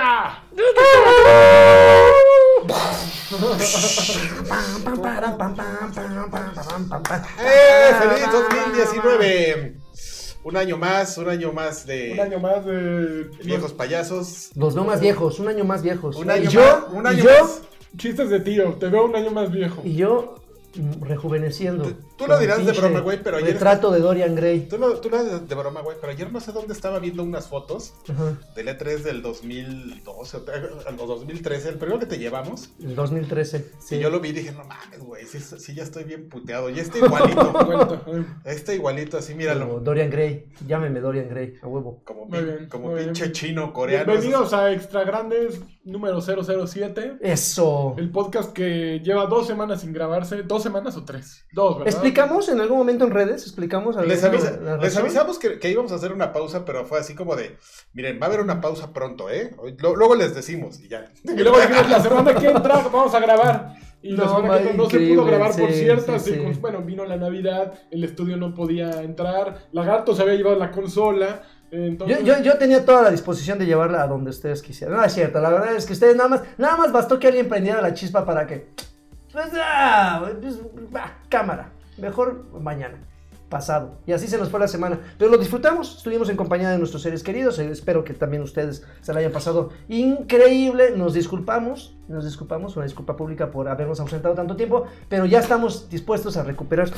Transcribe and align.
¡Ah! 0.00 0.42
¡Eh! 7.40 7.92
¡Feliz 8.00 8.32
2019! 8.32 9.76
Un 10.44 10.56
año 10.56 10.78
más, 10.78 11.18
un 11.18 11.28
año 11.28 11.52
más 11.52 11.84
de 11.84 12.12
Un 12.12 12.20
año 12.20 12.38
más 12.38 12.64
de. 12.64 13.28
viejos 13.44 13.72
payasos. 13.72 14.50
Los 14.54 14.74
no 14.74 14.84
más 14.84 15.00
viejos, 15.00 15.40
un 15.40 15.48
año 15.48 15.64
más 15.64 15.82
viejos. 15.82 16.16
Un 16.16 16.30
año 16.30 16.44
y 16.44 16.48
yo, 16.48 16.60
más, 16.60 16.84
un 16.92 17.04
y 17.04 17.08
año 17.08 17.24
yo, 17.24 17.42
más. 17.42 17.62
Chistes 17.96 18.30
de 18.30 18.40
tío, 18.40 18.74
te 18.74 18.88
veo 18.88 19.04
un 19.04 19.16
año 19.16 19.30
más 19.30 19.50
viejo. 19.50 19.82
y 19.84 19.96
yo 19.96 20.36
rejuveneciendo. 21.00 21.92
Tú- 22.16 22.26
lo 22.26 22.38
dirás 22.38 22.64
de 22.64 22.72
broma, 22.72 23.00
güey, 23.00 23.22
pero 23.22 23.36
ayer- 23.38 23.52
Retrato 23.54 23.90
de 23.90 24.00
Dorian 24.00 24.34
Gray. 24.34 24.68
Tú 24.68 24.76
lo, 24.78 25.00
tú 25.00 25.08
lo 25.08 25.22
de, 25.22 25.40
de 25.40 25.54
broma, 25.54 25.80
güey, 25.82 25.96
pero 26.00 26.12
ayer 26.12 26.30
no 26.32 26.40
sé 26.40 26.52
dónde 26.52 26.72
estaba 26.74 26.98
viendo 26.98 27.22
unas 27.22 27.46
fotos 27.48 27.94
Ajá. 28.08 28.36
del 28.54 28.68
E3 28.68 29.02
del 29.02 29.22
2012 29.22 30.36
o 30.36 30.44
tre- 30.44 30.68
o 30.98 31.06
2013, 31.06 31.68
el 31.70 31.74
primero 31.76 31.98
que 32.00 32.06
te 32.06 32.18
llevamos. 32.18 32.70
El 32.82 32.94
2013. 32.94 33.70
Y 33.90 33.98
yo 33.98 34.10
lo 34.10 34.20
vi 34.20 34.30
y 34.30 34.32
dije, 34.32 34.52
no 34.52 34.64
mames, 34.64 34.98
güey, 35.00 35.24
sí, 35.26 35.38
sí 35.40 35.74
ya 35.74 35.82
estoy 35.84 36.04
bien 36.04 36.28
puteado. 36.28 36.68
Ya 36.70 36.82
está 36.82 36.98
igualito. 36.98 38.02
Está 38.44 38.74
igualito, 38.74 39.18
así, 39.18 39.32
Como 39.32 39.38
míralo. 39.38 39.80
Dorian 39.80 40.10
Gray. 40.10 40.46
Llámeme 40.66 41.00
Dorian 41.00 41.28
Gray, 41.28 41.54
a 41.62 41.66
huevo. 41.66 42.02
Como, 42.04 42.28
como 42.70 42.92
bien. 42.94 43.06
pinche 43.06 43.32
chino 43.32 43.72
coreano. 43.72 44.06
Bienvenidos 44.12 44.52
a 44.52 44.72
Extra 44.72 45.04
Grandes 45.04 45.60
número 45.90 46.20
007. 46.20 47.18
Eso. 47.20 47.94
El 47.96 48.10
podcast 48.10 48.52
que 48.52 49.00
lleva 49.02 49.26
dos 49.26 49.46
semanas 49.46 49.80
sin 49.80 49.92
grabarse. 49.92 50.42
¿Dos 50.42 50.62
semanas 50.62 50.96
o 50.96 51.04
tres? 51.04 51.46
Dos, 51.52 51.78
¿verdad? 51.78 51.92
¿Explicamos 51.92 52.48
en 52.48 52.60
algún 52.60 52.78
momento 52.78 53.04
en 53.04 53.10
redes? 53.10 53.42
¿Explicamos 53.46 53.96
Les, 54.06 54.22
alguna- 54.24 54.42
avisa- 54.50 54.76
les 54.80 54.96
avisamos 54.96 55.38
que, 55.38 55.58
que 55.58 55.70
íbamos 55.70 55.92
a 55.92 55.96
hacer 55.96 56.12
una 56.12 56.32
pausa, 56.32 56.64
pero 56.64 56.84
fue 56.84 56.98
así 57.00 57.14
como 57.14 57.34
de, 57.36 57.56
miren, 57.92 58.18
va 58.20 58.26
a 58.26 58.28
haber 58.28 58.40
una 58.40 58.60
pausa 58.60 58.92
pronto, 58.92 59.30
¿eh? 59.30 59.54
Lo- 59.78 59.96
luego 59.96 60.14
les 60.14 60.34
decimos 60.34 60.80
y 60.80 60.88
ya. 60.88 61.10
Y 61.24 61.36
luego 61.42 61.58
dijimos, 61.58 61.88
la 61.90 62.00
semana 62.00 62.34
que 62.34 62.46
entra 62.48 62.78
vamos 62.92 63.14
a 63.14 63.20
grabar. 63.20 63.74
Y 64.00 64.12
la 64.12 64.26
No, 64.26 64.36
semana 64.36 64.62
que 64.62 64.74
no 64.74 64.88
se 64.88 65.00
pudo 65.00 65.24
grabar 65.24 65.56
por 65.56 65.72
ciertas 65.72 66.22
sí, 66.22 66.32
sí. 66.34 66.58
Bueno, 66.60 66.82
vino 66.82 67.04
la 67.04 67.16
Navidad, 67.16 67.72
el 67.90 68.04
estudio 68.04 68.36
no 68.36 68.54
podía 68.54 69.02
entrar, 69.02 69.66
Lagarto 69.72 70.14
se 70.14 70.22
había 70.22 70.34
llevado 70.34 70.56
la 70.56 70.70
consola. 70.70 71.42
Yo, 71.70 72.42
yo, 72.42 72.56
tenía 72.56 72.84
toda 72.84 73.02
la 73.02 73.10
disposición 73.10 73.58
de 73.58 73.66
llevarla 73.66 74.02
a 74.02 74.06
donde 74.06 74.30
ustedes 74.30 74.62
quisieran. 74.62 74.96
No, 74.96 75.04
es 75.04 75.12
cierto, 75.12 75.40
la 75.40 75.50
verdad 75.50 75.76
es 75.76 75.84
que 75.84 75.92
ustedes 75.92 76.16
nada 76.16 76.28
más, 76.28 76.42
nada 76.56 76.76
más 76.76 76.92
bastó 76.92 77.18
que 77.18 77.28
alguien 77.28 77.48
prendiera 77.48 77.82
la 77.82 77.92
chispa 77.92 78.24
para 78.24 78.46
que. 78.46 78.68
Pues, 79.32 79.50
ah, 79.54 80.26
pues, 80.40 80.58
cámara. 81.28 81.72
Mejor 81.98 82.46
mañana, 82.60 82.96
pasado. 83.48 83.98
Y 84.06 84.12
así 84.12 84.28
se 84.28 84.38
nos 84.38 84.48
fue 84.48 84.60
la 84.60 84.68
semana. 84.68 84.98
Pero 85.18 85.30
lo 85.30 85.36
disfrutamos, 85.36 85.98
estuvimos 85.98 86.30
en 86.30 86.36
compañía 86.36 86.70
de 86.70 86.78
nuestros 86.78 87.02
seres 87.02 87.22
queridos. 87.22 87.58
eh, 87.58 87.70
Espero 87.70 88.04
que 88.04 88.14
también 88.14 88.42
ustedes 88.42 88.84
se 89.02 89.12
la 89.12 89.20
hayan 89.20 89.32
pasado 89.32 89.70
increíble. 89.88 90.92
Nos 90.96 91.12
disculpamos, 91.12 91.96
nos 92.08 92.24
disculpamos, 92.24 92.76
una 92.76 92.86
disculpa 92.86 93.16
pública 93.16 93.50
por 93.50 93.68
habernos 93.68 94.00
ausentado 94.00 94.34
tanto 94.34 94.56
tiempo. 94.56 94.86
Pero 95.08 95.26
ya 95.26 95.40
estamos 95.40 95.90
dispuestos 95.90 96.36
a 96.36 96.44
recuperar 96.44 96.88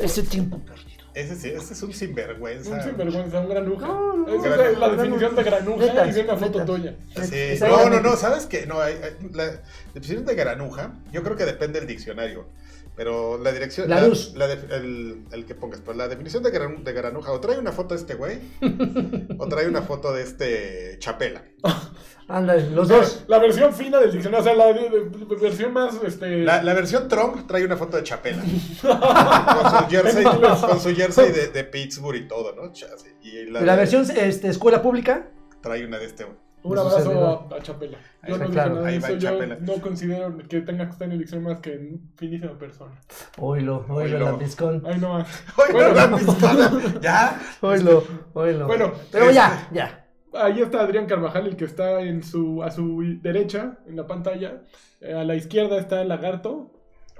ese 0.00 0.22
tiempo 0.22 0.58
perdido. 0.58 0.91
Ese 1.14 1.36
sí, 1.36 1.48
ese 1.50 1.74
es 1.74 1.82
un 1.82 1.92
sinvergüenza. 1.92 2.70
un 2.70 2.82
sinvergüenza, 2.82 3.40
un 3.40 3.48
granuja. 3.48 3.86
No, 3.86 4.16
no, 4.16 4.34
Esa 4.34 4.56
no, 4.56 4.62
es 4.62 4.78
la 4.78 4.88
definición 4.88 5.36
de 5.36 5.42
granuja 5.42 5.84
Neta, 5.86 6.06
y 6.06 6.12
de 6.12 6.20
una 6.22 6.36
foto 6.36 6.58
neta. 6.60 6.64
tuya. 6.64 6.94
Sí. 7.24 7.58
No, 7.60 7.88
no, 7.90 8.00
no, 8.00 8.16
¿sabes 8.16 8.46
qué? 8.46 8.64
No, 8.66 8.80
hay- 8.80 8.94
hay- 8.94 9.28
la 9.32 9.60
definición 9.94 10.24
de 10.24 10.34
granuja, 10.34 10.92
yo 11.12 11.22
creo 11.22 11.36
que 11.36 11.44
depende 11.44 11.80
del 11.80 11.88
diccionario. 11.88 12.46
Pero 12.94 13.38
la 13.38 13.52
dirección. 13.52 13.88
La 13.88 14.06
luz. 14.06 14.34
la 14.36 14.46
de- 14.48 14.76
el, 14.76 15.24
el 15.32 15.46
que 15.46 15.54
pongas. 15.54 15.80
Pero 15.80 15.96
la 15.96 16.08
definición 16.08 16.42
de, 16.42 16.50
gran- 16.50 16.84
de 16.84 16.92
granuja, 16.92 17.32
o 17.32 17.40
trae 17.40 17.58
una 17.58 17.72
foto 17.72 17.94
de 17.94 18.00
este 18.00 18.14
güey, 18.14 18.38
o 19.38 19.48
trae 19.48 19.66
una 19.66 19.82
foto 19.82 20.12
de 20.12 20.22
este 20.22 20.96
Chapela. 20.98 21.42
Ándale, 22.28 22.70
los 22.70 22.88
dos. 22.88 23.24
La 23.28 23.38
versión 23.38 23.74
fina 23.74 23.98
del 23.98 24.12
diccionario, 24.12 24.40
o 24.40 24.44
sea, 24.44 24.54
la 24.54 24.72
de- 24.72 25.36
versión 25.40 25.72
más, 25.72 25.94
este... 26.04 26.44
La, 26.44 26.62
la 26.62 26.72
versión 26.72 27.08
Trump 27.08 27.46
trae 27.46 27.64
una 27.64 27.76
foto 27.76 27.96
de 27.96 28.04
Chapela. 28.04 28.42
con 28.82 29.70
su 29.70 29.86
jersey, 29.90 30.24
con 30.24 30.80
su 30.80 30.94
jersey 30.94 31.32
de, 31.32 31.48
de 31.48 31.64
Pittsburgh 31.64 32.16
y 32.16 32.28
todo, 32.28 32.54
¿no? 32.54 32.72
Chas- 32.72 33.04
Y 33.22 33.46
la, 33.50 33.60
Y 33.60 33.64
la 33.64 33.72
de- 33.72 33.78
versión 33.78 34.06
este, 34.16 34.48
escuela 34.48 34.80
pública. 34.82 35.28
Trae 35.60 35.84
una 35.84 35.98
de 35.98 36.06
este. 36.06 36.26
Un 36.64 36.78
abrazo 36.78 37.00
servidor. 37.00 37.48
a, 37.50 37.56
a 37.56 37.62
Chapela. 37.62 37.98
Ahí 38.22 38.30
Yo 38.32 38.32
va, 38.32 38.38
no 38.38 38.44
dije 38.44 38.52
claro, 38.52 38.74
nada 38.76 38.86
de 38.86 38.96
eso, 38.96 39.08
yo 39.14 39.18
Chapela. 39.30 39.56
no 39.60 39.72
considero 39.80 40.38
que 40.48 40.60
tenga 40.60 40.84
que 40.86 40.92
estar 40.92 41.06
en 41.08 41.12
el 41.12 41.18
diccionario 41.18 41.50
más 41.54 41.60
que 41.60 41.98
finísima 42.16 42.58
persona. 42.58 42.92
Oilo, 43.38 43.84
oilo, 43.88 44.16
Oilo. 44.16 44.32
la 44.32 44.38
piscón. 44.38 44.82
Ay, 44.86 44.98
no 45.00 45.08
más. 45.14 45.44
¡Ay, 45.56 45.72
Bueno. 45.72 45.88
no, 45.88 45.94
la 45.94 46.16
pistola! 46.16 46.72
¡Ya! 47.00 47.40
Oilo, 47.62 48.04
oilo. 48.34 48.66
Bueno, 48.66 48.92
pero 49.10 49.24
este- 49.24 49.34
ya, 49.34 49.68
ya. 49.72 49.98
Ahí 50.34 50.62
está 50.62 50.80
Adrián 50.80 51.04
Carvajal, 51.06 51.46
el 51.46 51.56
que 51.56 51.66
está 51.66 52.00
en 52.00 52.22
su, 52.22 52.62
a 52.62 52.70
su 52.70 53.02
derecha, 53.20 53.78
en 53.86 53.96
la 53.96 54.06
pantalla. 54.06 54.62
Eh, 55.00 55.12
a 55.14 55.24
la 55.24 55.34
izquierda 55.34 55.76
está 55.78 56.00
el 56.00 56.08
lagarto. 56.08 56.71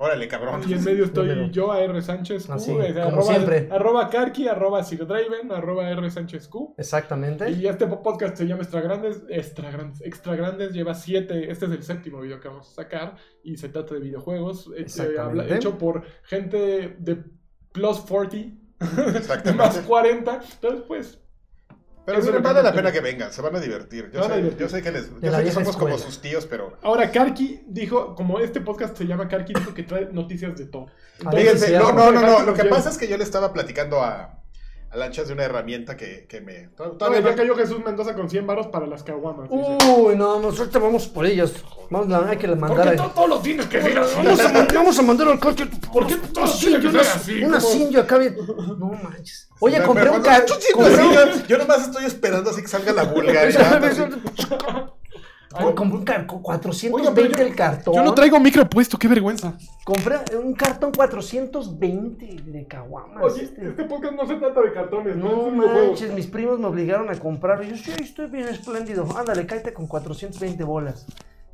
Órale, 0.05 0.27
cabrón. 0.27 0.63
Y 0.67 0.73
en 0.73 0.83
medio 0.85 1.05
estoy 1.05 1.51
yo, 1.53 1.71
a 1.71 1.81
R. 1.81 2.03
Sánchez 2.03 2.47
Q. 2.47 2.53
Así, 2.53 2.73
como 2.73 2.83
arroba, 2.83 3.23
siempre. 3.23 3.69
Arroba 3.71 4.11
Karki, 4.11 4.49
arroba 4.49 4.83
arroba 5.53 5.89
R. 5.91 6.11
Sánchez 6.11 6.49
Q. 6.49 6.75
Exactamente. 6.77 7.49
Y 7.51 7.69
este 7.69 7.87
podcast 7.87 8.37
se 8.37 8.47
llama 8.47 8.63
Extra 8.63 8.81
Grandes. 8.81 9.23
Extra 9.29 9.71
Grandes. 9.71 10.01
Extra 10.01 10.35
Grandes 10.35 10.73
lleva 10.73 10.95
siete. 10.95 11.51
Este 11.51 11.67
es 11.67 11.71
el 11.71 11.83
séptimo 11.85 12.21
video 12.21 12.41
que 12.41 12.49
vamos 12.49 12.69
a 12.73 12.75
sacar. 12.75 13.15
Y 13.45 13.57
se 13.59 13.69
trata 13.69 13.95
de 13.95 14.01
videojuegos. 14.01 14.71
eh, 14.77 15.19
habla- 15.21 15.47
hecho 15.57 15.79
por 15.79 16.03
gente 16.25 16.97
de 16.99 17.23
plus 17.71 18.01
40. 18.01 18.57
más 18.81 19.17
Exactamente. 19.17 19.81
40. 19.87 20.41
Entonces, 20.55 20.83
pues. 20.89 21.22
Pero 22.05 22.19
es 22.19 22.25
miren, 22.25 22.43
vale 22.43 22.63
la 22.63 22.73
pena 22.73 22.91
que 22.91 23.01
vengan, 23.01 23.33
se 23.33 23.41
van 23.43 23.55
a 23.55 23.61
divertir. 23.61 24.11
Yo, 24.13 24.25
sé, 24.25 24.37
divertir. 24.37 24.59
yo 24.59 24.69
sé 24.69 24.83
que 24.83 24.91
les, 24.91 25.09
yo 25.21 25.33
sé 25.33 25.45
que 25.45 25.53
somos 25.53 25.77
como 25.77 25.97
sus 25.99 26.21
tíos, 26.21 26.47
pero 26.47 26.77
Ahora, 26.83 27.11
Karki 27.11 27.63
dijo, 27.67 28.15
como 28.17 28.41
este 28.41 28.61
podcast 28.61 28.97
se 28.97 29.05
llama 29.07 29.29
Karki, 29.29 29.55
dijo 29.55 29.73
que 29.73 29.85
trae 29.85 30.09
noticias 30.13 30.57
de 30.57 30.67
todo. 30.67 30.87
A 31.25 31.31
ver, 31.31 31.43
fíjense, 31.43 31.79
no, 31.79 31.93
no, 31.93 32.11
no, 32.11 32.21
no. 32.21 32.43
Lo 32.43 32.55
que 32.55 32.65
pasa 32.65 32.91
es 32.91 32.99
que 32.99 33.07
yo 33.07 33.17
le 33.17 33.25
estaba 33.25 33.53
platicando 33.53 34.03
a, 34.03 34.42
a 34.93 34.97
Lanchas 34.99 35.27
de 35.27 35.33
una 35.33 35.45
herramienta 35.45 35.97
que, 35.97 36.27
que 36.29 36.41
me. 36.43 36.69
to- 36.77 36.93
Todavía 36.93 36.99
Todavía 36.99 37.21
ya 37.23 37.31
no, 37.31 37.37
cayó 37.37 37.57
Jesús 37.57 37.85
Mendoza 37.85 38.15
con 38.15 38.29
100 38.29 38.47
varos 38.47 38.67
para 38.67 38.87
las 38.87 39.03
caguamas. 39.03 39.49
Uy, 39.51 40.15
no, 40.17 40.39
nosotros 40.39 40.83
vamos 40.83 41.07
por 41.09 41.25
ellas. 41.25 41.53
Vamos, 41.91 42.09
la 42.09 42.29
hay 42.29 42.37
que 42.37 42.47
le 42.47 42.57
¿Por 42.57 42.69
mandar 42.69 42.89
qué 42.89 43.01
a... 43.01 43.05
to- 43.05 43.11
todos 43.15 43.29
los 43.29 43.43
tienes 43.43 43.67
que 43.67 43.79
decir 43.79 43.99
así? 43.99 44.15
Vamos 44.17 44.41
a, 44.41 44.67
vamos 44.75 44.99
a 44.99 45.03
mandar 45.03 45.29
al 45.29 45.39
coche. 45.41 45.67
¿Por 45.93 46.07
qué 46.07 46.17
todos 46.33 46.59
tienen 46.59 46.81
que 46.83 46.91
ser 46.91 47.01
así? 47.01 47.43
Una 47.45 47.61
cindia 47.61 48.01
acá 48.01 48.19
bien. 48.19 48.37
No 48.79 48.91
manches. 49.03 49.49
Oye, 49.61 49.83
compré 49.83 50.05
un 50.05 50.09
cuando 50.23 50.29
car... 50.29 50.45
tú 50.45 50.55
sientes 50.55 50.73
compré 50.75 50.95
así, 50.95 51.07
un- 51.07 51.43
yo, 51.43 51.47
yo 51.49 51.59
nomás 51.59 51.83
estoy 51.83 52.05
esperando 52.05 52.51
así 52.51 52.61
que 52.63 52.69
salga 52.69 52.93
la 52.93 53.05
vulgaridad. 53.05 53.81
Ay, 55.55 55.75
compré 55.75 55.99
un 55.99 56.05
cartón, 56.05 56.37
Oiga, 56.37 56.43
420 56.43 57.13
pero 57.15 57.37
yo- 57.37 57.45
el 57.45 57.55
cartón. 57.55 57.95
Yo 57.95 58.03
no 58.03 58.15
traigo 58.15 58.41
micro 58.41 58.69
puesto, 58.69 58.99
qué 58.99 59.09
vergüenza. 59.09 59.57
Compré 59.85 60.17
un 60.43 60.55
cartón 60.55 60.93
420 60.93 62.37
de 62.45 62.67
caguamas. 62.67 63.23
Oye, 63.23 63.45
este. 63.45 63.69
este 63.69 63.85
podcast 63.85 64.15
no 64.15 64.27
se 64.27 64.37
trata 64.37 64.61
de 64.61 64.73
cartones, 64.73 65.17
no, 65.17 65.51
No 65.51 65.67
manches, 65.67 66.13
mis 66.13 66.27
primos 66.27 66.59
me 66.59 66.67
obligaron 66.67 67.11
a 67.11 67.19
comprarlo. 67.19 67.65
Y 67.65 67.71
yo, 67.71 67.77
sí, 67.77 67.93
estoy 68.03 68.27
bien 68.27 68.49
espléndido. 68.49 69.07
Ándale, 69.17 69.47
cállate 69.47 69.73
con 69.73 69.87
420 69.87 70.65
bolas. 70.65 71.07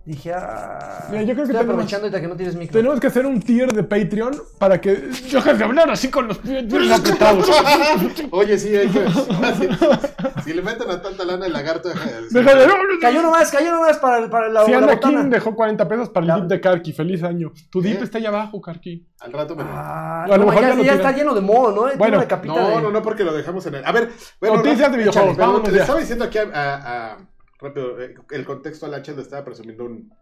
Dije, 0.05 0.33
ah. 0.33 1.07
Mira, 1.11 1.21
yo 1.23 1.35
creo 1.35 1.37
que 1.37 1.43
estoy 1.43 1.57
tenemos- 1.57 1.65
aprovechando 1.75 2.07
ahorita 2.07 2.21
que 2.23 2.29
no 2.29 2.37
tienes 2.37 2.57
micro. 2.57 2.73
Tenemos 2.73 2.99
que 2.99 3.07
hacer 3.09 3.27
un 3.27 3.43
tier 3.43 3.71
de 3.71 3.83
Patreon 3.83 4.41
para 4.59 4.81
que 4.81 4.95
dejes 4.97 5.59
de 5.59 5.65
hablar 5.65 5.91
así 5.91 6.09
con 6.09 6.27
los 6.29 6.39
pies 6.39 6.65
apretados. 6.91 7.47
Oye, 8.31 8.59
sí, 8.59 8.75
hay 8.75 8.89
que. 8.89 9.07
Si, 9.11 10.43
si 10.45 10.55
le 10.55 10.63
meten 10.63 10.91
a 10.91 11.03
tanta 11.03 11.25
lana 11.27 11.45
el 11.45 11.53
lagarto, 11.53 11.91
deja 11.91 12.07
de 12.09 12.23
decir. 12.23 12.39
Deja 12.43 12.55
de... 12.55 12.67
Cayó 13.03 13.23
nomás, 13.23 13.51
cayó 13.51 13.71
nomás 13.71 13.99
para, 13.99 14.31
para 14.31 14.49
la, 14.49 14.65
Si 14.65 14.73
Anda. 14.73 14.99
King 14.99 15.29
dejó 15.29 15.55
40 15.55 15.87
pesos 15.87 16.09
para 16.09 16.25
el 16.35 16.41
dip 16.41 16.51
de 16.51 16.61
Karki, 16.61 16.93
feliz 16.95 17.23
año. 17.23 17.53
Tu 17.71 17.83
dip 17.83 18.01
¿Eh? 18.01 18.05
está 18.05 18.17
ahí 18.17 18.25
abajo, 18.25 18.63
Karki. 18.63 19.07
Al 19.21 19.33
rato 19.33 19.55
me 19.57 19.63
lo. 19.65 19.69
Ah, 19.71 20.25
A 20.25 20.29
lo 20.29 20.39
no, 20.39 20.47
mejor 20.47 20.83
ya, 20.85 20.95
está 20.95 21.13
lleno 21.13 21.35
de 21.35 21.43
moho, 21.43 21.71
¿no? 21.71 21.97
Bueno, 21.99 22.27
capita 22.27 22.55
No, 22.55 22.69
de- 22.77 22.83
no, 22.83 22.91
no, 22.91 23.03
porque 23.03 23.25
lo 23.25 23.35
dejamos 23.35 23.67
en 23.67 23.75
el. 23.75 23.85
A 23.85 23.93
ver, 23.93 24.09
bueno, 24.41 24.57
Noticias 24.57 24.91
de 24.91 24.97
videojuegos, 24.99 25.37
vámonos 25.37 25.71
le 25.71 25.81
estaba 25.81 26.01
diciendo 26.01 26.25
aquí 26.25 26.39
a. 26.39 26.45
a- 26.55 27.13
a- 27.13 27.17
rápido, 27.59 28.01
eh, 28.01 28.15
el 28.31 28.45
contexto 28.45 28.87
a 28.87 28.89
Lanchas 28.89 29.17
le 29.17 29.23
estaba 29.23 29.45
presumiendo 29.45 29.85
un- 29.85 30.13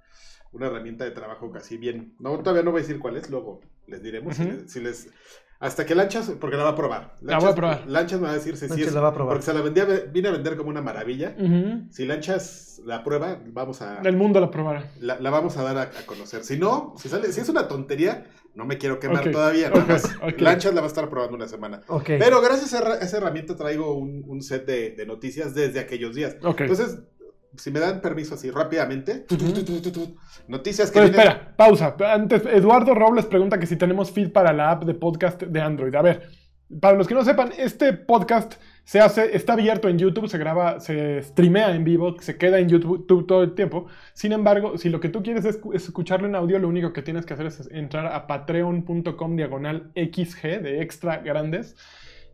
una 0.52 0.66
herramienta 0.66 1.04
de 1.04 1.10
trabajo 1.10 1.50
casi 1.50 1.76
bien. 1.76 2.14
No, 2.18 2.38
todavía 2.38 2.62
no 2.62 2.70
voy 2.70 2.80
a 2.80 2.82
decir 2.82 2.98
cuál 2.98 3.16
es, 3.16 3.28
luego 3.30 3.60
les 3.86 4.02
diremos. 4.02 4.36
si 4.36 4.44
les- 4.44 4.72
si 4.72 4.80
les, 4.80 5.08
hasta 5.58 5.84
que 5.86 5.94
Lanchas, 5.94 6.30
porque 6.40 6.56
la 6.56 6.64
va 6.64 6.70
a 6.70 6.76
probar. 6.76 7.16
La 7.20 7.38
voy 7.38 7.48
a 7.50 7.54
probar. 7.54 7.86
Lanchas 7.86 8.20
me 8.20 8.26
va 8.26 8.32
a 8.32 8.36
decir 8.36 8.56
si 8.56 8.64
es. 8.66 8.92
la 8.92 9.00
va 9.00 9.08
a 9.08 9.14
probar. 9.14 9.34
Porque 9.34 9.44
se 9.46 9.54
la 9.54 9.60
vendía, 9.60 9.84
vine 10.12 10.28
a 10.28 10.32
vender 10.32 10.56
como 10.56 10.70
una 10.70 10.82
maravilla. 10.82 11.34
Si 11.90 12.06
Lanchas 12.06 12.80
la 12.84 13.02
prueba, 13.04 13.40
vamos 13.46 13.80
a. 13.82 14.00
El 14.02 14.16
mundo 14.16 14.40
la 14.40 14.50
probará. 14.50 14.90
La, 15.00 15.18
la 15.20 15.30
vamos 15.30 15.56
a 15.56 15.62
dar 15.62 15.76
a, 15.78 15.82
a 15.82 16.06
conocer. 16.06 16.42
Si 16.44 16.58
no, 16.58 16.94
si 16.98 17.08
sale, 17.08 17.32
si 17.32 17.40
es 17.40 17.48
una 17.48 17.68
tontería, 17.68 18.26
no 18.54 18.64
me 18.66 18.78
quiero 18.78 18.98
quemar 19.00 19.24
todavía. 19.32 19.70
Nada 19.70 19.84
más. 19.86 20.04
Lanchas 20.44 20.74
la 20.74 20.80
va 20.80 20.86
a 20.86 20.88
estar 20.88 21.08
probando 21.10 21.36
una 21.36 21.48
semana. 21.48 21.80
Ok. 21.88 22.04
Pero 22.18 22.40
gracias 22.40 22.72
a 22.74 22.98
esa, 22.98 23.16
herramienta 23.18 23.56
traigo 23.56 23.94
un, 23.94 24.24
un 24.26 24.42
set 24.42 24.66
de, 24.66 24.90
de 24.92 25.06
noticias 25.06 25.54
desde 25.54 25.80
aquellos 25.80 26.14
días. 26.14 26.36
Entonces, 26.60 26.98
si 27.58 27.70
me 27.70 27.80
dan 27.80 28.00
permiso 28.00 28.34
así 28.34 28.50
rápidamente, 28.50 29.26
noticias 30.48 30.90
que 30.90 31.00
Pero 31.00 31.10
vienen- 31.12 31.28
espera, 31.28 31.56
pausa. 31.56 31.96
Antes, 32.12 32.42
Eduardo 32.46 32.94
Robles 32.94 33.26
pregunta 33.26 33.58
que 33.58 33.66
si 33.66 33.76
tenemos 33.76 34.10
feed 34.10 34.32
para 34.32 34.52
la 34.52 34.70
app 34.70 34.84
de 34.84 34.94
podcast 34.94 35.42
de 35.42 35.60
Android. 35.60 35.94
A 35.94 36.02
ver, 36.02 36.28
Para 36.80 36.96
los 36.98 37.06
que 37.06 37.14
no 37.14 37.24
sepan, 37.24 37.50
este 37.56 37.92
podcast 37.92 38.54
se 38.82 38.98
hace, 38.98 39.36
está 39.36 39.52
abierto 39.52 39.88
en 39.88 40.00
YouTube, 40.00 40.28
se 40.28 40.36
graba, 40.36 40.80
se 40.80 41.22
streamea 41.22 41.72
en 41.76 41.84
vivo, 41.84 42.16
se 42.20 42.36
queda 42.38 42.58
en 42.58 42.68
YouTube 42.68 43.06
todo 43.06 43.44
el 43.44 43.54
tiempo. 43.54 43.86
Sin 44.14 44.32
embargo, 44.32 44.76
si 44.76 44.88
lo 44.88 44.98
que 44.98 45.08
tú 45.08 45.22
quieres 45.22 45.44
es, 45.44 45.60
es 45.72 45.84
escucharlo 45.84 46.26
en 46.26 46.34
audio, 46.34 46.58
lo 46.58 46.66
único 46.66 46.92
que 46.92 47.02
tienes 47.02 47.24
que 47.24 47.34
hacer 47.34 47.46
es 47.46 47.68
entrar 47.70 48.06
a 48.08 48.26
patreon.com 48.26 49.36
diagonal 49.36 49.92
XG 49.94 50.60
de 50.60 50.82
extra 50.82 51.18
grandes 51.18 51.76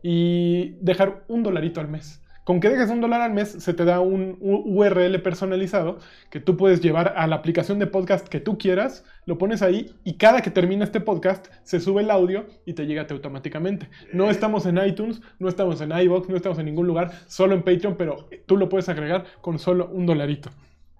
y 0.01 0.77
dejar 0.81 1.25
un 1.27 1.43
dolarito 1.43 1.79
al 1.79 1.89
mes. 1.89 2.22
Con 2.43 2.59
que 2.59 2.69
dejes 2.69 2.89
un 2.89 2.99
dólar 2.99 3.21
al 3.21 3.31
mes, 3.31 3.49
se 3.49 3.73
te 3.73 3.85
da 3.85 4.01
un 4.01 4.37
URL 4.41 5.21
personalizado 5.21 5.99
que 6.29 6.41
tú 6.41 6.57
puedes 6.57 6.81
llevar 6.81 7.13
a 7.15 7.25
la 7.25 7.37
aplicación 7.37 7.79
de 7.79 7.87
podcast 7.87 8.27
que 8.27 8.41
tú 8.41 8.57
quieras, 8.57 9.05
lo 9.25 9.37
pones 9.37 9.61
ahí 9.61 9.95
y 10.03 10.17
cada 10.17 10.41
que 10.41 10.51
termina 10.51 10.83
este 10.83 10.99
podcast 10.99 11.47
se 11.63 11.79
sube 11.79 12.01
el 12.01 12.11
audio 12.11 12.45
y 12.65 12.73
te 12.73 12.85
llega 12.85 13.07
automáticamente. 13.09 13.89
No 14.11 14.29
estamos 14.29 14.65
en 14.65 14.77
iTunes, 14.77 15.21
no 15.39 15.47
estamos 15.47 15.79
en 15.79 15.97
iBox, 15.97 16.27
no 16.27 16.35
estamos 16.35 16.59
en 16.59 16.65
ningún 16.65 16.85
lugar, 16.85 17.11
solo 17.27 17.53
en 17.55 17.63
Patreon, 17.63 17.95
pero 17.95 18.27
tú 18.45 18.57
lo 18.57 18.67
puedes 18.67 18.89
agregar 18.89 19.23
con 19.39 19.57
solo 19.57 19.87
un 19.93 20.05
dolarito. 20.05 20.49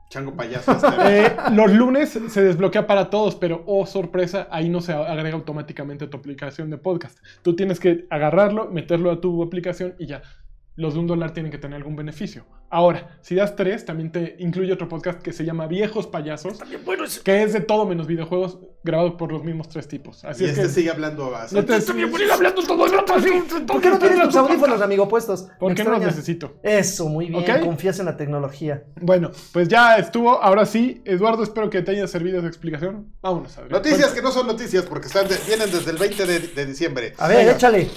Chango 0.09 0.35
payaso. 0.35 0.71
este. 0.71 0.87
Eh, 1.09 1.35
los 1.51 1.73
lunes 1.73 2.09
se 2.09 2.41
desbloquea 2.41 2.87
para 2.87 3.09
todos, 3.09 3.35
pero 3.35 3.63
oh 3.65 3.85
sorpresa, 3.85 4.47
ahí 4.51 4.69
no 4.69 4.79
se 4.79 4.93
agrega 4.93 5.35
automáticamente 5.35 6.05
a 6.05 6.09
tu 6.09 6.17
aplicación 6.17 6.69
de 6.69 6.77
podcast. 6.77 7.17
Tú 7.41 7.55
tienes 7.55 7.79
que 7.79 8.05
agarrarlo, 8.09 8.69
meterlo 8.69 9.11
a 9.11 9.19
tu 9.19 9.41
aplicación 9.43 9.95
y 9.97 10.05
ya. 10.05 10.21
Los 10.75 10.95
de 10.95 10.99
un 11.01 11.07
dólar 11.07 11.33
tienen 11.33 11.51
que 11.51 11.57
tener 11.59 11.77
algún 11.77 11.95
beneficio. 11.95 12.45
Ahora, 12.69 13.19
si 13.21 13.35
das 13.35 13.55
tres, 13.55 13.85
también 13.85 14.11
te 14.11 14.35
incluye 14.39 14.73
otro 14.73 14.89
podcast 14.89 15.21
que 15.21 15.31
se 15.31 15.45
llama 15.45 15.67
Viejos 15.67 16.07
Payasos, 16.07 16.57
que 17.23 17.43
es 17.43 17.53
de 17.53 17.61
todo 17.61 17.85
menos 17.85 18.07
videojuegos, 18.07 18.57
grabado 18.83 19.15
por 19.15 19.31
los 19.31 19.43
mismos 19.43 19.69
tres 19.69 19.87
tipos. 19.87 20.25
Así 20.25 20.43
y 20.43 20.47
es 20.47 20.51
este 20.53 20.63
que 20.63 20.69
sigue 20.69 20.89
hablando 20.89 21.35
así. 21.35 21.53
no 21.55 21.63
te 21.63 21.75
hablando 21.75 22.63
todo 22.63 22.85
el 22.87 22.91
rato 22.91 23.13
así. 23.13 23.29
¿Por 23.67 23.79
qué 23.79 23.89
no 23.91 23.99
tienes 23.99 24.23
tus 24.23 24.35
audífonos, 24.35 24.81
amigo, 24.81 25.07
puestos? 25.07 25.43
Me 25.43 25.53
Porque 25.59 25.83
no 25.83 25.91
los 25.91 26.01
necesito. 26.01 26.55
Eso, 26.63 27.07
muy 27.07 27.27
bien. 27.27 27.47
¿Ok? 27.47 27.63
Confías 27.63 27.99
en 27.99 28.05
la 28.05 28.17
tecnología. 28.17 28.83
Bueno, 28.99 29.29
pues 29.51 29.67
ya 29.67 29.97
estuvo. 29.97 30.41
Ahora 30.41 30.65
sí, 30.65 31.03
Eduardo, 31.05 31.43
espero 31.43 31.69
que 31.69 31.83
te 31.83 31.91
haya 31.91 32.07
servido 32.07 32.39
esa 32.39 32.47
explicación. 32.47 33.13
Vámonos, 33.21 33.55
Adrián. 33.55 33.71
Noticias 33.73 34.11
que 34.13 34.23
no 34.23 34.31
son 34.31 34.47
noticias 34.47 34.83
porque 34.85 35.05
están 35.07 35.27
de- 35.27 35.37
vienen 35.45 35.71
desde 35.71 35.91
el 35.91 35.97
20 35.97 36.25
de, 36.25 36.39
de 36.39 36.65
diciembre. 36.65 37.13
A 37.19 37.27
ver, 37.27 37.37
Venga. 37.37 37.51
échale. 37.51 37.87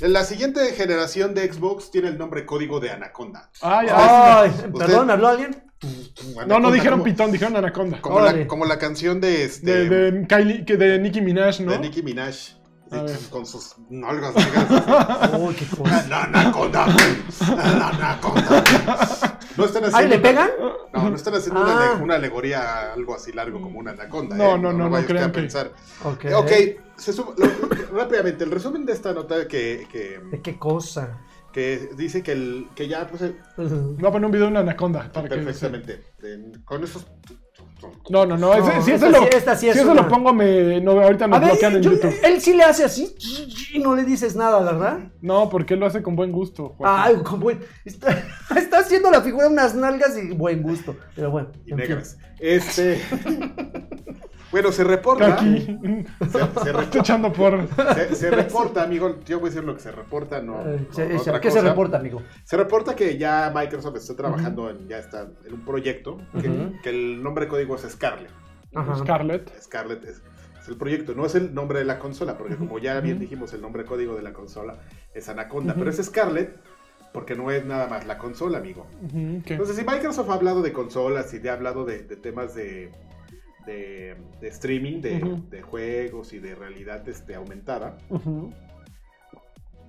La 0.00 0.24
siguiente 0.24 0.60
generación 0.72 1.34
de 1.34 1.50
Xbox 1.52 1.90
tiene 1.90 2.08
el 2.08 2.18
nombre 2.18 2.44
código 2.44 2.80
de 2.80 2.90
Anaconda. 2.90 3.50
Ay, 3.62 3.86
ay. 3.90 4.08
Ay, 4.44 4.50
Usted- 4.50 4.72
perdón, 4.72 5.06
¿me 5.06 5.12
habló 5.12 5.28
alguien? 5.28 5.62
No, 6.46 6.58
no 6.60 6.70
dijeron 6.70 7.00
como- 7.00 7.04
pitón, 7.04 7.30
dijeron 7.32 7.56
anaconda. 7.56 8.00
Como 8.00 8.20
la, 8.20 8.46
como 8.46 8.64
la 8.64 8.78
canción 8.78 9.20
de, 9.20 9.44
este, 9.44 9.88
De, 9.88 10.10
de 10.12 10.26
Kylie, 10.26 10.64
que 10.64 10.76
de 10.76 10.98
Nicki 10.98 11.20
Minaj, 11.20 11.60
¿no? 11.60 11.72
de 11.72 11.78
Nicki 11.78 12.02
Minaj. 12.02 12.34
Con 13.30 13.44
sus 13.44 13.74
nalgas 13.90 14.34
negras. 14.36 15.32
Uy, 15.38 15.54
qué 15.54 15.66
cosa. 15.66 16.06
La 16.08 16.24
anaconda. 16.24 16.86
La 17.48 17.88
anaconda. 17.88 18.64
No 19.56 19.64
están 19.64 19.84
haciendo. 19.84 19.96
¿Ahí 19.96 20.08
le 20.08 20.18
pegan? 20.20 20.50
No, 20.92 21.10
no 21.10 21.16
están 21.16 21.34
haciendo 21.34 21.60
una, 21.60 21.92
Ah. 21.92 21.98
una 22.00 22.14
alegoría 22.14 22.92
algo 22.92 23.14
así 23.16 23.32
largo 23.32 23.60
como 23.60 23.80
una 23.80 23.90
anaconda. 23.92 24.36
No, 24.36 24.54
¿eh? 24.54 24.58
no, 24.58 24.72
no, 24.72 24.84
no 24.84 24.90
vaya 24.90 25.00
usted 25.02 25.14
crean 25.14 25.32
que- 25.32 25.40
pensar. 25.40 25.72
Ok. 26.04 26.24
Ok, 26.36 26.50
se 26.96 27.12
sub- 27.12 27.34
lo- 27.38 27.96
rápidamente, 27.98 28.44
el 28.44 28.50
resumen 28.50 28.84
de 28.86 28.92
esta 28.92 29.12
nota 29.12 29.46
que, 29.48 29.86
que, 29.90 30.20
¿De 30.30 30.40
qué 30.42 30.58
cosa? 30.58 31.20
que 31.52 31.88
dice 31.96 32.22
que, 32.24 32.32
el, 32.32 32.66
que 32.74 32.88
ya 32.88 33.06
pues, 33.06 33.22
Voy 33.56 34.06
a 34.06 34.10
poner 34.10 34.26
un 34.26 34.32
video 34.32 34.46
de 34.46 34.50
una 34.50 34.60
anaconda. 34.60 35.10
Para 35.12 35.28
que 35.28 35.36
perfectamente. 35.36 36.02
en- 36.22 36.62
con 36.64 36.82
esos. 36.82 37.06
No, 38.08 38.24
no, 38.26 38.36
no. 38.36 38.48
No, 38.48 38.54
ese- 38.54 38.82
si 38.82 38.90
ese 38.92 39.08
lo, 39.10 39.18
sí- 39.20 39.28
esta 39.32 39.54
sí 39.54 39.68
es 39.68 39.74
si 39.74 39.80
eso 39.82 39.94
lo 39.94 40.08
pongo, 40.08 40.32
me, 40.32 40.80
no, 40.80 40.92
ahorita 41.00 41.26
A 41.26 41.28
nos 41.28 41.40
ver, 41.40 41.50
bloquean 41.50 41.76
en 41.76 41.82
yo- 41.82 41.92
YouTube. 41.92 42.12
él 42.24 42.40
sí 42.40 42.54
le 42.54 42.64
hace 42.64 42.82
así 42.84 43.14
y 43.72 43.78
no 43.78 43.94
le 43.94 44.04
dices 44.04 44.34
nada, 44.34 44.60
¿verdad? 44.64 45.12
No, 45.20 45.48
porque 45.48 45.74
él 45.74 45.80
lo 45.80 45.86
hace 45.86 46.02
con 46.02 46.16
buen 46.16 46.32
gusto. 46.32 46.74
Ay, 46.82 47.16
con 47.22 47.38
buen. 47.38 47.60
Está, 47.84 48.08
está 48.56 48.78
haciendo 48.80 49.10
la 49.12 49.20
figura 49.20 49.46
de 49.46 49.52
unas 49.52 49.74
nalgas 49.76 50.16
y 50.18 50.32
buen 50.34 50.60
gusto. 50.62 50.96
Pero 51.14 51.30
bueno. 51.30 51.50
Y 51.66 51.68
fin. 51.68 51.76
negras. 51.76 52.18
Este. 52.40 53.00
bueno, 54.54 54.70
se 54.70 54.84
reporta. 54.84 55.34
Aquí. 55.34 55.66
Se, 56.30 56.90
se 56.92 56.98
echando 56.98 57.32
por. 57.32 57.66
se- 57.96 58.14
se 58.14 58.30
reporta, 58.30 58.84
amigo. 58.84 59.16
Yo 59.24 59.40
voy 59.40 59.48
a 59.48 59.50
decir 59.50 59.64
lo 59.64 59.74
que 59.74 59.80
se 59.80 59.90
reporta, 59.90 60.40
no. 60.40 60.60
Eh, 60.60 60.86
no- 60.88 60.94
se- 60.94 61.08
no 61.08 61.18
se- 61.18 61.30
otra 61.30 61.40
¿Qué 61.40 61.50
se 61.50 61.60
reporta, 61.60 61.96
amigo? 61.98 62.22
Se 62.44 62.56
reporta 62.56 62.94
que 62.94 63.18
ya 63.18 63.52
Microsoft 63.52 63.96
está 63.96 64.14
trabajando 64.14 64.70
en, 64.70 64.86
ya 64.86 64.98
está 64.98 65.26
en 65.44 65.54
un 65.54 65.64
proyecto 65.64 66.18
que, 66.40 66.88
el 66.90 67.20
nombre 67.20 67.48
código 67.48 67.74
es 67.74 67.82
Scarlet. 67.82 68.30
Ajá. 68.76 68.94
Scarlett. 68.96 69.50
Scarlet 69.60 70.04
es, 70.04 70.22
es 70.62 70.68
el 70.68 70.76
proyecto, 70.76 71.14
no 71.16 71.26
es 71.26 71.34
el 71.34 71.52
nombre 71.52 71.80
de 71.80 71.84
la 71.84 71.98
consola, 71.98 72.38
porque 72.38 72.54
como 72.54 72.78
ya 72.78 73.00
bien 73.00 73.18
dijimos, 73.18 73.52
el 73.54 73.60
nombre 73.60 73.84
código 73.84 74.14
de 74.14 74.22
la 74.22 74.32
consola 74.32 74.78
es 75.14 75.28
Anaconda, 75.28 75.74
pero 75.76 75.90
es 75.90 75.96
Scarlet 76.00 76.56
porque 77.12 77.34
no 77.34 77.50
es 77.50 77.64
nada 77.64 77.86
más 77.88 78.06
la 78.06 78.18
consola, 78.18 78.58
amigo. 78.58 78.86
Entonces, 79.12 79.74
si 79.76 79.84
Microsoft 79.84 80.30
ha 80.30 80.34
hablado 80.34 80.62
de 80.62 80.72
consolas 80.72 81.34
y 81.34 81.46
ha 81.48 81.52
hablado 81.54 81.84
de, 81.84 82.02
de 82.02 82.14
temas 82.16 82.54
de, 82.54 82.90
de, 83.66 84.16
de 84.40 84.48
streaming, 84.48 85.00
de, 85.00 85.62
juegos 85.62 86.32
y 86.32 86.38
de 86.38 86.54
realidad 86.54 87.08
este, 87.08 87.34
aumentada, 87.34 87.96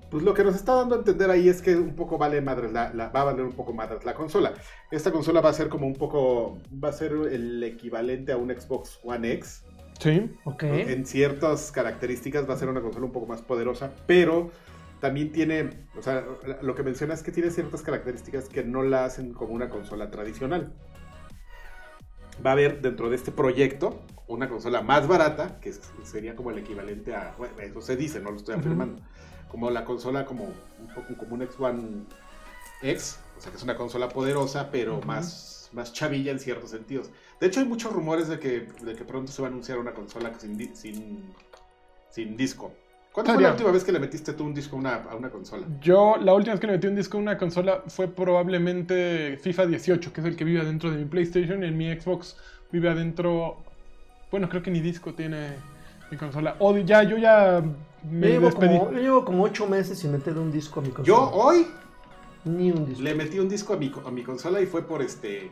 pues 0.09 0.23
lo 0.23 0.33
que 0.33 0.43
nos 0.43 0.55
está 0.55 0.75
dando 0.75 0.95
a 0.95 0.97
entender 0.99 1.29
ahí 1.29 1.49
es 1.49 1.61
que 1.61 1.75
un 1.75 1.95
poco 1.95 2.17
vale 2.17 2.39
madres 2.39 2.71
la, 2.71 2.93
la- 2.93 3.09
va 3.09 3.21
a 3.21 3.23
valer 3.25 3.43
un 3.43 3.53
poco 3.53 3.73
madres 3.73 4.05
la 4.05 4.13
consola. 4.13 4.53
Esta 4.91 5.11
consola 5.11 5.41
va 5.41 5.49
a 5.49 5.53
ser 5.53 5.67
como 5.67 5.87
un 5.87 5.93
poco, 5.95 6.59
va 6.71 6.89
a 6.89 6.93
ser 6.93 7.11
el 7.31 7.61
equivalente 7.63 8.31
a 8.31 8.37
un 8.37 8.49
Xbox 8.49 8.99
One 9.03 9.31
X. 9.33 9.63
Sí. 9.99 10.29
Ok. 10.45 10.63
En 10.63 11.05
ciertas 11.05 11.71
características 11.71 12.47
va 12.47 12.53
a 12.53 12.57
ser 12.57 12.69
una 12.69 12.81
consola 12.81 13.05
un 13.05 13.11
poco 13.11 13.25
más 13.25 13.41
poderosa, 13.41 13.91
pero 14.05 14.51
también 15.01 15.31
tiene, 15.31 15.69
o 15.97 16.01
sea, 16.01 16.23
lo 16.61 16.75
que 16.75 16.83
menciona 16.83 17.13
es 17.13 17.23
que 17.23 17.31
tiene 17.31 17.49
ciertas 17.49 17.81
características 17.81 18.47
que 18.47 18.63
no 18.63 18.83
la 18.83 19.05
hacen 19.05 19.33
como 19.33 19.53
una 19.53 19.69
consola 19.69 20.11
tradicional. 20.11 20.73
Va 22.43 22.51
a 22.51 22.53
haber 22.53 22.81
dentro 22.81 23.09
de 23.09 23.15
este 23.15 23.31
proyecto 23.31 24.01
una 24.27 24.49
consola 24.49 24.81
más 24.81 25.07
barata, 25.07 25.59
que 25.59 25.73
sería 26.03 26.35
como 26.35 26.51
el 26.51 26.57
equivalente 26.57 27.15
a, 27.15 27.35
bueno, 27.37 27.59
eso 27.59 27.81
se 27.81 27.95
dice, 27.95 28.19
no 28.19 28.31
lo 28.31 28.37
estoy 28.37 28.55
afirmando, 28.55 29.01
como 29.49 29.69
la 29.69 29.85
consola 29.85 30.25
como 30.25 30.45
un 30.45 30.87
poco 30.95 31.15
como 31.17 31.35
un 31.35 31.41
X1 31.41 32.05
X, 32.81 33.19
o 33.37 33.41
sea 33.41 33.51
que 33.51 33.57
es 33.57 33.63
una 33.63 33.75
consola 33.75 34.09
poderosa, 34.09 34.69
pero 34.71 35.01
más, 35.01 35.69
más 35.73 35.93
chavilla 35.93 36.31
en 36.31 36.39
ciertos 36.39 36.71
sentidos. 36.71 37.11
De 37.39 37.47
hecho, 37.47 37.59
hay 37.59 37.65
muchos 37.67 37.93
rumores 37.93 38.27
de 38.27 38.39
que, 38.39 38.67
de 38.81 38.95
que 38.95 39.03
pronto 39.03 39.31
se 39.31 39.41
va 39.41 39.47
a 39.47 39.51
anunciar 39.51 39.77
una 39.77 39.93
consola 39.93 40.33
sin, 40.39 40.75
sin, 40.75 41.33
sin 42.09 42.35
disco. 42.35 42.73
¿Cuándo 43.15 43.33
fue 43.33 43.43
la 43.43 43.51
última 43.51 43.71
vez 43.71 43.83
que 43.85 43.91
le 43.93 43.99
metiste 43.99 44.33
tú 44.33 44.43
un 44.43 44.53
disco 44.53 44.75
a 44.75 44.79
una, 44.79 44.95
a 44.95 45.15
una 45.15 45.29
consola? 45.29 45.65
Yo, 45.81 46.17
la 46.21 46.33
última 46.33 46.53
vez 46.53 46.59
que 46.59 46.67
le 46.67 46.73
metí 46.73 46.87
un 46.87 46.95
disco 46.95 47.17
a 47.17 47.21
una 47.21 47.37
consola 47.37 47.81
fue 47.87 48.07
probablemente 48.09 49.37
FIFA 49.41 49.67
18, 49.67 50.11
que 50.13 50.19
es 50.21 50.27
el 50.27 50.35
que 50.35 50.43
vive 50.43 50.59
adentro 50.61 50.91
de 50.91 50.97
mi 50.97 51.05
PlayStation. 51.05 51.63
Y 51.63 51.67
en 51.67 51.77
mi 51.77 51.91
Xbox 51.97 52.35
vive 52.71 52.89
adentro. 52.89 53.57
Bueno, 54.31 54.49
creo 54.49 54.61
que 54.61 54.69
ni 54.69 54.81
disco 54.81 55.13
tiene 55.13 55.51
mi 56.11 56.17
consola. 56.17 56.57
O 56.59 56.77
ya, 56.77 57.03
yo 57.03 57.17
ya 57.17 57.61
Yo 57.61 57.69
me 58.11 58.27
llevo, 58.27 58.47
despedí. 58.47 58.77
como, 58.77 58.91
yo 58.91 58.99
llevo 58.99 59.23
como 59.25 59.43
ocho 59.43 59.65
meses 59.65 59.97
sin 59.97 60.11
meter 60.11 60.37
un 60.37 60.51
disco 60.51 60.81
a 60.81 60.83
mi 60.83 60.89
consola. 60.89 61.07
Yo 61.07 61.31
hoy 61.31 61.67
Ni 62.43 62.69
un 62.71 62.85
disco. 62.85 63.01
le 63.01 63.15
metí 63.15 63.39
un 63.39 63.47
disco 63.47 63.73
a 63.73 63.77
mi, 63.77 63.91
a 64.05 64.11
mi 64.11 64.23
consola 64.23 64.59
y 64.59 64.65
fue 64.65 64.81
por 64.85 65.01
este. 65.01 65.49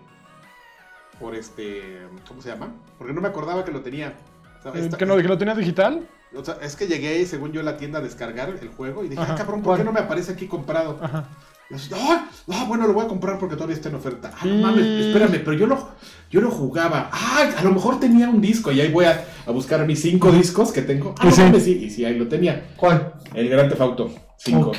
Por 1.19 1.33
este. 1.35 2.01
¿Cómo 2.27 2.41
se 2.41 2.49
llama? 2.49 2.73
Porque 2.97 3.13
no 3.13 3.21
me 3.21 3.29
acordaba 3.29 3.63
que 3.63 3.71
lo 3.71 3.79
tenía. 3.81 4.13
O 4.59 4.63
sea, 4.63 4.73
Eh, 4.73 4.79
esta- 4.85 4.97
¿Que, 4.97 5.05
no, 5.05 5.15
¿Que 5.15 5.23
lo 5.23 5.37
tenías 5.37 5.55
digital? 5.57 6.05
O 6.37 6.43
sea, 6.45 6.57
es 6.61 6.75
que 6.75 6.87
llegué 6.87 7.19
y 7.21 7.25
según 7.25 7.51
yo 7.51 7.61
a 7.61 7.63
la 7.63 7.77
tienda 7.77 7.99
a 7.99 8.01
descargar 8.01 8.49
el 8.49 8.67
juego 8.69 9.03
y 9.03 9.09
dije, 9.09 9.21
Ajá. 9.21 9.33
ah, 9.33 9.35
cabrón, 9.37 9.61
¿por 9.61 9.77
qué 9.77 9.83
no 9.83 9.91
me 9.91 9.99
aparece 10.01 10.31
aquí 10.33 10.47
comprado? 10.47 10.99
Ajá. 11.01 11.25
Y 11.69 11.75
así, 11.75 11.89
"Ah, 11.95 12.27
ah, 12.51 12.65
bueno, 12.67 12.85
lo 12.87 12.93
voy 12.93 13.05
a 13.05 13.07
comprar 13.07 13.39
porque 13.39 13.55
todavía 13.55 13.75
está 13.75 13.89
en 13.89 13.95
oferta. 13.95 14.31
Ah, 14.35 14.45
no 14.45 14.55
mames, 14.55 14.85
espérame, 14.85 15.41
pero 15.43 15.53
yo 15.53 15.65
lo, 15.65 15.89
yo 16.29 16.41
lo 16.41 16.51
jugaba. 16.51 17.09
Ah, 17.11 17.49
a 17.57 17.63
lo 17.63 17.71
mejor 17.71 17.99
tenía 17.99 18.29
un 18.29 18.41
disco 18.41 18.71
y 18.71 18.81
ahí 18.81 18.91
voy 18.91 19.05
a, 19.05 19.25
a 19.47 19.51
buscar 19.51 19.85
mis 19.87 20.01
cinco 20.01 20.31
discos 20.31 20.71
que 20.71 20.81
tengo. 20.81 21.15
Ah, 21.19 21.25
no 21.29 21.35
mames, 21.37 21.63
sí, 21.63 21.71
y 21.85 21.89
sí, 21.89 22.03
ahí 22.05 22.17
lo 22.17 22.27
tenía. 22.27 22.73
¿Cuál? 22.75 23.13
El 23.33 23.49
Gran 23.49 23.69
Theft 23.69 23.81
Auto 23.81 24.11
5. 24.37 24.69
Ok. 24.69 24.77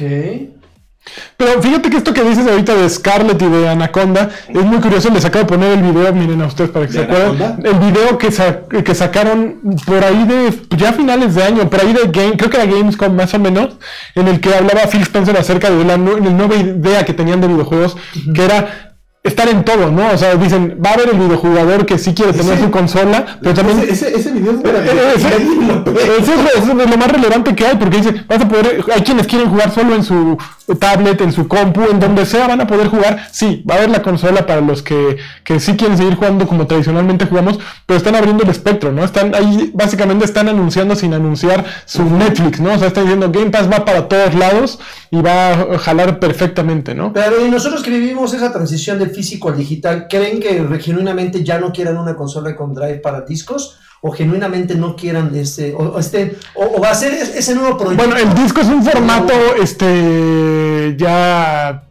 Pero 1.37 1.61
fíjate 1.63 1.91
que 1.91 1.97
esto 1.99 2.15
que 2.15 2.23
dices 2.25 2.47
ahorita 2.47 2.75
de 2.75 2.89
Scarlett 2.89 3.41
y 3.43 3.47
de 3.47 3.69
Anaconda 3.69 4.31
es 4.49 4.65
muy 4.65 4.79
curioso. 4.79 5.11
Les 5.11 5.25
acabo 5.25 5.45
de 5.45 5.49
poner 5.49 5.73
el 5.79 5.83
video, 5.83 6.13
miren 6.15 6.41
a 6.43 6.47
ustedes 6.47 6.71
para 6.71 6.87
que 6.87 6.93
¿De 6.93 6.99
se 6.99 7.05
acuerden. 7.05 7.67
El 7.67 7.75
video 7.75 8.19
que, 8.19 8.33
sa- 8.33 8.61
que 8.69 8.95
sacaron 8.95 9.61
por 9.87 10.03
ahí 10.03 10.25
de 10.25 10.77
ya 10.77 10.93
finales 10.93 11.35
de 11.35 11.45
año, 11.45 11.69
por 11.69 11.81
ahí 11.81 11.93
de 11.93 12.09
Game, 12.11 12.37
creo 12.37 12.51
que 12.51 12.57
era 12.57 12.67
Gamescom 12.67 13.15
más 13.15 13.35
o 13.35 13.39
menos, 13.39 13.75
en 14.15 14.29
el 14.29 14.41
que 14.41 14.55
hablaba 14.55 14.87
Phil 14.89 15.03
Spencer 15.03 15.37
acerca 15.37 15.71
de 15.71 15.85
la 15.85 15.97
nueva 15.97 16.57
idea 16.57 17.05
que 17.05 17.13
tenían 17.13 17.41
de 17.41 17.49
videojuegos, 17.49 17.97
que 18.35 18.45
era 18.45 18.94
estar 19.25 19.49
en 19.49 19.65
todo, 19.65 19.91
¿no? 19.91 20.11
O 20.13 20.19
sea, 20.19 20.35
dicen, 20.37 20.79
va 20.85 20.91
a 20.91 20.93
haber 20.95 21.09
el 21.09 21.19
videojugador 21.19 21.87
que 21.87 21.97
sí 21.99 22.13
quiere 22.13 22.33
tener 22.35 22.53
Ese- 22.55 22.65
su 22.65 22.71
consola, 22.71 23.39
pero 23.41 23.55
también... 23.55 23.81
Ese, 23.89 24.15
ese 24.15 24.31
video, 24.33 24.53
Eh, 24.53 24.57
espérate, 24.57 24.91
Eso, 25.17 25.29
nadie 25.31 25.67
lo 25.67 25.93
ve. 25.95 26.03
eso 26.21 26.33
es 26.35 26.67
lo, 26.67 26.83
es 26.83 26.97
más 26.99 27.11
relevante 27.11 27.55
que 27.55 27.67
hay, 27.67 27.77
porque 27.77 27.97
dice, 27.97 28.15
vas 28.29 28.41
a 28.43 28.47
poder, 28.49 28.85
hay 28.95 29.01
quienes 29.03 29.27
quieren 29.27 29.49
jugar 29.49 29.73
solo 29.73 29.95
en 29.95 30.05
su 30.05 30.37
tablet, 30.79 31.21
en 31.23 31.33
su 31.33 31.49
compu, 31.49 31.83
en 31.91 32.01
donde 32.01 32.27
sea 32.27 32.47
van 32.49 32.61
a 32.61 32.67
poder 32.67 32.89
jugar. 32.89 33.27
Sí, 33.33 33.65
va 33.69 33.75
a 33.77 33.79
haber 33.79 33.91
la 33.91 34.03
consola 34.03 34.45
para 34.47 34.61
los 34.61 34.83
que, 34.83 35.17
que 35.43 35.59
sí 35.59 35.75
quieren 35.75 35.97
seguir 35.97 36.17
jugando 36.17 36.47
como 36.47 36.67
tradicionalmente 36.67 37.25
jugamos, 37.25 37.59
pero 37.87 37.97
están 37.97 38.17
abriendo 38.17 38.45
el 38.45 38.51
espectro, 38.51 38.93
¿no? 38.93 39.05
Están 39.05 39.35
ahí, 39.35 39.71
básicamente 39.75 40.27
están 40.27 40.49
anunciando 40.51 40.97
sin 40.97 41.15
anunciar 41.15 41.65
su 41.87 42.05
Netflix, 42.05 42.61
¿no? 42.61 42.75
O 42.75 42.79
sea, 42.79 42.89
están 42.89 43.05
diciendo 43.05 43.31
Game 43.33 43.51
Pass 43.51 43.71
va 43.73 43.87
para 43.87 44.07
todos 44.07 44.35
lados 44.35 44.79
y 45.19 45.23
va 45.23 45.51
a 45.53 45.79
jalar 45.79 46.19
perfectamente, 46.19 46.95
¿no? 46.95 47.13
Pero 47.13 47.45
y 47.45 47.51
nosotros 47.51 47.83
que 47.83 47.91
vivimos 47.91 48.35
esa 48.35 48.53
transición 48.53 48.99
del 48.99 49.11
físico 49.11 49.49
al 49.49 49.57
digital, 49.57 50.07
¿creen 50.09 50.41
que 50.41 50.67
genuinamente 50.81 51.45
ya 51.45 51.59
no 51.59 51.73
quieran 51.73 51.99
una 51.99 52.17
consola 52.17 52.55
con 52.57 52.75
drive 52.75 52.99
para 52.99 53.23
discos? 53.23 53.79
o 54.07 54.13
genuinamente 54.13 54.75
no 54.75 54.97
quieran 54.97 55.35
este 55.35 55.73
o, 55.75 55.99
este 55.99 56.37
o, 56.55 56.79
va 56.79 56.91
a 56.91 56.95
ser 56.95 57.15
ese 57.15 57.55
nuevo 57.55 57.79
proyecto. 57.79 58.07
Bueno, 58.07 58.21
el 58.21 58.35
disco 58.35 58.61
es 58.61 58.67
un 58.67 58.85
formato 58.85 59.33
este 59.63 60.95
ya 60.99 61.85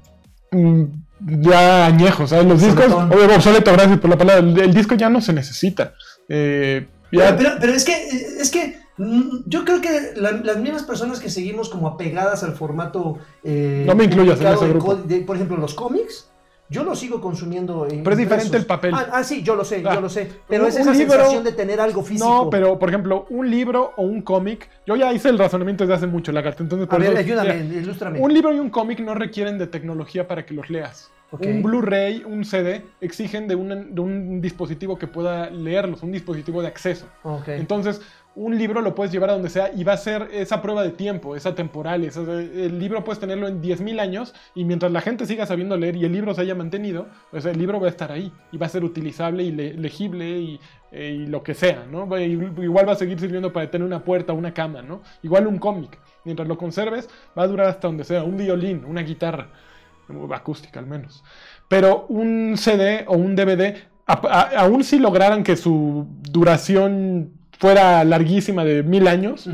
mm, 0.51 0.83
ya 1.19 1.87
añejo, 1.87 2.27
¿sabes? 2.27 2.45
Los 2.45 2.61
discos, 2.61 2.85
obvio, 2.85 3.35
obsoleto, 3.35 3.73
gracias 3.73 3.97
por 3.97 4.11
la 4.11 4.17
palabra, 4.19 4.63
el, 4.63 4.73
disco 4.75 4.93
ya 4.93 5.09
no 5.09 5.21
se 5.21 5.33
necesita. 5.33 5.95
Eh, 6.29 6.85
pero, 7.09 7.57
pero, 7.59 7.73
es 7.73 7.83
que 7.83 7.93
es 8.39 8.51
que 8.51 8.82
yo 8.97 9.65
creo 9.65 9.81
que 9.81 10.13
las 10.15 10.57
mismas 10.57 10.83
personas 10.83 11.19
que 11.19 11.29
seguimos 11.29 11.69
como 11.69 11.87
apegadas 11.87 12.43
al 12.43 12.53
formato 12.53 13.17
eh, 13.43 13.83
no 13.87 13.95
me 13.95 14.03
incluyas 14.03 14.39
en 14.41 14.47
ese 14.47 14.69
grupo. 14.69 14.97
por 15.25 15.35
ejemplo, 15.35 15.57
los 15.57 15.73
cómics 15.73 16.29
yo 16.69 16.83
lo 16.83 16.95
sigo 16.95 17.21
consumiendo 17.21 17.85
en 17.85 18.03
Pero 18.03 18.13
es 18.13 18.17
diferente 18.17 18.57
el 18.57 18.65
papel. 18.65 18.93
Ah, 18.95 19.07
ah, 19.11 19.23
sí, 19.23 19.43
yo 19.43 19.55
lo 19.55 19.63
sé, 19.63 19.83
yo 19.83 19.89
ah, 19.89 19.99
lo 19.99 20.09
sé. 20.09 20.29
Pero 20.47 20.65
es 20.65 20.75
esa 20.75 20.95
sensación 20.95 21.43
de 21.43 21.51
tener 21.51 21.79
algo 21.79 22.01
físico. 22.01 22.27
No, 22.27 22.49
pero 22.49 22.79
por 22.79 22.89
ejemplo, 22.89 23.27
un 23.29 23.49
libro 23.49 23.93
o 23.95 24.03
un 24.03 24.21
cómic, 24.21 24.69
yo 24.85 24.95
ya 24.95 25.13
hice 25.13 25.29
el 25.29 25.37
razonamiento 25.37 25.83
desde 25.83 25.95
hace 25.95 26.07
mucho, 26.07 26.31
Lagarto. 26.31 26.63
Entonces, 26.63 26.87
a 26.89 26.97
ver, 26.97 27.15
ayúdame, 27.15 27.57
ilústrame. 27.57 28.19
Un 28.19 28.33
libro 28.33 28.53
y 28.53 28.59
un 28.59 28.69
cómic 28.69 28.99
no 29.01 29.13
requieren 29.13 29.57
de 29.59 29.67
tecnología 29.67 30.27
para 30.27 30.45
que 30.45 30.53
los 30.53 30.69
leas. 30.69 31.11
Un 31.31 31.63
Blu-ray, 31.63 32.23
un 32.25 32.45
CD, 32.45 32.85
exigen 33.01 33.47
de 33.47 33.55
un, 33.55 33.95
de 33.95 34.01
un, 34.01 34.39
dispositivo 34.39 34.99
que 34.99 35.07
pueda 35.07 35.49
leerlos, 35.49 36.03
un 36.03 36.11
dispositivo 36.11 36.61
de 36.61 36.67
acceso. 36.67 37.07
Okay. 37.23 37.59
Entonces, 37.59 38.01
un 38.35 38.57
libro 38.57 38.81
lo 38.81 38.95
puedes 38.95 39.11
llevar 39.11 39.29
a 39.29 39.33
donde 39.33 39.49
sea 39.49 39.71
y 39.73 39.83
va 39.83 39.93
a 39.93 39.97
ser 39.97 40.29
esa 40.33 40.61
prueba 40.61 40.83
de 40.83 40.89
tiempo, 40.91 41.35
esa 41.35 41.53
temporal. 41.53 42.03
el 42.03 42.79
libro 42.79 43.03
puedes 43.03 43.19
tenerlo 43.19 43.47
en 43.47 43.61
10.000 43.61 43.99
años 43.99 44.33
y 44.55 44.65
mientras 44.65 44.91
la 44.91 45.01
gente 45.01 45.25
siga 45.25 45.45
sabiendo 45.45 45.77
leer 45.77 45.95
y 45.95 46.05
el 46.05 46.11
libro 46.11 46.33
se 46.33 46.41
haya 46.41 46.55
mantenido, 46.55 47.07
pues 47.29 47.45
el 47.45 47.57
libro 47.57 47.79
va 47.79 47.87
a 47.87 47.89
estar 47.91 48.11
ahí 48.11 48.31
y 48.51 48.57
va 48.57 48.65
a 48.65 48.69
ser 48.69 48.83
utilizable 48.83 49.43
y 49.43 49.51
legible 49.51 50.59
e, 50.91 51.09
y, 51.11 51.25
lo 51.27 51.43
que 51.43 51.53
sea, 51.53 51.85
¿no? 51.91 52.07
Igual 52.17 52.87
va 52.87 52.93
a 52.93 52.95
seguir 52.95 53.19
sirviendo 53.19 53.51
para 53.51 53.69
tener 53.69 53.85
una 53.85 54.03
puerta, 54.03 54.33
una 54.33 54.53
cama, 54.53 54.81
¿no? 54.81 55.01
Igual 55.23 55.47
un 55.47 55.57
cómic. 55.57 55.97
Mientras 56.23 56.47
lo 56.47 56.57
conserves, 56.57 57.09
va 57.37 57.43
a 57.43 57.47
durar 57.47 57.67
hasta 57.67 57.87
donde 57.87 58.03
sea. 58.03 58.23
Un 58.23 58.37
violín, 58.37 58.85
una 58.85 59.01
guitarra, 59.01 59.49
acústica 60.33 60.79
al 60.79 60.85
menos. 60.85 61.23
Pero 61.67 62.05
un 62.09 62.55
CD 62.57 63.05
o 63.07 63.17
un 63.17 63.35
DVD, 63.35 63.75
aún 64.05 64.83
si 64.83 64.99
lograran 64.99 65.43
que 65.43 65.57
su 65.57 66.05
duración 66.29 67.42
fuera 67.63 68.03
larguísima 68.03 68.65
de 68.65 68.83
mil 68.83 69.07
años, 69.07 69.47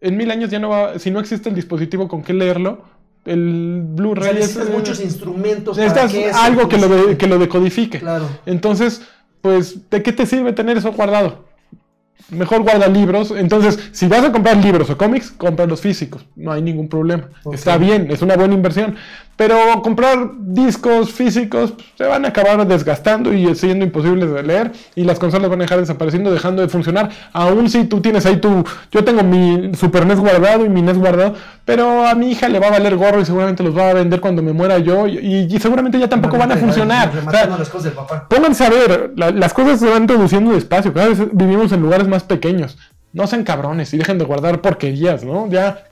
en 0.00 0.16
mil 0.16 0.30
años 0.30 0.48
ya 0.48 0.60
no 0.60 0.68
va, 0.68 1.00
si 1.00 1.10
no 1.10 1.18
existe 1.18 1.48
el 1.48 1.56
dispositivo 1.56 2.06
con 2.06 2.22
que 2.22 2.32
leerlo, 2.32 2.84
el 3.24 3.82
Blu-ray 3.84 4.36
es, 4.38 4.70
muchos 4.70 5.00
instrumentos 5.00 5.76
para 5.76 6.06
que 6.06 6.30
algo 6.30 6.68
que 6.68 6.78
lo, 6.78 7.18
que 7.18 7.26
lo 7.26 7.40
decodifique. 7.40 7.98
Claro. 7.98 8.28
Entonces, 8.46 9.02
pues, 9.40 9.90
¿de 9.90 10.04
qué 10.04 10.12
te 10.12 10.24
sirve 10.24 10.52
tener 10.52 10.76
eso 10.76 10.92
guardado? 10.92 11.44
Mejor 12.30 12.62
guarda 12.62 12.86
libros. 12.86 13.32
Entonces, 13.36 13.90
si 13.90 14.06
vas 14.06 14.22
a 14.22 14.30
comprar 14.30 14.58
libros 14.58 14.88
o 14.88 14.96
cómics, 14.96 15.32
compra 15.32 15.66
los 15.66 15.80
físicos. 15.80 16.24
No 16.36 16.52
hay 16.52 16.62
ningún 16.62 16.88
problema. 16.88 17.28
Está 17.52 17.76
bien, 17.76 18.08
es 18.08 18.22
una 18.22 18.36
buena 18.36 18.54
inversión. 18.54 18.94
Pero 19.36 19.56
comprar 19.82 20.30
discos 20.38 21.10
físicos 21.10 21.72
pues, 21.72 21.86
se 21.96 22.04
van 22.04 22.24
a 22.24 22.28
acabar 22.28 22.66
desgastando 22.66 23.32
y 23.32 23.54
siendo 23.54 23.84
imposibles 23.84 24.30
de 24.30 24.42
leer. 24.42 24.72
Y 24.94 25.04
las 25.04 25.18
consolas 25.18 25.48
van 25.48 25.60
a 25.60 25.64
dejar 25.64 25.80
desapareciendo, 25.80 26.30
dejando 26.30 26.60
de 26.62 26.68
funcionar. 26.68 27.10
Aún 27.32 27.70
si 27.70 27.84
tú 27.84 28.00
tienes 28.00 28.26
ahí 28.26 28.36
tu. 28.36 28.64
Yo 28.90 29.04
tengo 29.04 29.22
mi 29.22 29.74
Super 29.74 30.06
NES 30.06 30.20
guardado 30.20 30.66
y 30.66 30.68
mi 30.68 30.82
NES 30.82 30.98
guardado. 30.98 31.34
Pero 31.64 32.06
a 32.06 32.14
mi 32.14 32.30
hija 32.30 32.48
le 32.48 32.58
va 32.58 32.68
a 32.68 32.70
valer 32.72 32.96
gorro 32.96 33.20
y 33.20 33.24
seguramente 33.24 33.62
los 33.62 33.76
va 33.76 33.90
a 33.90 33.94
vender 33.94 34.20
cuando 34.20 34.42
me 34.42 34.52
muera 34.52 34.78
yo. 34.78 35.06
Y, 35.06 35.48
seguramente 35.58 35.98
ya 35.98 36.08
tampoco 36.08 36.36
van 36.36 36.52
a 36.52 36.56
funcionar. 36.56 37.10
Pónganse 38.28 38.66
a 38.66 38.70
ver, 38.70 39.12
las 39.16 39.54
cosas 39.54 39.80
se 39.80 39.88
van 39.88 40.06
reduciendo 40.06 40.52
despacio. 40.52 40.92
Cada 40.92 41.08
vez 41.08 41.18
vivimos 41.32 41.72
en 41.72 41.80
lugares 41.80 42.06
más 42.06 42.22
pequeños. 42.22 42.76
No 43.12 43.26
sean 43.26 43.44
cabrones 43.44 43.92
y 43.94 43.98
dejen 43.98 44.18
de 44.18 44.24
guardar 44.24 44.60
porquerías, 44.60 45.24
¿no? 45.24 45.48
Ya 45.48 45.84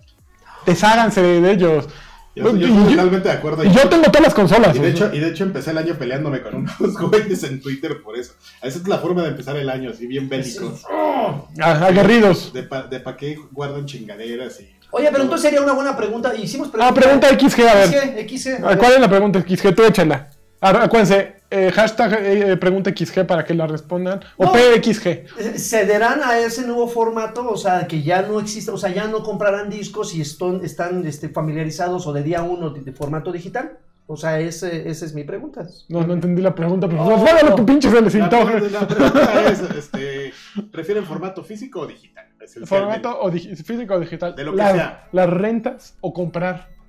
desháganse 0.66 1.22
de 1.22 1.50
ellos. 1.50 1.88
Yo, 2.34 2.48
estoy 2.48 2.90
totalmente 2.90 3.28
de 3.28 3.34
acuerdo. 3.34 3.64
Y 3.64 3.70
yo 3.72 3.88
tengo 3.88 4.04
todas 4.04 4.22
las 4.22 4.34
consolas. 4.34 4.76
Y 4.76 4.78
de, 4.78 4.90
hecho, 4.90 5.10
y 5.12 5.18
de 5.18 5.28
hecho 5.28 5.42
empecé 5.42 5.72
el 5.72 5.78
año 5.78 5.94
peleándome 5.96 6.42
con 6.42 6.54
unos 6.54 6.78
güeyes 7.10 7.42
en 7.42 7.60
Twitter 7.60 8.00
por 8.02 8.16
eso. 8.16 8.34
Esa 8.62 8.78
es 8.78 8.86
la 8.86 8.98
forma 8.98 9.22
de 9.22 9.30
empezar 9.30 9.56
el 9.56 9.68
año, 9.68 9.90
así 9.90 10.06
bien 10.06 10.28
bélico. 10.28 10.78
Oh, 10.90 11.48
aguerridos. 11.60 12.52
De, 12.52 12.62
pa, 12.62 12.84
de 12.84 13.00
pa 13.00 13.16
qué 13.16 13.36
guardan 13.50 13.84
chingaderas 13.86 14.60
y... 14.60 14.70
Oye, 14.92 15.08
pero 15.10 15.22
entonces 15.22 15.42
sería 15.48 15.62
una 15.62 15.72
buena 15.72 15.96
pregunta. 15.96 16.34
Hicimos 16.34 16.68
pregunta. 16.68 16.88
Ah, 16.88 16.94
pregunta 16.94 17.28
XG, 17.28 17.60
a 17.68 17.74
ver. 17.74 18.28
XG, 18.28 18.38
XG. 18.38 18.78
¿Cuál 18.78 18.92
es 18.92 19.00
la 19.00 19.08
pregunta 19.08 19.40
XG? 19.40 19.74
Tú 19.74 19.84
échala. 19.84 20.30
Acuérdense, 20.60 21.40
eh, 21.50 21.72
hashtag 21.72 22.18
eh, 22.20 22.56
pregunta 22.56 22.90
XG 22.90 23.26
para 23.26 23.44
que 23.44 23.54
la 23.54 23.66
respondan. 23.66 24.20
O 24.36 24.52
PXG. 24.52 25.56
¿Cederán 25.56 26.22
a 26.22 26.38
ese 26.38 26.66
nuevo 26.66 26.86
formato? 26.86 27.48
O 27.48 27.56
sea, 27.56 27.86
que 27.86 28.02
ya 28.02 28.22
no 28.22 28.38
existe, 28.38 28.70
o 28.70 28.76
sea, 28.76 28.90
ya 28.90 29.08
no 29.08 29.22
comprarán 29.22 29.70
discos 29.70 30.14
y 30.14 30.20
están, 30.20 30.64
están 30.64 31.06
este, 31.06 31.30
familiarizados 31.30 32.06
o 32.06 32.12
de 32.12 32.22
día 32.22 32.42
uno 32.42 32.70
de, 32.70 32.92
formato 32.92 33.32
digital. 33.32 33.78
O 34.06 34.16
sea, 34.16 34.38
ese, 34.40 34.88
esa 34.88 35.06
es 35.06 35.14
mi 35.14 35.24
pregunta. 35.24 35.66
No, 35.88 36.04
no 36.06 36.14
entendí 36.14 36.42
la 36.42 36.54
pregunta, 36.54 36.88
pero 36.88 37.04
oh, 37.04 37.26
no, 37.42 37.54
tu 37.54 37.64
pinche 37.64 37.88
se 37.88 38.18
La, 38.18 38.28
pregunta 38.28 39.50
es, 39.50 39.60
este, 39.76 40.32
¿prefieren 40.72 41.04
formato 41.04 41.42
físico 41.42 41.80
o 41.80 41.86
digital? 41.86 42.26
Formato 42.64 43.20
o 43.20 43.30
físico 43.30 43.94
o 43.94 44.00
digital. 44.00 44.34
De 44.34 44.44
lo 44.44 44.52
que 44.52 44.58
sea. 44.58 45.08
Las 45.12 45.30
rentas 45.30 45.96
o 46.00 46.12
comprar. 46.12 46.79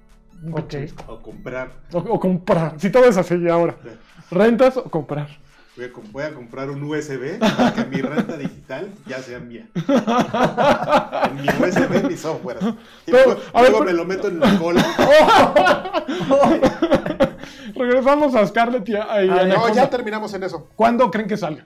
O 1.08 1.22
comprar. 1.22 1.72
O, 1.94 2.20
comprar. 2.20 2.80
Si 2.80 2.90
todo 2.90 3.06
es 3.06 3.18
así 3.18 3.48
ahora. 3.48 3.76
¿Rentas 4.32 4.78
o 4.78 4.84
comprar? 4.84 5.28
Voy 6.12 6.24
a, 6.24 6.34
comprar 6.34 6.70
un 6.70 6.84
USB 6.84 7.40
para 7.40 7.74
que 7.74 7.86
mi 7.86 8.02
renta 8.02 8.38
digital 8.38 8.90
ya 9.08 9.20
sea 9.20 9.40
mía. 9.40 9.68
en 9.74 11.36
mi 11.36 11.48
USB 11.48 12.10
mi 12.10 12.18
software. 12.18 12.58
Y 13.08 13.12
luego, 13.12 13.84
me 13.84 13.94
lo 13.94 14.06
meto 14.06 14.28
en 14.28 14.40
la 14.40 14.60
cola. 14.60 14.86
Regresamos 17.76 18.36
a 18.36 18.46
Scarlett 18.46 18.88
y 18.90 18.96
a, 18.96 19.46
No, 19.46 19.74
ya 19.74 19.90
terminamos 19.90 20.34
en 20.34 20.44
eso. 20.44 20.70
¿Cuándo 20.76 21.10
creen 21.10 21.28
que 21.28 21.38
salga? 21.38 21.66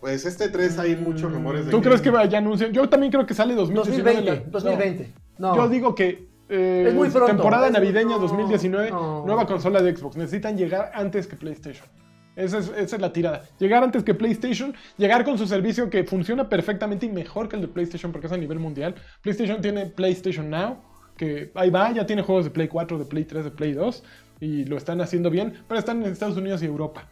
Pues 0.00 0.26
este 0.26 0.48
3 0.48 0.78
hay 0.78 0.96
muchos 0.96 1.32
rumores 1.32 1.66
de 1.66 1.70
¿Tú 1.70 1.80
crees 1.80 2.00
que 2.00 2.12
ya 2.28 2.38
anuncian? 2.38 2.72
Yo 2.72 2.88
también 2.88 3.12
creo 3.12 3.24
que 3.24 3.34
sale 3.34 3.54
2020. 3.54 4.46
2020. 4.50 5.12
Yo 5.38 5.68
digo 5.68 5.94
que 5.94 6.27
eh, 6.48 6.86
es 6.88 6.94
muy 6.94 7.10
pronto. 7.10 7.26
Temporada 7.26 7.70
navideña 7.70 8.16
2019, 8.18 8.90
nueva 8.90 9.46
consola 9.46 9.82
de 9.82 9.96
Xbox. 9.96 10.16
Necesitan 10.16 10.56
llegar 10.56 10.90
antes 10.94 11.26
que 11.26 11.36
PlayStation. 11.36 11.86
Esa 12.36 12.58
es, 12.58 13.00
la 13.00 13.12
tirada. 13.12 13.42
Llegar 13.58 13.82
antes 13.82 14.04
que 14.04 14.14
PlayStation, 14.14 14.72
llegar 14.96 15.24
con 15.24 15.36
su 15.36 15.46
servicio 15.48 15.90
que 15.90 16.04
funciona 16.04 16.48
perfectamente 16.48 17.06
y 17.06 17.08
mejor 17.08 17.48
que 17.48 17.56
el 17.56 17.62
de 17.62 17.68
PlayStation 17.68 18.12
porque 18.12 18.28
es 18.28 18.32
a 18.32 18.36
nivel 18.36 18.60
mundial. 18.60 18.94
PlayStation 19.22 19.60
tiene 19.60 19.86
PlayStation 19.86 20.48
Now, 20.48 20.78
que 21.16 21.50
ahí 21.56 21.68
va, 21.68 21.90
ya 21.90 22.06
tiene 22.06 22.22
juegos 22.22 22.44
de 22.44 22.50
Play 22.50 22.68
4, 22.68 22.96
de 22.96 23.04
Play 23.06 23.24
3, 23.24 23.44
de 23.44 23.50
Play 23.50 23.72
2 23.72 24.04
y 24.40 24.64
lo 24.66 24.76
están 24.76 25.00
haciendo 25.00 25.30
bien, 25.30 25.54
pero 25.66 25.80
están 25.80 26.00
en 26.02 26.12
Estados 26.12 26.36
Unidos 26.36 26.62
y 26.62 26.66
Europa. 26.66 27.08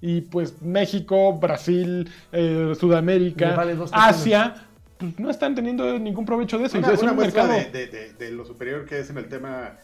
Y 0.00 0.20
pues 0.20 0.62
México, 0.62 1.32
Brasil, 1.32 2.08
eh, 2.30 2.72
Sudamérica, 2.78 3.60
Asia 3.90 4.67
pues, 4.98 5.18
no 5.18 5.30
están 5.30 5.54
teniendo 5.54 5.98
ningún 5.98 6.24
provecho 6.24 6.58
de 6.58 6.66
eso. 6.66 6.78
Una, 6.78 6.92
es 6.92 7.02
un 7.02 7.16
mercado... 7.16 7.52
de, 7.52 8.14
de, 8.18 8.30
lo 8.30 8.44
superior 8.44 8.84
que 8.84 9.00
es 9.00 9.10
en 9.10 9.18
el 9.18 9.28
tema 9.28 9.78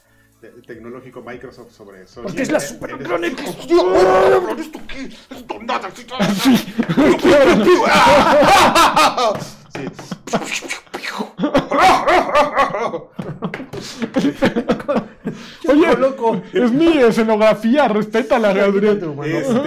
tecnológico 0.66 1.23
Microsoft 1.23 1.73
sobre 1.73 2.06
Sony. 2.06 2.25
Porque 2.25 2.42
es 2.42 2.50
la 2.50 2.61
super 2.61 2.97
gran 2.99 3.25
¿Esto 3.25 4.80
qué? 4.88 5.09
Esto 5.35 5.59
nada. 5.62 5.88
Oye, 15.68 15.97
loco. 15.97 16.42
es 16.52 16.71
mi 16.71 16.99
escenografía, 16.99 17.88
respeta 17.88 18.38
la 18.38 18.52
realidad. 18.52 18.99
Este... 19.25 19.59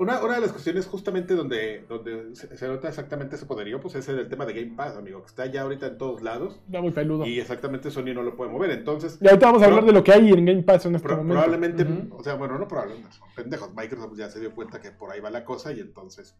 Una, 0.00 0.18
de 0.18 0.40
las 0.40 0.50
cuestiones 0.50 0.86
justamente 0.86 1.34
donde, 1.34 1.84
donde 1.86 2.34
se, 2.34 2.66
nota 2.66 2.88
exactamente 2.88 3.36
ese 3.36 3.44
poderío, 3.44 3.82
pues 3.82 3.94
es 3.96 4.08
el 4.08 4.30
tema 4.30 4.46
de 4.46 4.54
Game 4.54 4.74
Pass, 4.74 4.96
amigo, 4.96 5.20
que 5.20 5.26
está 5.26 5.44
ya 5.44 5.60
ahorita 5.60 5.88
en 5.88 5.98
todos 5.98 6.22
lados. 6.22 6.58
Ya 6.68 6.80
muy 6.80 6.90
peludo. 6.90 7.26
Y 7.26 7.38
exactamente 7.38 7.90
Sony 7.90 8.14
no 8.14 8.22
lo 8.22 8.34
puede 8.34 8.50
mover, 8.50 8.70
entonces... 8.70 9.18
Y 9.20 9.28
ahorita 9.28 9.44
vamos 9.44 9.62
a 9.62 9.66
hablar 9.66 9.84
de 9.84 9.92
lo 9.92 10.02
que 10.02 10.12
hay 10.12 10.30
en 10.30 10.46
Game 10.46 10.62
Pass 10.62 10.86
en 10.86 10.94
este 10.94 11.06
momento. 11.06 11.34
Probablemente, 11.34 11.86
o 12.12 12.24
sea, 12.24 12.36
bueno, 12.36 12.58
no 12.58 12.66
probablemente, 12.66 13.14
pendejos. 13.36 13.74
Microsoft 13.74 14.16
ya 14.16 14.30
se 14.30 14.40
dio 14.40 14.54
cuenta 14.54 14.80
que 14.80 14.90
por 14.90 15.10
ahí 15.10 15.20
va 15.20 15.28
la 15.28 15.44
cosa 15.44 15.70
y 15.70 15.80
entonces... 15.80 16.34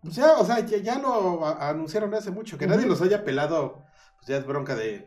Pues 0.00 0.16
ya, 0.16 0.38
o 0.38 0.44
sea, 0.46 0.60
ya, 0.60 0.98
lo 0.98 1.44
anunciaron 1.44 2.14
hace 2.14 2.30
mucho, 2.30 2.56
que 2.56 2.66
nadie 2.66 2.86
los 2.86 3.02
haya 3.02 3.24
pelado, 3.24 3.84
pues 4.16 4.28
ya 4.28 4.38
es 4.38 4.46
bronca 4.46 4.74
de, 4.74 5.06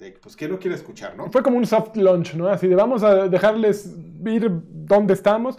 de, 0.00 0.12
pues, 0.12 0.34
¿quién 0.34 0.50
no 0.50 0.58
quiere 0.58 0.76
escuchar, 0.76 1.14
no? 1.14 1.30
Fue 1.30 1.42
como 1.42 1.58
un 1.58 1.66
soft 1.66 1.94
launch, 1.94 2.34
¿no? 2.36 2.48
Así 2.48 2.68
de 2.68 2.74
vamos 2.74 3.02
a 3.02 3.28
dejarles 3.28 3.94
ir 4.24 4.50
dónde 4.50 5.12
estamos, 5.12 5.58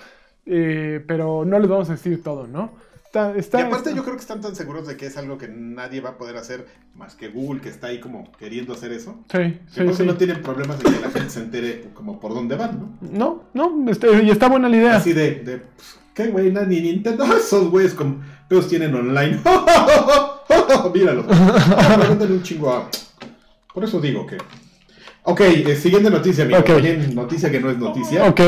eh, 0.50 1.04
pero 1.08 1.46
no 1.46 1.60
les 1.60 1.70
vamos 1.70 1.90
a 1.90 1.94
decir 1.94 2.22
todo, 2.24 2.48
¿no? 2.48 2.72
Está, 3.06 3.36
está- 3.36 3.60
y 3.60 3.64
aparte 3.64 3.90
está- 3.90 3.98
yo 3.98 4.04
creo 4.04 4.16
que 4.16 4.22
están 4.22 4.40
tan 4.40 4.56
seguros 4.56 4.86
de 4.88 4.96
que 4.96 5.08
es 5.08 5.18
algo 5.18 5.38
que 5.40 5.48
nadie 5.48 6.00
va 6.00 6.12
a 6.12 6.18
poder 6.18 6.38
hacer 6.38 6.68
más 6.96 7.16
que 7.16 7.28
Google, 7.30 7.60
que 7.60 7.70
está 7.70 7.88
ahí 7.88 8.00
como 8.00 8.32
queriendo 8.34 8.74
hacer 8.74 8.92
eso. 8.92 9.16
Sí, 9.32 9.38
Que 9.38 9.60
sí, 9.68 9.76
creo 9.76 9.88
que 9.88 9.94
sí. 9.96 10.06
no 10.06 10.16
tienen 10.16 10.42
problemas 10.44 10.78
de 10.78 10.86
que 10.92 11.00
la 11.00 11.10
gente 11.10 11.30
se 11.32 11.40
entere 11.40 11.86
como 11.96 12.20
por 12.20 12.36
dónde 12.36 12.56
van, 12.56 12.80
¿no? 12.80 13.44
No, 13.56 13.74
no, 13.82 13.90
este, 13.92 14.22
y 14.24 14.30
está 14.30 14.48
buena 14.48 14.70
la 14.70 14.78
idea. 14.78 14.98
Así 14.98 15.14
de, 15.14 15.36
de 15.44 15.58
pues, 15.58 15.98
¿qué 16.14 16.28
güey? 16.28 16.52
Ni 16.52 16.82
Nintendo, 16.82 17.26
esos 17.36 17.72
güeyes 17.72 17.96
con 17.96 18.22
pedos 18.48 18.68
tienen 18.68 18.94
online. 18.94 19.40
Míralos. 20.94 21.26
Pregúntale 21.26 22.34
un 22.34 22.44
chingo 22.44 22.72
a... 22.74 22.90
Por 23.74 23.84
eso 23.84 24.00
digo 24.00 24.26
que... 24.26 24.38
Ok, 25.24 25.42
eh, 25.42 25.76
siguiente 25.76 26.10
noticia, 26.10 26.44
amigo. 26.44 26.60
Ok. 26.60 26.70
Oye, 26.76 26.98
noticia 27.14 27.52
que 27.52 27.60
no 27.60 27.70
es 27.70 27.78
noticia. 27.78 28.26
Ok. 28.28 28.40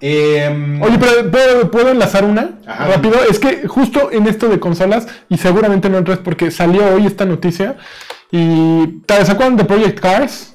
Em, 0.00 0.80
Oye, 0.82 0.98
pero 0.98 1.30
¿puedo, 1.30 1.70
puedo 1.70 1.88
enlazar 1.90 2.24
una 2.24 2.58
Ajá. 2.66 2.86
rápido. 2.86 3.16
Es 3.28 3.38
que 3.38 3.66
justo 3.66 4.10
en 4.12 4.26
esto 4.26 4.48
de 4.48 4.60
consolas, 4.60 5.06
y 5.28 5.38
seguramente 5.38 5.88
no 5.90 5.98
entras 5.98 6.18
porque 6.18 6.50
salió 6.50 6.86
hoy 6.94 7.06
esta 7.06 7.24
noticia. 7.24 7.76
Y 8.30 8.86
¿te 9.06 9.24
se 9.24 9.32
acuerdan 9.32 9.56
de 9.56 9.64
Project 9.64 10.00
Cars? 10.00 10.54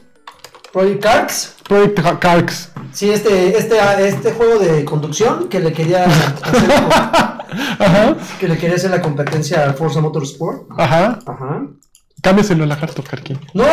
Project 0.71 1.03
Cars. 1.03 1.55
Project 1.67 2.01
Ca- 2.01 2.19
Cars. 2.19 2.71
Sí, 2.91 3.09
este, 3.09 3.57
este, 3.57 3.77
este 4.07 4.31
juego 4.33 4.59
de 4.59 4.83
conducción 4.85 5.47
que 5.49 5.59
le 5.59 5.71
quería 5.73 6.05
hacer, 6.05 6.33
Ajá, 7.79 8.15
que 8.39 8.47
le 8.47 8.57
quería 8.57 8.75
hacer 8.75 8.91
la 8.91 9.01
competencia 9.01 9.63
al 9.63 9.73
Forza 9.75 10.01
Motorsport. 10.01 10.63
ajá. 10.77 11.19
Ajá. 11.25 11.61
Cámbiaselo 12.23 12.63
al 12.63 12.69
lagarto, 12.69 13.03
Karki. 13.03 13.37
¡No! 13.53 13.65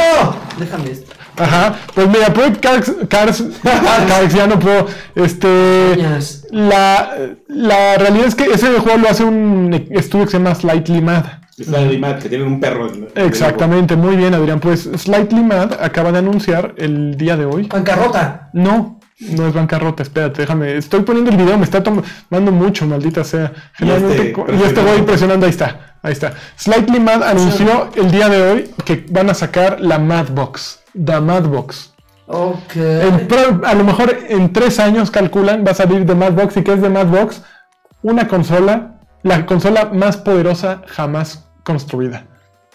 Déjame 0.59 0.91
esto. 0.91 1.13
Ajá. 1.39 1.77
Pues 1.95 2.09
mira, 2.09 2.27
Project 2.35 2.61
Cars, 2.61 2.93
Cars, 3.09 3.45
Cars, 3.63 4.35
ya 4.35 4.47
no 4.47 4.59
puedo. 4.59 4.87
Este. 5.15 5.97
La, 6.51 7.15
la 7.49 7.97
realidad 7.97 8.27
es 8.27 8.35
que 8.35 8.45
ese 8.45 8.67
juego 8.81 8.99
lo 8.99 9.09
hace 9.09 9.25
un 9.25 9.73
estudio 9.91 10.25
que 10.27 10.33
se 10.33 10.39
llama 10.39 10.55
Slightly 10.55 11.01
Mad. 11.01 11.25
de 11.57 11.99
Matt, 11.99 12.23
que 12.23 12.29
tienen 12.29 12.47
un 12.49 12.61
perro. 12.61 12.93
en- 12.93 13.09
en- 13.15 13.27
Exactamente, 13.27 13.95
muy 13.97 14.17
bien, 14.17 14.35
Adrián. 14.35 14.61
Pues 14.61 14.83
Slightly 14.97 15.43
Mad 15.43 15.75
acaba 15.83 16.11
de 16.13 16.19
anunciar 16.19 16.75
el 16.77 17.17
día 17.17 17.37
de 17.37 17.45
hoy. 17.47 17.69
Bancarrota. 17.69 18.51
No, 18.53 19.00
no 19.21 19.47
es 19.47 19.55
bancarrota, 19.55 20.03
espérate, 20.03 20.43
déjame. 20.43 20.77
Estoy 20.77 21.03
poniendo 21.03 21.31
el 21.31 21.37
video, 21.37 21.59
me 21.59 21.65
está 21.65 21.83
tomando 21.83 22.53
mucho, 22.53 22.87
maldita 22.87 23.23
sea. 23.23 23.53
Y 23.55 23.85
Generalmente, 23.85 24.17
este 24.17 24.31
y 24.31 24.33
presionando. 24.35 24.67
este 24.67 24.83
voy 24.83 25.03
presionando, 25.03 25.47
ahí 25.47 25.51
está. 25.51 25.97
Ahí 26.03 26.13
está. 26.13 26.33
Slightly 26.57 27.01
Mad 27.01 27.23
anunció 27.23 27.91
el 27.95 28.11
día 28.11 28.29
de 28.29 28.43
hoy 28.43 28.71
que 28.85 29.05
van 29.11 29.29
a 29.29 29.35
sacar 29.35 29.81
la 29.81 29.99
Madbox. 29.99 30.81
The 31.05 31.21
Madbox. 31.21 31.93
Ok. 32.27 32.77
En 32.77 33.29
a 33.65 33.75
lo 33.75 33.85
mejor 33.85 34.17
en 34.29 34.53
tres 34.53 34.79
años 34.79 35.11
calculan, 35.11 35.65
va 35.67 35.73
a 35.73 35.75
salir 35.75 36.07
de 36.07 36.15
Madbox. 36.15 36.57
¿Y 36.57 36.63
qué 36.63 36.73
es 36.73 36.81
de 36.81 36.89
Madbox? 36.89 37.43
Una 38.03 38.29
consola, 38.29 39.01
la 39.23 39.45
consola 39.45 39.91
más 39.93 40.17
poderosa 40.17 40.83
jamás 40.87 41.51
construida. 41.65 42.27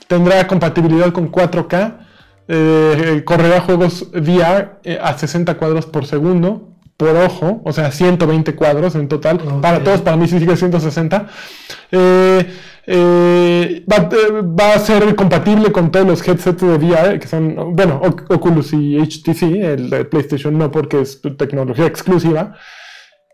Tendrá 0.08 0.46
compatibilidad 0.46 1.12
con 1.12 1.32
4K, 1.32 2.05
eh, 2.48 3.22
correrá 3.26 3.62
juegos 3.62 4.08
VR 4.14 4.72
eh, 4.84 5.00
a 5.02 5.18
60 5.18 5.56
cuadros 5.56 5.86
por 5.86 6.06
segundo, 6.06 6.70
por 6.98 7.10
ojo, 7.10 7.62
o 7.66 7.74
sea, 7.74 7.92
120 7.92 8.56
cuadros 8.56 8.96
en 8.96 9.08
total. 9.08 9.40
Para 9.62 9.84
todos, 9.84 10.02
para 10.02 10.16
mí 10.18 10.28
sí 10.28 10.40
sigue 10.40 10.56
160. 10.56 11.28
Eh, 11.92 12.46
eh, 12.88 13.84
va, 13.92 14.10
eh, 14.12 14.42
va 14.42 14.74
a 14.76 14.80
ser 14.80 15.16
compatible 15.16 15.72
con 15.72 15.92
todos 15.92 16.06
los 16.08 16.26
headsets 16.28 16.62
de 16.62 16.78
VR, 16.78 17.20
que 17.20 17.28
son, 17.28 17.76
bueno, 17.76 18.00
Oc- 18.04 18.26
Oculus 18.34 18.74
y 18.74 18.98
HTC, 19.00 19.42
el 19.64 19.90
de 19.90 20.06
PlayStation 20.06 20.58
no, 20.58 20.72
porque 20.72 21.02
es 21.02 21.20
tecnología 21.38 21.86
exclusiva. 21.88 22.54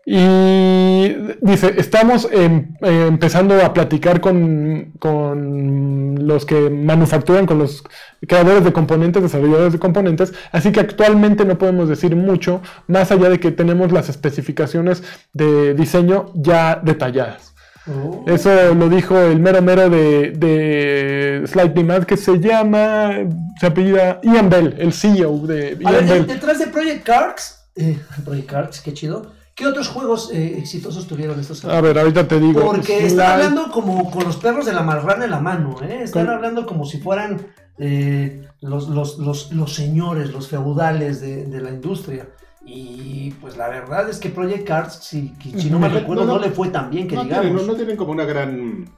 Y 0.04 1.14
dice, 1.40 1.74
estamos 1.76 2.28
em- 2.32 2.74
eh, 2.82 3.06
empezando 3.08 3.64
a 3.64 3.72
platicar 3.72 4.20
con, 4.20 4.92
con 4.98 6.26
los 6.26 6.44
que 6.44 6.70
manufacturan, 6.70 7.46
con 7.46 7.58
los 7.60 7.84
creadores 8.26 8.64
de 8.64 8.72
componentes, 8.72 9.22
desarrolladores 9.22 9.72
de 9.72 9.78
componentes, 9.78 10.32
así 10.50 10.72
que 10.72 10.80
actualmente 10.80 11.44
no 11.44 11.56
podemos 11.56 11.88
decir 11.88 12.16
mucho, 12.16 12.62
más 12.88 13.12
allá 13.12 13.28
de 13.28 13.38
que 13.38 13.52
tenemos 13.52 13.92
las 13.92 14.08
especificaciones 14.08 15.04
de 15.32 15.74
diseño 15.74 16.32
ya 16.34 16.80
detalladas. 16.82 17.54
Oh. 17.88 18.24
Eso 18.26 18.74
lo 18.74 18.88
dijo 18.88 19.16
el 19.18 19.40
mero 19.40 19.60
mero 19.62 19.88
de, 19.90 20.30
de 20.32 21.42
Slightly 21.46 21.84
Mad, 21.84 22.04
que 22.04 22.16
se 22.16 22.38
llama, 22.40 23.12
se 23.60 23.66
apellida 23.66 24.20
Ian 24.22 24.48
Bell, 24.50 24.74
el 24.78 24.92
CEO 24.92 25.38
de 25.46 25.78
A 25.84 25.92
Ian 25.92 26.06
ver, 26.06 26.18
Bell. 26.18 26.26
detrás 26.26 26.58
de 26.58 26.66
Project 26.68 27.04
Cars, 27.04 27.64
eh, 27.76 27.98
Project 28.24 28.50
Cars, 28.50 28.80
qué 28.80 28.92
chido. 28.94 29.32
¿Qué 29.54 29.66
otros 29.66 29.88
juegos 29.88 30.30
eh, 30.32 30.56
exitosos 30.58 31.06
tuvieron 31.06 31.38
estos 31.38 31.64
A 31.64 31.80
ver, 31.80 31.98
ahorita 31.98 32.26
te 32.26 32.40
digo. 32.40 32.62
Porque 32.64 33.06
están 33.06 33.32
hablando 33.32 33.70
como 33.70 34.10
con 34.10 34.24
los 34.24 34.36
perros 34.36 34.64
de 34.66 34.72
la 34.72 34.82
marrana 34.82 35.24
en 35.26 35.30
la 35.30 35.40
mano, 35.40 35.76
¿eh? 35.82 36.00
Están 36.02 36.26
Con- 36.26 36.34
hablando 36.36 36.64
como 36.66 36.86
si 36.86 36.98
fueran 36.98 37.48
eh, 37.78 38.48
los, 38.62 38.88
los, 38.88 39.18
los, 39.18 39.52
los 39.52 39.74
señores, 39.74 40.32
los 40.32 40.48
feudales 40.48 41.20
de, 41.20 41.44
de 41.46 41.60
la 41.60 41.70
industria. 41.70 42.28
Y 42.64 43.32
pues 43.40 43.56
la 43.56 43.68
verdad 43.68 44.08
es 44.08 44.18
que 44.18 44.30
Project 44.30 44.66
Cars, 44.66 44.94
si, 45.02 45.34
si 45.58 45.68
no 45.68 45.78
me 45.80 45.88
recuerdo, 45.88 46.24
no, 46.24 46.34
no, 46.34 46.38
no. 46.38 46.44
le 46.46 46.50
fue 46.52 46.68
tan 46.68 46.88
bien 46.90 47.08
que 47.08 47.16
No 47.16 47.24
digamos. 47.24 47.46
tienen, 47.50 47.66
no 47.66 47.74
tienen 47.74 47.96
como 47.96 48.12
una 48.12 48.24
gran... 48.24 48.88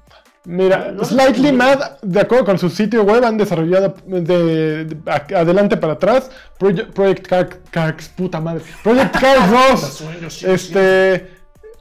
Mira, 0.46 0.92
No, 0.92 1.04
Slightly. 1.04 1.52
Mad, 1.52 2.00
de 2.02 2.20
acuerdo 2.20 2.44
con 2.44 2.59
su 2.59 2.68
sitio 2.68 3.02
web, 3.02 3.24
han 3.24 3.38
desarrollado 3.38 3.94
de, 4.07 4.85
de- 4.85 4.96
a- 5.11 5.40
adelante 5.40 5.76
para 5.78 5.94
atrás 5.94 6.30
Project 6.59 7.26
Car- 7.26 7.61
Cars, 7.70 8.09
puta 8.11 8.40
madre. 8.40 8.62
Project 8.83 9.16
Cars 9.20 9.50
2, 10.20 10.42
este, 10.44 11.28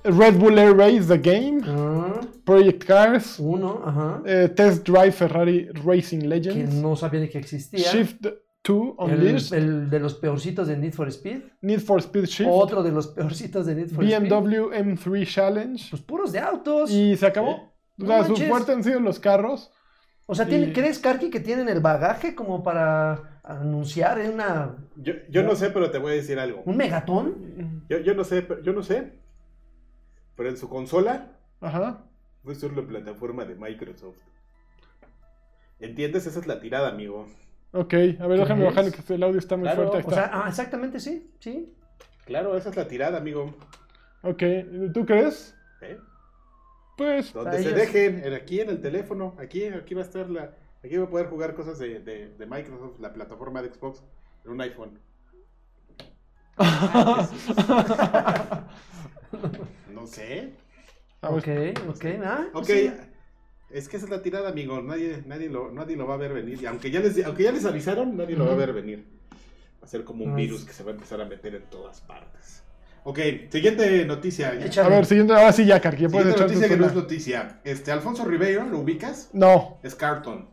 Red 0.05 0.35
Bull 0.37 0.57
Air 0.57 0.75
Race 0.77 1.01
The 1.07 1.17
Game, 1.17 1.61
Ah, 1.65 2.21
Project 2.45 2.83
Cars, 2.85 3.35
uno, 3.39 3.81
ajá. 3.85 4.21
eh, 4.25 4.49
Test 4.55 4.87
Drive 4.87 5.11
Ferrari 5.11 5.67
Racing 5.85 6.19
Que 6.21 6.27
Legends, 6.27 6.73
no 6.75 6.95
sabía 6.95 7.21
ni 7.21 7.29
que 7.29 7.39
existía. 7.39 7.91
Shift 7.91 8.21
2 8.21 8.33
el, 8.99 9.13
Unleashed, 9.19 9.57
el 9.57 9.89
de 9.89 9.99
los 9.99 10.13
peorcitos 10.15 10.67
de 10.69 10.77
Need 10.77 10.93
for 10.93 11.09
Speed. 11.09 11.41
Need 11.61 11.79
for 11.81 11.99
Speed 12.01 12.25
Shift, 12.25 12.49
Otro 12.49 12.81
de 12.81 12.91
los 12.93 13.07
peorcitos 13.07 13.65
de 13.65 13.75
Need 13.75 13.89
for 13.89 14.05
Speed. 14.05 14.29
BMW 14.29 14.71
M3 14.73 15.25
Challenge, 15.27 15.83
Pues 15.89 16.01
puros 16.01 16.31
de 16.31 16.39
autos. 16.39 16.89
y 16.91 17.17
se 17.17 17.25
acabó. 17.25 17.72
O 18.03 18.07
No 18.07 18.23
sea, 18.25 18.35
su 18.35 18.35
fuerte 18.43 18.71
han 18.73 18.83
sido 18.83 18.99
los 18.99 19.19
carros. 19.19 19.71
O 20.25 20.35
sea, 20.35 20.45
¿tiene- 20.45 20.67
Y- 20.67 20.73
¿crees, 20.73 20.99
Karki, 20.99 21.29
que 21.29 21.39
tienen 21.39 21.67
el 21.69 21.79
bagaje 21.81 22.33
como 22.35 22.63
para 22.63 23.39
anunciar 23.43 24.19
en 24.19 24.33
una, 24.35 24.77
Yo, 24.95 25.13
yo 25.29 25.43
no 25.43 25.55
sé, 25.55 25.69
pero 25.69 25.91
te 25.91 25.97
voy 25.97 26.13
a 26.13 26.15
decir 26.15 26.39
algo. 26.39 26.61
un 26.65 26.77
megatón? 26.77 27.83
Yo, 27.89 27.97
yo 27.99 28.13
no 28.13 28.23
sé, 28.23 28.41
pero- 28.41 28.61
yo 28.61 28.71
no 28.73 28.83
sé. 28.83 29.13
Pero 30.35 30.49
en 30.49 30.57
su 30.57 30.69
consola 30.69 31.31
Ajá. 31.61 32.03
fue 32.43 32.55
solo 32.55 32.81
la 32.81 32.87
plataforma 32.87 33.43
de 33.45 33.55
Microsoft. 33.55 34.17
¿Entiendes? 35.79 36.25
Esa 36.25 36.39
es 36.39 36.47
la 36.47 36.59
tirada, 36.59 36.89
amigo. 36.89 37.27
Ok, 37.73 37.93
a 38.19 38.27
ver, 38.27 38.39
déjame 38.39 38.65
bajar 38.65 38.91
que 38.91 39.13
el 39.13 39.23
audio 39.23 39.39
está 39.39 39.57
muy 39.57 39.63
Claro, 39.65 39.89
fuerte. 39.89 39.97
Ahí 39.97 40.03
O 40.05 40.11
sea, 40.11 40.29
ah, 40.33 40.45
exactamente, 40.47 40.99
sí, 40.99 41.31
sí. 41.39 41.73
Claro, 42.25 42.55
esa 42.55 42.69
es 42.69 42.75
la 42.77 42.87
tirada, 42.87 43.17
amigo. 43.17 43.53
Ok, 44.21 44.41
¿tú 44.93 45.05
crees? 45.05 45.55
¿Eh? 45.81 45.97
Pues, 46.97 47.33
Donde 47.33 47.57
se 47.57 47.63
ellos- 47.69 47.75
dejen, 47.75 48.23
en- 48.23 48.33
aquí 48.33 48.59
en 48.61 48.69
el 48.69 48.81
teléfono, 48.81 49.35
aquí, 49.39 49.65
aquí 49.65 49.93
va 49.95 50.01
a 50.01 50.05
estar 50.05 50.29
la... 50.29 50.55
Aquí 50.83 50.97
va 50.97 51.05
a 51.05 51.09
poder 51.09 51.27
jugar 51.27 51.55
cosas 51.55 51.79
de, 51.79 51.99
de, 51.99 52.29
de 52.37 52.45
Microsoft, 52.45 52.99
la 52.99 53.13
plataforma 53.13 53.61
de 53.61 53.73
Xbox, 53.73 54.03
en 54.45 54.51
un 54.51 54.61
iPhone. 54.61 54.99
No 59.93 60.07
sé. 60.07 60.53
a 61.21 61.29
ver, 61.31 61.73
Ok, 61.79 61.89
ok, 61.95 62.05
ah, 62.23 62.45
Ok, 62.53 62.65
sí. 62.65 62.91
es 63.71 63.87
que 63.89 63.97
esa 63.97 64.05
es 64.05 64.11
la 64.11 64.21
tirada, 64.21 64.49
amigo. 64.49 64.81
Nadie, 64.81 65.23
nadie, 65.25 65.49
lo, 65.49 65.71
nadie 65.71 65.95
lo 65.95 66.07
va 66.07 66.15
a 66.15 66.17
ver 66.17 66.33
venir. 66.33 66.61
Y 66.61 66.65
aunque 66.65 66.91
ya 66.91 66.99
les, 66.99 67.23
aunque 67.25 67.43
ya 67.43 67.51
les 67.51 67.65
avisaron, 67.65 68.17
nadie 68.17 68.35
lo 68.35 68.45
va 68.45 68.53
a 68.53 68.57
ver 68.57 68.73
venir. 68.73 69.05
Va 69.81 69.85
a 69.85 69.87
ser 69.87 70.03
como 70.03 70.25
un 70.25 70.35
virus 70.35 70.65
que 70.65 70.73
se 70.73 70.83
va 70.83 70.91
a 70.91 70.93
empezar 70.93 71.21
a 71.21 71.25
meter 71.25 71.55
en 71.55 71.63
todas 71.69 72.01
partes. 72.01 72.62
Ok, 73.05 73.19
siguiente 73.49 74.05
noticia. 74.05 74.55
Ya. 74.67 74.85
A 74.85 74.89
ver, 74.89 75.05
siguiente, 75.05 75.33
ahora 75.33 75.51
sí 75.51 75.65
ya, 75.65 75.79
Karki, 75.81 76.03
ya 76.03 76.09
puedes 76.09 76.29
echar 76.33 76.47
noticia 76.47 76.69
que 76.69 76.77
no 76.77 76.85
es 76.85 76.93
noticia. 76.95 77.59
Este, 77.65 77.91
Alfonso 77.91 78.23
Ribeiro, 78.23 78.63
¿lo 78.65 78.79
ubicas? 78.79 79.29
No, 79.33 79.77
Es 79.83 79.93
Carton. 79.95 80.47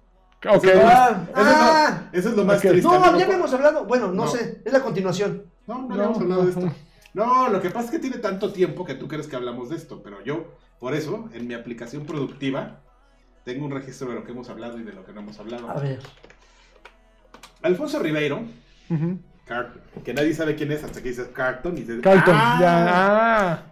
ok. 0.48 0.64
Eso 0.64 0.80
Ah, 0.84 1.20
Eso, 1.28 1.32
ah. 1.36 2.02
es 2.08 2.12
lo, 2.12 2.18
eso 2.18 2.28
es 2.30 2.36
lo 2.36 2.44
más 2.44 2.56
Ok. 2.56 2.62
triste. 2.70 2.82
No, 2.88 2.94
amigo. 2.94 3.18
ya 3.18 3.24
habíamos 3.26 3.52
hablado. 3.54 3.84
Bueno, 3.84 4.08
no, 4.08 4.24
No. 4.24 4.30
sé, 4.30 4.62
es 4.64 4.72
la 4.72 4.80
continuación. 4.82 5.44
No, 5.68 5.82
no, 5.82 5.88
No, 5.88 5.94
habíamos 5.94 6.18
hablado 6.20 6.42
de 6.42 6.48
esto. 6.50 6.60
no. 6.60 6.74
No, 7.12 7.48
lo 7.48 7.60
que 7.60 7.70
pasa 7.70 7.86
es 7.86 7.90
que 7.92 7.98
tiene 8.00 8.18
tanto 8.18 8.52
tiempo 8.52 8.84
que 8.84 8.94
tú 8.94 9.06
crees 9.08 9.26
que 9.28 9.34
hablamos 9.36 9.68
de 9.68 9.76
esto, 9.76 10.00
pero 10.02 10.22
yo, 10.24 10.54
por 10.78 10.94
eso, 10.94 11.28
en 11.32 11.46
mi 11.48 11.54
aplicación 11.54 12.04
productiva, 12.06 12.80
tengo 13.44 13.64
un 13.66 13.72
registro 13.72 14.08
de 14.08 14.14
lo 14.14 14.24
que 14.24 14.30
hemos 14.32 14.48
hablado 14.48 14.78
y 14.78 14.82
de 14.84 14.92
lo 14.92 15.04
que 15.04 15.12
no 15.12 15.20
hemos 15.20 15.38
hablado. 15.40 15.68
A 15.70 15.74
ver. 15.80 15.98
Alfonso 17.62 17.98
Ribeiro, 17.98 18.42
Ujú. 18.88 19.18
Car- 19.50 19.72
que 20.04 20.14
nadie 20.14 20.32
sabe 20.32 20.54
quién 20.54 20.70
es 20.70 20.84
hasta 20.84 21.02
que 21.02 21.08
dices 21.08 21.28
Carton 21.34 21.76
y 21.76 21.80
dices, 21.80 22.00
Carlton, 22.00 22.34
"Ah". 22.36 22.58
ya, 22.60 22.86
ah, 22.88 23.62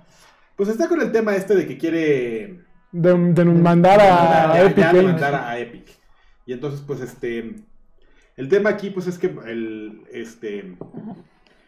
Pues 0.57 0.69
está 0.69 0.89
con 0.89 1.01
el 1.01 1.13
tema 1.13 1.37
este 1.37 1.55
de 1.55 1.69
que 1.69 1.79
quiere 1.79 2.65
de, 2.91 3.15
de 3.15 3.45
mandar 3.45 4.01
a 4.01 4.61
Epic 4.61 4.77
ya 4.77 4.93
Games. 4.93 5.05
mandar 5.13 5.35
a 5.37 5.57
Epic. 5.59 5.87
Y 6.47 6.53
entonces, 6.53 6.81
pues, 6.85 7.01
este, 7.01 7.55
El 8.37 8.49
tema 8.49 8.71
aquí, 8.71 8.91
pues, 8.91 9.07
es 9.09 9.19
que 9.19 9.27
el, 9.47 10.03
este, 10.13 10.77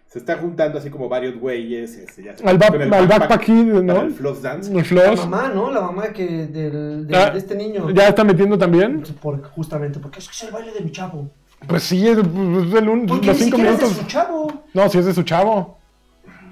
se 0.07 0.18
está 0.20 0.37
juntando 0.38 0.79
así 0.79 0.88
como 0.90 1.09
varios 1.09 1.37
güeyes. 1.38 1.96
Este, 1.96 2.23
ya 2.25 2.37
se- 2.37 2.44
Al, 2.44 2.57
el 2.57 2.62
al 2.62 2.88
backpack 2.88 3.09
Backpack 3.09 3.40
Kid, 3.44 3.70
para 3.73 3.83
¿no? 3.83 4.03
el 4.03 4.12
Floss 4.12 4.42
Dance. 4.42 4.73
El 4.73 4.94
La 4.96 5.14
mamá, 5.16 5.51
¿no? 5.55 5.70
La 5.70 5.81
mamá 5.83 6.12
que 6.12 6.46
del, 6.49 7.07
de, 7.07 7.16
Ah, 7.16 7.31
de 7.31 7.38
este 7.38 7.55
niño. 7.57 7.90
¿Ya 7.90 8.09
está 8.09 8.25
metiendo 8.25 8.57
también? 8.59 9.03
Por- 9.23 9.42
justamente, 9.51 9.99
porque 10.01 10.18
es 10.20 10.27
que 10.29 10.33
es 10.33 10.42
el 10.44 10.51
baile 10.53 10.73
de 10.73 10.81
mi 10.81 10.90
chavo. 10.90 11.31
Pues 11.66 11.83
sí, 11.83 12.07
es, 12.07 12.18
es 12.18 12.25
el 12.25 12.88
un- 12.88 13.07
Porque 13.07 13.27
los 13.27 13.38
ni 13.38 13.44
cinco 13.44 13.57
es 13.59 13.62
de 13.64 13.68
minutos. 13.70 13.92
su 13.96 14.07
chavo. 14.07 14.64
No, 14.75 14.88
si 14.88 14.99
es 14.99 15.05
de 15.07 15.14
su 15.14 15.23
chavo. 15.23 15.79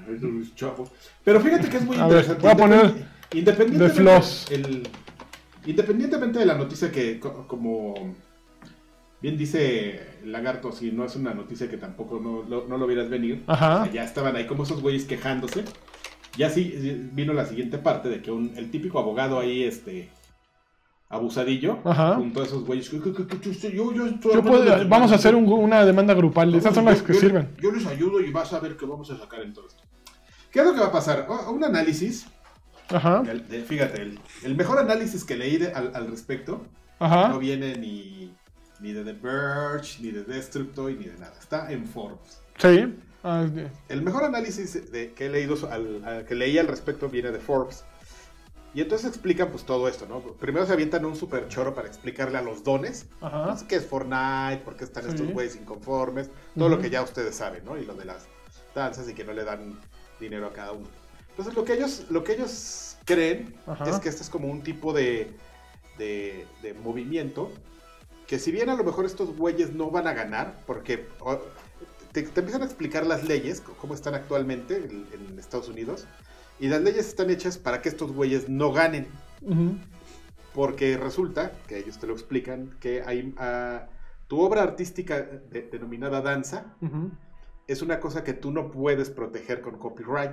Ay, 0.07 0.17
Luis 0.19 0.55
Chavo. 0.55 0.89
Pero 1.23 1.39
fíjate 1.41 1.67
que 1.69 1.77
es 1.77 1.83
muy 1.83 1.97
A 1.97 2.07
ver, 2.07 2.23
interesante. 2.25 2.41
voy 2.41 2.51
a 2.51 2.55
poner 2.55 2.79
Independ- 2.85 3.05
independientemente, 3.33 3.83
de 3.83 3.89
Floss. 3.89 4.47
el- 4.51 4.87
independientemente 5.65 6.39
de 6.39 6.45
la 6.45 6.55
noticia 6.55 6.91
que, 6.91 7.19
co- 7.19 7.45
como 7.47 7.93
bien 9.21 9.37
dice 9.37 9.99
Lagarto, 10.25 10.71
si 10.71 10.91
no 10.91 11.05
es 11.05 11.15
una 11.15 11.33
noticia 11.33 11.69
que 11.69 11.77
tampoco 11.77 12.19
no, 12.19 12.43
lo- 12.47 12.67
no 12.67 12.77
lo 12.77 12.87
vieras 12.87 13.09
venir, 13.09 13.43
Ajá. 13.47 13.81
o 13.81 13.83
sea, 13.85 13.93
ya 13.93 14.03
estaban 14.03 14.35
ahí 14.35 14.45
como 14.47 14.63
esos 14.63 14.81
güeyes 14.81 15.05
quejándose. 15.05 15.63
Ya 16.37 16.49
sí 16.49 17.09
vino 17.13 17.33
la 17.33 17.45
siguiente 17.45 17.77
parte 17.77 18.07
de 18.09 18.21
que 18.21 18.31
un- 18.31 18.53
el 18.55 18.71
típico 18.71 18.99
abogado 18.99 19.39
ahí, 19.39 19.63
este 19.63 20.09
abusadillo, 21.09 21.79
Ajá. 21.83 22.15
junto 22.15 22.41
a 22.41 22.45
esos 22.45 22.63
güeyes. 22.65 22.89
que- 22.89 23.01
que- 23.01 23.13
que- 23.13 23.25
que- 23.27 23.39
que- 23.39 23.71
yo- 23.75 23.91
yo 23.91 24.07
Yo 24.07 24.43
puedo- 24.43 24.87
vamos 24.87 25.11
a 25.11 25.15
hacer 25.15 25.33
demanda. 25.33 25.55
un- 25.55 25.63
una 25.63 25.85
demanda 25.85 26.13
grupal. 26.13 26.53
Esas 26.53 26.73
son 26.75 26.85
las 26.85 27.01
que 27.01 27.13
sirven. 27.15 27.49
Yo 27.59 27.71
les 27.71 27.85
ayudo 27.87 28.19
y 28.21 28.31
vas 28.31 28.53
a 28.53 28.59
ver 28.59 28.77
qué 28.77 28.85
vamos 28.85 29.09
a 29.11 29.17
sacar 29.17 29.41
en 29.41 29.53
todo 29.53 29.67
esto. 29.67 29.81
¿Qué 30.51 30.59
es 30.59 30.65
lo 30.65 30.73
que 30.73 30.79
va 30.79 30.87
a 30.87 30.91
pasar? 30.91 31.27
Un 31.51 31.63
análisis, 31.63 32.27
Ajá. 32.89 33.23
el- 33.29 33.47
de- 33.47 33.61
fíjate, 33.63 34.01
el, 34.01 34.19
el 34.43 34.55
mejor 34.55 34.77
análisis 34.79 35.23
que 35.23 35.35
leí 35.35 35.57
de- 35.57 35.73
al, 35.73 35.91
al 35.95 36.07
respecto 36.09 36.61
no 36.99 37.05
Ajá. 37.05 37.37
viene 37.37 37.75
ni, 37.75 38.33
ni 38.79 38.93
de 38.93 39.03
The 39.03 39.13
Verge, 39.13 40.01
ni 40.01 40.11
de 40.11 40.23
Destructoid, 40.23 40.97
ni 40.97 41.05
de 41.05 41.17
nada. 41.17 41.33
Está 41.39 41.71
en 41.71 41.85
Forbes. 41.87 42.41
Sí. 42.57 42.95
Ah, 43.23 43.45
de- 43.51 43.69
El 43.89 44.01
mejor 44.01 44.23
análisis 44.23 44.91
de, 44.91 45.11
que 45.13 45.25
he 45.25 45.29
leído 45.29 45.55
al, 45.71 46.03
al- 46.05 46.25
que 46.25 46.35
leí 46.35 46.57
al 46.57 46.67
respecto 46.67 47.09
viene 47.09 47.31
de 47.31 47.39
Forbes. 47.39 47.83
Y 48.79 48.81
entonces 48.81 49.09
explican 49.09 49.49
pues 49.51 49.65
todo 49.65 49.89
esto, 49.89 50.05
¿no? 50.05 50.21
Primero 50.21 50.65
se 50.65 50.71
avientan 50.71 51.03
un 51.03 51.13
super 51.13 51.49
choro 51.49 51.75
para 51.75 51.89
explicarle 51.89 52.37
a 52.37 52.41
los 52.41 52.63
dones 52.63 53.07
Ajá. 53.19 53.47
pues, 53.47 53.63
qué 53.63 53.75
es 53.75 53.85
Fortnite, 53.85 54.61
por 54.63 54.77
qué 54.77 54.85
están 54.85 55.03
Sí. 55.03 55.09
estos 55.09 55.27
güeyes 55.33 55.57
inconformes, 55.57 56.29
todo 56.57 56.69
lo 56.69 56.79
que 56.79 56.89
ya 56.89 57.01
ustedes 57.03 57.35
saben, 57.35 57.65
¿no? 57.65 57.77
Y 57.77 57.83
lo 57.85 57.93
de 57.93 58.05
las 58.05 58.27
danzas 58.73 59.09
y 59.09 59.13
que 59.13 59.25
no 59.25 59.33
le 59.33 59.43
dan 59.43 59.77
dinero 60.17 60.47
a 60.47 60.53
cada 60.53 60.71
uno. 60.71 60.87
Entonces 61.31 61.53
lo 61.55 61.65
que 61.65 61.73
ellos, 61.73 62.05
lo 62.09 62.23
que 62.23 62.35
ellos 62.35 62.95
creen 63.03 63.53
Ajá. 63.67 63.89
es 63.89 63.99
que 63.99 64.07
este 64.07 64.23
es 64.23 64.29
como 64.29 64.47
un 64.47 64.61
tipo 64.63 64.93
de, 64.93 65.29
de, 65.97 66.47
de 66.61 66.73
movimiento 66.73 67.51
que 68.27 68.39
si 68.39 68.49
bien 68.49 68.69
a 68.69 68.75
lo 68.75 68.85
mejor 68.85 69.03
estos 69.05 69.35
güeyes 69.35 69.73
no 69.73 69.91
van 69.91 70.07
a 70.07 70.13
ganar, 70.13 70.63
porque 70.65 71.05
te, 72.13 72.23
te 72.23 72.39
empiezan 72.39 72.61
a 72.61 72.65
explicar 72.65 73.05
las 73.05 73.25
leyes, 73.25 73.61
cómo 73.81 73.93
están 73.93 74.15
actualmente 74.15 74.77
en, 74.77 75.05
en 75.11 75.37
Estados 75.37 75.67
Unidos, 75.67 76.05
y 76.59 76.67
las 76.67 76.81
leyes 76.81 77.07
están 77.07 77.29
hechas 77.29 77.57
para 77.57 77.81
que 77.81 77.89
estos 77.89 78.11
güeyes 78.11 78.49
no 78.49 78.71
ganen. 78.71 79.07
Porque 80.53 80.97
resulta, 80.97 81.51
que 81.67 81.77
ellos 81.77 81.99
te 81.99 82.07
lo 82.07 82.13
explican, 82.13 82.71
que 82.79 83.03
hay, 83.05 83.33
ah, 83.37 83.87
tu 84.27 84.39
obra 84.41 84.63
artística 84.63 85.21
de- 85.21 85.69
denominada 85.71 86.21
danza 86.21 86.75
es 87.67 87.81
una 87.81 87.99
cosa 87.99 88.23
que 88.23 88.33
tú 88.33 88.51
no 88.51 88.71
puedes 88.71 89.09
proteger 89.09 89.61
con 89.61 89.77
copyright. 89.77 90.31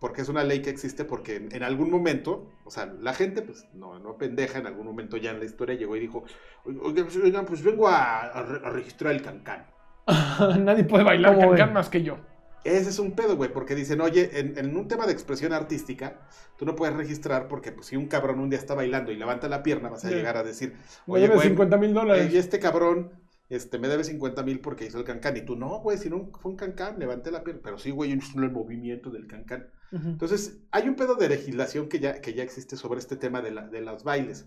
Porque 0.00 0.20
es 0.20 0.28
una 0.28 0.44
ley 0.44 0.60
que 0.60 0.68
existe 0.70 1.04
porque 1.04 1.36
en, 1.36 1.54
en 1.54 1.62
algún 1.62 1.90
momento, 1.90 2.50
o 2.64 2.70
sea, 2.70 2.86
la 3.00 3.14
gente, 3.14 3.40
pues 3.40 3.66
no, 3.72 3.98
no 4.00 4.18
pendeja, 4.18 4.58
en 4.58 4.66
algún 4.66 4.84
momento 4.84 5.16
ya 5.16 5.30
en 5.30 5.38
la 5.38 5.46
historia 5.46 5.76
llegó 5.76 5.96
y 5.96 6.00
dijo, 6.00 6.24
oigan, 6.66 7.04
pues, 7.06 7.16
oigan, 7.16 7.46
pues 7.46 7.62
vengo 7.62 7.88
a, 7.88 8.20
a 8.22 8.42
re- 8.42 8.60
a 8.66 8.70
registrar 8.70 9.14
el 9.14 9.22
cancán. 9.22 9.64
Nadie 10.58 10.84
puede 10.84 11.04
bailar 11.04 11.34
¿Cómo 11.36 11.50
cancán 11.50 11.72
más 11.72 11.88
que 11.88 12.02
yo. 12.02 12.18
Ese 12.64 12.88
es 12.88 12.98
un 12.98 13.12
pedo, 13.14 13.36
güey, 13.36 13.52
porque 13.52 13.74
dicen, 13.74 14.00
oye, 14.00 14.40
en, 14.40 14.56
en 14.58 14.74
un 14.76 14.88
tema 14.88 15.06
de 15.06 15.12
expresión 15.12 15.52
artística, 15.52 16.20
tú 16.56 16.64
no 16.64 16.74
puedes 16.74 16.96
registrar 16.96 17.46
porque 17.46 17.72
pues, 17.72 17.86
si 17.88 17.96
un 17.96 18.06
cabrón 18.06 18.40
un 18.40 18.48
día 18.48 18.58
está 18.58 18.74
bailando 18.74 19.12
y 19.12 19.16
levanta 19.16 19.48
la 19.48 19.62
pierna, 19.62 19.90
vas 19.90 20.04
a 20.04 20.08
Sí. 20.08 20.14
llegar 20.14 20.36
a 20.38 20.42
decir, 20.42 20.74
Me 21.06 21.14
oye, 21.14 21.28
güey, 21.28 21.48
50 21.48 21.76
mil 21.76 21.90
eh, 21.90 21.92
y 21.92 21.94
dólares. 21.94 22.34
este 22.34 22.58
cabrón 22.58 23.12
este, 23.50 23.78
me 23.78 23.88
debe 23.88 24.02
50 24.02 24.42
mil 24.42 24.60
porque 24.60 24.86
hizo 24.86 24.98
el 24.98 25.04
cancán. 25.04 25.36
Y 25.36 25.42
tú, 25.42 25.54
no, 25.56 25.80
güey, 25.80 25.98
si 25.98 26.08
no 26.08 26.30
fue 26.40 26.52
un 26.52 26.56
cancán, 26.56 26.98
levanté 26.98 27.30
la 27.30 27.44
pierna. 27.44 27.60
Pero 27.62 27.78
sí, 27.78 27.90
güey, 27.90 28.10
yo 28.10 28.16
no 28.34 28.44
el 28.44 28.50
movimiento 28.50 29.10
del 29.10 29.26
cancán. 29.26 29.68
Entonces, 29.92 30.56
hay 30.72 30.88
un 30.88 30.96
pedo 30.96 31.14
de 31.16 31.28
legislación 31.28 31.88
que 31.88 32.00
ya, 32.00 32.20
que 32.20 32.32
ya 32.34 32.42
existe 32.42 32.76
sobre 32.76 32.98
este 32.98 33.14
tema 33.16 33.42
de, 33.42 33.50
la- 33.52 33.68
de 33.68 33.80
los 33.82 34.02
bailes. 34.02 34.46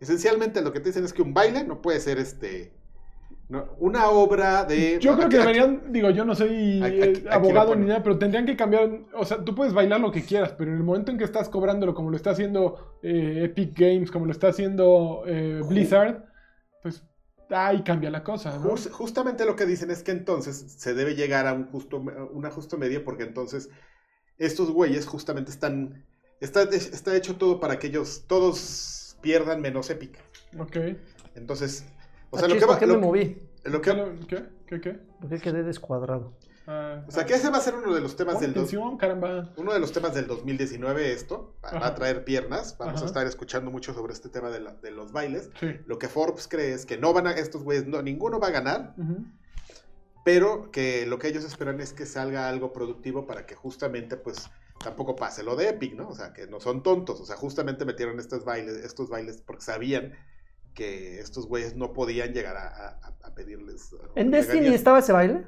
Esencialmente 0.00 0.62
lo 0.62 0.72
que 0.72 0.80
te 0.80 0.90
dicen 0.90 1.04
es 1.04 1.12
que 1.12 1.22
un 1.22 1.34
baile 1.34 1.64
no 1.64 1.82
puede 1.82 1.98
ser 2.00 2.18
este 2.18 2.72
no, 3.48 3.66
una 3.78 4.10
obra 4.10 4.64
de... 4.64 4.98
Yo 5.00 5.16
creo 5.16 5.28
que 5.28 5.38
deberían, 5.38 5.90
digo, 5.92 6.10
yo 6.10 6.24
no 6.24 6.34
soy 6.34 6.82
Aquí- 6.82 7.00
aquí- 7.02 7.24
abogado 7.30 7.74
ni 7.74 7.86
nada, 7.86 8.02
pero 8.02 8.18
tendrían 8.18 8.44
que 8.44 8.56
cambiar, 8.56 8.90
o 9.14 9.24
sea, 9.24 9.42
tú 9.44 9.54
puedes 9.54 9.72
bailar 9.72 10.00
lo 10.00 10.12
que 10.12 10.22
quieras, 10.22 10.52
pero 10.56 10.70
en 10.70 10.76
el 10.76 10.82
momento 10.84 11.10
en 11.10 11.18
que 11.18 11.24
estás 11.24 11.48
cobrándolo 11.48 11.94
como 11.94 12.10
lo 12.10 12.16
está 12.16 12.30
haciendo 12.30 12.98
eh, 13.02 13.44
Epic 13.44 13.78
Games, 13.78 14.10
como 14.10 14.26
lo 14.26 14.32
está 14.32 14.48
haciendo 14.48 15.22
eh, 15.26 15.62
Blizzard, 15.66 16.26
pues 16.82 17.02
ahí 17.50 17.82
cambia 17.82 18.10
la 18.10 18.22
cosa, 18.22 18.58
¿no? 18.58 18.70
Jus- 18.70 18.90
justamente 18.90 19.46
lo 19.46 19.56
que 19.56 19.64
dicen 19.64 19.90
es 19.90 20.02
que 20.02 20.10
entonces 20.12 20.56
se 20.76 20.92
debe 20.92 21.14
llegar 21.14 21.46
a 21.46 21.54
un 21.54 21.64
justo, 21.68 22.04
una 22.32 22.50
justo 22.50 22.76
medio 22.76 23.02
porque 23.02 23.22
entonces 23.22 23.70
estos 24.36 24.70
güeyes 24.70 25.06
justamente 25.06 25.50
están... 25.50 26.04
Está, 26.40 26.62
está 26.62 27.16
hecho 27.16 27.34
todo 27.36 27.58
para 27.58 27.78
que 27.80 27.88
ellos 27.88 28.24
todos 28.28 29.16
pierdan 29.22 29.60
menos 29.60 29.90
Epic. 29.90 30.16
Ok. 30.56 30.76
Entonces, 31.34 31.84
o 32.30 32.38
sea, 32.38 32.48
lo 32.48 32.54
que 32.56 32.60
va... 32.64 32.72
¿Por 32.72 32.78
qué 32.80 32.86
me 32.86 32.92
lo- 32.94 33.00
moví? 33.00 33.42
lo 33.64 33.80
¿Qué? 33.80 33.90
que, 33.90 33.96
lo- 33.96 34.26
¿Qué? 34.26 34.44
¿Qué? 34.66 34.80
¿Qué? 34.80 34.92
¿Por 35.20 35.28
qué 35.30 35.38
quedé 35.38 35.62
descuadrado? 35.62 36.32
Ah, 36.70 37.02
o 37.08 37.10
sea, 37.10 37.24
que 37.24 37.32
ese 37.32 37.48
va 37.48 37.56
a 37.56 37.60
ser 37.62 37.74
uno 37.76 37.94
de 37.94 38.00
los 38.02 38.14
temas 38.14 38.40
del... 38.40 38.52
dos- 38.52 38.70
caramba. 38.98 39.50
Uno 39.56 39.72
de 39.72 39.80
los 39.80 39.90
temas 39.92 40.14
del 40.14 40.26
2019, 40.26 41.12
esto, 41.12 41.54
va, 41.64 41.86
a 41.86 41.94
traer 41.94 42.24
piernas, 42.24 42.76
vamos 42.76 42.96
Ajá. 42.96 43.04
a 43.04 43.06
estar 43.06 43.26
escuchando 43.26 43.70
mucho 43.70 43.94
sobre 43.94 44.12
este 44.12 44.28
tema 44.28 44.50
de, 44.50 44.60
la- 44.60 44.74
de 44.74 44.90
los 44.90 45.10
bailes. 45.12 45.48
Sí. 45.58 45.68
Lo 45.86 45.98
que 45.98 46.08
Forbes 46.08 46.46
cree 46.46 46.74
es 46.74 46.84
que 46.84 46.98
no 46.98 47.14
van 47.14 47.26
a, 47.26 47.32
estos 47.32 47.62
güeyes, 47.64 47.86
no, 47.86 48.02
ninguno 48.02 48.38
va 48.38 48.48
a 48.48 48.50
ganar, 48.50 48.94
pero 50.24 50.70
que 50.70 51.06
lo 51.06 51.18
que 51.18 51.28
ellos 51.28 51.44
esperan 51.44 51.80
es 51.80 51.92
que 51.92 52.04
salga 52.04 52.48
algo 52.48 52.72
productivo 52.72 53.26
para 53.26 53.46
que 53.46 53.54
justamente, 53.54 54.16
pues, 54.16 54.50
tampoco 54.82 55.16
pase 55.16 55.42
lo 55.42 55.56
de 55.56 55.70
Epic, 55.70 55.94
¿no? 55.94 56.08
O 56.08 56.14
sea, 56.14 56.32
que 56.34 56.46
no 56.46 56.60
son 56.60 56.82
tontos, 56.82 57.20
o 57.20 57.24
sea, 57.24 57.36
justamente 57.36 57.84
metieron 57.86 58.18
estos 58.20 58.44
bailes, 58.44 58.76
estos 58.76 59.08
bailes 59.08 59.40
porque 59.40 59.62
sabían 59.62 60.12
que 60.78 61.18
estos 61.18 61.48
güeyes 61.48 61.74
no 61.74 61.92
podían 61.92 62.32
llegar 62.32 62.56
a, 62.56 62.68
a- 62.68 63.16
a 63.24 63.34
pedirles... 63.34 63.92
uh, 63.92 63.98
¿En 64.14 64.30
Destiny 64.30 64.68
estaba 64.68 65.00
ese 65.00 65.12
baile? 65.12 65.44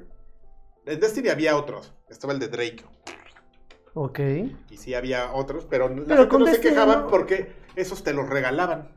En 0.85 0.99
Destiny 0.99 1.29
había 1.29 1.55
otros, 1.55 1.93
estaba 2.09 2.33
el 2.33 2.39
de 2.39 2.49
Drake. 2.49 2.83
Ok. 3.93 4.19
Y 4.69 4.75
sí 4.77 4.93
había 4.93 5.31
otros, 5.33 5.65
pero, 5.69 5.87
la 5.87 6.17
gente 6.17 6.37
no 6.37 6.45
se 6.47 6.59
quejaban 6.59 7.01
no- 7.03 7.07
porque 7.07 7.53
esos 7.77 8.03
te 8.03 8.13
los 8.13 8.27
regalaban. 8.27 8.93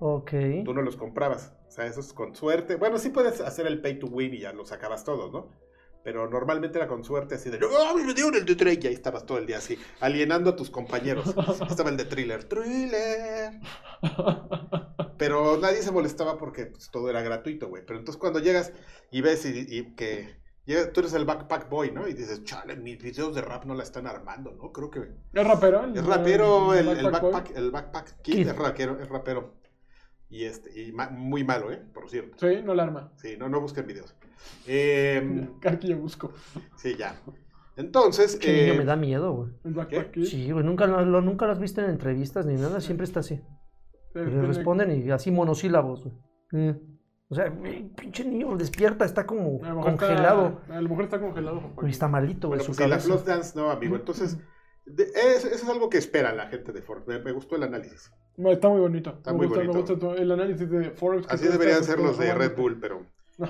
Ok. 0.00 0.32
Tú 0.64 0.74
no 0.74 0.82
los 0.82 0.96
comprabas. 0.96 1.52
O 1.68 1.70
sea, 1.70 1.86
esos 1.86 2.12
con 2.12 2.34
suerte. 2.34 2.74
Bueno, 2.74 2.98
sí 2.98 3.10
puedes 3.10 3.40
hacer 3.40 3.66
el 3.68 3.80
pay 3.80 3.98
to 4.00 4.06
win 4.08 4.34
y 4.34 4.40
ya 4.40 4.52
los 4.52 4.70
sacabas 4.70 5.04
todos, 5.04 5.30
¿no? 5.32 5.50
Pero 6.02 6.28
normalmente 6.30 6.78
era 6.78 6.88
con 6.88 7.04
suerte 7.04 7.34
así 7.34 7.50
de, 7.50 7.58
¡Oh, 7.62 7.94
me 7.96 8.14
dieron 8.14 8.34
el 8.34 8.44
de 8.46 8.54
Drake! 8.54 8.80
Y 8.84 8.86
ahí 8.88 8.94
estabas 8.94 9.26
todo 9.26 9.38
el 9.38 9.46
día 9.46 9.58
así, 9.58 9.78
alienando 10.00 10.50
a 10.50 10.56
tus 10.56 10.70
compañeros. 10.70 11.26
Estaba 11.68 11.90
el 11.90 11.96
de 11.98 12.06
Thriller. 12.06 12.44
¡Thriller! 12.44 13.60
Pero 15.18 15.58
nadie 15.58 15.82
se 15.82 15.92
molestaba 15.92 16.38
porque 16.38 16.66
pues, 16.66 16.90
todo 16.90 17.10
era 17.10 17.22
gratuito, 17.22 17.68
güey. 17.68 17.84
Pero 17.84 17.98
entonces 17.98 18.18
cuando 18.20 18.38
llegas 18.40 18.72
y 19.10 19.20
ves 19.20 19.44
y, 19.44 19.66
y 19.68 19.94
que 19.94 20.40
tú 20.92 21.00
eres 21.00 21.12
el 21.14 21.24
backpack 21.26 21.68
boy, 21.68 21.90
¿no? 21.92 22.08
Y 22.08 22.14
dices, 22.14 22.44
chale, 22.44 22.76
mis 22.76 22.98
videos 23.02 23.34
de 23.34 23.42
rap 23.42 23.64
no 23.66 23.74
la 23.74 23.82
están 23.82 24.06
armando, 24.06 24.52
¿no? 24.52 24.72
Creo 24.72 24.90
que 24.90 25.00
¿Es 25.32 25.46
rapero? 25.46 25.86
es 25.94 26.04
rapero, 26.06 26.74
el, 26.74 26.88
el 26.96 27.08
Boy? 27.08 27.10
backpack, 27.10 27.56
el 27.56 27.70
backpack 27.70 28.22
Kid. 28.22 28.48
es 28.48 28.56
rapero, 28.56 29.00
es 29.00 29.08
rapero. 29.08 29.59
Y 30.30 30.44
este, 30.44 30.80
y 30.80 30.92
ma- 30.92 31.10
muy 31.10 31.42
malo, 31.44 31.72
¿eh? 31.72 31.82
Por 31.92 32.08
cierto. 32.08 32.36
Sí, 32.38 32.62
no 32.64 32.72
la 32.74 32.84
arma. 32.84 33.12
Sí, 33.16 33.36
no, 33.38 33.48
no 33.48 33.60
busquen 33.60 33.86
videos. 33.86 34.14
Eh, 34.66 35.48
Aquí 35.66 35.88
yo 35.88 35.98
busco. 35.98 36.32
sí, 36.76 36.94
ya. 36.96 37.14
Entonces, 37.76 38.38
Che 38.38 38.52
niño 38.52 38.72
eh, 38.74 38.78
me 38.78 38.84
da 38.84 38.96
miedo, 38.96 39.32
güey. 39.62 40.26
Sí, 40.26 40.50
güey, 40.50 40.64
nunca, 40.64 40.86
lo, 40.86 41.20
nunca 41.20 41.46
lo 41.46 41.52
has 41.52 41.58
visto 41.58 41.80
en 41.82 41.90
entrevistas 41.90 42.46
ni 42.46 42.54
nada, 42.54 42.80
siempre 42.80 43.04
está 43.04 43.20
así. 43.20 43.34
Eh, 44.14 44.24
Le 44.26 44.42
responden 44.42 45.06
y 45.06 45.10
así 45.10 45.30
monosílabos, 45.30 46.04
güey. 46.04 46.14
Eh. 46.52 46.74
O 47.28 47.34
sea, 47.34 47.52
pinche 47.96 48.24
niño 48.24 48.56
despierta, 48.56 49.04
está 49.04 49.24
como 49.26 49.60
A 49.64 49.72
congelado. 49.80 50.60
Está, 50.62 50.78
a 50.78 50.80
lo 50.82 50.88
mejor 50.88 51.04
está 51.04 51.20
congelado. 51.20 51.60
papá. 51.60 51.88
Está 51.88 52.08
malito, 52.08 52.48
güey, 52.48 52.58
bueno, 52.58 52.64
su 52.64 52.76
pues 52.76 52.80
la 52.88 52.96
cabeza. 52.96 53.06
Floss 53.06 53.24
Dance 53.24 53.58
no, 53.58 53.70
amigo. 53.70 53.94
Entonces, 53.96 54.38
de- 54.94 55.10
es- 55.14 55.44
eso 55.44 55.64
es 55.64 55.68
algo 55.68 55.88
que 55.90 55.98
espera 55.98 56.32
la 56.34 56.46
gente 56.48 56.72
de 56.72 56.82
Ford. 56.82 57.02
Me, 57.06 57.18
me 57.18 57.32
gustó 57.32 57.56
el 57.56 57.62
análisis. 57.64 58.10
No, 58.36 58.50
está 58.52 58.68
muy 58.68 58.80
bonito. 58.80 59.10
Está 59.10 59.32
me 59.32 59.38
muy 59.38 59.46
gusta, 59.48 59.62
me 59.62 59.68
bonito. 59.68 59.96
gusta 59.96 60.22
el 60.22 60.30
análisis 60.30 60.70
de 60.70 60.90
Forbes. 60.90 61.26
Así 61.28 61.46
deberían 61.48 61.82
ser 61.84 61.98
los 61.98 62.16
de. 62.18 62.32
Red 62.34 62.56
Bull, 62.56 62.78
pero. 62.80 63.02
No. 63.38 63.48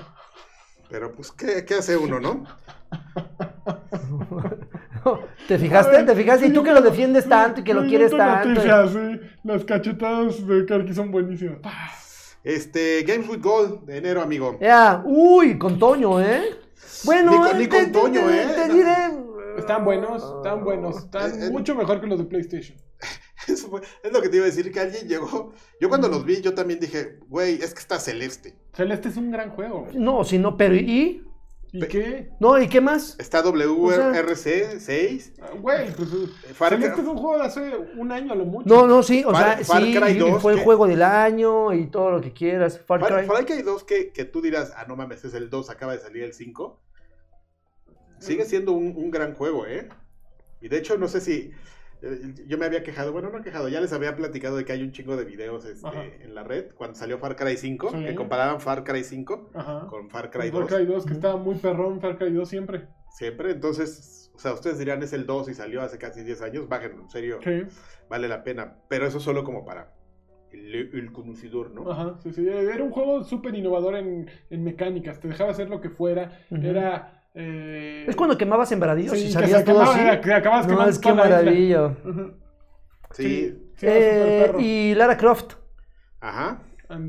Pero, 0.89 1.13
pues, 1.13 1.31
¿qué, 1.31 1.63
qué 1.65 1.75
hace 1.75 1.95
uno, 1.95 2.19
no? 2.19 2.43
¿Te 5.47 5.57
fijaste? 5.57 6.03
¿Te 6.03 6.15
fijaste? 6.15 6.47
Y 6.47 6.53
tú 6.53 6.63
que 6.63 6.71
lo 6.71 6.81
defiendes 6.81 7.27
tanto 7.27 7.61
y 7.61 7.63
que 7.63 7.73
lo 7.73 7.85
quieres 7.85 8.11
tanto. 8.11 8.49
noticia, 8.49 8.87
sí. 8.87 9.19
Las 9.43 9.63
cachetadas 9.65 10.45
de 10.45 10.65
Karki 10.65 10.93
son 10.93 11.11
buenísimas. 11.11 11.59
Este, 12.43 13.03
Games 13.03 13.27
with 13.29 13.41
Gold 13.41 13.85
de 13.85 13.97
enero, 13.97 14.21
amigo. 14.21 14.57
Ya, 14.59 15.01
uy, 15.05 15.57
con 15.57 15.77
Toño, 15.79 16.19
¿eh? 16.21 16.55
Bueno, 17.03 17.31
Ni 17.31 17.37
con- 17.37 17.57
ni 17.57 17.67
te- 17.67 17.69
con 17.69 17.85
te- 17.85 17.91
Toño, 17.91 18.21
te- 18.27 18.41
¿eh? 18.41 18.47
Te 18.55 18.73
diré. 18.73 18.95
Están 19.61 19.85
buenos, 19.85 20.23
están 20.37 20.63
buenos, 20.63 20.97
están 20.97 21.31
Eh, 21.41 21.45
eh. 21.47 21.49
mucho 21.51 21.75
mejor 21.75 22.01
que 22.01 22.07
los 22.07 22.19
de 22.19 22.25
PlayStation. 22.25 22.77
Eso 23.47 23.69
fue- 23.69 23.81
es 24.03 24.11
lo 24.11 24.21
que 24.21 24.29
te 24.29 24.37
iba 24.37 24.45
a 24.45 24.49
decir, 24.49 24.71
que 24.71 24.79
alguien 24.79 25.07
llegó. 25.07 25.53
Yo 25.79 25.89
cuando 25.89 26.07
los 26.07 26.23
vi, 26.25 26.41
yo 26.41 26.53
también 26.53 26.79
dije, 26.79 27.19
güey, 27.27 27.55
es 27.55 27.73
que 27.73 27.79
está 27.79 27.99
celeste. 27.99 28.55
Celeste 28.73 29.09
es 29.09 29.17
un 29.17 29.31
gran 29.31 29.49
juego. 29.51 29.87
No, 29.93 30.23
si 30.23 30.37
no, 30.37 30.55
pero 30.57 30.75
¿y? 30.75 31.25
¿Y 31.73 31.87
qué? 31.87 32.29
No, 32.41 32.59
¿y 32.61 32.67
qué 32.67 32.81
más? 32.81 33.15
Está 33.17 33.41
WRC 33.41 34.79
6. 34.79 35.33
Ah, 35.41 35.51
Güey, 35.59 35.89
pues 35.95 36.09
Far 36.53 36.73
Celeste 36.73 37.01
es 37.01 37.07
un 37.07 37.17
juego 37.17 37.37
de 37.37 37.43
hace 37.45 37.71
un 37.97 38.11
año 38.11 38.33
a 38.33 38.35
lo 38.35 38.43
mucho. 38.45 38.67
No, 38.67 38.85
no, 38.87 39.01
sí, 39.01 39.23
o 39.25 39.31
Far- 39.31 39.55
sea, 39.57 39.65
Far 39.65 39.81
sí, 39.83 39.95
Cry 39.95 40.11
y 40.11 40.17
2, 40.17 40.41
fue 40.41 40.53
el 40.53 40.59
juego 40.59 40.85
del 40.85 41.01
año 41.01 41.73
y 41.73 41.87
todo 41.87 42.11
lo 42.11 42.19
que 42.21 42.33
quieras. 42.33 42.77
Far 42.85 42.99
Far, 42.99 43.19
Cry. 43.19 43.25
Far 43.27 43.45
Cry 43.45 43.61
2 43.61 43.83
que, 43.85 44.11
que 44.11 44.25
tú 44.25 44.41
dirás, 44.41 44.73
ah, 44.75 44.85
no 44.87 44.95
mames, 44.97 45.23
es 45.23 45.33
el 45.33 45.49
2, 45.49 45.69
acaba 45.69 45.93
de 45.93 45.99
salir 45.99 46.23
el 46.23 46.33
5. 46.33 46.79
Sigue 48.21 48.45
siendo 48.45 48.71
un, 48.73 48.93
un 48.95 49.11
gran 49.11 49.33
juego, 49.33 49.65
¿eh? 49.65 49.89
Y 50.61 50.67
de 50.69 50.77
hecho, 50.77 50.97
no 50.97 51.07
sé 51.07 51.21
si. 51.21 51.51
eh, 52.01 52.33
Yo 52.47 52.57
me 52.57 52.65
había 52.65 52.83
quejado, 52.83 53.11
bueno, 53.11 53.29
no 53.31 53.41
quejado, 53.41 53.67
ya 53.69 53.81
les 53.81 53.93
había 53.93 54.15
platicado 54.15 54.57
de 54.57 54.65
que 54.65 54.71
hay 54.73 54.83
un 54.83 54.91
chingo 54.91 55.17
de 55.17 55.25
videos 55.25 55.65
este, 55.65 56.23
en 56.23 56.35
la 56.35 56.43
red 56.43 56.71
cuando 56.75 56.95
salió 56.95 57.17
Far 57.17 57.35
Cry 57.35 57.57
5, 57.57 57.89
Sí. 57.91 58.03
que 58.05 58.15
comparaban 58.15 58.61
Far 58.61 58.83
Cry 58.83 59.03
5 59.03 59.49
Ajá. 59.55 59.87
con 59.87 60.09
Far 60.09 60.29
Cry 60.31 60.51
Far 60.51 60.61
2. 60.61 60.69
Cry 60.73 60.85
2, 60.85 61.05
que 61.05 61.13
estaba 61.13 61.37
muy 61.37 61.55
perrón, 61.55 61.99
Far 61.99 62.17
Cry 62.17 62.31
2 62.31 62.47
siempre. 62.47 62.87
Siempre, 63.11 63.51
entonces, 63.51 64.31
o 64.33 64.39
sea, 64.39 64.53
ustedes 64.53 64.77
dirán 64.79 65.01
es 65.03 65.13
el 65.13 65.25
2 65.25 65.49
y 65.49 65.53
salió 65.53 65.81
hace 65.81 65.97
casi 65.97 66.23
10 66.23 66.41
años, 66.43 66.69
bájenlo, 66.69 67.01
en 67.03 67.09
serio, 67.09 67.39
Sí. 67.43 67.63
vale 68.09 68.27
la 68.27 68.43
pena. 68.43 68.77
Pero 68.87 69.05
eso 69.07 69.19
solo 69.19 69.43
como 69.43 69.65
para 69.65 69.93
el, 70.51 70.73
el 70.75 71.11
conocedor, 71.11 71.71
¿no? 71.71 71.91
Ajá, 71.91 72.17
sí, 72.23 72.31
sí. 72.31 72.47
Era 72.47 72.83
un 72.83 72.91
juego 72.91 73.23
súper 73.23 73.55
innovador 73.55 73.95
en, 73.95 74.29
en 74.49 74.63
mecánicas. 74.63 75.19
Te 75.19 75.27
dejaba 75.27 75.51
hacer 75.51 75.69
lo 75.69 75.81
que 75.81 75.89
fuera. 75.89 76.39
Era. 76.51 77.20
Eh, 77.33 78.05
Es 78.07 78.15
cuando 78.15 78.37
quemabas 78.37 78.69
sembradillos 78.69 79.17
sí, 79.17 79.25
y 79.27 79.31
salías 79.31 79.63
todo 79.63 79.75
quemaba, 79.79 79.93
así. 79.95 80.01
era 80.01 80.21
que 80.21 80.33
acababas 80.33 80.67
No, 80.67 80.87
es 80.87 80.99
que. 80.99 81.09
Ujú. 82.05 82.33
Sí, 83.11 83.57
Eh, 83.81 84.43
perro. 84.47 84.59
y 84.59 84.93
Lara 84.95 85.17
Croft. 85.17 85.53
ajá. 86.19 86.61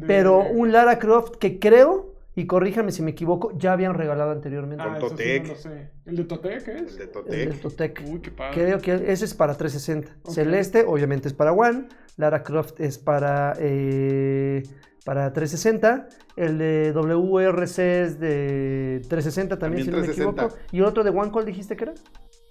Pero 0.07 0.39
un 0.49 0.71
Lara 0.73 0.99
Croft 1.01 1.37
que 1.39 1.59
creo, 1.59 2.15
y 2.37 2.47
corríjame 2.47 2.93
si 2.93 3.03
me 3.03 3.11
equivoco, 3.11 3.51
ya 3.59 3.73
habían 3.73 3.95
regalado 3.95 4.31
anteriormente. 4.31 4.83
Ah, 4.85 4.87
con 4.87 4.97
eso 4.99 5.09
sí 5.09 5.15
Totec. 5.17 5.43
no 5.43 5.49
lo 5.49 5.55
sé. 5.57 5.91
¿El 6.07 6.17
de 6.17 6.25
Totec 6.25 6.65
qué 6.65 6.71
El 6.71 6.85
es? 6.87 6.97
de 6.97 7.05
El 7.05 7.11
Totec. 7.11 7.49
del 7.49 7.61
Totec. 7.61 8.03
Uy, 8.07 8.21
qué 8.21 8.31
padre. 8.31 8.55
Creo 8.55 8.79
que 8.79 8.95
ese 9.13 9.25
es 9.25 9.35
para 9.35 9.55
360. 9.57 10.13
Ok. 10.23 10.31
Celeste, 10.35 10.85
obviamente, 10.87 11.27
es 11.29 11.35
para 11.35 11.53
One. 11.53 11.89
Lara 12.17 12.43
Croft 12.45 12.81
es 12.81 12.97
para, 12.99 13.55
eh, 13.59 14.63
para 15.05 15.33
360. 15.33 16.09
El 16.37 16.59
de 16.59 16.93
WRC 16.93 17.79
es 18.03 18.21
de 18.21 19.03
360 19.09 19.59
también, 19.59 19.85
También 19.85 19.85
si 19.85 19.91
no 19.91 19.97
me 19.99 20.03
360. 20.05 20.43
equivoco. 20.45 20.59
¿Y 20.73 20.81
otro 20.83 21.05
de 21.05 21.11
One 21.11 21.31
cuál 21.31 21.45
dijiste 21.45 21.77
que 21.77 21.85
era? 21.85 21.95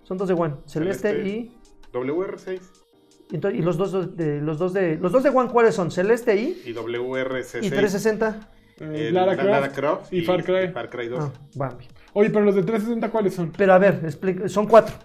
Son 0.04 0.18
dos 0.18 0.28
de 0.28 0.34
One. 0.34 0.56
Celeste, 0.66 1.10
Celeste. 1.10 1.30
y, 1.30 1.58
WR6 1.94 2.60
y 3.32 3.36
ento- 3.38 3.54
y 3.56 3.62
los 3.62 3.78
dos 3.78 4.16
de 4.18 4.42
los 4.42 4.58
dos 4.60 4.74
de 4.74 4.98
los 4.98 5.12
dos 5.12 5.24
de 5.24 5.30
One 5.30 5.50
cuáles 5.50 5.74
son? 5.76 5.90
Celeste 5.92 6.36
y, 6.36 6.62
y 6.66 6.74
WRC6. 6.74 7.64
y 7.64 7.70
360. 7.70 8.50
Eh, 8.80 9.08
El- 9.10 9.14
Lara, 9.14 9.28
la- 9.36 9.36
Croft 9.36 9.50
Lara 9.52 9.72
Croft 9.72 10.14
y 10.14 10.22
Far 10.22 10.44
Cry. 10.44 10.70
Far 10.70 10.90
Cry 10.90 11.08
2. 11.08 11.20
Ah, 11.24 11.32
Bambi. 11.56 11.88
Oye, 12.14 12.30
pero 12.30 12.44
los 12.44 12.56
de 12.56 12.64
360, 12.64 13.10
¿cuáles 13.10 13.34
son? 13.36 13.52
Pero 13.56 13.74
a 13.74 13.78
ver, 13.78 14.02
explica- 14.04 14.50
son 14.50 14.68
cuatro. 14.68 14.96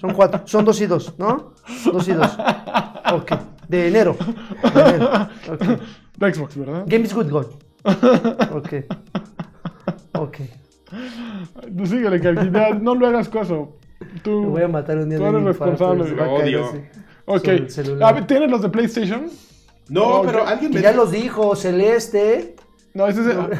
Son 0.00 0.12
cuatro. 0.14 0.42
Son 0.46 0.64
dos 0.64 0.80
y 0.80 0.86
dos, 0.86 1.18
¿no? 1.18 1.54
Dos 1.92 2.06
y 2.08 2.12
dos. 2.12 2.38
Ok. 3.12 3.32
De 3.68 3.88
enero. 3.88 4.16
De 4.74 4.80
enero. 4.80 5.28
Ok. 5.50 5.62
De 6.20 6.34
Xbox, 6.34 6.56
¿verdad? 6.56 6.84
Game 6.86 7.04
is 7.04 7.14
good 7.14 7.30
goal. 7.30 7.46
Ok. 8.52 8.74
Ok. 10.12 10.36
Tú 11.76 11.86
síguele, 11.86 12.20
que 12.20 12.34
ya 12.52 12.74
no 12.74 12.94
lo 12.94 13.06
hagas 13.06 13.28
caso. 13.28 13.76
Tú. 14.22 14.42
Me 14.42 14.46
voy 14.48 14.62
a 14.62 14.68
matar 14.68 14.98
un 14.98 15.08
día 15.08 15.18
Tú 15.18 15.24
de 15.24 15.30
eres 15.30 15.42
infarto, 15.42 15.70
responsable. 15.94 16.10
Lo 16.10 16.16
caer 16.16 16.42
odio. 16.42 16.66
Ok. 17.24 17.38
sobre 17.38 17.56
el 17.56 17.70
celular. 17.70 18.08
A 18.08 18.12
ver, 18.12 18.26
¿Tienes 18.26 18.50
los 18.50 18.62
de 18.62 18.68
PlayStation? 18.68 19.26
No, 19.88 20.22
pero 20.24 20.46
alguien 20.46 20.70
Que 20.72 20.78
me 20.78 20.82
ya 20.82 20.92
los 20.92 21.10
dijo, 21.10 21.56
Celeste. 21.56 22.56
No, 22.92 23.06
ese 23.06 23.20
es. 23.20 23.36
Joder. 23.36 23.58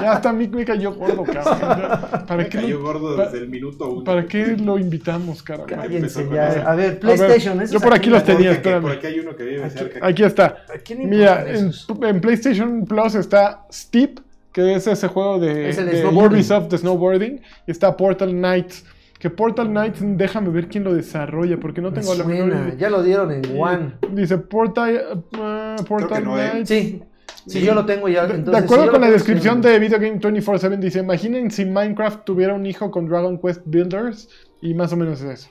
ya 0.00 0.12
hasta 0.12 0.30
a 0.30 0.32
mí 0.32 0.46
me 0.48 0.64
cayó 0.64 0.94
gordo, 0.94 1.24
cabrón. 1.24 1.58
Ya, 1.60 2.24
¿Para, 2.26 2.42
me 2.44 2.48
qué 2.48 2.58
cayó 2.58 2.78
lo, 2.78 2.84
gordo 2.84 3.16
pa- 3.16 3.24
desde 3.24 3.38
el 3.38 3.48
minuto 3.48 3.90
uno. 3.90 4.04
¿Para 4.04 4.26
qué 4.26 4.56
lo 4.56 4.78
invitamos, 4.78 5.42
Cállense 5.42 6.24
con 6.26 6.34
ya. 6.34 6.62
A 6.70 6.74
ver, 6.74 7.00
PlayStation. 7.00 7.60
ese 7.60 7.72
yo 7.72 7.78
es 7.78 7.82
por 7.84 7.92
aquí 7.94 8.08
los 8.10 8.22
Porque 8.22 8.34
tenía, 8.34 8.50
que 8.50 8.56
espérame. 8.56 8.82
Por 8.82 8.92
aquí 8.92 9.06
hay 9.08 9.18
uno 9.18 9.34
que 9.34 9.42
vive 9.44 9.70
cerca. 9.70 10.06
Aquí 10.06 10.22
está. 10.22 10.44
¿A 10.68 10.94
Mira, 10.94 11.44
en, 11.50 11.72
en 12.02 12.20
PlayStation 12.20 12.84
Plus 12.84 13.14
está 13.16 13.66
Steep, 13.72 14.20
que 14.52 14.74
es 14.74 14.86
ese 14.86 15.08
juego 15.08 15.40
de, 15.40 15.68
Es 15.70 15.78
el 15.78 15.86
de. 15.90 16.06
Ubisoft 16.06 16.68
de 16.68 16.78
snowboarding. 16.78 17.40
Y 17.66 17.70
está 17.70 17.96
Portal 17.96 18.30
Knights. 18.30 18.84
Que 19.18 19.30
Portal 19.30 19.66
Knights, 19.66 19.98
déjame 20.00 20.50
ver 20.50 20.68
quién 20.68 20.84
lo 20.84 20.94
desarrolla, 20.94 21.56
porque 21.58 21.80
no 21.80 21.90
Me 21.90 21.98
tengo 22.00 22.14
la 22.14 22.22
menor 22.22 22.48
idea. 22.50 22.74
Ya 22.78 22.88
lo 22.88 23.02
dieron 23.02 23.32
en 23.32 23.42
One. 23.60 23.94
Dice 24.12 24.38
Portal, 24.38 25.24
uh, 25.32 25.82
Portal 25.82 26.24
no, 26.24 26.40
¿eh? 26.40 26.50
Knights. 26.52 26.68
Sí, 27.46 27.62
yo 27.62 27.74
lo 27.74 27.86
tengo 27.86 28.08
ya. 28.08 28.26
De- 28.26 28.34
entonces, 28.34 28.60
de 28.60 28.64
acuerdo 28.66 28.84
si 28.86 28.90
con 28.90 29.00
la 29.00 29.10
descripción 29.10 29.60
de 29.62 29.78
Video 29.78 29.98
Game 29.98 30.18
24-7, 30.20 30.78
dice: 30.78 30.98
Imaginen 31.00 31.50
si 31.50 31.64
Minecraft 31.64 32.24
tuviera 32.24 32.54
un 32.54 32.66
hijo 32.66 32.90
con 32.90 33.06
Dragon 33.08 33.38
Quest 33.38 33.62
Builders. 33.64 34.28
Y 34.60 34.74
más 34.74 34.92
o 34.92 34.96
menos 34.96 35.20
es 35.22 35.30
eso. 35.40 35.50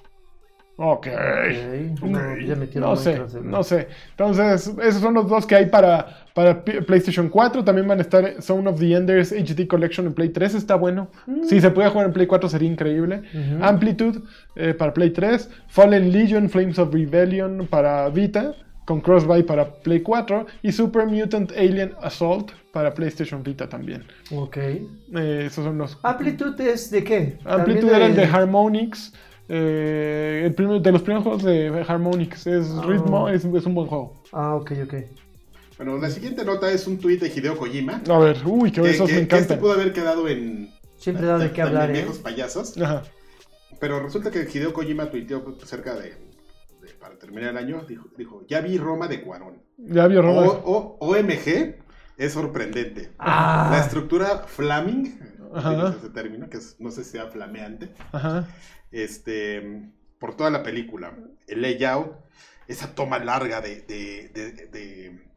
Ok. 0.80 1.08
Ok, 1.08 2.04
no, 2.04 2.38
ya 2.38 2.56
metieron 2.56 2.89
No 2.89 2.95
sé, 2.95 3.13
en- 3.15 3.50
no 3.50 3.63
sé. 3.63 3.88
Entonces, 4.12 4.71
esos 4.84 5.02
son 5.02 5.15
los 5.15 5.28
dos 5.28 5.47
que 5.47 5.56
hay 5.56 5.65
para, 5.67 6.28
para 6.36 6.63
PlayStation 6.63 7.30
4. 7.30 7.63
También 7.63 7.88
van 7.88 7.97
a 7.97 8.02
estar 8.04 8.39
Zone 8.43 8.69
of 8.69 8.80
the 8.80 8.93
Enders 8.93 9.32
HD 9.32 9.65
Collection 9.67 10.06
en 10.06 10.13
Play 10.13 10.30
3. 10.30 10.54
Está 10.54 10.76
bueno. 10.76 11.08
Si 11.50 11.60
se 11.62 11.71
puede 11.71 11.89
jugar 11.89 12.06
en 12.08 12.13
Play 12.13 12.28
4 12.28 12.47
sería 12.50 12.69
increíble. 12.69 13.23
Ujú. 13.34 13.63
Amplitude 13.63 14.19
eh, 14.56 14.76
para 14.76 14.93
Play 14.93 15.10
3. 15.10 15.50
Fallen 15.67 16.12
Legion 16.12 16.47
Flames 16.47 16.78
of 16.78 16.93
Rebellion 16.93 17.65
para 17.67 18.08
Vita. 18.10 18.54
Con 18.88 19.02
Crossbuy 19.02 19.43
para 19.43 19.69
Play 19.69 20.02
4. 20.02 20.45
Y 20.63 20.71
Super 20.71 21.06
Mutant 21.06 21.52
Alien 21.52 21.93
Assault 22.02 22.52
para 22.71 22.93
PlayStation 22.93 23.43
Vita 23.43 23.67
también. 23.69 24.06
Ok. 24.32 24.58
Eh, 24.58 25.43
esos 25.45 25.65
son 25.65 25.78
los. 25.78 25.97
Amplitude 26.04 26.71
es 26.71 26.89
de 26.89 27.04
qué? 27.04 27.38
Amplitude 27.45 27.95
era 27.95 28.06
el 28.08 28.15
de 28.15 28.23
Harmonix. 28.26 29.13
eh, 29.50 30.41
el 30.45 30.54
primer- 30.56 30.82
de 30.82 30.91
los 30.91 31.02
primeros 31.02 31.23
juegos 31.23 31.43
de 31.43 31.86
Harmonix. 31.88 32.47
Es 32.47 32.67
Ah. 32.71 32.84
ritmo, 32.86 33.30
es, 33.30 33.45
es 33.45 33.65
un 33.65 33.76
buen 33.76 33.88
juego. 33.88 34.21
Ah, 34.34 34.56
ok, 34.56 34.71
ok. 34.86 34.93
Bueno, 35.78 35.97
la 36.00 36.10
siguiente 36.10 36.43
nota 36.43 36.69
es 36.71 36.86
un 36.88 36.97
tuit 36.97 37.21
de 37.21 37.28
Hideo 37.30 37.56
Kojima. 37.58 38.02
A 38.10 38.17
ver, 38.19 38.38
uy, 38.45 38.71
que, 38.71 38.82
que, 38.82 38.89
esos 38.89 39.08
que- 39.10 39.15
me 39.15 39.19
que 39.19 39.23
este 39.23 39.36
encantan. 39.38 39.60
pudo 39.60 39.71
haber 39.73 39.93
quedado 39.93 40.28
en. 40.28 40.69
Siempre 40.97 41.26
da 41.28 41.38
de 41.38 41.52
qué 41.52 41.62
hablar, 41.62 41.89
¿eh? 41.91 41.93
viejos 41.93 42.17
payasos. 42.19 42.78
Ajá. 42.78 43.04
Pero 43.80 44.00
resulta 44.02 44.32
que 44.32 44.47
Hideo 44.52 44.73
Kojima 44.73 45.10
tuiteó 45.12 45.43
cerca 45.63 45.93
de, 45.95 46.02
de- 46.10 46.15
Para 47.17 47.32
terminar 47.32 47.49
el 47.51 47.58
año, 47.58 47.84
dijo, 47.88 48.08
dijo: 48.15 48.45
Ya 48.47 48.62
vi 48.62 48.77
Roma 48.77 49.08
de 49.08 49.21
Cuarón. 49.23 49.63
Ya 49.77 50.06
vio 50.08 50.21
Roma. 50.21 50.41
O, 50.41 50.97
o- 50.99 51.10
OMG 51.10 51.75
es 52.17 52.32
sorprendente. 52.34 53.12
Ah. 53.17 53.69
La 53.71 53.80
estructura 53.80 54.43
flaming, 54.45 55.19
ese 55.97 56.10
término, 56.12 56.47
que 56.49 56.58
es- 56.58 56.75
no 56.80 56.91
sé 56.91 57.03
si 57.03 57.12
sea 57.12 57.27
flameante, 57.27 57.91
Ajá. 58.12 58.47
este, 58.91 59.89
por 60.19 60.36
toda 60.38 60.51
la 60.51 60.62
película. 60.62 61.17
El 61.47 61.62
layout, 61.63 62.13
esa 62.67 62.93
toma 62.93 63.17
larga 63.19 63.62
de, 63.62 63.82
de, 63.82 64.30
de- 64.34 64.51
de- 64.67 65.27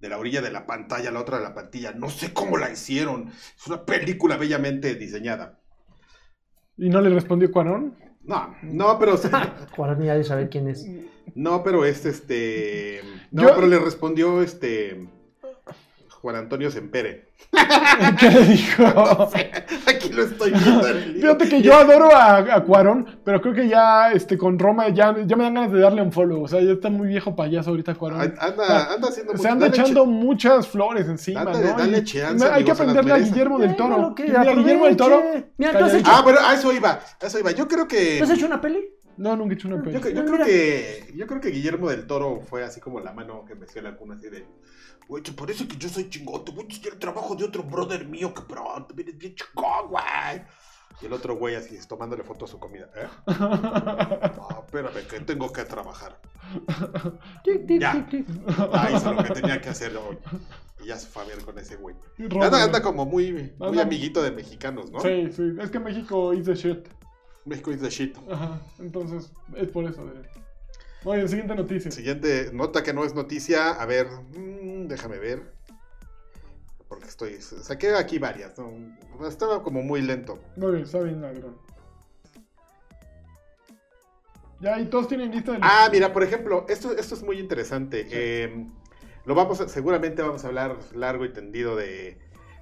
de 0.00 0.08
la 0.08 0.18
orilla 0.18 0.42
de 0.42 0.50
la 0.50 0.66
pantalla 0.66 1.10
a 1.10 1.12
la 1.12 1.20
otra 1.20 1.38
de 1.38 1.44
la 1.44 1.54
pantalla. 1.54 1.92
No 1.92 2.10
sé 2.10 2.32
cómo 2.34 2.56
la 2.58 2.70
hicieron. 2.70 3.28
Es 3.28 3.66
una 3.68 3.84
película 3.86 4.36
bellamente 4.36 4.96
diseñada. 4.96 5.60
¿Y 6.76 6.88
no 6.88 7.00
le 7.00 7.10
respondió 7.10 7.52
Cuarón? 7.52 7.94
No, 8.26 8.54
no, 8.62 8.98
pero 8.98 9.16
Juan 9.76 10.02
ya 10.02 10.14
de 10.14 10.24
saber 10.24 10.48
quién 10.50 10.68
es. 10.68 10.86
no, 11.34 11.62
pero 11.62 11.84
es 11.84 12.04
este. 12.06 13.00
No, 13.30 13.42
Yo- 13.42 13.54
pero 13.54 13.66
le 13.66 13.78
respondió 13.78 14.40
este 14.42 15.06
Juan 16.20 16.36
Antonio 16.36 16.70
Sempere. 16.70 17.23
¿Qué 18.18 18.30
le 18.30 18.40
dijo? 18.46 18.84
Aquí 19.86 20.08
lo 20.10 20.22
estoy 20.24 20.50
viendo 20.52 20.86
el. 20.88 21.14
Fíjate 21.20 21.48
que 21.48 21.62
yo 21.62 21.74
adoro 21.74 22.10
a, 22.14 22.38
a 22.38 22.64
Cuarón, 22.64 23.06
pero 23.24 23.40
creo 23.40 23.54
que 23.54 23.68
ya 23.68 24.10
este, 24.12 24.36
con 24.36 24.58
Roma 24.58 24.88
ya, 24.88 25.14
ya 25.24 25.36
me 25.36 25.44
dan 25.44 25.54
ganas 25.54 25.72
de 25.72 25.78
darle 25.80 26.02
un 26.02 26.10
follow. 26.12 26.42
O 26.42 26.48
sea, 26.48 26.60
ya 26.60 26.72
está 26.72 26.90
muy 26.90 27.06
viejo 27.08 27.36
payaso 27.36 27.70
ahorita 27.70 27.94
Cuarón. 27.94 28.20
Anda, 28.38 28.92
anda 28.94 29.08
haciendo 29.08 29.32
Se 29.32 29.38
mucho- 29.38 29.48
anda 29.52 29.66
echando 29.68 30.02
che- 30.04 30.10
muchas 30.10 30.66
flores 30.68 31.06
encima, 31.08 31.44
¿no? 31.44 31.52
dale 31.52 32.02
chance, 32.04 32.44
hay 32.44 32.64
que 32.64 32.70
amigos, 32.72 32.80
aprenderle 32.80 33.12
a. 33.12 33.18
Guillermo 33.18 33.58
del 33.58 33.76
Toro. 33.76 34.14
mira, 34.18 34.54
Guillermo 34.54 34.84
del 34.86 34.96
Toro. 34.96 35.22
Mira, 35.56 35.78
¿tú 35.78 35.84
has 35.84 35.94
hecho, 35.94 36.10
Ah, 36.12 36.22
bueno, 36.22 36.40
a 36.44 36.54
eso 36.54 36.72
iba. 36.72 37.00
A 37.20 37.26
eso 37.26 37.38
iba. 37.38 37.50
Yo 37.52 37.68
creo 37.68 37.86
que. 37.86 38.16
¿tú 38.18 38.24
has 38.24 38.30
hecho 38.30 38.46
una 38.46 38.60
peli? 38.60 38.84
No, 39.16 39.36
nunca 39.36 39.54
he 39.54 39.56
hecho 39.56 39.68
una 39.68 39.80
peli. 39.80 39.92
yo 39.94 40.00
Ah, 40.22 40.24
creo 40.24 40.44
que 40.44 41.12
yo 41.14 41.26
creo 41.28 41.40
que 41.40 41.50
Guillermo 41.50 41.88
del 41.88 42.04
Toro 42.06 42.40
fue 42.40 42.64
así 42.64 42.80
como 42.80 42.98
la 42.98 43.12
mano 43.12 43.44
que 43.46 43.54
me 43.54 43.64
hacía 43.66 43.80
la 43.80 43.94
cuna 43.96 44.16
así 44.16 44.28
de 44.28 44.44
Güey, 45.08 45.22
te 45.22 45.32
parece 45.32 45.68
que 45.68 45.76
yo 45.76 45.88
soy 45.88 46.08
chingón, 46.08 46.44
te 46.44 46.52
voy 46.52 46.62
a 46.64 46.66
enseñar 46.66 46.94
el 46.94 46.98
trabajo 46.98 47.34
de 47.34 47.44
otro 47.44 47.62
brother 47.62 48.06
mío 48.06 48.32
que 48.32 48.42
pronto 48.42 48.94
vienes 48.94 49.18
bien 49.18 49.34
chingón, 49.34 49.88
güey. 49.90 50.42
Y 51.02 51.06
el 51.06 51.12
otro 51.12 51.36
güey 51.36 51.56
así 51.56 51.76
tomándole 51.88 52.22
foto 52.22 52.44
a 52.44 52.48
su 52.48 52.58
comida. 52.58 52.88
¿eh? 52.96 53.08
No, 53.26 54.64
espérame, 54.64 55.06
que 55.08 55.20
tengo 55.20 55.52
que 55.52 55.64
trabajar. 55.64 56.20
Ya. 57.68 58.06
Ah, 58.72 58.90
hizo 58.94 59.12
lo 59.12 59.24
que 59.24 59.30
tenía 59.30 59.60
que 59.60 59.70
hacer 59.70 59.96
hoy. 59.96 60.18
Y 60.82 60.86
ya 60.86 60.96
se 60.98 61.06
fue 61.06 61.22
a 61.22 61.26
ver 61.26 61.44
con 61.44 61.58
ese 61.58 61.76
güey. 61.76 61.96
Anda, 62.18 62.64
anda 62.64 62.82
como 62.82 63.04
muy, 63.06 63.32
muy 63.32 63.68
Anda- 63.68 63.82
amiguito 63.82 64.22
de 64.22 64.30
mexicanos, 64.30 64.90
¿no? 64.90 65.00
Sí, 65.00 65.30
sí. 65.32 65.54
Es 65.60 65.70
que 65.70 65.80
México 65.80 66.32
is 66.32 66.44
the 66.46 66.54
shit. 66.54 66.86
México 67.44 67.72
is 67.72 67.80
the 67.80 67.90
shit. 67.90 68.16
Ajá. 68.30 68.60
Entonces, 68.78 69.32
es 69.56 69.68
por 69.68 69.84
eso. 69.84 70.04
De... 70.06 71.28
Siguiente 71.28 71.54
noticia. 71.54 71.90
Siguiente 71.90 72.50
nota 72.52 72.82
que 72.82 72.94
no 72.94 73.04
es 73.04 73.14
noticia. 73.14 73.72
A 73.72 73.84
ver, 73.84 74.06
mm, 74.74 74.86
déjame 74.88 75.18
ver. 75.18 75.52
Porque 76.88 77.06
estoy. 77.06 77.40
Saqué 77.40 77.94
aquí 77.94 78.18
varias. 78.18 78.56
¿no? 78.58 79.26
Estaba 79.26 79.62
como 79.62 79.82
muy 79.82 80.02
lento. 80.02 80.38
Muy 80.56 80.72
bien, 80.72 80.84
está 80.84 81.00
bien, 81.00 81.20
ladrón. 81.20 81.56
Ya, 84.60 84.78
y 84.80 84.86
todos 84.86 85.08
tienen 85.08 85.30
lista 85.32 85.52
de 85.52 85.58
Ah, 85.60 85.88
mira, 85.92 86.12
por 86.12 86.22
ejemplo, 86.22 86.64
esto, 86.68 86.92
esto 86.96 87.14
es 87.14 87.22
muy 87.22 87.38
interesante. 87.38 88.06
Eh, 88.10 88.66
lo 89.26 89.34
vamos 89.34 89.60
a- 89.60 89.68
seguramente 89.68 90.22
vamos 90.22 90.44
a 90.44 90.48
hablar 90.48 90.76
largo 90.94 91.24
y 91.24 91.32
tendido 91.32 91.76
de, 91.76 92.18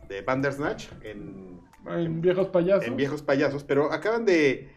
de 0.08 0.22
Bandersnatch 0.22 0.88
en, 1.02 1.60
En 1.86 2.20
viejos 2.20 2.48
payasos. 2.48 2.86
en 2.86 2.96
Viejos 2.96 3.22
Payasos, 3.22 3.62
pero 3.64 3.92
acaban 3.92 4.24
de- 4.24 4.70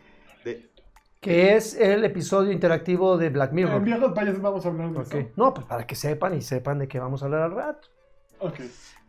Que 1.25 1.55
es 1.55 1.73
el 1.73 2.03
episodio 2.03 2.51
interactivo 2.51 3.17
de 3.17 3.31
Black 3.31 3.51
Mirror. 3.51 3.77
En 3.77 3.83
viejos 3.83 4.13
payasos 4.13 4.41
vamos 4.43 4.63
a 4.63 4.69
hablar 4.69 4.91
de 4.91 5.01
eso. 5.01 5.29
No, 5.35 5.55
pues 5.55 5.65
para 5.65 5.87
que 5.87 5.95
sepan 5.95 6.35
y 6.35 6.41
sepan 6.43 6.77
de 6.77 6.87
qué 6.87 6.99
vamos 6.99 7.23
a 7.23 7.25
hablar 7.25 7.41
al 7.41 7.51
rato. 7.55 7.87
Ok. 8.37 8.59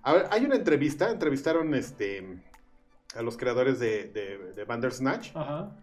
a 0.03 0.13
ver, 0.15 0.27
hay 0.31 0.47
una 0.47 0.55
entrevista, 0.57 1.11
entrevistaron 1.11 1.75
este 1.75 2.43
a 3.15 3.21
los 3.21 3.37
creadores 3.37 3.79
de, 3.79 4.05
de, 4.05 4.53
de 4.55 4.65
Bandersnatch 4.65 5.33
Ajá. 5.35 5.77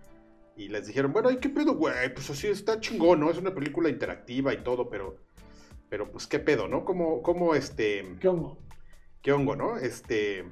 y 0.56 0.70
les 0.70 0.88
dijeron, 0.88 1.14
bueno, 1.14 1.30
¿y 1.30 1.38
qué 1.38 1.50
pedo, 1.50 1.76
güey? 1.76 2.12
Pues 2.14 2.28
así 2.32 2.48
está 2.48 2.80
chingón, 2.80 3.20
¿no? 3.20 3.30
Es 3.30 3.38
una 3.38 3.54
película 3.54 3.90
interactiva 3.90 4.54
y 4.54 4.64
todo, 4.64 4.90
pero, 4.90 5.18
pero 5.88 6.12
pues 6.12 6.26
qué 6.26 6.40
pedo, 6.40 6.68
¿no? 6.68 6.84
¿Cómo, 6.84 7.22
cómo 7.22 7.54
este, 7.54 8.18
¿Qué 8.20 8.28
hongo? 8.28 8.58
qué 9.22 9.32
hongo, 9.34 9.56
¿no? 9.56 9.78
Este, 9.78 10.46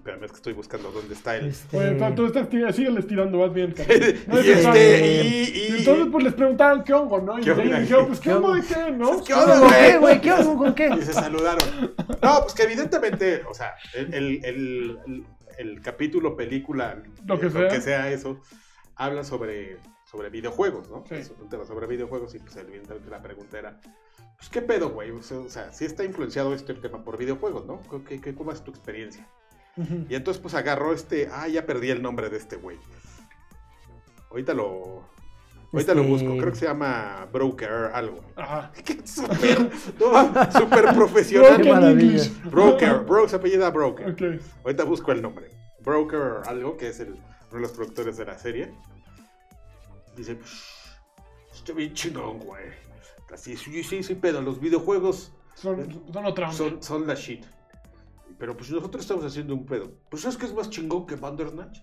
espérame, 0.00 0.24
es 0.24 0.30
que 0.32 0.36
estoy 0.36 0.52
buscando 0.54 0.90
dónde 0.90 1.14
está 1.14 1.36
el... 1.36 1.46
Este, 1.46 1.76
Bueno, 1.76 2.14
tú 2.14 2.26
estás 2.26 2.48
tir- 2.48 2.72
sígueles 2.72 3.06
tirando, 3.06 3.38
vas 3.38 3.52
bien. 3.52 3.74
No 4.26 4.36
y 4.36 4.38
este, 4.38 4.54
necesario. 4.54 4.82
y, 4.82 5.28
Y 5.28 5.74
y- 5.74 5.76
entonces 5.78 6.06
pues 6.10 6.24
les 6.24 6.34
preguntaban 6.34 6.82
qué 6.84 6.92
hongo, 6.94 7.20
¿no? 7.20 7.38
Y 7.38 7.42
¿Qué 7.42 7.50
onda? 7.52 7.80
dijeron, 7.80 8.06
pues 8.06 8.18
qué 8.20 8.30
¿Qué 8.30 8.34
hongo 8.34 8.48
hongo? 8.48 8.60
de 8.62 8.66
qué, 8.66 8.90
¿no? 8.92 9.18
¿Qué 9.18 9.24
¿Qué 9.24 9.34
onda, 9.34 9.54
onda, 9.54 9.66
güey? 9.68 9.90
qué, 9.92 9.98
güey? 9.98 10.20
¿Qué 10.20 10.32
onda 10.32 10.54
con 10.56 10.74
qué? 10.74 10.88
y 10.98 11.02
se 11.02 11.12
saludaron. 11.12 11.94
No, 12.22 12.40
pues 12.42 12.54
que 12.54 12.62
evidentemente, 12.64 13.42
o 13.48 13.54
sea, 13.54 13.74
el, 13.94 14.14
el, 14.14 15.24
el- 15.58 15.80
capítulo, 15.82 16.36
película, 16.36 17.02
Lo 17.26 17.38
que 17.38 17.46
eh, 17.48 17.80
sea. 17.82 18.10
eso, 18.10 18.40
habla 18.96 19.22
sobre, 19.24 19.76
sobre 20.10 20.30
videojuegos, 20.30 20.88
¿no? 20.88 21.04
Sí. 21.08 21.16
Es 21.16 21.32
un 21.38 21.48
tema 21.50 21.64
sobre 21.66 21.86
videojuegos 21.86 22.34
y 22.34 22.38
pues 22.38 22.56
evidentemente 22.56 23.10
la 23.10 23.20
pregunta 23.20 23.58
era, 23.58 23.78
pues 24.38 24.48
qué 24.50 24.62
pedo, 24.62 24.88
güey, 24.90 25.10
o 25.10 25.22
sea, 25.22 25.38
o 25.38 25.48
sea, 25.50 25.70
sí 25.72 25.84
está 25.84 26.02
influenciado 26.04 26.54
este 26.54 26.72
tema 26.74 27.04
por 27.04 27.18
videojuegos, 27.18 27.66
¿no? 27.66 27.82
¿Qué, 28.08 28.20
qué- 28.22 28.34
cómo 28.34 28.52
es 28.52 28.62
tu 28.64 28.70
experiencia? 28.70 29.26
Y 30.08 30.14
entonces 30.14 30.40
pues 30.42 30.54
agarró 30.54 30.92
este, 30.92 31.28
ah, 31.32 31.48
ya 31.48 31.64
perdí 31.64 31.90
el 31.90 32.02
nombre 32.02 32.28
de 32.28 32.36
este 32.36 32.56
güey. 32.56 32.76
Ahorita 34.30 34.54
lo... 34.54 35.08
Ahorita 35.72 35.94
lo 35.94 36.00
Este- 36.02 36.10
busco, 36.12 36.36
creo 36.36 36.50
que 36.52 36.58
se 36.58 36.66
llama 36.66 37.28
Broker 37.32 37.70
algo. 37.94 38.20
Ajá. 38.36 38.72
Qué 38.84 38.98
súper, 39.06 39.70
no, 40.00 40.52
súper 40.52 40.94
profesional. 40.94 42.00
English. 42.00 42.42
Broker, 42.50 42.98
Bro, 43.00 43.28
se 43.28 43.36
apellida 43.36 43.70
Broker. 43.70 44.10
Ok. 44.10 44.42
Ahorita 44.64 44.82
busco 44.84 45.12
el 45.12 45.22
nombre. 45.22 45.48
Broker 45.80 46.42
algo, 46.46 46.76
que 46.76 46.88
es 46.88 46.98
el, 47.00 47.10
uno 47.12 47.20
de 47.52 47.60
los 47.60 47.70
productores 47.70 48.16
de 48.16 48.24
la 48.24 48.36
serie. 48.36 48.74
Dice, 50.16 50.34
"Pues, 50.34 50.50
está 51.54 51.72
bien 51.72 51.94
chingón, 51.94 52.40
güey. 52.40 52.64
Así, 53.32 53.56
sí, 53.56 53.84
sí, 53.84 54.02
sí, 54.02 54.16
pero 54.16 54.40
los 54.42 54.60
videojuegos 54.60 55.32
Son, 55.54 56.02
son 56.12 56.26
otra 56.26 56.50
son, 56.52 56.82
son 56.82 57.06
la 57.06 57.14
shit. 57.14 57.44
Pero 58.40 58.56
pues 58.56 58.70
nosotros 58.70 59.02
estamos 59.04 59.24
haciendo 59.24 59.54
un 59.54 59.66
pedo. 59.66 59.92
Pues 60.08 60.22
¿sabes 60.22 60.38
qué 60.38 60.46
es 60.46 60.54
más 60.54 60.70
chingón 60.70 61.06
que 61.06 61.14
Bandersnatch? 61.14 61.80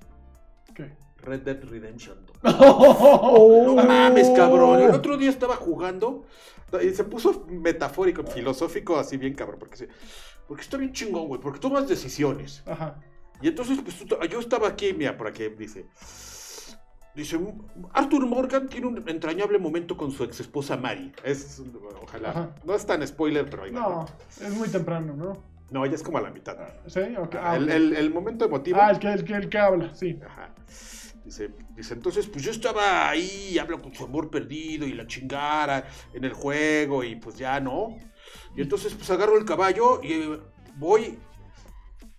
¿Qué? 0.73 0.91
Red 1.17 1.41
Dead 1.41 1.63
Redemption 1.63 2.25
2. 2.25 2.37
Oh. 2.59 3.63
No 3.65 3.75
mames, 3.85 4.29
cabrón. 4.31 4.81
El 4.81 4.89
otro 4.91 5.17
día 5.17 5.29
estaba 5.29 5.55
jugando 5.55 6.25
y 6.83 6.89
se 6.89 7.03
puso 7.03 7.45
metafórico, 7.47 8.23
filosófico, 8.23 8.97
así 8.97 9.17
bien 9.17 9.35
cabrón. 9.35 9.59
Porque, 9.59 9.77
se- 9.77 9.89
porque 10.47 10.63
está 10.63 10.77
bien 10.77 10.91
chingón, 10.93 11.27
güey. 11.27 11.39
Porque 11.39 11.59
tomas 11.59 11.87
decisiones. 11.87 12.63
Ajá. 12.65 12.99
Y 13.39 13.49
entonces, 13.49 13.77
pues 13.83 14.03
yo 14.31 14.39
estaba 14.39 14.67
aquí, 14.67 14.93
mira, 14.93 15.15
por 15.15 15.27
aquí 15.27 15.47
dice. 15.49 15.85
Dice, 17.13 17.39
Arthur 17.93 18.25
Morgan 18.27 18.67
tiene 18.67 18.87
un 18.87 19.09
entrañable 19.09 19.57
momento 19.59 19.95
con 19.97 20.11
su 20.11 20.23
ex 20.23 20.39
esposa 20.39 20.75
Mary. 20.77 21.11
Es, 21.23 21.61
ojalá. 22.03 22.29
Ajá. 22.29 22.55
No 22.63 22.73
es 22.75 22.85
tan 22.85 23.05
spoiler, 23.07 23.47
pero 23.49 23.63
ahí 23.63 23.71
va, 23.71 23.79
No, 23.79 24.05
es 24.41 24.53
muy 24.55 24.67
temprano, 24.69 25.15
¿no? 25.15 25.56
No, 25.69 25.85
ya 25.85 25.95
es 25.95 26.03
como 26.03 26.17
a 26.17 26.21
la 26.21 26.29
mitad. 26.31 26.55
¿Sí? 26.87 27.01
Ok. 27.17 27.35
Ah, 27.41 27.55
el, 27.57 27.63
ok. 27.65 27.69
el- 27.71 27.95
el 27.95 28.13
momento 28.13 28.45
emotivo. 28.45 28.79
Ah, 28.81 28.89
el 28.91 28.99
que, 28.99 29.11
el, 29.11 29.23
que, 29.25 29.33
el 29.33 29.49
que 29.49 29.57
habla, 29.57 29.93
sí. 29.93 30.17
Ajá. 30.25 30.49
Dice, 31.25 31.51
dice, 31.75 31.93
entonces, 31.93 32.25
pues 32.27 32.41
yo 32.45 32.51
estaba 32.51 33.09
ahí, 33.09 33.57
habla 33.59 33.77
con 33.79 33.93
su 33.93 34.05
amor 34.05 34.29
perdido 34.29 34.87
y 34.87 34.93
la 34.93 35.05
chingara 35.07 35.85
en 36.13 36.23
el 36.23 36.31
juego 36.31 37.03
y 37.03 37.17
pues 37.17 37.37
ya 37.37 37.59
no. 37.59 37.97
Y 38.55 38.61
entonces, 38.61 38.93
pues 38.93 39.09
agarro 39.11 39.37
el 39.37 39.43
caballo 39.43 40.01
y 40.01 40.13
eh, 40.13 40.39
voy 40.77 41.19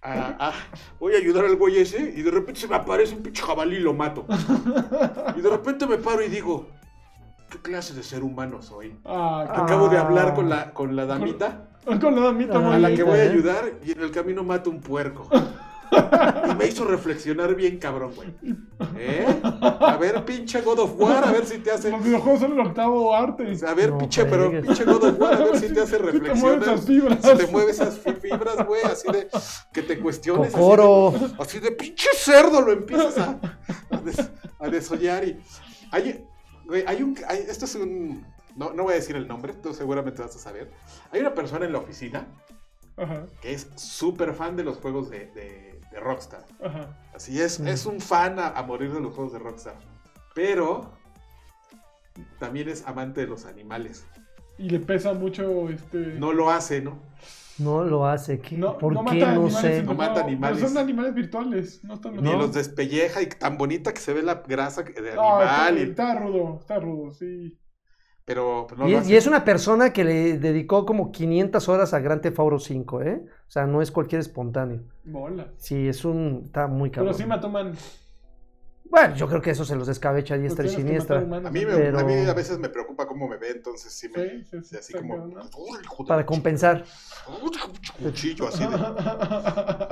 a, 0.03 0.49
a- 0.49 0.53
voy 1.01 1.15
a 1.15 1.17
ayudar 1.19 1.47
al 1.47 1.57
güey 1.57 1.79
ese 1.79 2.13
y 2.17 2.21
de 2.21 2.31
repente 2.31 2.61
se 2.61 2.69
me 2.69 2.77
aparece 2.77 3.15
un 3.15 3.23
pinche 3.23 3.43
jabalí 3.43 3.77
y 3.77 3.81
lo 3.81 3.95
mato. 3.95 4.27
Y 5.37 5.41
de 5.41 5.49
repente 5.51 5.87
me 5.87 5.97
paro 5.97 6.23
y 6.23 6.29
digo, 6.29 6.69
¿qué 7.49 7.59
clase 7.63 7.95
de 7.95 8.03
ser 8.03 8.23
humano 8.23 8.61
soy? 8.61 8.95
Ah, 9.07 9.47
Ah. 9.49 9.63
Acabo 9.63 9.89
de 9.89 9.97
hablar 9.97 10.35
con 10.35 10.51
la, 10.51 10.75
con 10.75 10.95
la 10.95 11.07
damita 11.07 11.68
con 11.85 12.15
la 12.15 12.23
damita 12.23 12.55
Ah, 12.55 12.59
a 12.59 12.61
muy 12.61 12.81
la 12.81 12.95
que 12.95 13.03
voy 13.03 13.19
a 13.19 13.23
ayudar 13.23 13.73
y 13.85 13.93
en 13.93 14.01
el 14.01 14.11
camino 14.11 14.43
mato 14.45 14.71
un 14.71 14.81
puerco. 14.81 15.29
Y 15.91 16.55
me 16.55 16.67
hizo 16.67 16.85
reflexionar 16.85 17.55
bien 17.55 17.79
cabrón, 17.79 18.13
güey. 18.15 18.29
¿Eh? 18.99 19.25
A 19.43 19.97
ver, 19.99 20.23
pinche 20.27 20.61
God 20.61 20.81
of 20.81 21.01
War, 21.01 21.27
a 21.27 21.33
ver 21.33 21.47
si 21.47 21.59
te 21.61 21.71
hace... 21.71 21.91
Los 21.91 22.05
videojuegos 22.05 22.41
son 22.43 22.53
el 22.53 22.61
octavo 22.61 23.15
arte. 23.17 23.57
A 23.67 23.73
ver, 23.73 23.91
No 23.93 23.99
pinche, 23.99 24.27
pero 24.27 24.51
fregues. 24.51 24.67
pinche 24.67 24.85
God 24.85 25.05
of 25.05 25.19
War, 25.19 25.35
a 25.35 25.45
ver 25.47 25.59
si 25.59 25.73
te 25.73 25.81
hace 25.81 25.97
Si 25.97 26.03
te 26.03 26.11
reflexionar. 26.13 26.37
mueves 26.59 26.69
esas 26.69 26.85
fibras. 26.87 27.19
Si 27.23 27.37
te 27.39 27.47
mueves 27.47 27.81
esas 27.81 27.99
fi- 27.99 28.13
fibras, 28.13 28.67
güey, 28.67 28.83
así 28.83 29.09
de 29.11 29.29
que 29.73 29.83
te 29.83 29.99
cuestiones. 29.99 30.49
así 30.49 30.57
de- 30.57 30.61
Cocoro. 30.63 31.15
Así 31.39 31.59
de, 31.59 31.71
pinche 31.73 32.09
cerdo, 32.17 32.61
lo 32.61 32.73
empiezas 32.73 33.17
a, 33.17 33.39
a, 33.91 33.97
des- 34.03 34.31
a 34.59 34.69
desollar 34.69 35.25
y... 35.27 35.41
Hay, 35.91 36.23
güey, 36.67 36.85
hay 36.87 37.03
un... 37.03 37.17
hay- 37.27 37.47
esto 37.49 37.65
es 37.65 37.75
un... 37.77 38.27
No, 38.59 38.73
no 38.73 38.83
voy 38.83 38.93
a 38.93 38.97
decir 38.97 39.17
el 39.17 39.27
nombre, 39.29 39.55
tú 39.55 39.73
seguramente 39.73 40.21
vas 40.21 40.35
a 40.35 40.39
saber. 40.39 40.71
Hay 41.13 41.21
una 41.21 41.33
persona 41.35 41.65
en 41.65 41.73
la 41.73 41.79
oficina 41.79 42.27
Ajá, 42.97 43.27
que 43.41 43.53
es 43.53 43.71
súper 43.77 44.35
fan 44.35 44.57
de 44.57 44.65
los 44.65 44.79
juegos 44.79 45.09
de, 45.11 45.27
de- 45.27 45.81
de 45.93 46.01
Rockstar. 46.01 46.45
ajá. 46.63 46.99
Así 47.15 47.41
es, 47.41 47.61
Mm. 47.61 47.69
es 47.69 47.87
un 47.87 48.01
fan 48.01 48.39
a, 48.39 48.49
a 48.49 48.63
morir 48.65 48.93
de 48.93 49.01
los 49.01 49.15
juegos 49.15 49.33
de 49.33 49.39
Rockstar. 49.39 49.77
Pero 50.35 50.93
también 52.39 52.69
es 52.69 52.87
amante 52.87 53.21
de 53.21 53.27
los 53.27 53.47
animales. 53.47 54.07
Y 54.59 54.71
le 54.71 54.81
pesa 54.81 55.13
mucho 55.15 55.69
este. 55.71 55.99
No 56.19 56.33
lo 56.33 56.51
hace, 56.51 56.81
¿no? 56.83 56.99
No 57.59 57.85
lo 57.85 58.07
hace. 58.07 58.41
¿qué? 58.41 58.57
no, 58.57 58.77
¿Por 58.79 58.93
no 58.93 59.05
qué? 59.05 59.19
mata 59.21 59.33
No 59.35 59.43
animales, 59.47 59.55
sé. 59.61 59.81
sino- 59.81 59.93
No 59.93 59.99
mata 59.99 60.21
animales. 60.25 60.59
pero 60.59 60.69
son 60.69 60.79
animales 60.79 61.15
virtuales. 61.15 61.85
No 61.85 61.95
están 61.95 62.17
Ni 62.17 62.23
No. 62.23 62.37
los 62.37 62.53
despelleja 62.55 63.23
y 63.23 63.27
tan 63.27 63.57
bonita 63.57 63.93
que 63.93 64.01
se 64.01 64.13
ve 64.13 64.23
la 64.23 64.43
grasa 64.47 64.83
de 64.83 64.93
No, 65.15 65.41
está, 65.43 65.67
animal. 65.67 65.79
y- 65.87 65.91
está 65.91 66.15
rudo, 66.17 66.59
está 66.61 66.79
rudo, 66.81 67.13
sí. 67.15 67.57
Pero 68.29 68.67
pues, 68.69 68.79
no 68.79 68.87
Y, 68.87 68.93
es- 68.93 69.01
hace. 69.01 69.13
y 69.13 69.17
es 69.17 69.27
una 69.27 69.43
persona 69.43 69.91
que 69.91 70.05
le 70.05 70.39
dedicó 70.39 70.85
como 70.85 71.11
500 71.11 71.67
horas 71.71 71.95
a 71.95 72.01
Grand 72.01 72.21
Theft 72.21 72.39
Auto 72.39 72.59
5, 72.59 73.01
¿eh? 73.03 73.23
O 73.25 73.51
sea, 73.51 73.67
no 73.67 73.81
es 73.81 73.91
cualquier 73.91 74.21
espontáneo. 74.21 74.83
Bola. 75.05 75.49
Sí, 75.57 75.89
es 75.89 76.05
un... 76.05 76.43
Está 76.45 76.67
muy 76.67 76.91
Pero 76.91 77.05
cabrón. 77.07 77.15
sí 77.19 77.25
mató 77.27 77.49
man. 77.49 77.73
Bueno, 78.91 79.15
yo 79.17 79.29
creo 79.29 79.41
que 79.43 79.51
eso 79.51 79.65
se 79.65 79.77
los 79.77 79.87
descabecha 79.87 80.35
a 80.35 80.39
diestra 80.39 80.67
y 80.67 80.69
siniestra. 80.69 81.19
A 81.19 81.51
mí, 81.51 81.65
pero- 81.65 81.99
a 81.99 82.05
mí 82.05 82.15
a 82.15 82.35
veces 82.35 82.59
me 82.59 82.69
preocupa 82.69 83.07
cómo 83.07 83.27
me 83.29 83.39
ve, 83.39 83.51
entonces 83.53 83.91
sí 83.93 84.09
me... 84.15 84.23
Sí, 84.23 84.29
sí, 84.45 84.49
sí, 84.51 84.61
sí, 84.65 84.77
así 84.77 84.93
como... 84.93 85.15
cabrón, 85.17 85.35
¿no? 85.35 85.41
"Uy, 85.59 85.79
hijo 85.83 86.03
de 86.05 86.09
Para 86.09 86.27
compensar. 86.27 86.85
chingada". 86.85 87.45
Uy, 87.45 88.05
Cuchillo 88.05 88.49
así 88.49 88.63
de... 88.65 88.69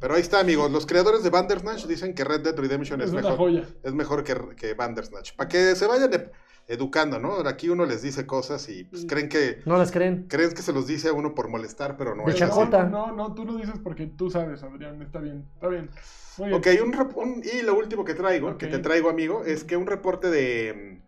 Pero 0.00 0.14
ahí 0.14 0.22
está, 0.22 0.40
amigos. 0.40 0.70
Los 0.70 0.86
creadores 0.86 1.22
de 1.22 1.28
Bandersnatch 1.28 1.84
dicen 1.86 2.14
que 2.14 2.24
Red 2.24 2.40
Dead 2.40 2.56
Redemption 2.56 3.02
es, 3.02 3.12
mejor. 3.12 3.36
joya. 3.36 3.64
es 3.82 3.92
mejor 3.92 4.24
que, 4.24 4.34
que 4.56 4.72
Bandersnatch. 4.72 5.36
Para 5.36 5.48
que 5.48 5.76
se 5.76 5.86
vayan 5.86 6.12
e- 6.14 6.30
educando, 6.68 7.18
¿no? 7.18 7.34
Aquí 7.48 7.68
uno 7.68 7.84
les 7.84 8.02
dice 8.02 8.26
cosas 8.26 8.68
y 8.68 8.84
pues, 8.84 9.04
Mm. 9.04 9.06
creen 9.08 9.28
que 9.28 9.60
¿No 9.66 9.76
las 9.76 9.90
creen? 9.90 10.26
creen 10.28 10.52
que 10.52 10.62
se 10.62 10.72
los 10.72 10.86
dice 10.86 11.08
a 11.08 11.12
uno 11.12 11.34
por 11.34 11.48
molestar, 11.48 11.96
pero 11.96 12.14
no 12.14 12.24
De 12.24 12.30
es 12.32 12.36
chacota. 12.36 12.82
así. 12.82 12.92
No, 12.92 13.12
no, 13.12 13.34
tú 13.34 13.44
lo 13.44 13.56
dices 13.56 13.74
porque 13.82 14.06
tú 14.06 14.30
sabes, 14.30 14.62
Adrián. 14.62 15.02
Está 15.02 15.18
bien, 15.20 15.48
está 15.54 15.68
bien. 15.68 15.90
Muy 16.38 16.48
bien. 16.48 16.58
Ok, 16.60 16.66
un 16.84 16.92
rep- 16.92 17.16
un- 17.16 17.42
y 17.44 17.62
lo 17.62 17.76
último 17.76 18.04
que 18.04 18.14
traigo, 18.14 18.56
que 18.56 18.66
te 18.68 18.78
traigo, 18.78 19.10
amigo, 19.10 19.44
es 19.44 19.64
que 19.64 19.76
un 19.76 19.86
reporte 19.86 20.30
de, 20.30 21.02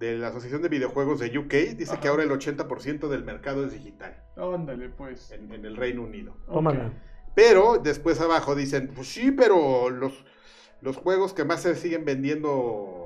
de 0.00 0.18
la 0.18 0.28
Asociación 0.28 0.62
de 0.62 0.68
Videojuegos 0.68 1.20
de 1.20 1.38
UK 1.38 1.76
dice 1.76 1.98
que 2.00 2.08
ahora 2.08 2.24
el 2.24 2.30
80% 2.32 3.08
del 3.08 3.22
mercado 3.24 3.64
es 3.64 3.72
digital 3.72 4.16
Ándale, 4.36 4.88
pues. 4.88 5.30
en, 5.30 5.52
en 5.52 5.64
el 5.64 5.76
Reino 5.76 6.02
Unido. 6.02 6.36
Pero 7.36 7.78
después 7.78 8.20
abajo 8.20 8.54
dicen, 8.56 8.90
pues 8.94 9.08
sí, 9.08 9.30
pero 9.30 9.88
los, 9.90 10.24
los 10.80 10.96
juegos 10.96 11.32
que 11.32 11.44
más 11.44 11.62
se 11.62 11.74
siguen 11.76 12.04
vendiendo 12.04 13.01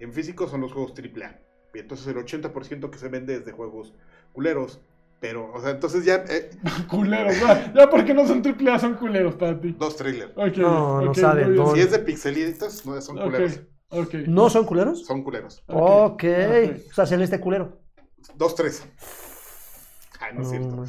en 0.00 0.12
físico 0.12 0.48
son 0.48 0.60
los 0.62 0.72
juegos 0.72 0.92
AAA. 0.98 1.40
Y 1.74 1.78
entonces 1.78 2.06
el 2.08 2.16
80% 2.16 2.90
que 2.90 2.98
se 2.98 3.08
vende 3.08 3.36
es 3.36 3.44
de 3.44 3.52
juegos 3.52 3.94
culeros. 4.32 4.80
Pero, 5.20 5.52
o 5.52 5.60
sea, 5.60 5.70
entonces 5.70 6.04
ya 6.06 6.24
eh, 6.28 6.50
Culeros, 6.88 7.38
ya, 7.38 7.72
ya 7.74 7.90
porque 7.90 8.14
no 8.14 8.26
son 8.26 8.40
triple 8.40 8.70
A, 8.72 8.78
son 8.78 8.94
culeros 8.94 9.34
para 9.34 9.60
ti. 9.60 9.76
dos 9.78 9.94
trailers. 9.96 10.32
Ok, 10.34 10.56
No, 10.56 11.02
no 11.02 11.10
ok, 11.10 11.16
saben, 11.16 11.54
no. 11.54 11.74
Si 11.74 11.80
es 11.80 11.90
de 11.90 11.98
pixelitos, 11.98 12.86
no 12.86 12.98
son 13.02 13.18
culeros. 13.18 13.60
¿No 14.26 14.48
son 14.48 14.64
culeros? 14.64 15.04
Son 15.04 15.22
culeros. 15.22 15.62
Ok. 15.66 16.24
O 16.90 16.94
sea, 16.94 17.04
celeste 17.06 17.38
culero. 17.38 17.80
Dos, 18.34 18.54
tres. 18.54 18.86
Ay, 20.20 20.34
no 20.34 20.40
es 20.42 20.46
No, 20.46 20.50
cierto. 20.50 20.76
no. 20.76 20.84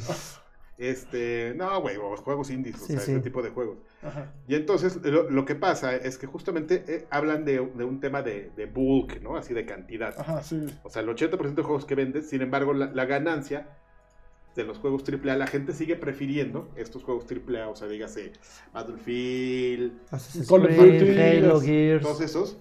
Este, 0.78 1.52
no, 1.56 1.80
güey, 1.80 1.96
o 1.96 2.16
juegos 2.16 2.50
indies, 2.50 2.76
o 2.82 2.86
Sí, 2.86 2.94
sea, 2.94 3.00
sí. 3.02 3.12
ese 3.12 3.20
tipo 3.20 3.42
de 3.42 3.50
juegos. 3.50 3.78
Ajá. 4.02 4.32
Y 4.48 4.54
entonces 4.56 4.96
lo, 5.04 5.30
lo 5.30 5.44
que 5.44 5.54
pasa 5.54 5.94
es 5.94 6.18
que 6.18 6.26
justamente 6.26 6.84
eh, 6.88 7.06
hablan 7.10 7.44
de, 7.44 7.54
de 7.74 7.84
un 7.84 8.00
tema 8.00 8.22
de, 8.22 8.50
de 8.56 8.66
bulk, 8.66 9.20
¿no? 9.22 9.36
Así 9.36 9.54
de 9.54 9.64
cantidad. 9.64 10.14
Ajá, 10.18 10.42
sí. 10.42 10.66
O 10.82 10.90
sea, 10.90 11.02
el 11.02 11.08
80% 11.08 11.54
de 11.54 11.62
juegos 11.62 11.84
que 11.84 11.94
vendes, 11.94 12.28
sin 12.28 12.42
embargo, 12.42 12.72
la, 12.74 12.86
la 12.92 13.04
ganancia 13.04 13.68
de 14.56 14.64
los 14.64 14.78
juegos 14.78 15.02
AAA, 15.08 15.36
la 15.36 15.46
gente 15.46 15.72
sigue 15.72 15.96
prefiriendo 15.96 16.68
estos 16.76 17.04
juegos 17.04 17.24
AAA, 17.30 17.68
o 17.68 17.76
sea, 17.76 17.88
dígase 17.88 18.32
Battlefield, 18.74 19.92
Assassin's 20.10 20.48
Call 20.48 20.64
of 20.66 20.76
Creed, 20.76 21.00
Duty, 21.00 21.20
Halo, 21.20 21.48
los- 21.54 21.62
Gears. 21.62 22.02
todos 22.02 22.20
esos, 22.20 22.58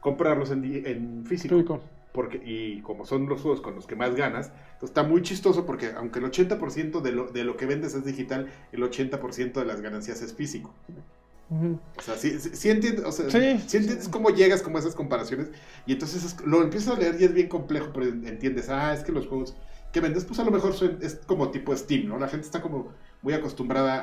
comprarlos 0.00 0.50
en, 0.50 0.64
en 0.86 1.24
físico. 1.26 1.54
Físico. 1.56 1.80
Porque, 2.18 2.42
y 2.44 2.80
como 2.80 3.06
son 3.06 3.28
los 3.28 3.42
juegos 3.42 3.60
con 3.60 3.76
los 3.76 3.86
que 3.86 3.94
más 3.94 4.16
ganas, 4.16 4.48
entonces 4.72 4.90
está 4.90 5.04
muy 5.04 5.22
chistoso 5.22 5.64
porque 5.64 5.92
aunque 5.96 6.18
el 6.18 6.24
80% 6.24 7.00
de 7.00 7.12
lo, 7.12 7.28
de 7.28 7.44
lo 7.44 7.56
que 7.56 7.64
vendes 7.64 7.94
es 7.94 8.04
digital, 8.04 8.48
el 8.72 8.82
80% 8.82 9.52
de 9.60 9.64
las 9.64 9.80
ganancias 9.80 10.20
es 10.20 10.34
físico. 10.34 10.74
Ujú. 11.48 11.78
O 11.96 12.02
sea, 12.02 12.16
sí, 12.16 12.40
sí, 12.40 12.50
sí 12.54 12.70
entiendes, 12.70 13.04
o 13.04 13.12
sea, 13.12 13.30
Sí. 13.30 13.38
entiendes 13.38 14.08
cómo 14.08 14.30
llegas 14.30 14.62
como 14.62 14.78
a 14.78 14.80
esas 14.80 14.96
comparaciones 14.96 15.52
y 15.86 15.92
entonces 15.92 16.24
es- 16.24 16.44
lo 16.44 16.60
empiezas 16.60 16.96
a 16.96 16.98
leer 16.98 17.20
y 17.20 17.24
es 17.24 17.32
bien 17.32 17.48
complejo, 17.48 17.90
pero 17.94 18.06
entiendes, 18.06 18.68
ah, 18.68 18.92
es 18.92 19.04
que 19.04 19.12
los 19.12 19.28
juegos 19.28 19.54
que 19.92 20.00
vendes, 20.00 20.24
pues 20.24 20.40
a 20.40 20.44
lo 20.44 20.50
mejor 20.50 20.72
son- 20.74 20.98
es 21.00 21.20
como 21.24 21.52
tipo 21.52 21.72
Steam, 21.76 22.08
¿no? 22.08 22.18
La 22.18 22.26
gente 22.26 22.46
está 22.46 22.60
como 22.60 22.88
muy 23.22 23.32
acostumbrada 23.32 23.94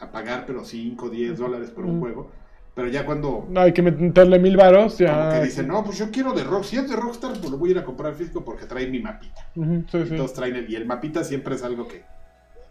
a, 0.00 0.04
a 0.06 0.10
pagar, 0.10 0.46
pero 0.46 0.64
5, 0.64 1.10
10 1.10 1.36
dólares 1.36 1.68
por 1.70 1.84
un 1.84 2.00
juego, 2.00 2.30
pero 2.78 2.90
ya 2.90 3.04
cuando 3.04 3.44
No, 3.50 3.60
hay 3.62 3.72
que 3.72 3.82
meterle 3.82 4.38
mil 4.38 4.56
varos, 4.56 4.98
ya. 4.98 5.32
que 5.32 5.46
dicen, 5.46 5.66
no, 5.66 5.82
pues 5.82 5.98
yo 5.98 6.12
quiero 6.12 6.32
de 6.32 6.44
Rock, 6.44 6.62
si 6.62 6.76
es 6.76 6.88
de 6.88 6.94
Rockstar, 6.94 7.32
pues 7.32 7.50
lo 7.50 7.58
voy 7.58 7.70
a 7.70 7.72
ir 7.72 7.78
a 7.80 7.84
comprar 7.84 8.14
físico 8.14 8.44
porque 8.44 8.66
trae 8.66 8.86
mi 8.86 9.00
mapita. 9.00 9.48
Sí. 9.52 9.60
Entonces 9.92 10.32
traen 10.32 10.54
el, 10.54 10.70
y 10.70 10.76
el 10.76 10.86
mapita 10.86 11.24
siempre 11.24 11.56
es 11.56 11.64
algo 11.64 11.88
que, 11.88 12.04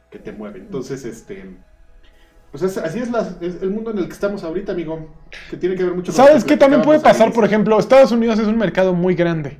que 0.09 0.17
te 0.17 0.31
mueve. 0.31 0.59
Entonces, 0.59 1.03
este. 1.03 1.57
Pues 2.51 2.63
es- 2.63 2.77
así 2.77 2.99
es, 2.99 3.11
la- 3.11 3.35
es 3.41 3.61
el 3.61 3.69
mundo 3.69 3.91
en 3.91 3.97
el 3.97 4.05
que 4.07 4.13
estamos 4.13 4.45
ahorita, 4.45 4.71
amigo. 4.71 5.09
Que 5.49 5.57
tiene 5.57 5.75
que 5.75 5.83
ver 5.83 5.93
mucho 5.93 6.11
con 6.13 6.25
¿Sabes 6.25 6.43
qué 6.43 6.57
también 6.57 6.81
puede 6.81 6.99
pasar? 6.99 7.31
Por 7.33 7.45
ejemplo, 7.45 7.77
Estados 7.79 8.11
Unidos 8.11 8.39
es 8.39 8.47
un 8.47 8.57
mercado 8.57 8.93
muy 8.93 9.15
grande. 9.15 9.57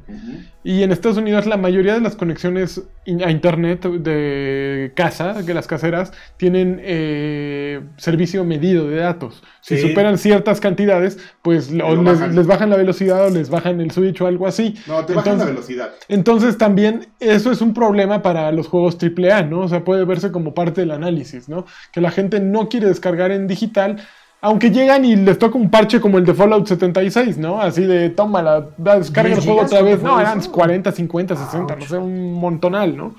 Y 0.64 0.84
en 0.84 0.92
Estados 0.92 1.18
Unidos 1.18 1.46
la 1.46 1.56
mayoría 1.56 1.94
de 1.94 2.02
las 2.02 2.16
conexiones 2.18 2.82
a 3.24 3.32
internet 3.32 3.84
de 3.86 4.92
casa, 4.96 5.46
que 5.46 5.54
las 5.54 5.66
caseras, 5.66 6.12
tienen 6.36 6.82
eh, 6.84 7.82
servicio 7.96 8.44
medido 8.44 8.88
de 8.90 8.98
datos. 8.98 9.42
Si 9.62 9.78
Sí. 9.78 9.88
superan 9.88 10.18
ciertas 10.18 10.60
cantidades, 10.60 11.18
pues 11.42 11.70
o 11.72 11.96
les, 11.96 12.04
bajan. 12.04 12.36
les 12.36 12.48
bajan 12.48 12.70
la 12.70 12.76
velocidad 12.76 13.28
o 13.28 13.30
les 13.30 13.50
bajan 13.50 13.80
el 13.80 13.92
switch 13.92 14.20
o 14.22 14.28
algo 14.28 14.46
así. 14.46 14.76
No, 14.88 15.06
te 15.06 15.14
bajan 15.14 15.34
Entonces- 15.34 15.40
la 15.40 15.46
velocidad. 15.46 15.92
Entonces 16.10 16.58
también 16.58 17.08
eso 17.22 17.50
es 17.52 17.62
un 17.62 17.74
problema 17.74 18.22
para 18.22 18.52
los 18.52 18.68
juegos 18.68 18.98
AAA, 18.98 19.44
¿no? 19.44 19.62
O 19.62 19.68
sea, 19.70 19.86
puede 19.86 20.04
verse 20.04 20.32
como 20.34 20.54
parte 20.54 20.82
del 20.82 20.92
análisis, 20.92 21.48
¿no? 21.48 21.66
Que 21.94 22.02
la 22.02 22.12
gente 22.12 22.42
no 22.42 22.68
quiere 22.68 22.88
descargar 22.88 23.32
en 23.32 23.48
digital, 23.48 23.98
aunque 24.42 24.70
llegan 24.70 25.04
y 25.04 25.16
les 25.16 25.40
toca 25.40 25.58
un 25.58 25.70
parche 25.70 26.00
como 26.00 26.18
el 26.18 26.26
de 26.26 26.34
Fallout 26.34 26.68
76, 26.68 27.38
¿no? 27.38 27.62
Así 27.62 27.84
de, 27.84 28.10
tómala, 28.10 28.68
descarga 28.78 29.30
el 29.30 29.36
10 29.36 29.46
juego 29.46 29.62
otra 29.62 29.82
vez. 29.82 30.00
¿cuánto 30.00 30.16
No, 30.16 30.22
eran 30.22 30.40
eso? 30.40 30.52
40, 30.52 30.92
50, 30.92 31.36
60, 31.36 31.76
no 31.76 31.86
sé, 31.86 31.98
un 31.98 32.34
montonal, 32.34 32.96
¿no? 32.96 33.16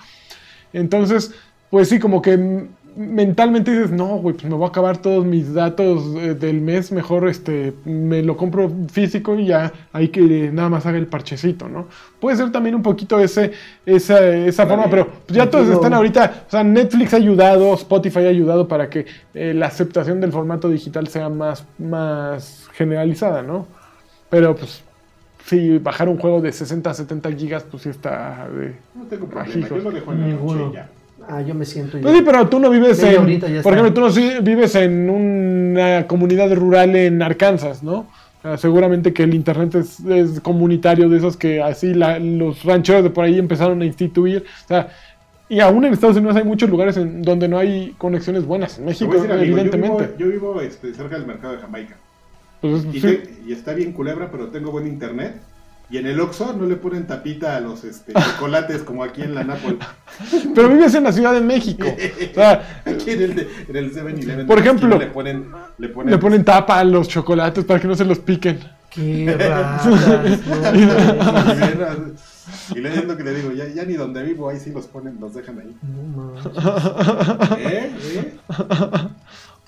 Entonces, 0.73 1.35
pues 1.71 1.89
sí, 1.89 1.99
como 1.99 2.23
que 2.23 2.67
mentalmente 2.99 3.71
dices, 3.71 3.93
no, 3.93 4.17
güey, 4.17 4.35
pues 4.35 4.45
me 4.47 4.57
voy 4.57 4.65
a 4.65 4.69
acabar 4.69 4.99
todos 4.99 5.25
mis 5.25 5.55
datos 5.55 6.03
eh, 6.17 6.35
del 6.35 6.61
mes, 6.61 6.91
mejor 6.91 7.29
este, 7.29 7.73
me 7.85 8.23
lo 8.25 8.37
compro 8.37 8.73
físico 8.91 9.39
y 9.39 9.47
ya 9.47 9.73
hay 9.93 10.09
que 10.09 10.51
nada 10.53 10.69
más 10.69 10.85
haga 10.85 10.99
el 10.99 11.07
parchecito, 11.07 11.69
¿no? 11.69 11.87
Puede 12.19 12.37
ser 12.37 12.51
también 12.51 12.75
un 12.75 12.83
poquito 12.83 13.21
ese, 13.21 13.53
esa, 13.87 14.27
esa 14.27 14.65
Vale. 14.65 14.77
forma, 14.77 14.91
pero 14.91 15.07
pues 15.27 15.37
ya 15.37 15.49
todos 15.49 15.69
están 15.69 15.95
ahorita, 15.95 16.45
o 16.49 16.51
sea, 16.51 16.65
Netflix 16.65 17.15
ha 17.15 17.19
ayudado, 17.19 17.73
Spotify 17.75 18.27
ha 18.27 18.31
ayudado 18.31 18.67
para 18.67 18.91
que 18.91 19.07
eh, 19.33 19.55
la 19.55 19.67
aceptación 19.67 20.21
del 20.21 20.33
formato 20.33 20.69
digital 20.69 21.07
sea 21.07 21.29
más, 21.29 21.65
más 21.79 22.69
generalizada, 22.73 23.43
¿no? 23.43 23.69
Pero 24.29 24.57
pues, 24.57 24.83
sí, 25.47 25.79
bajar 25.79 26.09
un 26.09 26.19
juego 26.19 26.41
de 26.41 26.51
60 26.51 26.91
a 26.91 26.95
70 26.95 27.31
gigas, 27.33 27.63
pues 27.71 27.85
sí 27.85 27.91
está 27.91 28.49
de... 28.49 28.75
No 28.97 29.05
tengo 29.05 29.27
problema. 29.27 29.69
Yo 29.69 29.77
lo 29.79 29.93
dejo 29.93 30.13
en 30.13 30.21
la 30.21 30.27
Ninguno. 30.27 30.67
noche 30.67 30.71
y 30.73 30.75
ya. 30.75 30.89
Ah, 31.31 31.43
yo 31.43 31.55
me 31.55 31.65
siento. 31.67 31.99
Pues 32.01 32.17
sí, 32.17 32.23
pero 32.25 32.49
tú 32.49 32.59
no 32.59 32.71
vives 32.71 33.03
en. 33.03 33.39
ya 33.41 33.63
Por 33.63 33.75
ejemplo, 33.75 33.93
tú 33.93 34.01
no 34.01 34.43
vives 34.43 34.75
en 34.77 35.11
una 35.11 36.07
comunidad 36.07 36.51
rural 36.55 36.97
en 36.97 37.21
Arkansas, 37.23 37.83
¿no? 37.83 38.07
O 38.39 38.43
sea, 38.43 38.57
seguramente 38.57 39.13
que 39.13 39.25
el 39.25 39.35
internet 39.35 39.75
es, 39.75 40.01
es 40.01 40.41
comunitario 40.41 41.09
de 41.09 41.19
esos 41.19 41.37
que 41.37 41.61
así 41.61 41.93
la- 41.93 42.19
los 42.19 42.65
rancheros 42.65 43.03
de 43.03 43.11
por 43.11 43.25
ahí 43.25 43.39
empezaron 43.39 43.83
a 43.83 43.85
instituir. 43.85 44.45
O 44.65 44.69
sea, 44.69 44.89
y 45.51 45.61
aún 45.61 45.85
en 45.85 45.93
Estados 45.93 46.17
Unidos 46.17 46.37
hay 46.37 46.45
muchos 46.45 46.71
lugares 46.71 46.97
en 46.97 47.21
donde 47.23 47.49
no 47.49 47.59
hay 47.59 47.95
conexiones 47.99 48.45
buenas. 48.47 48.79
En 48.79 48.85
México, 48.87 49.11
amigo, 49.13 49.35
evidentemente. 49.35 50.15
Yo 50.19 50.29
vivo, 50.29 50.41
yo 50.41 50.49
vivo, 50.55 50.61
este, 50.63 50.95
cerca 50.95 51.17
del 51.19 51.27
mercado 51.27 51.55
de 51.55 51.61
Jamaica. 51.61 51.97
Pues, 52.61 52.87
Y, 52.93 53.01
sí. 53.01 53.07
te- 53.07 53.35
y 53.47 53.53
está 53.53 53.75
bien 53.75 53.93
culebra, 53.93 54.31
pero 54.31 54.49
tengo 54.49 54.71
buen 54.71 54.87
internet. 54.87 55.35
Y 55.91 55.97
en 55.97 56.07
el 56.07 56.21
Oxxo 56.21 56.53
no 56.53 56.67
le 56.67 56.77
ponen 56.77 57.07
tapita 57.07 57.57
a 57.57 57.61
los 57.61 57.83
este, 57.85 58.13
chocolates 58.13 58.83
como 58.83 59.03
aquí 59.03 59.23
en 59.23 59.35
la 59.35 59.43
Nápoles. 59.45 59.79
Pero 60.55 60.69
vives 60.69 60.95
en 60.95 61.05
la 61.05 61.13
Ciudad 61.13 61.33
de 61.33 61.41
México. 61.41 61.87
O 62.31 62.35
sea, 62.35 62.83
Aquí 62.85 63.13
en 63.13 63.23
el, 63.23 63.35
de- 63.35 63.49
en 63.69 63.77
el 63.77 63.91
7-Eleven. 63.95 64.47
Por 64.47 64.59
ejemplo, 64.59 64.99
le 64.99 65.07
ponen, 65.07 65.51
le 65.79 65.89
ponen, 65.89 66.11
le 66.13 66.19
ponen 66.19 66.45
tapa 66.45 66.79
a 66.79 66.85
los 66.85 67.09
chocolates 67.09 67.65
para 67.65 67.81
que 67.81 67.89
no 67.89 67.95
se 67.95 68.05
los 68.05 68.19
piquen. 68.19 68.59
Qué 68.91 69.25
no, 69.27 69.33
Y 72.75 72.81
le 72.81 72.89
entiendo 72.89 73.17
que 73.17 73.25
le 73.25 73.35
digo, 73.35 73.53
ya, 73.53 73.67
ya 73.69 73.85
ni 73.85 73.95
donde 73.95 74.23
vivo, 74.23 74.49
ahí 74.49 74.59
sí 74.59 74.71
los 74.73 74.87
ponen, 74.87 75.19
los 75.21 75.35
dejan 75.35 75.59
ahí. 75.61 75.77
no. 75.83 76.35
¿Eh? 77.59 77.91
¿Eh? 78.15 78.35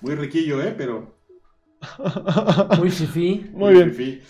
Muy 0.02 0.14
riquillo, 0.14 0.62
¿eh? 0.62 0.74
Pero. 0.76 1.14
Muy 2.78 2.90
fifí. 2.90 3.50
Muy 3.52 3.74
bien. 3.74 3.90
fifí. 3.90 4.22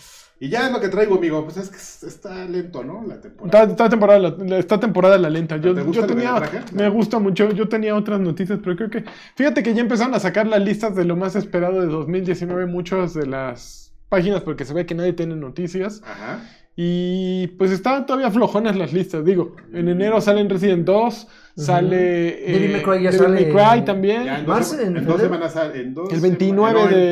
Y 0.43 0.49
ya 0.49 0.66
es 0.66 0.72
lo 0.72 0.80
que 0.80 0.88
traigo, 0.88 1.16
amigo. 1.16 1.45
Pues 1.45 1.59
es 1.59 1.68
que 1.68 1.76
es- 1.76 2.03
está 2.03 2.47
lento, 2.47 2.82
¿no? 2.82 3.05
La 3.07 3.20
temporada. 3.20 3.61
Está, 3.64 3.72
está 3.72 3.88
temporada, 3.91 4.18
la- 4.18 4.59
está 4.59 4.80
temporada 4.80 5.18
la 5.18 5.28
lenta. 5.28 5.59
Yo, 5.59 5.74
¿Te 5.74 5.82
gusta 5.82 6.01
yo 6.01 6.07
tenía, 6.07 6.43
me 6.72 6.88
gusta 6.88 7.18
mucho. 7.18 7.51
Yo 7.53 7.68
tenía 7.68 7.95
otras 7.95 8.20
noticias, 8.20 8.59
pero 8.64 8.74
creo 8.74 8.88
que, 8.91 9.05
fíjate 9.36 9.62
que 9.62 9.74
ya 9.74 9.82
empezaron 9.82 10.14
a 10.14 10.18
sacar 10.18 10.47
las 10.47 10.62
listas 10.62 10.97
de 10.97 11.05
lo 11.05 11.14
más 11.14 11.36
esperado 11.36 11.80
de 11.82 11.86
2019, 11.88 12.64
muchas 12.64 13.12
de 13.12 13.26
las 13.26 13.93
páginas, 14.09 14.41
porque 14.41 14.64
se 14.64 14.72
ve 14.72 14.86
que 14.86 14.95
nadie 14.95 15.12
tiene 15.12 15.36
noticias. 15.36 16.03
Ajá. 16.07 16.41
Y 16.74 17.49
pues 17.59 17.70
estaban 17.72 18.07
todavía 18.07 18.30
flojonas 18.30 18.76
las 18.76 18.95
listas. 18.95 19.22
Digo, 19.24 19.57
en 19.74 19.88
enero 19.88 20.20
salen 20.22 20.49
Resident 20.49 20.86
2, 20.86 21.28
sale 21.57 22.28
eh, 22.48 22.53
Devil 22.53 22.72
May 22.72 22.82
Cry 22.82 23.03
ya 23.03 23.12
sale 23.12 23.82
también. 23.82 24.24
Ya 24.24 24.38
en 24.40 24.46
¿Marzo, 24.46 24.76
dos, 24.76 24.84
en 24.86 24.96
en 24.96 25.05
dos 25.07 25.20
semanas 25.20 25.53
sale- 25.53 25.80
en 25.80 25.94
dos 25.94 26.12
el 26.12 26.20
29 26.20 26.70
semanas- 26.70 26.90
no, 26.90 26.96
en- 26.98 27.05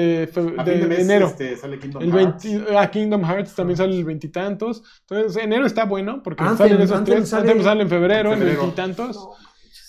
de, 0.54 0.60
a 0.60 0.64
de 0.64 0.72
fin 0.72 0.80
de 0.80 0.86
mes, 0.88 0.98
enero. 1.00 1.26
este, 1.26 1.56
sale 1.56 1.78
Kingdom 1.78 2.02
El 2.02 2.12
Hearts. 2.12 2.44
20, 2.44 2.76
ah, 2.76 2.90
Kingdom 2.90 3.24
Hearts 3.24 3.54
también 3.54 3.76
sale 3.76 3.96
el 3.96 4.04
veintitantos. 4.04 4.82
Entonces, 5.08 5.42
enero 5.42 5.66
está 5.66 5.84
bueno 5.84 6.22
porque 6.22 6.42
Anthem, 6.42 6.56
salen 6.68 6.80
esos 6.82 6.96
Anthem 6.98 7.14
tres. 7.16 7.28
sale- 7.28 7.62
sale 7.62 7.82
en 7.82 7.88
febrero, 7.88 8.32
en 8.32 8.40
veintitantos. 8.40 9.28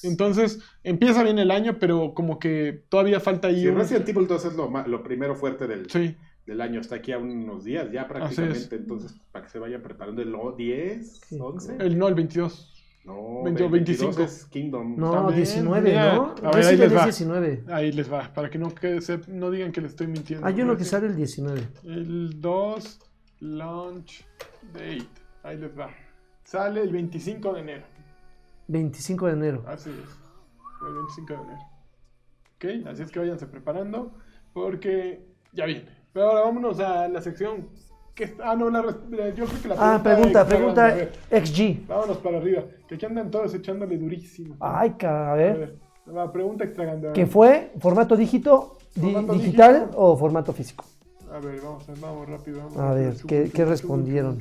Entonces, 0.04 0.60
empieza 0.84 1.24
bien 1.24 1.40
el 1.40 1.52
año, 1.52 1.78
pero 1.80 2.14
como 2.14 2.40
que 2.40 2.84
todavía 2.90 3.20
falta 3.20 3.50
ahí 3.50 3.62
Sí, 3.62 3.68
un- 3.68 3.78
Resident 3.78 4.08
Evil 4.10 4.28
2 4.28 4.46
es 4.46 4.54
lo, 4.56 4.70
lo 4.88 5.04
primero 5.04 5.36
fuerte 5.36 5.68
del, 5.68 5.90
Sí, 5.90 6.16
del 6.46 6.62
año. 6.62 6.80
Está 6.80 6.96
aquí 6.96 7.12
a 7.12 7.18
unos 7.18 7.66
días 7.66 7.92
ya 7.92 8.08
prácticamente. 8.08 8.76
Entonces, 8.78 9.14
para 9.32 9.46
que 9.46 9.52
se 9.52 9.60
vayan 9.60 9.82
preparando 9.82 10.22
el 10.22 10.34
o- 10.36 10.54
10, 10.58 11.20
Sí. 11.28 11.38
11. 11.40 11.76
el, 11.80 11.98
no, 11.98 12.08
el 12.08 12.16
22. 12.16 12.79
No, 13.10 13.44
20 13.44 13.64
o 13.64 13.70
22 13.70 14.16
25. 14.16 14.24
es 14.24 14.46
Kingdom. 14.46 14.96
No, 14.98 15.12
También, 15.12 15.38
19, 15.38 15.82
mira. 15.90 16.16
¿no? 16.16 16.36
A 16.44 16.52
ver, 16.52 16.66
ahí 16.66 16.78
les 16.78 16.92
es 16.92 16.98
va. 16.98 17.04
19. 17.06 17.64
Ahí 17.70 17.92
les 17.92 18.12
va, 18.14 18.32
para 18.34 18.50
que 18.50 18.58
no, 18.60 18.70
quede- 18.70 19.02
se- 19.02 19.22
no 19.28 19.50
digan 19.50 19.72
que 19.72 19.82
les 19.82 19.92
estoy 19.92 20.08
mintiendo. 20.08 20.46
Hay 20.46 20.62
uno 20.62 20.78
que 20.78 20.84
sale 20.84 21.08
el 21.08 21.16
19. 21.16 21.62
El 21.84 22.40
2, 22.40 23.00
launch 23.40 24.26
date. 24.74 25.08
Ahí 25.44 25.58
les 25.58 25.78
va. 25.78 25.90
Sale 26.44 26.82
el 26.82 26.92
25 26.92 27.54
de 27.54 27.62
enero. 27.62 27.84
25 28.68 29.26
de 29.28 29.34
enero. 29.34 29.64
Así 29.68 29.90
es. 29.90 30.88
El 30.88 30.94
25 30.94 31.34
de 31.34 31.40
enero. 31.40 31.62
Ok, 32.84 32.88
así 32.92 33.04
es 33.04 33.12
que 33.12 33.20
váyanse 33.20 33.48
preparando 33.48 34.12
porque 34.54 35.26
ya 35.54 35.66
viene. 35.66 35.86
Pero 36.14 36.28
ahora 36.30 36.42
vámonos 36.42 36.80
a 36.80 37.08
la 37.08 37.22
sección. 37.22 37.70
Ah, 38.44 38.56
no, 38.56 38.70
la, 38.70 38.82
yo 38.82 39.46
creo 39.46 39.62
que 39.62 39.68
la 39.68 39.76
pregunta. 39.76 39.96
Ah, 39.96 40.04
pregunta, 40.04 40.48
pregunta 40.48 40.98
XG. 41.32 41.88
Vámonos 41.88 42.18
para 42.18 42.38
arriba. 42.38 42.64
Que 42.88 42.96
aquí 42.96 43.06
andan 43.06 43.32
todos 43.32 43.54
echándole 43.54 43.98
durísimo. 43.98 44.56
Ay, 44.60 44.92
cara, 44.98 45.34
a 45.34 45.36
ver. 45.36 45.52
A 45.52 45.58
ver 45.58 45.90
la 46.14 46.32
pregunta 46.32 46.64
extra 46.64 46.86
grande. 46.86 47.12
¿Qué 47.14 47.26
fue? 47.26 47.72
¿Formato 47.80 48.16
dígito? 48.16 48.78
Digital 48.96 49.92
o 49.96 50.18
formato 50.18 50.52
físico? 50.54 50.86
A 51.32 51.40
ver, 51.40 51.62
vamos, 51.62 51.86
vamos 52.02 52.28
rápido. 52.28 52.58
Vamos 52.58 52.78
a 52.78 52.94
ver, 52.94 53.16
chum, 53.16 53.28
¿qué, 53.28 53.44
chum, 53.44 53.52
¿qué 53.54 53.66
respondieron? 53.66 54.40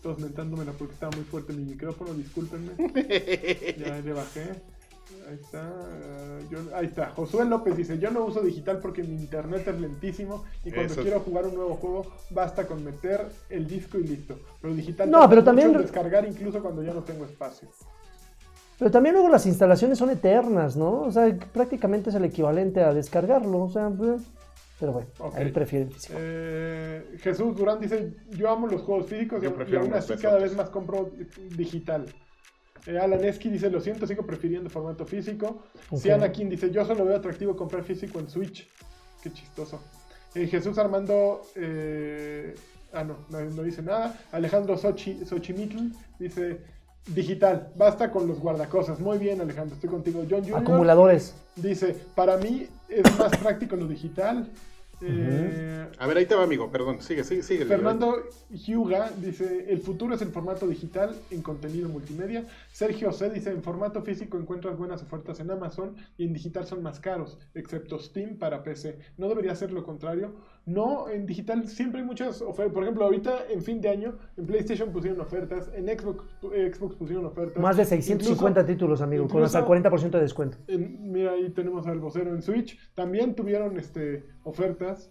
Todos 0.00 0.18
mentándomela 0.18 0.72
porque 0.72 0.94
estaba 0.94 1.14
muy 1.14 1.24
fuerte 1.24 1.52
mi 1.52 1.64
micrófono, 1.64 2.14
discúlpenme. 2.14 2.70
ya 3.78 4.00
le 4.00 4.12
bajé. 4.12 4.62
Ahí 5.28 5.34
está. 5.40 5.70
yo- 6.50 6.74
ahí 6.76 6.86
está. 6.86 7.10
Josué 7.10 7.44
López 7.44 7.76
dice: 7.76 7.98
Yo 7.98 8.10
no 8.10 8.24
uso 8.24 8.40
digital 8.40 8.78
porque 8.80 9.02
mi 9.02 9.14
internet 9.16 9.66
es 9.68 9.80
lentísimo 9.80 10.44
y 10.64 10.70
cuando 10.72 10.92
Eso. 10.92 11.02
quiero 11.02 11.20
jugar 11.20 11.46
un 11.46 11.54
nuevo 11.54 11.74
juego 11.76 12.06
basta 12.30 12.66
con 12.66 12.84
meter 12.84 13.26
el 13.48 13.66
disco 13.66 13.98
y 13.98 14.04
listo. 14.04 14.38
Pero 14.60 14.74
digital 14.74 15.10
No, 15.10 15.28
pero 15.28 15.44
también- 15.44 15.72
descargar 15.76 16.26
incluso 16.26 16.60
cuando 16.62 16.82
ya 16.82 16.92
no 16.94 17.02
tengo 17.02 17.24
espacio. 17.24 17.68
Pero 18.78 18.90
también 18.90 19.14
luego 19.14 19.28
las 19.28 19.44
instalaciones 19.46 19.98
son 19.98 20.10
eternas, 20.10 20.74
¿no? 20.74 21.02
O 21.02 21.12
sea, 21.12 21.32
prácticamente 21.52 22.08
es 22.10 22.16
el 22.16 22.24
equivalente 22.24 22.82
a 22.82 22.94
descargarlo. 22.94 23.64
O 23.64 23.68
sea, 23.70 23.88
eh, 23.88 24.16
pero 24.80 24.92
bueno, 24.92 25.08
Ok. 25.18 25.34
él 25.36 25.52
prefiere 25.52 25.84
el 25.84 25.92
físico. 25.92 26.14
Eh, 26.16 27.16
Jesús 27.20 27.54
Durán 27.54 27.78
dice, 27.78 28.14
yo 28.30 28.48
amo 28.50 28.66
los 28.66 28.80
juegos 28.80 29.06
físicos 29.06 29.42
Yo 29.42 29.50
y 29.50 29.52
prefiero 29.52 29.82
aún 29.82 29.92
así 29.92 30.14
cada 30.16 30.38
vez 30.38 30.56
más 30.56 30.70
compro 30.70 31.10
digital. 31.56 32.06
Eh, 32.86 32.98
Alan 32.98 33.24
Esky 33.24 33.50
dice, 33.50 33.70
lo 33.70 33.80
siento, 33.80 34.06
sigo 34.06 34.24
prefiriendo 34.24 34.70
formato 34.70 35.04
físico. 35.04 35.64
Ok. 35.90 36.00
Siana 36.00 36.32
King 36.32 36.46
dice, 36.48 36.70
yo 36.70 36.84
solo 36.84 37.04
veo 37.04 37.16
atractivo 37.16 37.56
comprar 37.56 37.84
físico 37.84 38.18
en 38.18 38.28
Switch. 38.28 38.68
Qué 39.22 39.32
chistoso. 39.32 39.80
Eh, 40.34 40.46
Jesús 40.46 40.78
Armando, 40.78 41.42
eh, 41.56 42.54
ah 42.92 43.04
no, 43.04 43.18
no, 43.28 43.40
no 43.40 43.62
dice 43.62 43.82
nada. 43.82 44.18
Alejandro 44.32 44.76
Sochi, 44.76 45.24
Xochimitl 45.26 45.92
dice, 46.18 46.60
digital, 47.06 47.72
basta 47.76 48.10
con 48.10 48.26
los 48.26 48.38
guardacosas. 48.38 49.00
Muy 49.00 49.18
bien 49.18 49.40
Alejandro, 49.40 49.74
estoy 49.74 49.90
contigo. 49.90 50.24
John 50.28 50.42
Jr. 50.42 50.58
Acumuladores. 50.58 51.34
dice, 51.56 51.96
para 52.14 52.36
mí 52.36 52.66
es 52.88 53.18
más 53.18 53.36
práctico 53.36 53.76
lo 53.76 53.86
digital. 53.86 54.48
Eh, 55.02 55.88
A 55.98 56.06
ver, 56.06 56.16
ahí 56.18 56.26
te 56.26 56.34
va, 56.34 56.44
amigo. 56.44 56.70
Perdón, 56.70 57.00
sigue, 57.00 57.24
sigue, 57.24 57.42
sigue. 57.42 57.64
Fernando 57.64 58.22
Hyuga 58.50 59.10
dice, 59.18 59.66
el 59.68 59.80
futuro 59.80 60.14
es 60.14 60.22
el 60.22 60.28
formato 60.30 60.66
digital 60.66 61.16
en 61.30 61.42
contenido 61.42 61.88
multimedia. 61.88 62.46
Sergio 62.72 63.12
C 63.12 63.30
dice, 63.30 63.50
en 63.50 63.62
formato 63.62 64.02
físico 64.02 64.38
encuentras 64.38 64.76
buenas 64.76 65.02
ofertas 65.02 65.40
en 65.40 65.50
Amazon 65.50 65.96
y 66.16 66.26
en 66.26 66.32
digital 66.32 66.66
son 66.66 66.82
más 66.82 67.00
caros, 67.00 67.38
excepto 67.54 67.98
Steam 67.98 68.36
para 68.38 68.62
PC. 68.62 68.98
¿No 69.16 69.28
debería 69.28 69.54
ser 69.54 69.72
lo 69.72 69.84
contrario? 69.84 70.34
No, 70.66 71.08
en 71.08 71.26
digital 71.26 71.66
siempre 71.66 72.00
hay 72.00 72.06
muchas 72.06 72.42
ofertas. 72.42 72.72
Por 72.74 72.82
ejemplo, 72.84 73.04
ahorita 73.04 73.46
en 73.50 73.62
fin 73.62 73.80
de 73.80 73.88
año, 73.88 74.18
en 74.36 74.46
PlayStation 74.46 74.90
pusieron 74.92 75.20
ofertas, 75.20 75.70
en 75.74 75.86
Xbox, 75.88 76.24
eh, 76.54 76.70
Xbox 76.72 76.94
pusieron 76.96 77.24
ofertas. 77.24 77.60
Más 77.60 77.76
de 77.76 77.84
650 77.84 78.60
Incluso- 78.60 78.66
títulos, 78.72 79.00
amigo, 79.00 79.26
con 79.26 79.42
hasta 79.42 79.64
40% 79.64 80.18
de 80.18 80.22
descuento. 80.24 80.58
en- 80.68 81.10
mira, 81.10 81.32
ahí 81.32 81.50
tenemos 81.50 81.86
al 81.86 81.98
vocero 81.98 82.32
en 82.34 82.42
Switch. 82.42 82.78
También 82.94 83.34
tuvieron 83.34 83.76
este, 83.78 84.26
ofertas. 84.44 85.10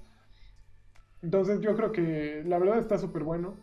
Entonces 1.21 1.59
yo 1.59 1.75
creo 1.75 1.91
que 1.91 2.43
la 2.45 2.59
verdad 2.59 2.77
está 2.77 2.97
súper 2.97 3.23
bueno. 3.23 3.55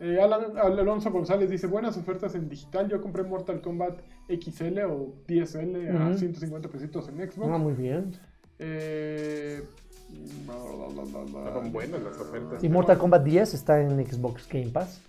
Eh, 0.00 0.18
Alan- 0.20 0.56
Al- 0.56 0.78
Alonso 0.78 1.10
González 1.10 1.50
dice, 1.50 1.66
buenas 1.66 1.96
ofertas 1.96 2.34
en 2.34 2.48
digital. 2.48 2.88
Yo 2.88 3.00
compré 3.00 3.22
Mortal 3.22 3.60
Kombat 3.60 4.00
XL 4.28 4.84
o 4.86 5.14
10L 5.26 5.90
a 5.90 6.08
Ujú. 6.10 6.18
150 6.18 6.68
pesitos 6.68 7.08
en 7.08 7.16
Xbox. 7.30 7.48
Ah, 7.52 7.58
muy 7.58 7.74
bien. 7.74 8.12
Eh, 8.58 9.62
Estaban 10.22 11.72
buenas 11.72 12.02
las 12.02 12.18
ofertas. 12.18 12.62
Y 12.64 12.68
Mortal 12.68 12.98
Kombat 12.98 13.22
10 13.24 13.54
está 13.54 13.80
en 13.80 14.04
Xbox 14.06 14.48
Game 14.48 14.68
Pass. 14.70 15.00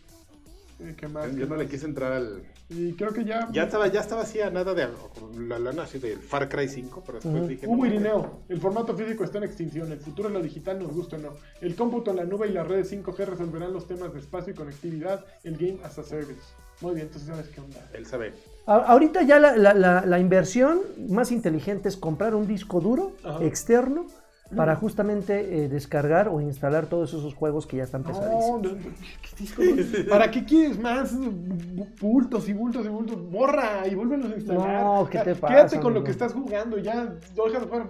¿qué 0.97 1.07
más? 1.07 1.33
Yo 1.35 1.45
no 1.45 1.55
le 1.55 1.67
quise 1.67 1.85
entrar 1.85 2.11
al. 2.11 2.43
Y 2.69 2.93
creo 2.93 3.13
que 3.13 3.23
ya... 3.23 3.47
Ya 3.51 3.63
estaba, 3.63 3.87
ya 3.87 4.01
estaba 4.01 4.23
así 4.23 4.41
a 4.41 4.49
nada 4.49 4.73
de 4.73 4.87
con 5.17 5.47
la 5.47 5.57
lana 5.57 5.83
así 5.83 5.99
del 5.99 6.17
Far 6.19 6.49
Cry 6.49 6.67
5, 6.67 7.03
pero 7.05 7.19
después 7.19 7.47
dije. 7.47 7.65
Hugo 7.67 7.77
no, 7.77 7.85
Irineo, 7.85 8.39
el 8.49 8.59
formato 8.59 8.93
físico 8.95 9.23
está 9.23 9.37
en 9.37 9.45
extinción, 9.45 9.89
el 9.91 9.99
futuro 9.99 10.27
es 10.29 10.33
lo 10.33 10.41
digital, 10.41 10.79
nos 10.79 10.91
gusta 10.91 11.15
o 11.15 11.19
no. 11.19 11.29
El 11.61 11.75
cómputo 11.75 12.11
en 12.11 12.17
la 12.17 12.25
nube 12.25 12.47
y 12.47 12.51
las 12.51 12.67
redes 12.67 12.91
5G 12.91 13.25
resolverán 13.25 13.71
los 13.71 13.87
temas 13.87 14.11
de 14.13 14.19
espacio 14.19 14.51
y 14.51 14.55
conectividad, 14.55 15.23
el 15.43 15.55
game 15.57 15.77
as 15.83 15.97
a 15.99 16.03
service. 16.03 16.41
Muy 16.81 16.95
bien, 16.95 17.05
entonces 17.07 17.29
sabes 17.29 17.47
qué 17.49 17.61
onda. 17.61 17.77
Él 17.93 18.05
sabe. 18.05 18.33
A- 18.65 18.75
Ahorita 18.77 19.21
ya 19.21 19.39
la, 19.39 19.55
la- 19.55 19.73
la- 19.75 20.05
la 20.05 20.19
inversión 20.19 20.81
más 21.07 21.31
inteligente 21.31 21.87
es 21.87 21.95
comprar 21.95 22.35
un 22.35 22.47
disco 22.47 22.81
duro 22.81 23.13
Ajá. 23.23 23.43
externo 23.45 24.07
para 24.55 24.75
justamente 24.75 25.63
eh, 25.63 25.67
descargar 25.69 26.27
o 26.29 26.39
instalar 26.41 26.85
todos 26.85 27.13
esos 27.13 27.33
juegos 27.33 27.65
que 27.65 27.77
ya 27.77 27.83
están 27.83 28.03
pesadísimos. 28.03 28.61
no, 28.61 28.69
no. 28.69 30.09
¿Para 30.09 30.29
qué 30.31 30.45
quieres 30.45 30.79
más 30.79 31.13
bu- 31.17 31.87
bultos 31.99 32.47
y 32.47 32.53
bultos 32.53 32.85
y 32.85 32.89
bultos? 32.89 33.29
Borra 33.29 33.87
y 33.87 33.95
vuélvelos 33.95 34.31
a 34.31 34.35
instalar. 34.35 34.83
No, 34.83 35.07
¿qué 35.09 35.19
te 35.19 35.35
pasa, 35.35 35.53
Quédate 35.53 35.79
con 35.79 35.93
lo 35.93 36.03
que 36.03 36.11
estás 36.11 36.33
jugando, 36.33 36.77
ya 36.77 37.05
deja 37.35 37.59
de 37.59 37.65
jugar. 37.65 37.87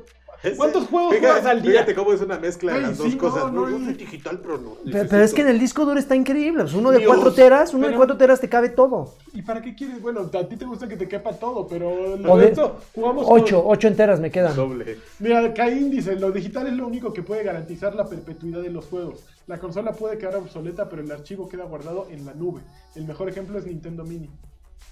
¿Cuántos 0.57 0.87
juegos 0.87 1.13
Fíjate- 1.15 1.31
juegas 1.33 1.45
al 1.51 1.61
día? 1.61 1.71
Fíjate 1.71 1.95
cómo 1.95 2.13
es 2.13 2.21
una 2.21 2.37
mezcla 2.39 2.71
de 2.73 2.77
Ay, 2.77 2.83
las 2.85 2.97
sí, 2.97 3.03
dos 3.03 3.15
cosas. 3.15 3.51
no, 3.51 3.67
No, 3.67 3.79
no, 3.79 3.91
y- 3.91 3.93
digital, 3.93 4.39
pero 4.41 4.57
no. 4.57 4.73
Pero, 4.91 5.09
pero 5.09 5.23
es 5.23 5.33
que 5.33 5.41
en 5.41 5.47
el 5.47 5.59
disco 5.59 5.85
duro 5.85 5.99
está 5.99 6.15
increíble. 6.15 6.63
pues 6.63 6.73
uno 6.73 6.91
de 6.91 6.99
Dios, 6.99 7.13
4 7.13 7.33
teras, 7.33 7.73
uno 7.73 7.83
de 7.83 7.87
pero- 7.89 7.97
4 7.99 8.17
teras 8.17 8.39
te 8.39 8.49
cabe 8.49 8.69
todo. 8.69 9.15
¿Y 9.33 9.41
para 9.41 9.61
qué 9.61 9.75
quieres? 9.75 10.01
Bueno, 10.01 10.21
a 10.33 10.43
ti 10.47 10.55
te 10.55 10.65
gusta 10.65 10.87
que 10.87 10.97
te 10.97 11.07
quepa 11.07 11.33
todo, 11.33 11.67
pero 11.67 12.15
lo 12.17 12.33
O 12.33 12.37
de 12.37 12.45
de- 12.45 12.49
esto 12.51 12.79
jugamos 12.93 13.25
8, 13.27 13.63
con- 13.63 13.71
8 13.73 13.87
enteras 13.87 14.19
me 14.19 14.31
quedan. 14.31 14.55
Doble. 14.55 14.97
Mira, 15.19 15.53
Caín 15.53 15.89
dice, 15.89 16.15
lo 16.15 16.31
digital 16.31 16.67
es 16.67 16.73
lo 16.73 16.85
único 16.87 17.11
que 17.13 17.23
puede 17.23 17.43
garantizar 17.43 17.95
la 17.95 18.05
perpetuidad 18.07 18.61
de 18.61 18.69
los 18.69 18.85
juegos. 18.85 19.23
La 19.47 19.57
consola 19.59 19.91
puede 19.93 20.17
quedar 20.17 20.35
obsoleta, 20.37 20.89
pero 20.89 21.01
el 21.01 21.11
archivo 21.11 21.47
queda 21.49 21.65
guardado 21.65 22.07
en 22.09 22.25
la 22.25 22.33
nube. 22.33 22.61
El 22.95 23.05
mejor 23.05 23.29
ejemplo 23.29 23.57
es 23.59 23.65
Nintendo 23.65 24.03
Mini. 24.03 24.29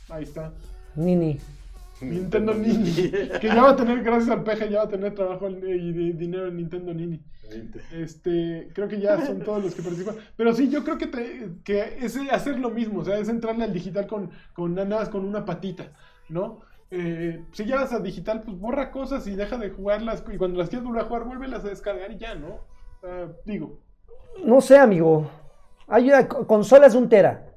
Ahí 0.10 0.24
está. 0.24 0.52
Nini. 0.96 1.40
Nintendo 2.10 2.54
Mini. 2.54 2.92
Que 3.42 3.48
ya 3.48 3.62
va 3.62 3.70
a 3.72 3.76
tener, 3.76 4.04
gracias 4.04 4.30
al 4.30 4.44
peje, 4.44 4.70
ya 4.70 4.80
va 4.80 4.84
a 4.86 4.90
tener 4.90 5.14
trabajo 5.14 5.48
en- 5.48 5.58
y 5.68 5.92
de- 5.92 6.14
dinero 6.14 6.48
en 6.48 6.58
Nintendo 6.58 6.94
Mini. 6.94 7.22
Este, 7.92 8.70
creo 8.74 8.88
que 8.88 9.00
ya 9.00 9.26
son 9.26 9.42
todos 9.42 9.64
los 9.64 9.76
que 9.76 9.82
participan. 9.82 10.16
Pero 10.36 10.54
sí, 10.54 10.70
yo 10.70 10.84
creo 10.84 10.98
que, 10.98 11.08
te- 11.08 11.50
que 11.64 11.98
es 12.02 12.18
hacer 12.32 12.60
lo 12.60 12.70
mismo, 12.70 13.02
o 13.02 13.06
sea, 13.06 13.18
es 13.20 13.30
entrarle 13.30 13.64
al 13.66 13.74
digital 13.74 14.08
con, 14.08 14.32
con 14.54 14.74
nada 14.76 14.88
más 15.00 15.10
con 15.10 15.26
una 15.26 15.46
patita, 15.46 15.92
¿no? 16.30 16.62
Eh, 16.92 17.44
si 17.52 17.66
ya 17.66 17.78
vas 17.78 17.92
a 17.94 18.00
digital, 18.00 18.42
pues 18.44 18.58
borra 18.58 18.92
cosas 18.92 19.26
y 19.28 19.36
deja 19.36 19.58
de 19.58 19.70
jugarlas. 19.72 20.24
Y 20.32 20.38
cuando 20.38 20.60
las 20.60 20.70
quieras 20.70 20.86
volver 20.88 21.02
a 21.04 21.06
jugar, 21.06 21.24
vuélvelas 21.26 21.66
a 21.66 21.70
descargar 21.70 22.12
y 22.12 22.18
ya, 22.18 22.36
¿no? 22.36 22.60
Digo, 23.46 23.80
No 24.46 24.62
sé, 24.62 24.78
amigo. 24.78 25.30
Hay 25.88 26.08
una 26.10 26.28
co- 26.28 26.48
consolas 26.48 26.94
de 26.94 27.00
un 27.00 27.10
tera. 27.10 27.54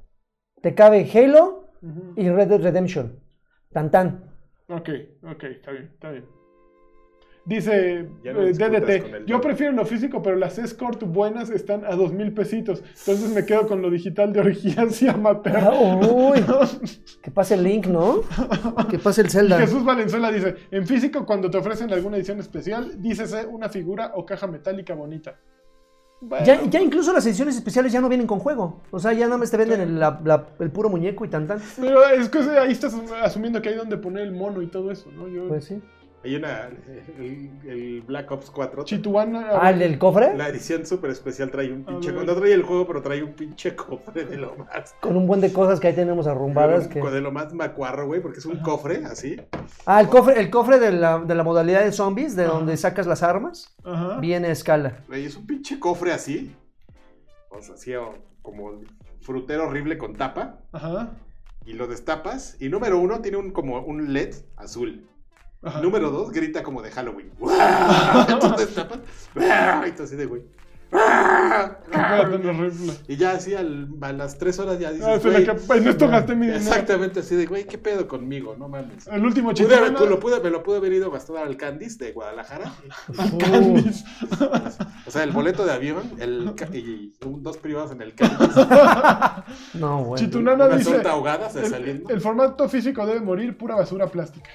Te 0.63 0.75
cabe 0.75 1.09
Halo 1.15 1.71
y 2.17 2.29
Red 2.29 2.49
Dead 2.49 2.61
Redemption. 2.63 3.21
Tan 3.73 3.91
tan. 3.91 4.26
Ok, 4.69 4.89
ok, 5.23 5.45
está 5.45 5.71
bien, 5.73 5.91
está 5.95 6.11
bien. 6.11 6.25
Dice 7.47 8.09
no 8.25 8.43
eh, 8.43 8.53
DDT, 8.53 9.25
yo 9.25 9.41
prefiero 9.41 9.73
lo 9.73 9.87
físico, 9.87 10.21
pero 10.21 10.35
las 10.35 10.59
escort 10.59 11.05
buenas 11.05 11.49
están 11.49 11.85
a 11.85 11.95
dos 11.95 12.12
mil 12.12 12.33
pesitos. 12.33 12.83
Entonces 12.99 13.31
me 13.31 13.47
quedo 13.47 13.69
con 13.69 13.81
lo 13.83 13.89
digital 13.89 14.33
de 14.33 14.41
orgías 14.41 15.01
y 15.01 15.09
amateur. 15.09 15.57
Ah, 15.57 15.71
uy. 15.73 16.45
Que 17.23 17.31
pase 17.31 17.55
el 17.55 17.62
link, 17.62 17.87
¿no? 17.87 18.23
Que 18.91 18.99
pase 18.99 19.21
el 19.21 19.31
Zelda. 19.31 19.61
Jesús 19.61 19.85
Valenzuela 19.85 20.33
dice, 20.33 20.57
en 20.73 20.89
físico 20.89 21.25
cuando 21.25 21.49
te 21.49 21.59
ofrecen 21.59 21.93
alguna 21.93 22.17
edición 22.17 22.41
especial, 22.41 23.01
dícese 23.01 23.47
una 23.47 23.69
figura 23.69 24.11
o 24.17 24.27
caja 24.27 24.49
metálica 24.49 24.95
bonita. 24.95 25.39
Bueno, 26.21 26.47
Ya, 26.47 26.64
ya 26.64 26.81
incluso 26.81 27.12
las 27.12 27.27
ediciones 27.27 27.57
especiales 27.57 27.93
ya 27.93 28.01
no 28.01 28.09
vienen 28.09 28.27
con 28.27 28.39
juego. 28.39 28.81
O 28.91 28.99
sea, 28.99 29.12
ya 29.12 29.27
nada 29.27 29.37
más 29.39 29.51
te 29.51 29.57
venden 29.59 29.81
el, 29.81 30.01
la- 30.01 30.21
la- 30.25 30.47
el 30.59 30.71
puro 30.71 30.89
muñeco 30.89 31.25
y 31.25 31.29
tan 31.29 31.47
tan. 31.47 31.61
Pero 31.79 32.05
es 32.09 32.29
que 32.31 32.39
ahí 32.39 32.73
estás 32.73 32.95
asumiendo 33.23 33.61
que 33.61 33.69
hay 33.69 33.75
donde 33.77 33.99
poner 33.99 34.23
el 34.23 34.33
mono 34.33 34.62
y 34.62 34.67
todo 34.67 34.91
eso, 34.91 35.11
¿no? 35.12 35.29
Yo, 35.29 35.47
Pues 35.49 35.64
sí. 35.67 35.81
Hay 36.27 36.35
una. 36.35 36.68
El, 37.18 37.51
el 37.68 38.03
Black 38.03 38.29
Ops 38.33 38.51
4. 38.51 38.85
Chituana... 38.85 39.51
Ah, 39.61 39.70
el 39.70 39.79
del 39.79 39.97
cofre. 39.97 40.37
La 40.37 40.49
edición 40.49 40.85
super 40.85 41.09
especial 41.11 41.53
trae 41.53 41.72
un 41.72 41.85
pinche. 41.85 42.11
No 42.11 42.24
trae 42.35 42.53
el 42.53 42.64
juego, 42.64 42.85
pero 42.85 43.01
trae 43.01 43.22
un 43.22 43.33
pinche 43.35 43.77
cofre 43.77 44.24
de 44.24 44.37
lo 44.37 44.57
más. 44.57 44.93
Con 45.01 45.16
un 45.16 45.29
buen 45.29 45.41
de 45.41 45.53
cosas 45.53 45.79
que 45.79 45.87
ahí 45.87 45.95
tenemos 45.95 46.27
arrumbadas. 46.27 46.89
Que... 46.89 47.01
De 47.01 47.20
lo 47.20 47.31
más 47.31 47.55
macuarro, 47.55 48.07
güey, 48.09 48.20
porque 48.20 48.41
es 48.41 48.47
un 48.47 48.59
cofre 48.59 49.05
así. 49.05 49.41
Ah, 49.87 50.01
el 50.01 50.09
cofre, 50.09 50.41
el 50.41 50.51
cofre 50.51 50.81
de 50.81 50.91
la, 50.91 51.20
de 51.20 51.35
la 51.37 51.45
modalidad 51.45 51.85
de 51.85 51.93
zombies, 51.93 52.35
de 52.35 52.45
donde 52.45 52.77
sacas 52.77 53.07
las 53.07 53.22
armas, 53.22 53.77
Ajá. 53.85 54.18
viene 54.18 54.49
a 54.49 54.51
escala. 54.53 55.05
Güey, 55.07 55.27
es 55.27 55.37
un 55.37 55.47
pinche 55.47 55.79
cofre 55.79 56.12
así. 56.12 56.53
O 57.51 57.62
sea, 57.62 57.77
así 57.77 57.95
o- 57.95 58.14
como 58.43 58.81
frutero 59.20 59.68
horrible 59.68 59.97
con 59.97 60.16
tapa. 60.16 60.59
Ajá. 60.72 61.11
Y 61.64 61.74
lo 61.74 61.87
destapas. 61.87 62.57
Y 62.61 62.68
número 62.68 62.99
uno 62.99 63.20
tiene 63.20 63.37
un 63.37 63.53
como 63.53 63.79
un 63.81 64.12
LED 64.12 64.35
azul. 64.57 65.07
Ajá. 65.67 65.81
Número 65.81 66.11
dos 66.11 66.31
grita 66.33 66.62
como 66.62 66.81
de 66.83 66.91
Halloween. 66.91 67.31
Entonces 68.29 68.67
destapas. 68.75 68.99
Y 69.89 69.93
tú 69.93 70.03
así 70.05 70.17
de 70.17 70.27
güey. 70.27 70.43
Y 73.09 73.17
ya 73.17 73.33
así 73.33 73.55
al- 73.55 73.89
a 74.01 74.12
las 74.12 74.39
tres 74.39 74.59
horas 74.61 74.79
ya 74.79 74.93
dices. 74.93 75.07
Ah, 75.07 75.19
que- 75.21 75.75
en 75.79 75.89
esto 75.89 76.09
gasté 76.09 76.35
mi 76.35 76.47
dinero. 76.47 76.59
Exactamente 76.62 77.21
así 77.21 77.35
de, 77.35 77.47
güey, 77.47 77.64
¿qué 77.67 77.77
pedo 77.79 78.07
conmigo? 78.07 78.55
No 78.57 78.69
mames. 78.69 79.07
El 79.09 79.25
último 79.25 79.53
Pude 79.53 79.81
lo 80.09 80.21
pude- 80.21 80.41
me 80.41 80.51
lo 80.51 80.62
pude 80.62 80.77
haber 80.79 80.93
ido 80.93 81.09
a 81.09 81.12
gastar 81.14 81.39
al 81.39 81.57
Candice 81.57 82.05
de 82.05 82.12
Guadalajara. 82.12 82.73
Candice. 83.41 84.05
O 85.07 85.11
sea, 85.11 85.25
el 85.25 85.33
boleto 85.33 85.64
de 85.64 85.73
avión 85.73 86.12
el, 86.19 86.53
y 86.73 87.12
un- 87.25 87.43
dos 87.43 87.57
privados 87.59 87.91
en 87.93 88.03
el 88.03 88.14
Candice. 88.14 88.67
No, 89.75 90.05
güey. 90.05 90.23
Chitunana 90.23 90.67
Una 90.67 90.77
dice... 90.77 91.03
ahogada 91.07 91.51
se 91.51 91.61
El, 91.61 91.71
saliendo. 91.71 92.11
el 92.11 92.21
formato 92.21 92.69
físico 92.69 93.07
debe 93.07 93.21
morir, 93.21 93.57
pura 93.57 93.75
basura 93.75 94.07
plástica. 94.07 94.51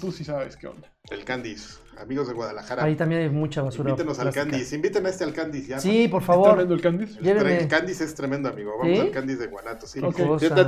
Tú 0.00 0.12
sí 0.12 0.24
sabes 0.24 0.56
qué 0.56 0.68
onda. 0.68 0.92
El 1.10 1.24
Candice. 1.24 1.78
Amigos 1.98 2.28
de 2.28 2.34
Guadalajara. 2.34 2.84
Ahí 2.84 2.94
también 2.94 3.22
hay 3.22 3.30
mucha 3.30 3.62
basura. 3.62 3.90
Invítenos 3.90 4.18
al. 4.20 4.32
Candice. 4.32 4.76
Inviten 4.76 5.06
a 5.06 5.08
este 5.08 5.24
al 5.24 5.32
Candice 5.32 5.68
ya. 5.68 5.80
Sí, 5.80 6.06
por 6.08 6.22
¿Está 6.22 6.32
favor. 6.34 6.60
el 6.60 6.80
Candice? 6.80 7.18
El, 7.20 7.38
el 7.46 7.68
Candice 7.68 8.04
es 8.04 8.14
tremendo, 8.14 8.48
amigo. 8.48 8.72
Vamos 8.78 8.94
¿Sí? 8.96 9.00
al 9.00 9.10
Candice 9.10 9.40
de 9.40 9.46
Guanato, 9.48 9.86
sí. 9.86 10.00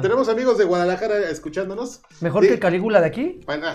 Tenemos 0.02 0.28
amigos 0.28 0.58
de 0.58 0.64
Guadalajara 0.64 1.30
escuchándonos. 1.30 2.02
Mejor 2.20 2.42
Sí. 2.44 2.50
que 2.50 2.58
Calígula 2.58 3.00
de 3.00 3.06
aquí. 3.06 3.40
Bueno, 3.46 3.66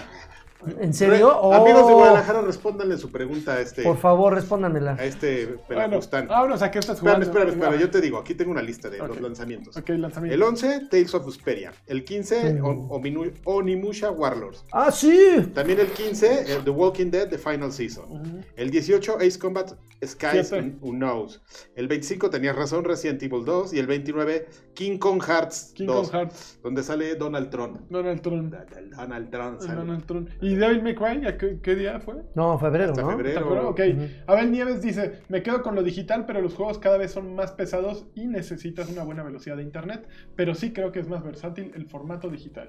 ¿En 0.80 0.93
serio? 0.93 1.30
re- 1.30 1.38
Oh. 1.41 1.53
Amigos 1.53 1.88
de 1.88 1.93
Guadalajara, 1.93 2.41
respóndanle 2.41 2.97
su 2.97 3.11
pregunta 3.11 3.53
a 3.53 3.59
este, 3.61 3.84
Por 3.84 3.97
favor, 3.97 4.34
respóndanmela. 4.34 4.93
a 4.99 5.03
este 5.05 5.45
Bueno, 5.45 5.61
Pelajustán. 5.68 6.28
vámonos 6.28 6.61
a 6.61 6.72
qué 6.72 6.80
estás 6.80 6.97
Espérame, 6.97 7.24
jugando. 7.26 7.39
espérame, 7.39 7.61
espérame. 7.64 7.80
Yo 7.82 7.89
te 7.91 8.01
digo, 8.01 8.18
aquí 8.18 8.36
tengo 8.36 8.51
una 8.51 8.61
lista 8.61 8.89
de 8.89 9.01
Ok. 9.01 9.07
los 9.09 9.22
lanzamientos. 9.22 9.76
Ok, 9.78 9.89
lanzamiento. 9.89 10.36
El 10.36 10.43
11, 10.43 10.88
Tales 10.89 11.14
of 11.14 11.26
Vesperia. 11.26 11.72
El 11.88 12.03
15, 12.03 12.53
Mm. 12.53 12.66
O- 12.66 12.99
Ominu- 12.99 13.32
Onimusha 13.45 14.11
Warlords. 14.11 14.66
¡Ah, 14.72 14.91
sí! 14.91 15.49
También 15.53 15.80
el 15.80 15.88
15, 15.88 16.53
eh, 16.53 16.59
The 16.64 16.70
Walking 16.70 17.11
Dead, 17.11 17.30
The 17.30 17.38
Final 17.38 17.72
Season. 17.72 18.05
Ujú. 18.09 18.41
El 18.55 18.70
18, 18.70 19.18
Ace 19.18 19.38
Combat 19.39 19.72
Skies. 20.05 20.51
Who 20.82 20.91
Knows. 20.91 21.41
El 21.76 21.88
25, 21.88 22.30
tenías 22.30 22.55
razón, 22.55 22.84
Resident 22.84 23.22
Evil 23.24 23.45
2. 23.45 23.74
Y 23.74 23.80
el 23.80 23.88
29, 23.88 24.47
King 24.74 24.97
Kong 24.97 25.22
Hearts 25.24 25.72
King 25.76 25.86
2. 25.88 26.09
Kong 26.09 26.20
Hearts. 26.22 26.59
Donde 26.61 26.84
sale 26.84 27.16
Donald 27.16 27.49
Trump. 27.49 27.80
Donald 27.89 28.22
Trump. 28.22 28.53
Donald 28.95 29.30
Trump 29.30 29.59
sale. 29.61 29.76
Donald 29.76 30.05
Trump. 30.05 30.30
¿Y 30.41 30.53
Devil 30.56 30.82
May 30.84 30.95
Cry? 30.95 31.26
¿A 31.28 31.38
qué, 31.38 31.60
qué 31.62 31.76
día 31.76 31.99
fue? 31.99 32.16
No, 32.36 32.58
febrero, 32.60 32.91
Hasta 32.91 33.01
¿no? 33.01 33.12
febrero. 33.12 33.70
Ok. 33.70 33.80
Abel 34.28 34.51
Nieves 34.51 34.82
dice, 34.82 35.20
me 35.30 35.41
quedo 35.43 35.62
con 35.62 35.76
lo 35.76 35.84
digital, 35.84 36.26
pero 36.26 36.41
los 36.41 36.54
juegos 36.56 36.80
cada 36.80 36.97
vez 36.97 37.12
son 37.12 37.36
más 37.36 37.51
pesados 37.51 38.06
y 38.16 38.28
necesitas 38.28 38.89
una 38.89 39.04
buena 39.04 39.24
velocidad 39.24 39.58
de 39.58 39.64
internet. 39.64 40.08
Pero 40.36 40.56
sí 40.56 40.74
creo 40.74 40.91
que 40.91 40.99
es 40.99 41.08
más 41.08 41.24
versátil 41.24 41.72
el 41.76 41.86
formato 41.88 42.30
digital. 42.30 42.68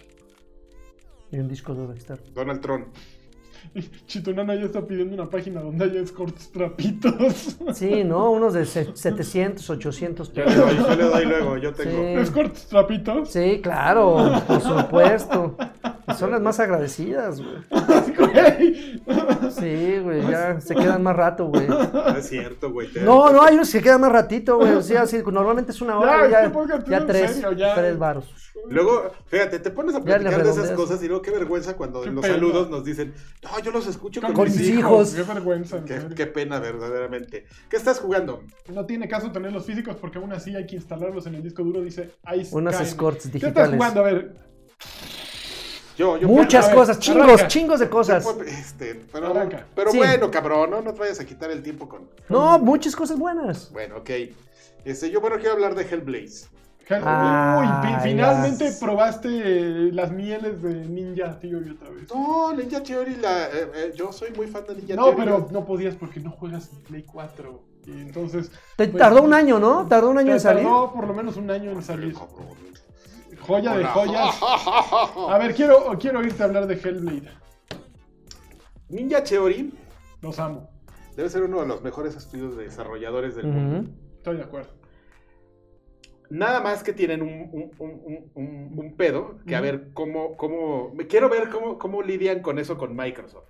Y 1.30 1.39
un 1.39 1.49
disco 1.49 1.74
duro 1.74 1.93
externo. 1.93 2.24
Donald 2.35 2.61
Trump. 2.61 2.87
Chitonana 4.07 4.55
ya 4.57 4.66
está 4.66 4.87
pidiendo 4.87 5.14
una 5.14 5.28
página 5.30 5.61
donde 5.62 5.87
haya 5.87 6.01
escorts 6.01 6.53
trapitos. 6.53 7.57
Sí, 7.74 8.05
¿no? 8.05 8.30
Unos 8.30 8.53
de 8.53 8.66
se- 8.66 8.95
700, 8.95 9.68
800 9.70 10.32
Yo 10.32 10.45
le 10.45 10.55
doy, 10.55 10.76
yo 10.76 10.95
le 10.97 11.05
doy 11.05 11.24
luego, 11.24 11.57
yo 11.57 11.72
tengo. 11.72 11.91
Sí. 11.91 11.97
¿Escorts 12.20 12.66
trapitos? 12.68 13.30
Sí, 13.30 13.61
claro, 13.62 14.43
por 14.47 14.61
supuesto. 14.61 15.57
Son 16.19 16.31
las 16.31 16.41
más 16.41 16.61
agradecidas, 16.61 17.41
güey. 17.41 17.55
Güey. 18.17 19.01
Sí, 19.51 19.99
güey, 20.03 20.23
ya 20.29 20.61
se 20.61 20.75
quedan 20.75 21.03
más 21.03 21.17
rato, 21.17 21.47
güey. 21.47 21.67
No 21.67 22.17
es 22.17 22.29
cierto, 22.29 22.71
güey. 22.71 22.89
No, 23.03 23.31
no, 23.31 23.43
hay 23.43 23.55
unos 23.55 23.69
que 23.69 23.79
se 23.79 23.83
quedan 23.83 24.01
más 24.01 24.13
ratito, 24.13 24.57
güey. 24.59 24.73
O 24.73 24.83
sea, 24.83 25.03
así, 25.03 25.23
normalmente 25.31 25.73
es 25.73 25.81
una 25.81 25.99
hora, 25.99 26.29
Ya, 26.29 26.53
ya, 26.89 27.07
tres, 27.07 27.33
serio, 27.33 27.53
ya. 27.53 27.75
tres 27.75 27.99
varos. 27.99 28.33
Luego, 28.71 29.11
fíjate, 29.27 29.59
te 29.59 29.71
pones 29.71 29.95
a 29.95 30.01
platicar 30.03 30.43
de 30.43 30.51
esas 30.51 30.71
cosas 30.71 31.03
y 31.03 31.09
luego 31.09 31.21
qué 31.23 31.31
vergüenza 31.33 31.77
cuando 31.77 32.01
Qué 32.03 32.09
en 32.09 32.15
los 32.15 32.23
pena. 32.23 32.35
saludos 32.35 32.71
nos 32.71 32.85
dicen, 32.85 33.13
no, 33.43 33.59
yo 33.61 33.71
los 33.73 33.87
escucho 33.87 34.23
con, 34.23 34.33
Con 34.33 34.45
mis 34.45 34.57
mis 34.57 34.69
hijos. 34.71 35.13
hijos. 35.15 35.27
Qué 35.27 35.35
vergüenza. 35.35 35.77
en 35.79 35.85
Qué, 35.85 36.01
qué 36.15 36.27
pena, 36.27 36.61
verdaderamente. 36.61 37.47
¿Qué 37.69 37.77
estás 37.77 38.01
jugando? 38.01 38.43
No 38.73 38.87
tiene 38.87 39.07
caso 39.09 39.31
tenerlos 39.33 39.67
físicos 39.67 39.97
porque 39.97 40.19
aún 40.19 40.33
así 40.33 40.55
hay 40.57 40.67
que 40.67 40.77
instalarlos 40.77 41.27
en 41.27 41.35
el 41.35 41.43
disco 41.43 41.63
duro, 41.63 41.83
dice 41.83 42.13
Ice 42.39 42.55
Unas 42.57 42.81
escorts 42.81 43.29
¿Qué 43.29 43.37
estás 43.39 43.71
digitales. 43.71 43.75
jugando? 43.77 44.01
A 44.01 44.05
ver, 44.05 44.37
Yo, 45.97 46.16
yo 46.16 46.26
Muchas 46.28 46.66
ver, 46.66 46.74
cosas, 46.76 46.99
chingos, 46.99 47.22
arranca. 47.24 47.47
chingos 47.49 47.80
de 47.80 47.88
cosas. 47.88 48.26
Este, 48.47 49.01
pero 49.12 49.28
Arranca. 49.28 49.64
pero 49.74 49.90
Sí. 49.92 49.99
bueno, 49.99 50.30
cabrón, 50.30 50.70
¿no? 50.70 50.82
no 50.82 50.92
te 50.92 51.01
vayas 51.01 51.20
a 51.20 51.24
quitar 51.24 51.51
el 51.51 51.62
tiempo 51.62 51.88
con. 51.88 52.09
No, 52.28 52.59
muchas 52.59 52.97
cosas 52.97 53.18
buenas. 53.18 53.70
Bueno, 53.72 53.99
ok. 53.99 54.11
Este, 54.84 55.11
yo, 55.11 55.20
bueno, 55.20 55.36
quiero 55.36 55.53
hablar 55.53 55.74
de 55.74 55.82
Hellblaze. 55.84 56.49
Hell- 56.86 57.01
Ah, 57.07 57.80
Uy, 57.82 57.88
pi- 57.88 58.09
finalmente 58.11 58.64
las- 58.64 58.78
probaste 58.78 59.90
las 59.92 60.11
mieles 60.12 60.61
de 60.62 60.74
Ninja 60.86 61.38
Theory 61.40 61.70
otra 61.70 61.88
vez. 61.90 62.12
No, 62.12 62.53
Ninja 62.53 62.82
Theory, 62.82 63.16
la, 63.16 63.45
eh, 63.47 63.70
eh, 63.74 63.92
yo 63.97 64.12
soy 64.12 64.30
muy 64.36 64.49
fan 64.49 64.64
de 64.68 64.74
Ninja 64.74 64.95
No, 64.97 65.05
Theory. 65.05 65.18
pero 65.18 65.49
no 65.51 65.64
podías 65.64 65.95
porque 65.95 66.20
no 66.20 66.30
juegas 66.32 66.68
en 66.72 66.80
Play 66.80 67.03
4. 67.05 67.62
Y 67.86 67.92
entonces. 67.92 68.51
Te 68.76 68.88
pues, 68.88 68.99
tardó 69.01 69.22
un 69.22 69.32
año, 69.32 69.59
¿no? 69.59 69.86
Tardó 69.86 70.11
un 70.11 70.18
año 70.18 70.28
te 70.28 70.32
en 70.34 70.40
salir. 70.40 70.64
Tardó 70.64 70.92
por 70.92 71.07
lo 71.07 71.14
menos 71.14 71.36
un 71.36 71.51
año 71.51 71.70
en 71.70 71.82
salir. 71.82 72.12
Cabrón. 72.12 72.64
Joya 73.47 73.76
de 73.76 73.84
joyas. 73.84 74.40
A 74.42 75.38
ver, 75.38 75.55
quiero, 75.55 75.97
quiero 75.99 76.20
oírte 76.20 76.42
hablar 76.42 76.66
de 76.66 76.74
Hellblade. 76.74 77.28
Ninja 78.88 79.22
Theory 79.24 79.72
Los 80.22 80.38
amo. 80.38 80.70
debe 81.16 81.28
ser 81.28 81.42
uno 81.42 81.61
de 81.62 81.66
los 81.68 81.82
mejores 81.82 82.14
estudios 82.16 82.57
de 82.57 82.64
desarrolladores 82.64 83.34
del 83.36 83.47
mundo. 83.47 83.90
Estoy 84.16 84.36
de 84.36 84.42
acuerdo. 84.42 84.70
Nada 86.30 86.61
más 86.61 86.82
que 86.82 86.92
tienen 86.92 87.22
un, 87.22 87.51
un- 87.53 87.70
un- 87.78 88.03
un- 88.05 88.30
un- 88.34 88.78
un 88.78 88.97
pedo, 88.97 89.38
que 89.47 89.55
a 89.55 89.61
ver 89.61 89.90
cómo, 89.92 90.36
cómo, 90.36 90.90
me 90.95 91.07
quiero 91.07 91.28
ver 91.28 91.51
cómo, 91.51 91.78
cómo 91.78 92.03
lidian 92.03 92.40
con 92.40 92.59
eso 92.59 92.76
con 92.78 92.97
Microsoft. 92.97 93.49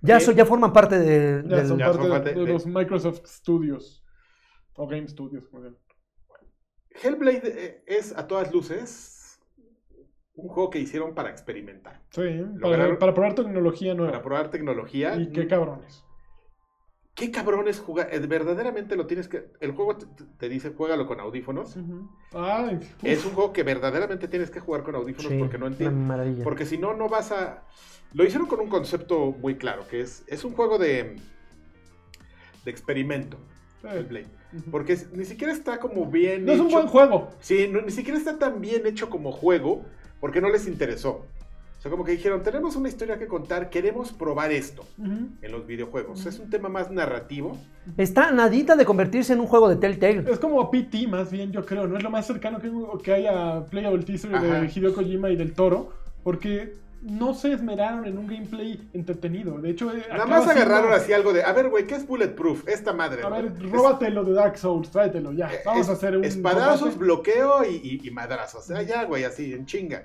Ya, 0.00 0.18
so- 0.18 0.32
ya 0.32 0.44
forman 0.46 0.72
parte 0.72 0.98
de, 0.98 1.42
Ya 1.46 1.56
del... 1.58 1.66
son 1.68 1.78
ya 1.78 1.86
parte 1.86 1.98
son 1.98 2.04
de- 2.06 2.10
parte 2.10 2.34
de, 2.34 2.44
de- 2.46 2.52
los 2.52 2.66
Microsoft 2.66 3.26
Studios. 3.26 4.02
O 4.74 4.86
Game 4.88 5.06
Studios, 5.06 5.46
como 5.48 5.64
llaman. 5.64 5.78
Hellblade 7.02 7.42
eh, 7.44 7.82
es 7.86 8.16
a 8.16 8.26
todas 8.26 8.52
luces 8.52 9.40
un 10.34 10.48
juego 10.48 10.70
que 10.70 10.78
hicieron 10.78 11.14
para 11.14 11.30
experimentar, 11.30 12.00
Sí, 12.10 12.22
para, 12.22 12.76
Lograron- 12.76 12.98
para 12.98 13.14
probar 13.14 13.34
tecnología 13.34 13.94
nueva. 13.94 14.12
para 14.12 14.22
probar 14.24 14.50
tecnología. 14.50 15.14
Y 15.16 15.30
qué 15.30 15.46
cabrones. 15.46 16.04
Qué 17.14 17.30
cabrón 17.30 17.68
es 17.68 17.78
jugar, 17.78 18.08
eh, 18.10 18.18
verdaderamente 18.20 18.96
lo 18.96 19.06
tienes 19.06 19.28
que, 19.28 19.44
el 19.60 19.72
juego 19.72 19.98
te, 19.98 20.06
te 20.38 20.48
dice 20.48 20.70
juégalo 20.70 21.06
con 21.06 21.20
audífonos. 21.20 21.76
Ay, 22.32 22.80
Es 23.02 23.26
un 23.26 23.32
juego 23.32 23.52
que 23.52 23.62
verdaderamente 23.62 24.28
tienes 24.28 24.50
que 24.50 24.60
jugar 24.60 24.82
con 24.82 24.94
audífonos 24.94 25.30
Sí, 25.30 25.38
porque 25.38 25.58
no 25.58 25.66
entiendes. 25.66 25.98
maravilla. 26.06 26.42
Porque 26.42 26.64
si 26.64 26.78
no, 26.78 26.94
no 26.94 27.10
vas 27.10 27.30
a. 27.30 27.64
Lo 28.14 28.24
hicieron 28.24 28.46
con 28.48 28.60
un 28.60 28.68
concepto 28.70 29.32
muy 29.32 29.56
claro, 29.56 29.86
que 29.88 30.00
es, 30.00 30.24
es 30.26 30.42
un 30.44 30.54
juego 30.54 30.78
de, 30.78 31.16
de 32.64 32.70
experimento, 32.70 33.36
Porque 34.70 34.96
ni 35.14 35.24
siquiera 35.24 35.52
está 35.52 35.78
como 35.78 36.06
bien 36.06 36.44
No 36.44 36.52
es 36.52 36.60
un 36.60 36.68
buen 36.70 36.86
juego. 36.86 37.30
Sí, 37.40 37.68
no- 37.70 37.80
ni 37.82 37.90
siquiera 37.90 38.18
está 38.18 38.38
tan 38.38 38.60
bien 38.60 38.86
hecho 38.86 39.08
como 39.10 39.32
juego, 39.32 39.82
porque 40.20 40.40
no 40.40 40.48
les 40.50 40.66
interesó. 40.66 41.24
O 41.78 41.82
sea, 41.82 41.90
como 41.90 42.04
que 42.04 42.12
dijeron, 42.12 42.44
tenemos 42.44 42.76
una 42.76 42.88
historia 42.88 43.18
que 43.18 43.26
contar, 43.26 43.68
queremos 43.68 44.12
probar 44.12 44.52
esto 44.52 44.84
en 44.98 45.50
los 45.50 45.66
videojuegos. 45.66 46.24
Es 46.26 46.38
un 46.38 46.48
tema 46.48 46.68
más 46.68 46.92
narrativo. 46.92 47.58
Está 47.96 48.30
nadita 48.30 48.76
de 48.76 48.84
convertirse 48.84 49.32
en 49.32 49.40
un 49.40 49.48
juego 49.48 49.68
de 49.68 49.74
Telltale. 49.74 50.30
Es 50.30 50.38
como 50.38 50.70
PT, 50.70 51.08
más 51.08 51.32
bien, 51.32 51.50
yo 51.50 51.66
creo, 51.66 51.88
¿no? 51.88 51.96
Es 51.96 52.02
lo 52.04 52.10
más 52.10 52.24
cercano 52.24 52.60
que, 52.60 52.70
que 53.02 53.12
hay 53.12 53.26
a 53.26 53.66
Playable 53.68 54.04
Teaser 54.04 54.32
Ajá. 54.32 54.60
de 54.60 54.70
Hideo 54.72 54.94
Kojima 54.94 55.28
y 55.30 55.34
del 55.36 55.54
Toro, 55.54 55.92
porque 56.22 56.74
no 57.02 57.34
se 57.34 57.52
esmeraron 57.52 58.06
en 58.06 58.16
un 58.16 58.26
gameplay 58.28 58.88
entretenido. 58.92 59.58
De 59.60 59.70
hecho, 59.70 59.90
eh, 59.92 60.04
Nada 60.10 60.24
más 60.26 60.46
agarraron 60.48 60.90
siendo- 60.90 60.96
así 61.04 61.12
algo 61.12 61.32
de, 61.32 61.42
a 61.42 61.52
ver, 61.52 61.68
güey, 61.68 61.86
¿qué 61.86 61.96
es 61.96 62.06
Bulletproof? 62.06 62.68
Esta 62.68 62.92
madre. 62.92 63.22
A 63.24 63.28
¿no? 63.28 63.36
ver, 63.36 63.46
Es- 63.46 63.70
róbatelo 63.70 64.24
de 64.24 64.32
Dark 64.32 64.56
Souls, 64.56 64.90
tráetelo 64.90 65.32
ya. 65.32 65.52
Eh, 65.52 65.58
Vamos 65.64 65.82
es- 65.82 65.88
a 65.88 65.92
hacer 65.92 66.16
un. 66.16 66.24
Espadazos, 66.24 66.80
combate. 66.80 66.98
bloqueo 66.98 67.64
y, 67.64 67.74
y- 68.02 68.06
y 68.08 68.10
madrazos. 68.12 68.70
Ah, 68.70 68.82
ya, 68.82 69.04
güey, 69.04 69.24
así, 69.24 69.52
en 69.52 69.66
chinga. 69.66 70.04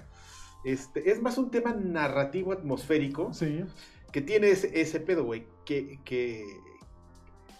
Este, 0.65 1.11
es 1.11 1.21
más 1.21 1.37
un 1.37 1.51
tema 1.51 1.73
narrativo 1.73 2.51
atmosférico 2.51 3.31
Sí. 3.33 3.63
que 4.11 4.21
tiene 4.21 4.49
ese, 4.49 4.81
ese 4.81 4.99
pedo, 4.99 5.23
güey, 5.23 5.45
que, 5.65 5.99
que, 6.03 6.43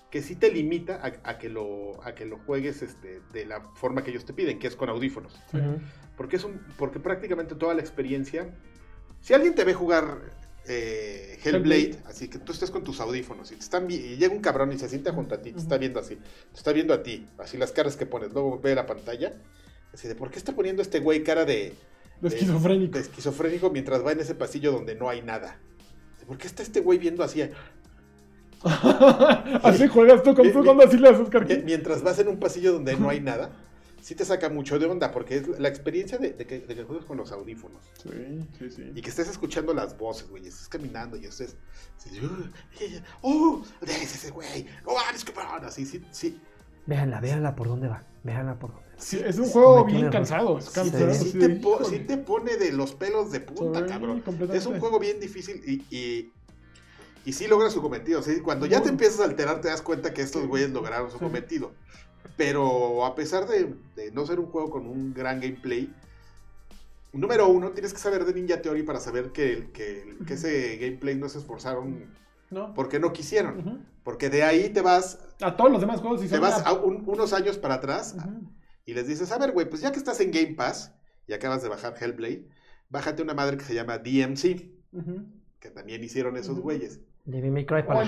que 0.09 0.21
sí 0.21 0.35
te 0.35 0.51
limita 0.51 0.95
a, 0.95 1.29
a 1.29 1.37
que 1.37 1.47
lo, 1.49 2.03
a 2.03 2.15
que 2.15 2.25
lo 2.25 2.37
juegues 2.39 2.81
este, 2.81 3.21
de 3.33 3.45
la 3.45 3.61
forma 3.75 4.03
que 4.03 4.11
ellos 4.11 4.25
te 4.25 4.33
piden, 4.33 4.57
que 4.57 4.67
es 4.67 4.75
con 4.75 4.89
audífonos. 4.89 5.39
sí. 5.51 5.59
Porque, 6.17 6.37
es 6.37 6.43
un, 6.43 6.59
porque 6.79 6.99
prácticamente 6.99 7.53
toda 7.53 7.75
la 7.75 7.81
experiencia... 7.81 8.49
Si 9.27 9.33
alguien 9.33 9.55
te 9.55 9.65
ve 9.65 9.73
jugar 9.73 10.19
eh, 10.69 11.37
Hellblade, 11.43 11.81
Hellblade. 11.81 11.97
así 12.05 12.29
que 12.29 12.39
tú 12.39 12.53
estés 12.53 12.71
con 12.71 12.85
tus 12.85 13.01
audífonos 13.01 13.51
y, 13.51 13.55
te 13.55 13.61
están, 13.61 13.91
y 13.91 14.15
llega 14.15 14.33
un 14.33 14.39
cabrón 14.39 14.71
y 14.71 14.79
se 14.79 14.87
sienta 14.87 15.11
junto 15.11 15.35
a 15.35 15.41
ti, 15.41 15.51
te 15.51 15.59
está 15.59 15.77
viendo 15.77 15.99
así, 15.99 16.15
te 16.15 16.57
está 16.57 16.71
viendo 16.71 16.93
a 16.93 17.03
ti, 17.03 17.27
así 17.37 17.57
las 17.57 17.73
caras 17.73 17.97
que 17.97 18.05
pones, 18.05 18.31
luego 18.31 18.57
ve 18.61 18.73
la 18.73 18.85
pantalla, 18.85 19.33
así 19.93 20.07
de, 20.07 20.15
¿por 20.15 20.31
qué 20.31 20.39
está 20.39 20.55
poniendo 20.55 20.81
este 20.81 21.01
güey 21.01 21.25
cara 21.25 21.43
de, 21.43 21.73
De 22.21 22.27
esquizofrénico. 22.29 22.93
de 22.93 23.01
esquizofrénico 23.01 23.69
mientras 23.69 24.05
va 24.05 24.13
en 24.13 24.21
ese 24.21 24.33
pasillo 24.33 24.71
donde 24.71 24.95
no 24.95 25.09
hay 25.09 25.21
nada? 25.21 25.59
¿Por 26.25 26.37
qué 26.37 26.47
está 26.47 26.63
este 26.63 26.79
güey 26.79 26.97
viendo 26.97 27.21
así? 27.21 27.41
así 28.63 29.87
juegas 29.89 30.23
tú 30.23 30.35
con 30.35 30.49
cuando 30.51 30.85
así 30.85 30.97
le 30.97 31.09
haces. 31.09 31.65
Mientras 31.65 32.01
vas 32.01 32.17
en 32.19 32.29
un 32.29 32.39
pasillo 32.39 32.71
donde 32.71 32.95
no 32.95 33.09
hay 33.09 33.19
nada, 33.19 33.51
sí 34.07 34.15
te 34.15 34.23
saca 34.23 34.47
mucho 34.47 34.79
de 34.79 34.85
onda, 34.85 35.11
porque 35.11 35.35
es 35.35 35.59
la 35.59 35.67
experiencia 35.67 36.17
de, 36.17 36.31
de 36.31 36.45
que, 36.47 36.59
de 36.59 36.75
que 36.75 36.83
juegues 36.85 37.05
con 37.05 37.17
los 37.17 37.33
audífonos. 37.33 37.83
Sí, 38.01 38.09
sí, 38.57 38.71
sí. 38.71 38.91
Y 38.95 39.01
que 39.01 39.09
estés 39.09 39.27
escuchando 39.27 39.73
las 39.73 39.97
voces, 39.97 40.29
güey. 40.29 40.47
Estés 40.47 40.69
caminando 40.69 41.17
y 41.17 41.25
estés. 41.25 41.57
¡Oh! 43.21 43.61
¡Es 43.81 44.15
ese 44.15 44.31
güey! 44.31 44.65
¡No 44.85 44.93
mames, 44.93 45.25
cabrón! 45.25 45.65
Así, 45.65 45.85
sí, 45.85 46.01
sí. 46.11 46.39
Véanla, 46.85 47.19
véanla 47.19 47.53
por 47.55 47.67
dónde 47.67 47.89
va. 47.89 48.03
Véanla 48.23 48.57
por 48.57 48.71
dónde 48.71 48.87
va. 48.87 48.93
Sí, 48.97 49.19
es 49.23 49.37
un 49.37 49.49
juego 49.49 49.83
bien 49.85 50.09
cansado. 50.09 50.57
Es 50.57 50.65
Sí, 50.65 50.71
cansado. 50.73 51.13
Sí, 51.13 51.27
así 51.27 51.37
te 51.39 51.49
po- 51.49 51.83
sí 51.83 51.99
te 51.99 52.17
pone 52.17 52.55
de 52.55 52.71
los 52.71 52.93
pelos 52.95 53.29
de 53.31 53.41
punta, 53.41 53.79
Sí, 53.81 53.85
cabrón. 53.87 54.23
Es 54.53 54.65
un 54.65 54.79
juego 54.79 54.99
bien 54.99 55.19
difícil 55.19 55.61
y. 55.67 55.95
y 55.95 56.33
y 57.25 57.33
sí 57.33 57.45
logra 57.45 57.69
su 57.69 57.81
cometido. 57.81 58.23
¿sí? 58.23 58.39
Cuando 58.39 58.65
ya 58.67 58.81
te 58.81 58.87
empiezas 58.87 59.19
a 59.19 59.25
alterar, 59.25 59.59
te 59.59 59.67
das 59.67 59.81
cuenta 59.81 60.13
que 60.13 60.21
estos 60.21 60.47
güeyes 60.47 60.69
lograron 60.69 61.11
su 61.11 61.17
Sí. 61.17 61.25
cometido. 61.25 61.73
Pero 62.35 63.05
a 63.05 63.15
pesar 63.15 63.47
de, 63.47 63.75
de 63.95 64.11
no 64.11 64.25
ser 64.25 64.39
un 64.39 64.47
juego 64.47 64.69
con 64.69 64.85
un 64.87 65.13
gran 65.13 65.39
gameplay, 65.39 65.93
número 67.13 67.47
uno, 67.47 67.71
tienes 67.71 67.93
que 67.93 67.99
saber 67.99 68.25
de 68.25 68.33
Ninja 68.33 68.61
Theory 68.61 68.83
para 68.83 68.99
saber 68.99 69.31
que, 69.31 69.69
que, 69.73 70.17
que 70.25 70.33
ese 70.33 70.77
gameplay 70.77 71.15
no 71.15 71.29
se 71.29 71.39
esforzaron 71.39 72.05
¿No? 72.49 72.73
porque 72.73 72.99
no 72.99 73.11
quisieron. 73.13 73.85
Porque 74.03 74.29
de 74.29 74.43
ahí 74.43 74.69
te 74.69 74.81
vas, 74.81 75.19
A 75.41 75.55
todos 75.57 75.71
los 75.71 75.81
demás 75.81 75.99
juegos 75.99 76.23
y 76.23 76.27
te 76.27 76.39
vas 76.39 76.59
una- 76.61 76.69
a 76.69 76.73
un- 76.73 77.03
unos 77.07 77.33
años 77.33 77.57
para 77.57 77.75
atrás 77.75 78.15
y 78.85 78.93
les 78.93 79.07
dices, 79.07 79.31
a 79.31 79.37
ver, 79.37 79.51
güey, 79.51 79.69
pues 79.69 79.81
ya 79.81 79.91
que 79.91 79.97
estás 79.99 80.19
en 80.21 80.31
Game 80.31 80.53
Pass 80.55 80.93
y 81.27 81.33
acabas 81.33 81.61
de 81.61 81.69
bajar 81.69 81.95
Hellblade, 81.99 82.47
bájate 82.89 83.21
una 83.21 83.33
madre 83.33 83.57
que 83.57 83.65
se 83.65 83.73
llama 83.73 83.97
DMC, 83.97 84.71
que 85.59 85.69
también 85.71 86.03
hicieron 86.03 86.37
esos 86.37 86.59
güeyes. 86.59 87.01
Devil 87.27 87.51
May 87.51 87.65
Cry 87.65 87.83
para 87.83 88.03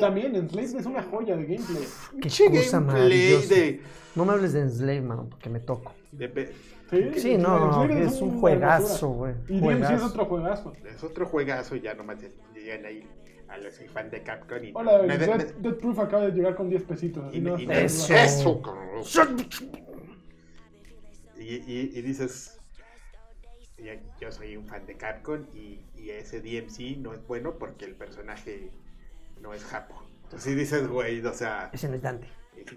también, 0.00 0.34
en 0.34 0.48
Slave 0.48 0.64
es 0.80 0.86
una 0.86 1.02
joya 1.02 1.36
de 1.36 1.42
gameplay. 1.44 1.84
Qué 2.22 2.28
cosa 2.28 2.78
gameplay 2.80 2.80
maravillosa. 2.80 3.54
de, 3.54 3.80
No 4.14 4.24
me 4.24 4.32
hables 4.32 4.52
de 4.54 4.60
Enslave, 4.62 5.02
mano, 5.02 5.26
porque 5.30 5.50
me 5.50 5.60
toco. 5.60 5.92
de 6.10 6.28
pe- 6.28 6.52
Sí, 6.90 7.10
Sí, 7.16 7.36
no, 7.36 7.84
es 7.84 8.20
un 8.22 8.38
juegazo, 8.40 9.08
güey. 9.08 9.34
Y 9.48 9.60
DMC 9.60 9.90
es 9.94 10.02
otro 10.02 10.24
juegazo. 10.24 10.72
Es 10.88 11.02
otro 11.04 11.26
juegazo 11.26 11.76
y 11.76 11.80
ya 11.82 11.94
nomás 11.94 12.16
llegan 12.54 12.86
ahí 12.86 13.02
a 13.48 13.58
los 13.58 13.74
soy 13.74 13.88
fan 13.88 14.08
de 14.10 14.22
Capcom 14.22 14.64
y 14.64 14.70
Hola, 14.74 15.02
me- 15.02 15.18
me- 15.18 15.26
Dead, 15.26 15.74
Proof 15.74 15.98
acaba 15.98 16.24
de 16.26 16.32
llegar 16.32 16.54
con 16.56 16.68
10 16.70 16.82
pesitos. 16.84 17.24
y, 17.34 17.38
y 17.38 17.40
no 17.40 17.58
y- 17.58 17.62
está 17.62 17.80
Eso. 18.24 18.62
y- 21.66 21.98
y 21.98 22.02
dices, 22.02 22.55
"Ya- 23.86 24.00
yo 24.20 24.32
soy 24.32 24.56
un 24.56 24.66
fan 24.66 24.84
de 24.86 24.96
Capcom 24.96 25.44
y, 25.54 25.80
y 25.96 26.10
ese 26.10 26.40
DMC 26.40 26.96
no 26.98 27.14
es 27.14 27.26
bueno 27.26 27.54
porque 27.58 27.84
el 27.84 27.94
personaje 27.94 28.70
no 29.40 29.54
es 29.54 29.64
japo. 29.64 30.02
Entonces 30.24 30.42
sí 30.52 30.54
dices, 30.58 30.88
güey, 30.88 31.24
o 31.24 31.32
sea, 31.32 31.70
Ese 31.72 31.88
no 31.88 31.94
es 31.94 32.02
Dante. 32.02 32.26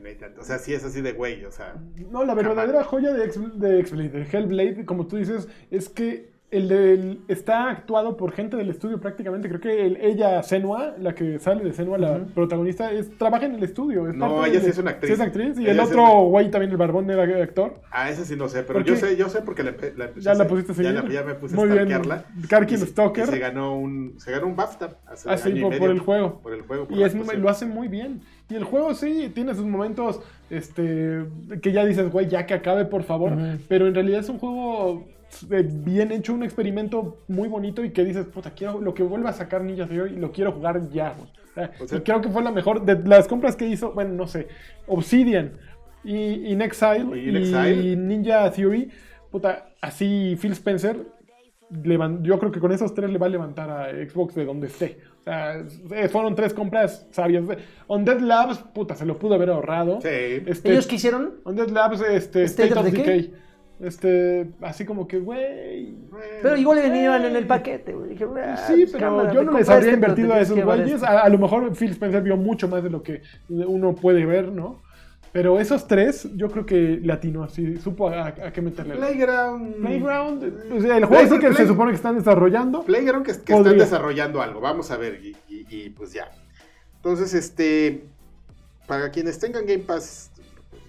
no 0.02 0.08
hay 0.08 0.16
tanto- 0.16 0.42
o 0.42 0.44
sea, 0.44 0.60
sí 0.60 0.74
es 0.74 0.84
así 0.84 1.02
de 1.02 1.14
güey, 1.14 1.44
o 1.46 1.52
sea, 1.52 1.76
No, 2.12 2.24
la 2.24 2.36
verdadera 2.36 2.84
joya 2.84 3.12
de, 3.14 3.28
de 3.28 4.28
Hellblade, 4.32 4.86
como 4.86 5.08
tú 5.08 5.16
dices, 5.18 5.48
es 5.72 5.90
que 5.90 6.32
el 6.52 6.68
del 6.68 7.20
está 7.28 7.70
actuado 7.70 8.18
por 8.18 8.32
gente 8.32 8.58
del 8.58 8.70
estudio 8.70 9.00
prácticamente. 9.00 9.48
Creo 9.50 9.62
que 9.62 9.86
el- 9.86 9.98
ella, 9.98 10.42
Senua, 10.42 10.96
la 11.00 11.14
que 11.14 11.38
sale 11.40 11.64
de 11.64 11.74
Senua, 11.74 11.98
la 12.00 12.26
protagonista, 12.34 12.92
es, 12.92 13.16
trabaja 13.18 13.46
en 13.46 13.56
el 13.56 13.64
estudio. 13.64 14.08
es 14.08 14.16
No, 14.16 14.44
ella 14.46 14.60
sí 14.60 14.70
es 14.72 14.78
una 14.80 14.92
actriz. 14.92 15.10
Sí 15.10 15.14
es 15.14 15.20
actriz. 15.20 15.60
Y 15.60 15.64
Ella 15.64 15.72
el 15.74 15.80
otro 15.82 16.22
güey 16.24 16.50
también, 16.50 16.72
el 16.72 16.78
barbón, 16.78 17.10
era 17.10 17.24
actor. 17.44 17.76
ah, 17.92 18.10
ese 18.10 18.26
sí 18.26 18.36
no 18.36 18.48
sé, 18.50 18.64
pero 18.64 18.80
¿Por 18.80 18.84
yo 18.88 18.96
sé, 18.96 19.16
yo 19.16 19.30
sé 19.30 19.42
porque 19.42 19.62
la, 19.64 19.74
la 19.96 20.10
Ya 20.18 20.34
la 20.34 20.48
pusiste 20.48 20.72
a 20.72 20.76
ya, 20.76 20.84
seguir. 20.84 21.04
la- 21.04 21.10
ya 21.14 21.24
me 21.24 21.36
puse 21.36 21.56
Muy 21.56 21.70
a 21.70 21.74
stalkearla. 21.74 22.26
Karkin 22.50 22.78
se- 22.80 22.86
Stalker. 22.88 23.24
Y 23.26 23.32
se 23.32 23.40
ganó 23.40 23.78
un, 23.78 24.16
se 24.18 24.32
ganó 24.32 24.48
un 24.48 24.56
BAFTA 24.56 24.98
hace 25.06 25.30
Así, 25.30 25.50
año 25.52 25.72
y 25.74 25.78
por, 25.80 25.90
el 25.92 26.00
juego. 26.00 26.40
Por 26.42 26.54
el 26.54 26.62
juego. 26.64 26.88
por 26.88 26.98
Y 26.98 27.04
es, 27.04 27.14
lo 27.38 27.50
hace 27.50 27.66
muy 27.68 27.88
bien. 27.88 28.22
Y 28.50 28.56
el 28.56 28.64
juego 28.64 28.96
sí 28.96 29.32
tiene 29.36 29.54
sus 29.54 29.66
momentos 29.66 30.20
este, 30.50 31.26
que 31.62 31.72
ya 31.72 31.86
dices, 31.86 32.12
güey, 32.12 32.28
ya 32.28 32.46
que 32.48 32.56
acabe, 32.56 32.86
por 32.86 33.04
favor. 33.04 33.34
Pero 33.68 33.86
en 33.88 33.94
realidad 33.94 34.22
es 34.22 34.30
un 34.30 34.40
juego 34.40 35.06
bien 35.84 36.12
hecho, 36.12 36.34
un 36.34 36.44
experimento 36.44 37.24
muy 37.28 37.48
bonito 37.48 37.84
y 37.84 37.92
que 37.92 38.04
dices, 38.04 38.26
puta, 38.26 38.52
quiero 38.52 38.80
lo 38.82 38.94
que 38.94 39.04
vuelva 39.04 39.30
a 39.30 39.34
sacar 39.34 39.64
Ninja 39.64 39.88
Theory, 39.88 40.16
lo 40.16 40.32
quiero 40.32 40.52
jugar 40.52 40.90
ya. 40.90 41.14
güey. 41.18 41.30
O 41.30 41.54
sea, 41.54 41.72
O 41.80 41.88
sea- 41.88 41.98
y 41.98 42.02
creo 42.02 42.22
que 42.22 42.30
fue 42.30 42.44
la 42.44 42.52
mejor 42.52 42.84
de 42.86 42.96
las 43.08 43.28
compras 43.28 43.56
que 43.56 43.68
hizo, 43.68 43.92
bueno, 43.94 44.14
no 44.14 44.28
sé, 44.28 44.48
Obsidian 44.88 45.54
y 46.04 46.52
In 46.52 46.62
Exile 46.62 47.06
Y 47.16 47.20
y, 47.20 47.30
In 47.30 47.36
Exile. 47.38 47.96
Ninja 47.96 48.52
Theory. 48.52 48.90
Puta, 49.32 49.70
así 49.82 50.36
Phil 50.42 50.54
Spencer 50.54 50.98
yo 52.22 52.40
creo 52.40 52.52
que 52.52 52.60
con 52.60 52.72
esos 52.72 52.94
tres 52.94 53.10
le 53.12 53.20
va 53.20 53.28
a 53.28 53.30
levantar 53.30 53.70
a 53.70 53.90
Xbox 53.92 54.34
de 54.36 54.46
donde 54.46 54.68
esté. 54.68 54.98
O 55.20 55.24
sea, 55.24 55.58
eh, 55.92 56.10
fueron 56.10 56.34
tres 56.34 56.54
compras 56.54 57.06
sabias. 57.12 57.44
Undead 57.88 58.20
Labs, 58.22 58.58
puta, 58.74 58.96
se 58.96 59.06
lo 59.06 59.20
pudo 59.20 59.36
haber 59.36 59.50
ahorrado. 59.52 60.00
Sí. 60.02 60.08
Este, 60.48 60.72
¿Ellos 60.72 60.88
qué 60.88 60.96
hicieron? 60.96 61.36
Undead 61.46 61.70
Labs, 61.70 62.02
este, 62.02 62.44
State 62.46 62.70
State, 62.70 62.74
of 62.74 62.80
of 62.80 62.86
Decay. 62.86 63.22
Decay. 63.22 63.34
Este, 63.80 64.50
así 64.62 64.84
como 64.86 65.08
que, 65.08 65.20
güey. 65.20 65.94
Pero 66.42 66.58
igual 66.58 66.80
le 66.80 66.90
venían 66.90 67.24
en 67.24 67.36
el 67.36 67.48
paquete, 67.48 67.94
güey. 67.94 68.10
Dije, 68.10 68.26
"Ah, 68.44 68.58
Sí, 68.68 68.86
pero 68.92 69.00
cámara, 69.00 69.32
yo 69.34 69.44
no 69.44 69.58
les 69.58 69.70
habría 69.70 69.92
este, 69.92 70.02
pero 70.02 70.12
invertido 70.14 70.34
a 70.34 70.40
esos 70.42 70.62
güeyes. 70.66 70.92
este". 70.96 71.06
A, 71.08 71.20
a 71.22 71.30
lo 71.30 71.38
mejor 71.38 71.74
Phil 71.76 71.92
Spencer 71.92 72.22
vio 72.22 72.36
mucho 72.36 72.68
más 72.68 72.84
de 72.84 72.90
lo 72.90 73.02
que 73.04 73.22
uno 73.48 73.96
puede 73.96 74.26
ver, 74.26 74.52
¿no? 74.52 74.82
Pero 75.32 75.60
esos 75.60 75.88
tres, 75.88 76.28
yo 76.36 76.50
creo 76.50 76.66
que 76.66 77.00
le 77.02 77.14
atinó 77.14 77.44
así, 77.44 77.78
supo 77.78 78.10
a, 78.10 78.28
a 78.28 78.52
qué 78.52 78.62
meterle. 78.62 78.96
Playground. 78.96 79.76
Playground, 79.76 80.54
o 80.74 80.82
sea, 80.82 80.98
el 80.98 81.06
juego 81.06 81.24
sí 81.36 81.40
que 81.40 81.48
Play- 81.48 81.56
se 81.56 81.68
supone 81.68 81.92
que 81.92 81.96
están 81.98 82.16
desarrollando. 82.18 82.82
Playground 82.84 83.26
que, 83.26 83.34
que 83.34 83.54
están 83.54 83.78
desarrollando 83.78 84.42
algo. 84.42 84.60
Vamos 84.60 84.90
a 84.92 84.98
ver. 84.98 85.22
Y, 85.24 85.38
y- 85.48 85.66
y, 85.70 85.90
pues 85.92 86.12
ya. 86.14 86.30
Entonces, 86.98 87.34
este. 87.34 88.04
Para 88.88 89.10
quienes 89.12 89.38
tengan 89.40 89.66
Game 89.68 89.84
Pass. 89.84 90.29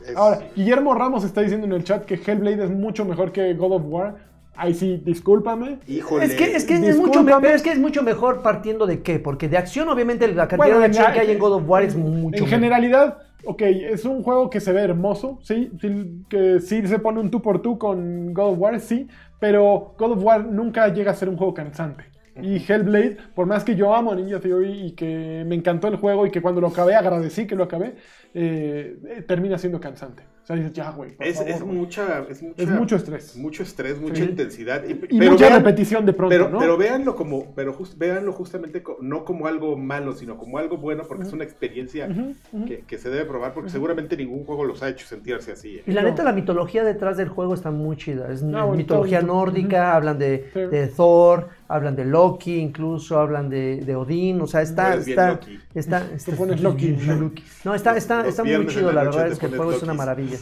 Es- 0.06 0.16
Ahora, 0.16 0.40
Guillermo 0.56 0.94
Ramos 0.94 1.24
está 1.24 1.40
diciendo 1.42 1.66
en 1.66 1.72
el 1.72 1.84
chat 1.84 2.04
que 2.04 2.14
Hellblade 2.14 2.64
es 2.64 2.70
mucho 2.70 3.04
mejor 3.04 3.32
que 3.32 3.54
God 3.54 3.72
of 3.72 3.82
War. 3.86 4.30
Ahí 4.56 4.74
sí, 4.74 5.00
discúlpame. 5.04 5.78
híjole. 5.86 6.24
Es 6.26 6.34
que, 6.34 6.44
es, 6.56 6.64
que 6.64 6.74
es, 6.74 6.80
Discúlpame. 6.82 7.22
mucho, 7.30 7.40
pero 7.40 7.54
es 7.54 7.62
que 7.62 7.70
es 7.72 7.78
mucho 7.78 8.02
mejor 8.02 8.42
partiendo 8.42 8.86
de 8.86 9.00
qué, 9.02 9.18
porque 9.18 9.48
de 9.48 9.56
acción 9.56 9.88
obviamente 9.88 10.26
la 10.28 10.48
cantidad 10.48 10.58
Bueno, 10.58 10.78
de 10.80 10.84
acción 10.86 11.04
la- 11.06 11.12
que 11.14 11.20
hay 11.20 11.30
en 11.30 11.38
God 11.38 11.52
of 11.54 11.62
War 11.68 11.82
es 11.82 11.96
mucho 11.96 12.42
En 12.44 12.50
generalidad, 12.50 13.18
ok, 13.46 13.62
es 13.62 14.04
un 14.04 14.22
juego 14.22 14.50
que 14.50 14.60
se 14.60 14.72
ve 14.72 14.82
hermoso, 14.82 15.38
sí, 15.42 15.70
sí, 15.80 16.24
que 16.28 16.60
sí 16.60 16.86
se 16.86 16.98
pone 16.98 17.20
un 17.20 17.30
tú 17.30 17.40
por 17.40 17.62
tú 17.62 17.78
con 17.78 18.34
God 18.34 18.52
of 18.52 18.58
War, 18.58 18.80
sí, 18.80 19.08
pero 19.38 19.94
God 19.98 20.12
of 20.12 20.22
War 20.24 20.44
nunca 20.44 20.88
llega 20.88 21.12
a 21.12 21.14
ser 21.14 21.30
un 21.30 21.38
juego 21.38 21.54
cansante. 21.54 22.04
Y 22.42 22.56
Hellblade, 22.56 23.16
por 23.34 23.46
más 23.46 23.64
que 23.64 23.76
yo 23.76 23.94
amo 23.94 24.12
a 24.12 24.14
Ninja 24.16 24.40
Theory 24.40 24.86
y 24.86 24.92
que 24.92 25.44
me 25.46 25.54
encantó 25.54 25.88
el 25.88 25.96
juego 25.96 26.26
y 26.26 26.30
que 26.30 26.42
cuando 26.42 26.60
lo 26.60 26.68
acabé 26.68 26.94
agradecí 26.94 27.46
que 27.46 27.56
lo 27.56 27.64
acabé, 27.64 27.96
eh, 28.34 29.24
termina 29.26 29.58
siendo 29.58 29.80
cansante. 29.80 30.24
O 30.50 30.56
sea, 30.56 30.56
dices, 30.56 30.72
ya, 30.72 30.90
güey. 30.90 31.12
por 31.12 31.26
Es, 31.26 31.36
favor, 31.36 31.50
es 31.50 31.62
güey". 31.62 31.76
mucha, 31.76 32.24
es 32.28 32.42
mucha. 32.42 32.62
Es 32.62 32.68
mucho 32.70 32.96
estrés. 32.96 33.36
Mucho 33.36 33.62
estrés, 33.62 34.00
mucha 34.00 34.16
Sí. 34.16 34.22
intensidad. 34.30 34.82
Y, 34.84 34.92
Y 34.92 35.18
pero 35.18 35.32
mucha 35.32 35.48
vean- 35.48 35.58
repetición 35.64 36.06
de 36.06 36.12
pronto, 36.12 36.30
Pero, 36.34 36.48
¿no? 36.48 36.58
pero 36.58 36.76
véanlo 36.76 37.14
como, 37.14 37.54
pero 37.54 37.72
just- 37.72 37.96
véanlo 37.98 38.32
justamente 38.32 38.82
co- 38.82 38.98
no 39.00 39.24
como 39.24 39.46
algo 39.46 39.76
malo, 39.76 40.12
sino 40.14 40.36
como 40.36 40.58
algo 40.58 40.76
bueno, 40.76 41.04
porque 41.06 41.22
es 41.24 41.32
una 41.32 41.44
experiencia 41.44 42.08
que, 42.66 42.80
que 42.86 42.98
se 42.98 43.10
debe 43.10 43.24
probar, 43.26 43.54
porque 43.54 43.70
seguramente 43.70 44.16
ningún 44.16 44.44
juego 44.44 44.64
los 44.64 44.82
ha 44.82 44.88
hecho 44.88 45.06
sentirse 45.06 45.52
así. 45.52 45.76
¿eh? 45.76 45.82
Y 45.86 45.92
la 45.92 46.02
No. 46.02 46.08
neta, 46.08 46.24
la 46.24 46.32
mitología 46.32 46.82
detrás 46.84 47.16
del 47.16 47.28
juego 47.28 47.54
está 47.54 47.70
muy 47.70 47.96
chida. 47.96 48.32
Es 48.32 48.42
No, 48.42 48.72
mitología 48.72 49.20
todo- 49.20 49.28
nórdica, 49.34 49.94
hablan 49.94 50.18
de, 50.18 50.50
Sí. 50.52 50.60
de 50.60 50.86
Thor, 50.88 51.48
hablan 51.68 51.94
de 51.94 52.04
Loki, 52.04 52.56
incluso 52.56 53.18
hablan 53.20 53.48
de, 53.48 53.76
de 53.84 53.94
Odín. 53.94 54.40
O 54.40 54.46
sea, 54.48 54.62
está. 54.62 54.96
Bien 54.96 55.08
está, 55.10 55.28
Loki. 55.30 55.60
está, 55.74 56.00
Te 56.08 56.14
está- 56.16 56.36
pones 56.36 56.60
Loki. 56.60 56.88
Loki. 57.06 57.44
No, 57.64 57.74
está, 57.74 57.96
está, 57.96 58.26
está 58.26 58.42
muy 58.42 58.66
chido, 58.66 58.90
la 58.92 59.04
verdad 59.04 59.28
es 59.28 59.38
que 59.38 59.46
el 59.46 59.56
juego 59.56 59.72
es 59.72 59.82
una 59.82 59.94
maravilla. 59.94 60.36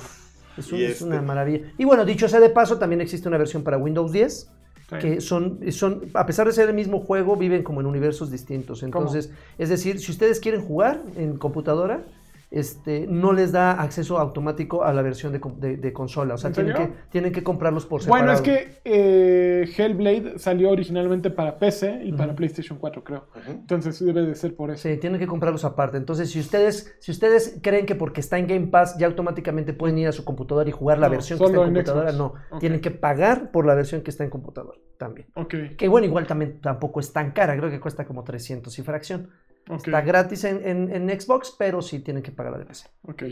Es, 0.57 0.72
un- 0.72 0.78
una 0.80 0.86
este- 1.16 1.20
maravilla. 1.20 1.72
Y 1.78 1.84
bueno, 1.84 2.05
dicho 2.05 2.28
sea 2.28 2.40
de 2.40 2.51
paso, 2.51 2.78
también 2.78 3.01
existe 3.01 3.28
una 3.28 3.38
versión 3.38 3.62
para 3.62 3.78
Windows 3.78 4.12
10. 4.12 4.51
Sí. 4.90 4.96
Que 5.01 5.20
son, 5.20 5.61
son, 5.70 6.07
a 6.14 6.24
pesar 6.24 6.46
de 6.46 6.53
ser 6.55 6.70
el 6.70 6.74
mismo 6.74 7.01
juego, 7.01 7.36
viven 7.36 7.62
como 7.62 7.80
en 7.80 7.86
universos 7.86 8.30
distintos. 8.30 8.82
Entonces, 8.82 9.30
es 9.59 9.68
decir, 9.68 10.01
si 10.01 10.11
ustedes 10.11 10.40
quieren 10.40 10.62
jugar 10.62 11.03
en 11.14 11.36
computadora, 11.36 12.07
este, 12.51 13.07
no 13.07 13.32
les 13.32 13.53
da 13.53 13.72
acceso 13.80 14.18
automático 14.18 14.82
a 14.82 14.92
la 14.94 15.03
versión 15.03 15.32
de, 15.32 15.40
com- 15.40 15.61
de- 15.61 15.76
de 15.76 15.92
consola. 15.92 16.34
O 16.34 16.38
sea, 16.38 16.49
¿En 16.49 16.55
tienen 16.55 16.72
que, 16.74 16.82
serio? 16.82 16.96
tienen 17.11 17.32
que 17.32 17.42
comprarlos 17.42 17.84
por 17.86 18.03
separado. 18.03 18.24
Bueno, 18.26 18.38
es 18.38 18.40
que 18.42 18.80
eh, 18.84 19.68
Hellblade 19.76 20.38
salió 20.38 20.70
originalmente 20.70 21.30
para 21.30 21.59
PC 21.59 22.01
y 22.05 22.12
para 22.12 22.34
PlayStation 22.34 22.78
4, 22.78 23.05
creo. 23.05 23.26
Ujú. 23.36 23.51
Entonces 23.51 24.05
debe 24.05 24.22
de 24.22 24.34
ser 24.34 24.57
por 24.57 24.70
eso. 24.70 24.88
Sí, 24.88 24.96
tienen 24.96 25.18
que 25.20 25.26
comprarlos 25.26 25.64
aparte. 25.64 25.96
Entonces, 25.99 26.30
si 26.30 26.40
ustedes, 26.40 26.96
si 27.01 27.11
ustedes 27.11 27.59
creen 27.62 27.84
que 27.86 27.94
porque 27.94 28.20
está 28.20 28.38
en 28.38 28.46
Game 28.46 28.68
Pass 28.68 28.96
ya 28.99 29.07
automáticamente 29.07 29.72
pueden 29.74 29.99
ir 29.99 30.09
a 30.09 30.12
su 30.12 30.24
computadora 30.24 30.68
y 30.68 30.72
jugar 30.72 30.99
la 30.99 31.09
No, 31.09 31.12
versión 31.12 31.38
que 31.38 31.44
está 31.44 31.59
en 31.59 31.64
computadora, 31.64 32.12
Xbox. 32.12 32.40
no. 32.53 32.59
Tienen 32.61 32.80
que 32.80 32.90
pagar 32.90 33.51
por 33.51 33.66
la 33.66 33.74
versión 33.74 34.01
que 34.03 34.11
está 34.11 34.24
en 34.24 34.30
computadora 34.30 34.78
también. 34.96 35.28
Que 35.76 35.86
bueno, 35.88 36.07
igual 36.07 36.26
también 36.26 36.61
tampoco 36.61 36.99
es 37.01 37.12
tan 37.12 37.30
cara, 37.32 37.57
creo 37.57 37.70
que 37.70 37.78
cuesta 37.78 38.05
como 38.07 38.24
300 38.24 38.76
y 38.78 38.82
fracción. 38.82 39.30
Está 39.76 40.00
gratis 40.00 40.44
en, 40.44 40.66
en- 40.66 40.90
en 41.10 41.20
Xbox, 41.20 41.54
pero 41.58 41.82
sí 41.82 42.00
tienen 42.00 42.22
que 42.22 42.30
pagar 42.32 42.52
la 42.52 42.58
de 42.58 42.64
PC. 42.66 42.88
ok. 43.02 43.22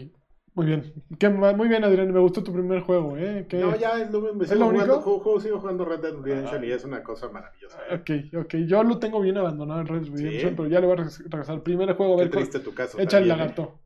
Muy 0.55 0.65
bien. 0.65 0.95
Qué 1.19 1.29
muy 1.29 1.69
bien, 1.69 1.85
Adrián. 1.85 2.11
Me 2.11 2.19
gustó 2.19 2.43
tu 2.43 2.51
primer 2.51 2.81
juego, 2.81 3.15
¿eh? 3.19 3.45
Qué- 3.47 3.59
No, 3.59 3.77
ya 3.77 4.01
es 4.01 4.11
lo, 4.11 4.23
me 4.35 4.45
¿Es 4.45 4.49
sigo 4.49 4.61
lo 4.61 4.71
jugando, 4.71 4.95
único? 4.95 5.01
juego, 5.03 5.21
juego- 5.21 5.41
sigo 5.41 5.61
jugando 5.61 5.85
Red 5.85 6.01
Dead 6.01 6.15
Redemption 6.15 6.65
y 6.65 6.71
es 6.71 6.83
una 6.85 7.03
cosa 7.03 7.29
maravillosa. 7.29 7.77
¿eh? 7.91 7.95
Ok, 8.31 8.35
ok. 8.45 8.55
Yo 8.67 8.83
lo 8.83 8.99
tengo 8.99 9.21
bien 9.21 9.37
abandonado 9.37 9.83
en 9.83 9.87
Red 9.87 10.01
Dead 10.01 10.13
Redemption, 10.15 10.51
Sí. 10.51 10.55
pero 10.57 10.69
ya 10.69 10.81
le 10.81 10.87
voy 10.87 10.95
a 10.99 11.03
re- 11.05 11.11
regresar. 11.29 11.63
Primer 11.63 11.95
juego, 11.95 12.15
a 12.15 12.17
Qué 12.17 12.23
ver. 12.25 12.31
triste 12.33 12.61
tu 12.61 12.73
caso. 12.73 12.99
Echa 12.99 13.19
el 13.19 13.29
también, 13.29 13.35
¿eh? 13.35 13.39
lagarto. 13.39 13.79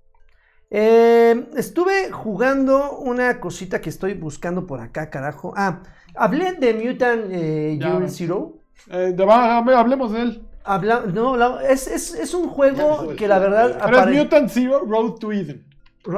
Eh, 0.70 1.46
estuve 1.56 2.12
jugando 2.12 2.98
una 2.98 3.40
cosita 3.40 3.80
que 3.80 3.88
estoy 3.90 4.14
buscando 4.14 4.66
por 4.66 4.80
acá, 4.80 5.10
carajo. 5.10 5.52
Ah, 5.56 5.82
hablé 6.14 6.52
de 6.52 6.74
Mutant 6.74 7.24
eh, 7.32 7.76
Ya. 7.80 7.98
Year 7.98 8.08
Zero. 8.10 8.58
Eh, 8.88 9.12
de- 9.16 9.24
va- 9.24 9.56
hablemos 9.58 10.12
de 10.12 10.22
él. 10.22 10.42
Habla, 10.64 11.04
no, 11.12 11.36
la- 11.36 11.62
es, 11.68 11.86
es- 11.86 12.14
es 12.14 12.34
un 12.34 12.48
juego 12.48 13.14
que 13.16 13.26
la 13.26 13.38
verdad 13.38 13.80
pero 13.84 14.00
es 14.10 14.16
Mutant 14.18 14.48
Zero 14.50 14.80
Road 14.86 15.12
to 15.14 15.32
Eden. 15.32 15.64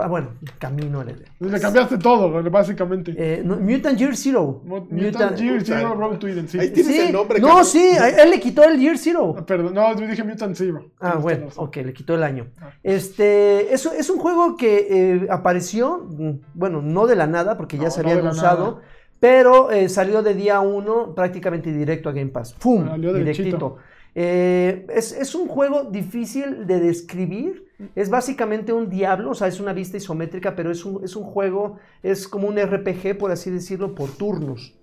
Ah, 0.01 0.07
Bueno, 0.07 0.35
camino 0.59 1.01
al 1.01 1.09
Edén. 1.09 1.25
Le 1.41 1.59
cambiaste 1.61 1.99
todo, 1.99 2.31
básicamente. 2.51 3.15
Eh, 3.17 3.43
no, 3.45 3.57
Mutant 3.57 3.99
Year 3.99 4.17
Zero. 4.17 4.61
Mu- 4.65 4.87
Mutant 4.89 5.37
Year 5.37 5.61
Zero 5.65 5.95
Road 5.95 6.19
to 6.19 6.29
Eden, 6.29 6.49
sí. 6.49 6.57
Ahí 6.59 6.71
tienes 6.71 6.93
Sí, 6.95 7.01
el 7.01 7.13
nombre, 7.13 7.41
no, 7.41 7.49
cabrón. 7.49 7.65
sí, 7.65 7.89
él 8.21 8.31
le 8.31 8.39
quitó 8.41 8.63
el 8.63 8.79
Year 8.79 8.97
Zero. 8.97 9.35
Ah, 9.37 9.45
Perdón, 9.45 9.75
no, 9.75 9.97
yo 9.99 10.07
dije 10.07 10.23
Mutant 10.23 10.55
Zero. 10.57 10.87
Ah, 11.01 11.17
bueno, 11.21 11.49
ok, 11.57 11.77
le 11.79 11.93
quitó 11.93 12.15
el 12.15 12.23
año. 12.23 12.47
Ah. 12.61 12.71
Este, 12.85 13.75
es, 13.75 13.85
es 13.87 14.09
un 14.11 14.19
juego 14.19 14.57
que 14.57 14.87
eh, 14.89 15.27
apareció, 15.31 15.99
mm, 16.11 16.31
bueno, 16.55 16.81
no 16.81 17.07
de 17.09 17.17
la 17.17 17.27
nada, 17.27 17.57
porque 17.57 17.77
ya 17.77 17.85
No, 17.85 17.91
se 17.91 18.03
no 18.05 18.09
había 18.11 18.21
anunciado. 18.23 18.81
Pero 19.19 19.71
eh, 19.71 19.89
salió 19.89 20.23
de 20.23 20.35
día 20.35 20.59
uno 20.61 21.15
prácticamente 21.15 21.73
directo 21.73 22.09
a 22.09 22.13
Game 22.13 22.31
Pass. 22.31 22.55
¡Pum! 22.55 22.87
Salió. 22.89 23.13
Directito. 23.13 23.77
Eh, 24.15 24.87
es, 24.91 25.13
es 25.13 25.35
un 25.35 25.49
juego 25.49 25.85
difícil 25.85 26.67
de 26.67 26.81
describir. 26.81 27.67
Es 27.95 28.11
básicamente 28.11 28.73
un 28.73 28.89
diablo, 28.89 29.31
o 29.31 29.35
sea, 29.35 29.49
es 29.49 29.59
una 29.59 29.73
vista 29.73 29.97
isométrica, 29.97 30.55
pero 30.55 30.71
es 30.71 30.85
un, 30.85 31.03
es 31.03 31.17
un 31.17 31.25
juego, 31.25 31.79
es 32.03 32.29
como 32.29 32.47
un 32.47 32.57
RPG, 32.57 33.19
por 33.19 33.31
así 33.31 33.51
decirlo, 33.51 33.95
por 33.95 34.11
turnos. 34.11 34.75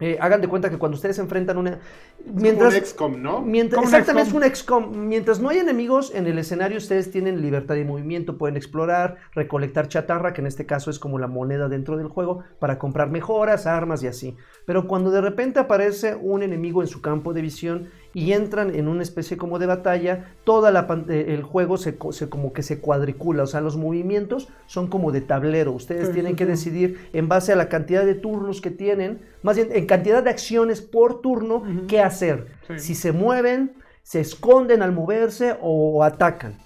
Eh, 0.00 0.18
hagan 0.20 0.40
de 0.40 0.48
cuenta 0.48 0.68
que 0.68 0.76
cuando 0.76 0.96
ustedes 0.96 1.18
enfrentan 1.20 1.56
una... 1.56 1.78
Mientras, 2.26 2.74
un 2.74 2.80
XCOM, 2.80 3.22
¿no? 3.22 3.42
Mientras, 3.42 3.80
Como 3.80 3.88
exactamente, 3.88 4.28
es 4.28 4.34
un 4.34 4.42
XCOM. 4.42 5.06
Mientras 5.08 5.38
no 5.38 5.50
hay 5.50 5.58
enemigos 5.58 6.12
en 6.12 6.26
el 6.26 6.38
escenario, 6.38 6.78
ustedes 6.78 7.12
tienen 7.12 7.40
libertad 7.40 7.76
de 7.76 7.84
movimiento, 7.84 8.36
pueden 8.36 8.56
explorar, 8.56 9.18
recolectar 9.34 9.86
chatarra, 9.86 10.32
que 10.32 10.40
en 10.40 10.48
este 10.48 10.66
caso 10.66 10.90
es 10.90 10.98
como 10.98 11.20
la 11.20 11.28
moneda 11.28 11.68
dentro 11.68 11.96
del 11.96 12.08
juego, 12.08 12.42
para 12.58 12.78
comprar 12.78 13.10
mejoras, 13.10 13.66
armas 13.66 14.02
y 14.02 14.08
así. 14.08 14.36
Pero 14.66 14.88
cuando 14.88 15.12
de 15.12 15.20
repente 15.20 15.60
aparece 15.60 16.16
un 16.16 16.42
enemigo 16.42 16.82
en 16.82 16.88
su 16.88 17.00
campo 17.00 17.32
de 17.32 17.42
visión 17.42 17.88
y 18.14 18.32
entran 18.32 18.74
en 18.74 18.88
una 18.88 19.02
especie 19.02 19.36
como 19.36 19.58
de 19.58 19.66
batalla, 19.66 20.32
toda 20.44 20.70
la 20.70 20.86
pan- 20.86 21.06
eh, 21.10 21.26
el 21.28 21.42
juego 21.42 21.76
se, 21.76 21.98
se 22.12 22.28
como 22.28 22.52
que 22.52 22.62
se 22.62 22.80
cuadricula, 22.80 23.42
o 23.42 23.46
sea, 23.46 23.60
los 23.60 23.76
movimientos 23.76 24.48
son 24.66 24.86
como 24.86 25.12
de 25.12 25.20
tablero. 25.20 25.72
Ustedes 25.72 26.06
Sí, 26.08 26.14
tienen 26.14 26.32
sí, 26.32 26.36
que 26.36 26.46
decidir 26.46 27.08
en 27.12 27.28
base 27.28 27.52
a 27.52 27.56
la 27.56 27.68
cantidad 27.68 28.06
de 28.06 28.14
turnos 28.14 28.60
que 28.60 28.70
tienen, 28.70 29.20
más 29.42 29.56
bien 29.56 29.68
en 29.72 29.86
cantidad 29.86 30.22
de 30.22 30.30
acciones 30.30 30.80
por 30.80 31.20
turno, 31.20 31.62
qué 31.88 32.00
hacer. 32.00 32.46
Sí. 32.68 32.78
Si 32.78 32.94
se 32.94 33.12
mueven, 33.12 33.72
se 34.02 34.20
esconden 34.20 34.80
al 34.82 34.92
moverse 34.92 35.56
o 35.60 36.04
atacan. 36.04 36.56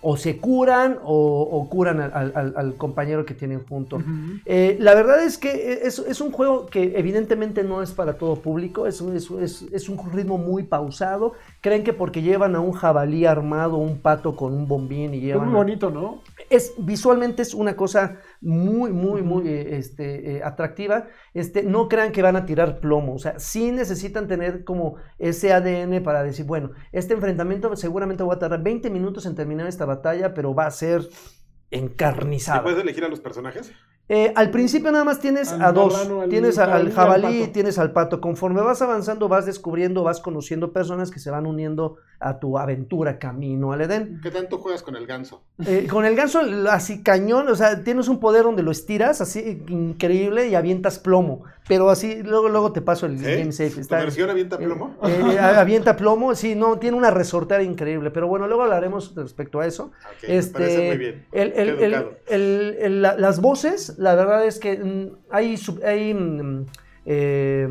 O 0.00 0.16
se 0.16 0.36
curan 0.38 0.98
o, 1.02 1.40
o 1.42 1.68
curan 1.68 2.00
al, 2.00 2.12
al- 2.14 2.32
al- 2.36 2.54
al 2.56 2.74
compañero 2.76 3.24
que 3.26 3.34
tienen 3.34 3.64
junto. 3.68 4.00
Eh, 4.46 4.76
la 4.78 4.94
verdad 4.94 5.24
es 5.24 5.38
que 5.38 5.80
es, 5.84 5.98
es 5.98 6.20
un 6.20 6.30
juego 6.30 6.66
que 6.66 6.92
evidentemente 6.96 7.64
no 7.64 7.82
es 7.82 7.90
para 7.90 8.16
todo 8.16 8.36
público, 8.36 8.86
es, 8.86 9.00
un- 9.00 9.16
es, 9.16 9.28
es- 9.30 9.62
es 9.72 9.88
un 9.88 9.98
ritmo 10.12 10.38
muy 10.38 10.62
pausado. 10.62 11.32
Creen 11.60 11.82
que 11.82 11.92
porque 11.92 12.22
llevan 12.22 12.54
a 12.54 12.60
un 12.60 12.72
jabalí 12.72 13.26
armado, 13.26 13.76
un 13.78 14.00
pato 14.00 14.36
con 14.36 14.54
un 14.54 14.68
bombín 14.68 15.12
y 15.14 15.18
Es 15.18 15.22
llevan... 15.24 15.46
muy 15.46 15.54
a- 15.54 15.56
bonito, 15.56 15.90
¿no? 15.90 16.22
es 16.50 16.72
visualmente 16.78 17.42
es 17.42 17.52
una 17.52 17.76
cosa 17.76 18.20
muy, 18.40 18.92
muy, 18.92 19.22
muy 19.22 19.48
eh, 19.48 19.76
este, 19.76 20.36
eh, 20.36 20.42
atractiva. 20.44 21.08
Este, 21.34 21.62
no 21.64 21.88
crean 21.88 22.12
que 22.12 22.22
van 22.22 22.36
a 22.36 22.46
tirar 22.46 22.80
plomo. 22.80 23.14
O 23.14 23.18
sea, 23.18 23.38
sí 23.38 23.72
necesitan 23.72 24.28
tener 24.28 24.64
como 24.64 24.96
ese 25.18 25.52
ADN 25.52 26.02
para 26.02 26.22
decir, 26.22 26.46
bueno, 26.46 26.70
este 26.92 27.14
enfrentamiento 27.14 27.74
seguramente 27.76 28.22
va 28.24 28.34
a 28.34 28.38
tardar 28.38 28.62
20 28.62 28.88
minutos 28.90 29.26
en 29.26 29.34
terminar 29.34 29.66
esta 29.66 29.84
batalla, 29.84 30.32
pero 30.34 30.54
va 30.54 30.66
a 30.66 30.70
ser 30.70 31.02
¿Y 31.70 31.76
encarnizada. 31.76 32.62
puedes 32.62 32.78
elegir 32.80 33.04
a 33.04 33.08
los 33.08 33.20
personajes? 33.20 33.72
Eh, 34.10 34.32
al 34.36 34.50
principio 34.50 34.90
nada 34.90 35.04
más 35.04 35.20
tienes 35.20 35.52
Al 35.52 35.62
a 35.62 35.72
dos. 35.72 35.94
al 35.94 36.28
tienes 36.30 36.58
al 36.58 36.66
jabalí 36.68 36.84
y 36.86 36.88
al 36.88 36.94
jabalí 36.94 37.36
y 37.36 37.40
pato. 37.40 37.52
tienes 37.52 37.78
al 37.78 37.92
pato. 37.92 38.20
Conforme 38.20 38.62
vas 38.62 38.80
avanzando, 38.80 39.28
vas 39.28 39.44
descubriendo, 39.44 40.02
vas 40.02 40.20
conociendo 40.20 40.72
personas 40.72 41.10
que 41.10 41.18
se 41.18 41.30
van 41.30 41.44
uniendo 41.46 41.96
a 42.20 42.38
tu 42.40 42.58
aventura 42.58 43.18
camino 43.18 43.72
al 43.72 43.82
Edén. 43.82 44.18
¿Qué 44.22 44.30
tanto 44.30 44.58
juegas 44.58 44.82
con 44.82 44.96
el 44.96 45.06
ganso? 45.06 45.42
Eh, 45.64 45.86
con 45.90 46.04
el 46.04 46.16
ganso 46.16 46.40
así 46.70 47.02
cañón, 47.02 47.48
o 47.48 47.54
sea, 47.54 47.84
tienes 47.84 48.08
un 48.08 48.18
poder 48.18 48.42
donde 48.44 48.62
lo 48.62 48.70
estiras 48.72 49.20
así 49.20 49.62
increíble 49.68 50.48
y 50.48 50.54
avientas 50.54 50.98
plomo. 50.98 51.42
Pero 51.68 51.90
así, 51.90 52.22
luego, 52.22 52.48
luego 52.48 52.72
te 52.72 52.80
paso 52.80 53.04
el 53.04 53.18
¿Sí? 53.18 53.24
game 53.24 53.52
safe. 53.52 53.72
¿Tu 53.74 53.80
Está, 53.82 53.98
versión 53.98 54.30
avienta 54.30 54.56
plomo? 54.56 54.96
eh, 55.04 55.22
eh, 55.34 55.38
avienta 55.38 55.96
plomo, 55.96 56.34
sí, 56.34 56.54
no, 56.54 56.78
tiene 56.78 56.96
una 56.96 57.10
resortera 57.10 57.62
increíble. 57.62 58.10
Pero 58.10 58.26
bueno, 58.26 58.46
luego 58.48 58.62
hablaremos 58.62 59.14
respecto 59.14 59.60
a 59.60 59.66
eso. 59.66 59.84
Ok, 60.22 60.28
me 60.30 60.42
parece 60.44 60.86
muy 60.88 60.96
bien. 60.96 61.26
el- 61.30 61.52
el- 61.52 61.68
el- 61.68 61.94
educado. 61.94 62.12
el- 62.28 62.76
el- 62.80 63.02
la- 63.02 63.16
las 63.18 63.40
voces, 63.42 63.97
la 63.98 64.14
verdad 64.14 64.44
es 64.46 64.58
que 64.58 64.78
mm, 64.78 65.16
hay, 65.30 65.56
sub- 65.56 65.82
hay 65.84 66.14
mm, 66.14 66.66
eh, 67.06 67.68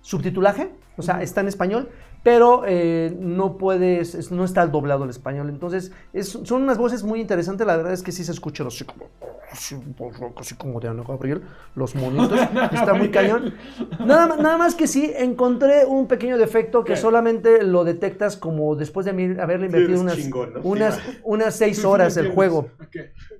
subtitulaje, 0.00 0.70
o 0.96 1.02
sea, 1.02 1.22
está 1.22 1.40
en 1.40 1.48
español, 1.48 1.88
pero 2.22 2.62
eh, 2.66 3.12
no 3.18 3.56
puedes, 3.56 4.14
es- 4.14 4.30
no 4.30 4.44
está 4.44 4.66
doblado 4.66 5.04
el 5.04 5.10
español. 5.10 5.48
Entonces, 5.48 5.90
es- 6.12 6.28
son 6.44 6.62
unas 6.62 6.78
voces 6.78 7.02
muy 7.02 7.20
interesantes. 7.20 7.66
La 7.66 7.76
verdad 7.76 7.92
es 7.92 8.02
que 8.02 8.12
sí 8.12 8.22
se 8.22 8.30
escucha 8.32 8.64
así 8.66 8.84
como, 8.84 9.06
así, 9.50 10.54
como 10.56 10.78
de 10.80 10.88
Ana 10.88 11.02
Gabriel, 11.06 11.42
los 11.74 11.94
monitos. 11.96 12.38
Está 12.72 12.94
muy 12.94 13.10
cañón. 13.10 13.54
Nada, 14.04 14.26
más- 14.28 14.38
nada 14.38 14.56
más 14.58 14.74
que 14.74 14.86
sí, 14.86 15.12
encontré 15.16 15.84
un 15.84 16.06
pequeño 16.06 16.38
defecto 16.38 16.84
que 16.84 16.92
¿Qué? 16.94 16.98
solamente 17.00 17.62
lo 17.64 17.82
detectas 17.84 18.36
como 18.36 18.76
después 18.76 19.04
de 19.06 19.10
haberle 19.40 19.66
invertido 19.66 20.00
unas, 20.00 20.16
chingón, 20.16 20.54
¿no? 20.54 20.60
unas, 20.62 20.96
Sí, 20.96 21.18
unas 21.24 21.54
seis 21.56 21.84
horas 21.84 22.16
el 22.16 22.30
juego. 22.30 22.68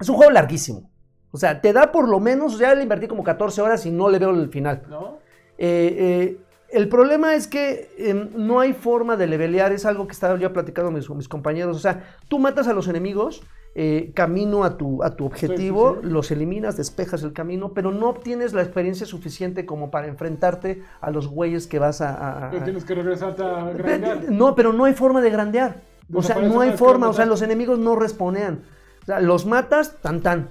Es 0.01 0.09
un 0.09 0.17
juego 0.17 0.33
larguísimo. 0.33 0.91
O 1.33 1.39
sea, 1.39 1.61
te 1.61 1.73
da 1.73 1.91
por 1.91 2.09
lo 2.09 2.21
menos, 2.21 2.59
ya 2.59 2.75
le 2.75 2.83
invertí 2.83 3.09
como 3.09 3.25
14 3.25 3.61
horas 3.63 3.87
y 3.87 3.91
no 3.91 4.09
le 4.11 4.19
veo 4.19 4.31
el 4.31 4.49
final. 4.51 4.83
¿No? 4.89 5.19
Eh, 5.59 5.97
eh, 5.99 6.37
el 6.71 6.89
problema 6.89 7.35
es 7.35 7.47
que 7.49 7.91
eh, 7.99 8.31
no 8.35 8.61
hay 8.61 8.73
forma 8.73 9.17
de 9.17 9.27
levelear, 9.27 9.73
es 9.73 9.85
algo 9.85 10.07
que 10.07 10.13
estaba 10.13 10.39
yo 10.39 10.53
platicando 10.53 10.91
con 11.07 11.17
mis, 11.17 11.29
compañeros. 11.29 11.77
O 11.77 11.81
sea, 11.81 12.05
tú 12.29 12.39
matas 12.39 12.69
a 12.69 12.73
los 12.73 12.87
enemigos 12.89 13.43
eh, 13.75 14.13
camino 14.15 14.65
a 14.65 14.77
tu, 14.77 15.03
a 15.03 15.17
tu 15.17 15.25
objetivo, 15.25 15.93
Sí, 15.95 16.01
sí, 16.03 16.07
sí. 16.07 16.13
los 16.13 16.31
eliminas, 16.31 16.77
despejas 16.77 17.23
el 17.23 17.33
camino, 17.33 17.73
pero 17.73 17.91
no 17.91 18.09
obtienes 18.11 18.53
la 18.53 18.63
experiencia 18.63 19.07
suficiente 19.07 19.65
como 19.65 19.91
para 19.91 20.09
enfrentarte 20.09 20.83
a 21.01 21.11
los 21.11 21.29
güeyes 21.29 21.67
que 21.67 21.79
vas 21.79 22.01
a... 22.03 22.47
a- 22.47 22.51
Pero 22.51 22.65
tienes 22.65 22.85
que 22.85 22.95
regresarte 22.95 23.43
a 23.43 23.71
grandear. 23.71 24.31
No, 24.31 24.55
pero 24.55 24.73
no 24.75 24.85
hay 24.85 24.93
forma 24.93 25.23
de 25.23 25.31
grandear. 25.31 25.81
O 26.13 26.23
sea, 26.23 26.37
no 26.41 26.61
hay 26.61 26.73
forma. 26.77 27.09
O 27.09 27.13
sea, 27.15 27.25
los 27.25 27.41
enemigos 27.41 27.79
no 27.79 27.97
responean. 27.97 28.63
O 29.03 29.07
sea, 29.07 29.21
los 29.21 29.47
matas, 29.47 29.97
tan 30.03 30.21
tan. 30.21 30.49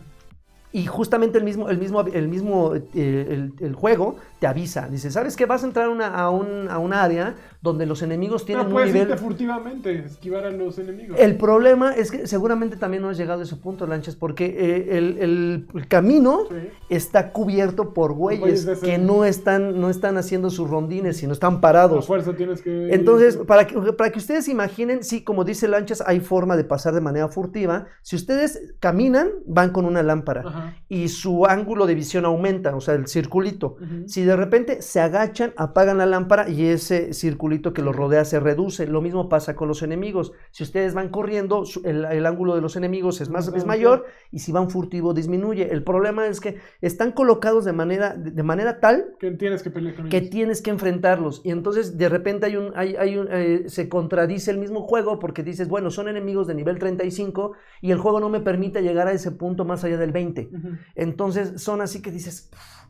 Y 0.74 0.86
justamente 0.86 1.38
el 1.38 1.44
mismo, 1.44 1.70
el 1.70 1.78
mismo, 1.78 2.02
el 2.02 2.28
mismo, 2.28 2.76
eh, 2.76 3.28
el, 3.30 3.54
el 3.60 3.76
juego 3.76 4.18
te 4.42 4.48
avisa. 4.48 4.88
Dice, 4.90 5.12
¿sabes 5.12 5.36
qué? 5.36 5.46
Vas 5.46 5.62
a 5.64 5.68
entrar 5.68 5.88
una- 5.88 6.08
a, 6.08 6.32
un, 6.32 6.68
a 6.68 6.80
un 6.80 6.94
área 6.94 7.36
donde 7.62 7.86
los 7.86 8.02
enemigos 8.02 8.44
tienen 8.44 8.64
No 8.64 8.70
un 8.70 8.74
puedes 8.74 8.92
nivel... 8.92 9.08
irte 9.08 9.22
furtivamente, 9.22 10.00
esquivar 10.06 10.46
a 10.46 10.50
los 10.50 10.80
enemigos. 10.80 11.16
El 11.20 11.38
problema 11.38 11.92
es 11.94 12.10
que 12.10 12.26
seguramente 12.26 12.76
también 12.76 13.04
no 13.04 13.10
has 13.10 13.18
llegado 13.20 13.42
a 13.42 13.44
ese 13.44 13.56
punto, 13.56 13.86
Lanchas, 13.86 14.16
porque 14.16 14.46
eh, 14.48 14.98
el, 14.98 15.18
el- 15.20 15.68
el 15.76 15.88
camino 15.88 16.48
Sí. 16.50 16.56
está 16.90 17.32
cubierto 17.34 17.94
por 17.94 18.14
güeyes 18.14 18.66
que 18.82 18.98
no 18.98 19.26
están, 19.26 19.80
no 19.80 19.92
están 19.92 20.18
haciendo 20.18 20.50
sus 20.50 20.68
rondines, 20.68 21.18
sino 21.18 21.34
están 21.34 21.62
parados. 21.62 22.08
fuerza 22.08 22.36
tienes 22.36 22.64
que. 22.64 22.92
Entonces, 22.96 23.38
para 23.38 23.68
que, 23.68 23.76
para 23.94 24.12
que 24.12 24.18
ustedes 24.18 24.48
imaginen, 24.48 25.04
sí, 25.04 25.24
como 25.24 25.44
dice 25.44 25.68
Lanchas, 25.68 26.04
hay 26.08 26.20
forma 26.20 26.58
de 26.58 26.64
pasar 26.64 26.96
de 26.96 27.02
manera 27.02 27.28
furtiva. 27.28 27.86
Si 28.02 28.16
ustedes 28.16 28.74
caminan, 28.80 29.30
van 29.46 29.70
con 29.70 29.86
una 29.86 30.02
lámpara 30.02 30.42
Ajá. 30.48 30.76
y 30.90 31.10
su 31.10 31.46
ángulo 31.46 31.86
de 31.86 31.94
visión 31.94 32.26
aumenta, 32.26 32.76
o 32.76 32.82
sea, 32.82 32.96
el 32.96 33.06
circulito. 33.08 33.76
Si 34.08 34.24
de 34.24 34.31
repente 34.36 34.82
se 34.82 35.00
agachan, 35.00 35.54
apagan 35.58 35.98
la 35.98 36.06
lámpara 36.06 36.50
y 36.50 36.66
ese 36.66 37.14
circulito 37.14 37.74
que 37.74 37.82
los 37.82 37.96
rodea 37.96 38.26
se 38.26 38.40
reduce. 38.40 38.88
Lo 38.88 39.02
mismo 39.02 39.30
pasa 39.30 39.56
con 39.56 39.68
los 39.68 39.82
enemigos. 39.84 40.32
Si 40.52 40.64
ustedes 40.64 40.94
van 40.94 41.10
corriendo, 41.10 41.64
el, 41.84 42.06
el 42.06 42.26
ángulo 42.26 42.56
de 42.56 42.62
los 42.62 42.76
enemigos 42.76 43.22
es, 43.22 43.30
más, 43.30 43.48
es 43.56 43.66
mayor 43.66 44.06
y 44.32 44.40
si 44.40 44.52
van 44.52 44.70
furtivo 44.70 45.14
disminuye. 45.14 45.72
El 45.72 45.84
problema 45.84 46.28
es 46.28 46.40
que 46.40 46.58
están 46.82 47.12
colocados 47.12 47.66
de 47.66 47.74
manera, 47.74 48.16
de- 48.16 48.32
de 48.32 48.44
manera 48.44 48.80
tal 48.80 49.14
Que 49.20 49.32
tienes 49.32 49.64
que 49.64 49.72
pelear 49.72 49.96
con 49.96 50.10
que 50.10 50.18
ellos. 50.18 50.30
tienes 50.30 50.62
que 50.62 50.70
enfrentarlos. 50.72 51.42
Y 51.44 51.52
entonces 51.52 51.98
de 51.98 52.10
repente 52.10 52.46
hay 52.48 52.56
un, 52.58 52.72
hay, 52.76 52.96
hay 52.96 53.18
un, 53.18 53.28
eh, 53.32 53.64
se 53.68 53.90
contradice 53.90 54.52
el 54.52 54.58
mismo 54.58 54.82
juego 54.82 55.20
porque 55.20 55.44
dices, 55.44 55.68
bueno, 55.68 55.92
son 55.92 56.08
enemigos 56.08 56.48
de 56.48 56.56
nivel 56.56 56.80
35 56.80 57.54
y 57.82 57.92
el 57.92 57.98
juego 57.98 58.20
no 58.20 58.30
me 58.30 58.40
permite 58.40 58.82
llegar 58.82 59.08
a 59.08 59.12
ese 59.12 59.32
punto 59.32 59.66
más 59.66 59.84
allá 59.84 59.98
del 59.98 60.12
20. 60.12 60.50
Ujú. 60.52 60.68
Entonces 60.96 61.62
son 61.62 61.82
así 61.82 62.02
que 62.02 62.12
dices, 62.12 62.50
"Pff". 62.52 62.81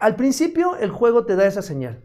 Al 0.00 0.16
principio 0.16 0.76
el 0.76 0.90
juego 0.90 1.24
te 1.24 1.36
da 1.36 1.46
esa 1.46 1.62
señal. 1.62 2.00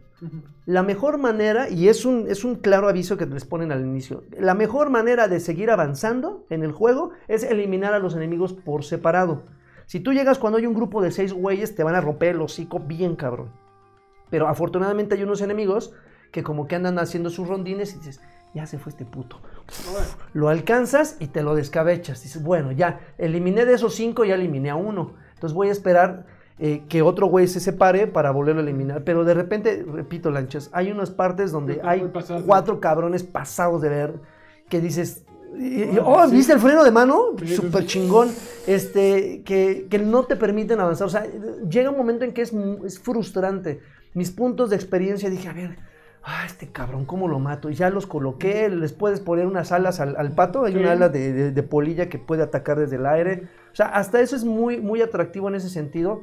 La 0.64 0.82
mejor 0.82 1.18
manera, 1.18 1.68
y 1.68 1.88
es 1.88 2.06
un, 2.06 2.26
es 2.28 2.42
un 2.42 2.56
claro 2.56 2.88
aviso 2.88 3.16
que 3.18 3.26
les 3.26 3.44
ponen 3.44 3.70
al 3.70 3.84
inicio, 3.84 4.24
la 4.38 4.54
mejor 4.54 4.88
manera 4.88 5.28
de 5.28 5.40
seguir 5.40 5.70
avanzando 5.70 6.46
en 6.48 6.62
el 6.62 6.72
juego 6.72 7.10
es 7.28 7.42
eliminar 7.42 7.92
a 7.92 7.98
los 7.98 8.14
enemigos 8.14 8.54
por 8.54 8.84
separado. 8.84 9.42
Si 9.86 10.00
tú 10.00 10.12
llegas 10.12 10.38
cuando 10.38 10.58
hay 10.58 10.66
un 10.66 10.74
grupo 10.74 11.02
de 11.02 11.10
seis 11.10 11.32
güeyes, 11.32 11.74
te 11.74 11.84
van 11.84 11.94
a 11.94 12.00
romper 12.00 12.34
el 12.34 12.40
hocico 12.40 12.80
bien 12.80 13.14
cabrón. 13.14 13.50
Pero 14.30 14.48
afortunadamente 14.48 15.14
hay 15.14 15.22
unos 15.22 15.42
enemigos 15.42 15.92
que 16.32 16.42
como 16.42 16.66
que 16.66 16.74
andan 16.76 16.98
haciendo 16.98 17.30
sus 17.30 17.46
rondines 17.46 17.94
y 17.94 17.98
dices, 17.98 18.20
ya 18.54 18.66
se 18.66 18.78
fue 18.78 18.90
este 18.90 19.04
puto. 19.04 19.40
Lo 20.32 20.48
alcanzas 20.48 21.16
y 21.20 21.28
te 21.28 21.42
lo 21.42 21.54
descabechas. 21.54 22.22
Dices, 22.22 22.42
bueno, 22.42 22.72
ya 22.72 23.00
eliminé 23.18 23.64
de 23.64 23.74
esos 23.74 23.94
cinco, 23.94 24.24
ya 24.24 24.34
eliminé 24.34 24.70
a 24.70 24.76
uno. 24.76 25.14
Entonces 25.34 25.54
voy 25.54 25.68
a 25.68 25.72
esperar 25.72 26.26
eh, 26.58 26.82
que 26.88 27.02
otro 27.02 27.26
güey 27.26 27.48
se 27.48 27.60
separe 27.60 28.06
para 28.06 28.30
volverlo 28.30 28.60
a 28.60 28.64
eliminar. 28.64 29.02
Pero 29.04 29.24
de 29.24 29.34
repente, 29.34 29.84
repito, 29.90 30.30
lanchas, 30.30 30.70
hay 30.72 30.90
unas 30.90 31.10
partes 31.10 31.52
donde 31.52 31.80
hay 31.84 32.00
pasado. 32.08 32.42
cuatro 32.46 32.80
cabrones 32.80 33.22
pasados 33.22 33.82
de 33.82 33.88
ver 33.88 34.14
que 34.68 34.80
dices. 34.80 35.22
Ah, 35.58 36.02
oh, 36.04 36.28
sí. 36.28 36.36
¿viste 36.36 36.52
el 36.52 36.58
freno 36.58 36.84
de 36.84 36.90
mano? 36.90 37.28
Súper 37.44 37.82
sí. 37.82 37.88
chingón. 37.88 38.28
Este, 38.66 39.42
que, 39.44 39.86
que 39.88 39.98
no 39.98 40.24
te 40.24 40.36
permiten 40.36 40.80
avanzar. 40.80 41.06
O 41.06 41.10
sea, 41.10 41.26
llega 41.68 41.90
un 41.90 41.96
momento 41.96 42.24
en 42.24 42.32
que 42.32 42.42
es, 42.42 42.52
es 42.84 42.98
frustrante. 42.98 43.80
Mis 44.12 44.30
puntos 44.30 44.70
de 44.70 44.76
experiencia 44.76 45.30
dije, 45.30 45.48
a 45.48 45.52
ver, 45.52 45.76
ah, 46.24 46.44
este 46.46 46.68
cabrón, 46.72 47.04
¿cómo 47.06 47.28
lo 47.28 47.38
mato? 47.38 47.70
Y 47.70 47.74
ya 47.74 47.90
los 47.90 48.06
coloqué, 48.06 48.68
les 48.68 48.92
puedes 48.92 49.20
poner 49.20 49.46
unas 49.46 49.72
alas 49.72 50.00
al, 50.00 50.16
al 50.16 50.32
pato, 50.32 50.64
hay 50.64 50.72
Sí. 50.72 50.78
una 50.78 50.92
ala 50.92 51.08
de, 51.08 51.32
de- 51.32 51.52
de 51.52 51.62
polilla 51.62 52.08
que 52.08 52.18
puede 52.18 52.42
atacar 52.42 52.78
desde 52.78 52.96
el 52.96 53.06
aire. 53.06 53.44
O 53.72 53.76
sea, 53.76 53.86
hasta 53.86 54.20
eso 54.20 54.36
es 54.36 54.44
muy, 54.44 54.80
muy 54.80 55.00
atractivo 55.02 55.48
en 55.48 55.54
ese 55.54 55.68
sentido. 55.70 56.22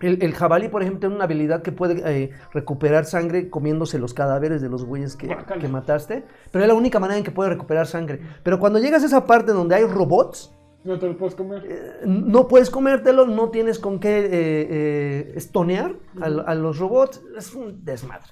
El, 0.00 0.22
el 0.22 0.32
jabalí, 0.34 0.68
por 0.68 0.82
ejemplo, 0.82 1.00
tiene 1.00 1.14
una 1.16 1.24
habilidad 1.24 1.62
que 1.62 1.72
puede 1.72 2.02
eh, 2.06 2.30
recuperar 2.52 3.04
sangre 3.04 3.50
comiéndose 3.50 3.98
los 3.98 4.14
cadáveres 4.14 4.62
de 4.62 4.68
los 4.68 4.84
güeyes 4.84 5.16
que, 5.16 5.34
mataste. 5.68 6.24
Pero 6.52 6.64
es 6.64 6.68
la 6.68 6.74
única 6.74 7.00
manera 7.00 7.18
en 7.18 7.24
que 7.24 7.30
puede 7.32 7.50
recuperar 7.50 7.86
sangre. 7.86 8.20
Pero 8.42 8.58
cuando 8.58 8.78
llegas 8.78 9.02
a 9.02 9.06
esa 9.06 9.26
parte 9.26 9.52
donde 9.52 9.74
hay 9.74 9.84
robots, 9.84 10.54
No 10.84 10.98
te 10.98 11.06
lo 11.08 11.16
puedes 11.18 11.34
comer. 11.34 11.62
eh, 11.68 12.00
no 12.06 12.46
puedes 12.46 12.70
comértelo, 12.70 13.26
no 13.26 13.50
tienes 13.50 13.78
con 13.78 13.98
qué 13.98 14.28
eh, 14.30 15.32
estonear 15.34 15.96
a, 16.20 16.26
a 16.26 16.54
los 16.54 16.78
robots. 16.78 17.20
Es 17.36 17.54
un 17.54 17.84
desmadre. 17.84 18.28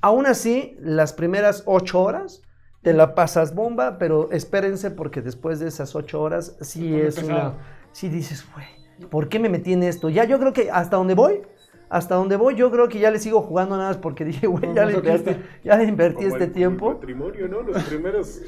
Aún 0.00 0.26
así, 0.26 0.76
las 0.80 1.12
primeras 1.12 1.62
ocho 1.66 2.00
horas 2.02 2.42
te 2.82 2.92
la 2.92 3.14
pasas 3.14 3.54
bomba, 3.54 3.96
pero 3.98 4.30
espérense 4.32 4.90
porque 4.90 5.20
después 5.22 5.60
de 5.60 5.68
esas 5.68 5.94
ocho 5.94 6.20
horas 6.20 6.56
sí 6.62 6.96
es 6.98 7.14
pesado. 7.16 7.50
una... 7.50 7.54
Sí 7.92 8.08
dices, 8.08 8.44
güey, 8.54 8.66
¿por 9.10 9.28
qué 9.28 9.38
me 9.38 9.48
metí 9.48 9.72
en 9.72 9.82
esto? 9.82 10.08
Ya 10.08 10.24
yo 10.24 10.38
creo 10.38 10.52
que 10.52 10.70
hasta 10.70 10.96
donde 10.96 11.14
voy, 11.14 11.40
hasta 11.88 12.14
donde 12.14 12.36
voy, 12.36 12.54
yo 12.54 12.70
creo 12.70 12.88
que 12.88 12.98
ya 12.98 13.10
le 13.10 13.18
sigo 13.18 13.42
jugando 13.42 13.76
nada 13.76 13.90
más 13.90 13.98
porque 13.98 14.24
dije, 14.24 14.46
güey, 14.46 14.62
Como 14.62 14.74
ya 14.74 14.90
invertí, 14.90 15.36
ya 15.62 15.76
le 15.76 15.84
invertí 15.84 16.16
Como 16.16 16.28
este 16.28 16.44
el- 16.44 16.48
el 16.48 16.52
tiempo. 16.52 16.92
matrimonio, 16.94 17.48
¿no? 17.48 17.62
Los 17.62 17.82
primeros. 17.84 18.40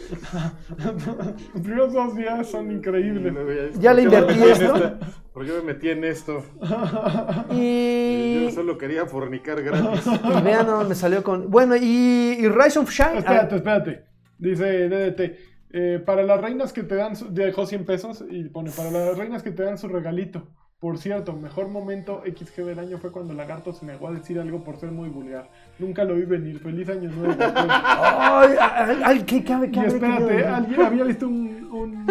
Los 1.52 1.62
primeros 1.62 1.92
dos 1.92 2.16
días 2.16 2.46
son 2.48 2.70
increíbles. 2.72 3.34
Ya 3.78 3.92
le 3.92 4.04
¿Por 4.08 4.10
qué 4.10 4.20
me 4.20 4.32
invertí 4.32 4.50
esto. 4.50 4.76
esta? 4.76 4.98
¿Por 5.34 5.44
qué 5.46 5.52
me 5.52 5.62
metí 5.62 5.90
en 5.90 6.04
esto? 6.04 6.42
Y, 7.50 8.44
Yo 8.44 8.50
solo 8.52 8.78
quería 8.78 9.04
fornicar 9.06 9.62
gratis. 9.62 10.06
y 10.38 10.42
vean 10.42 10.66
dónde 10.66 10.88
me 10.88 10.94
salió 10.94 11.22
con... 11.22 11.50
Bueno, 11.50 11.76
y, 11.76 12.36
y 12.40 12.48
Rise 12.48 12.78
of 12.78 12.90
Shine... 12.90 13.18
Espérate, 13.18 13.56
espérate. 13.56 14.04
Dice 14.38 14.88
DDT. 14.88 15.53
Eh, 15.76 15.98
para 16.04 16.22
las 16.22 16.40
reinas 16.40 16.72
que 16.72 16.82
te 16.84 16.94
dan, 16.94 17.16
su- 17.16 17.32
dejó 17.34 17.66
100 17.66 17.84
pesos 17.84 18.24
y 18.30 18.44
pone, 18.48 18.70
para 18.70 18.90
las 18.92 19.18
reinas 19.18 19.42
que 19.42 19.50
te 19.50 19.64
dan 19.64 19.76
su 19.76 19.88
regalito. 19.88 20.46
Por 20.78 20.98
cierto, 20.98 21.32
mejor 21.32 21.68
momento 21.68 22.22
XG 22.26 22.62
del 22.64 22.78
año 22.78 22.98
fue 22.98 23.10
cuando 23.10 23.32
Lagarto 23.32 23.72
se 23.72 23.86
negó 23.86 24.08
a 24.08 24.12
decir 24.12 24.38
algo 24.38 24.62
por 24.62 24.76
ser 24.76 24.90
muy 24.90 25.08
vulgar. 25.08 25.48
Nunca 25.78 26.04
lo 26.04 26.14
vi 26.14 26.24
venir. 26.26 26.58
Feliz 26.60 26.88
año 26.90 27.10
nuevo. 27.10 27.34
Ay, 27.38 28.54
ay, 28.60 29.00
ay, 29.02 29.18
¿qué, 29.22 29.42
qué, 29.42 29.70
qué 29.72 29.80
y 29.80 29.84
espérate, 29.84 30.44
alguien 30.46 30.80
había 30.82 31.04
visto 31.04 31.26
un, 31.26 31.64
un, 31.72 32.06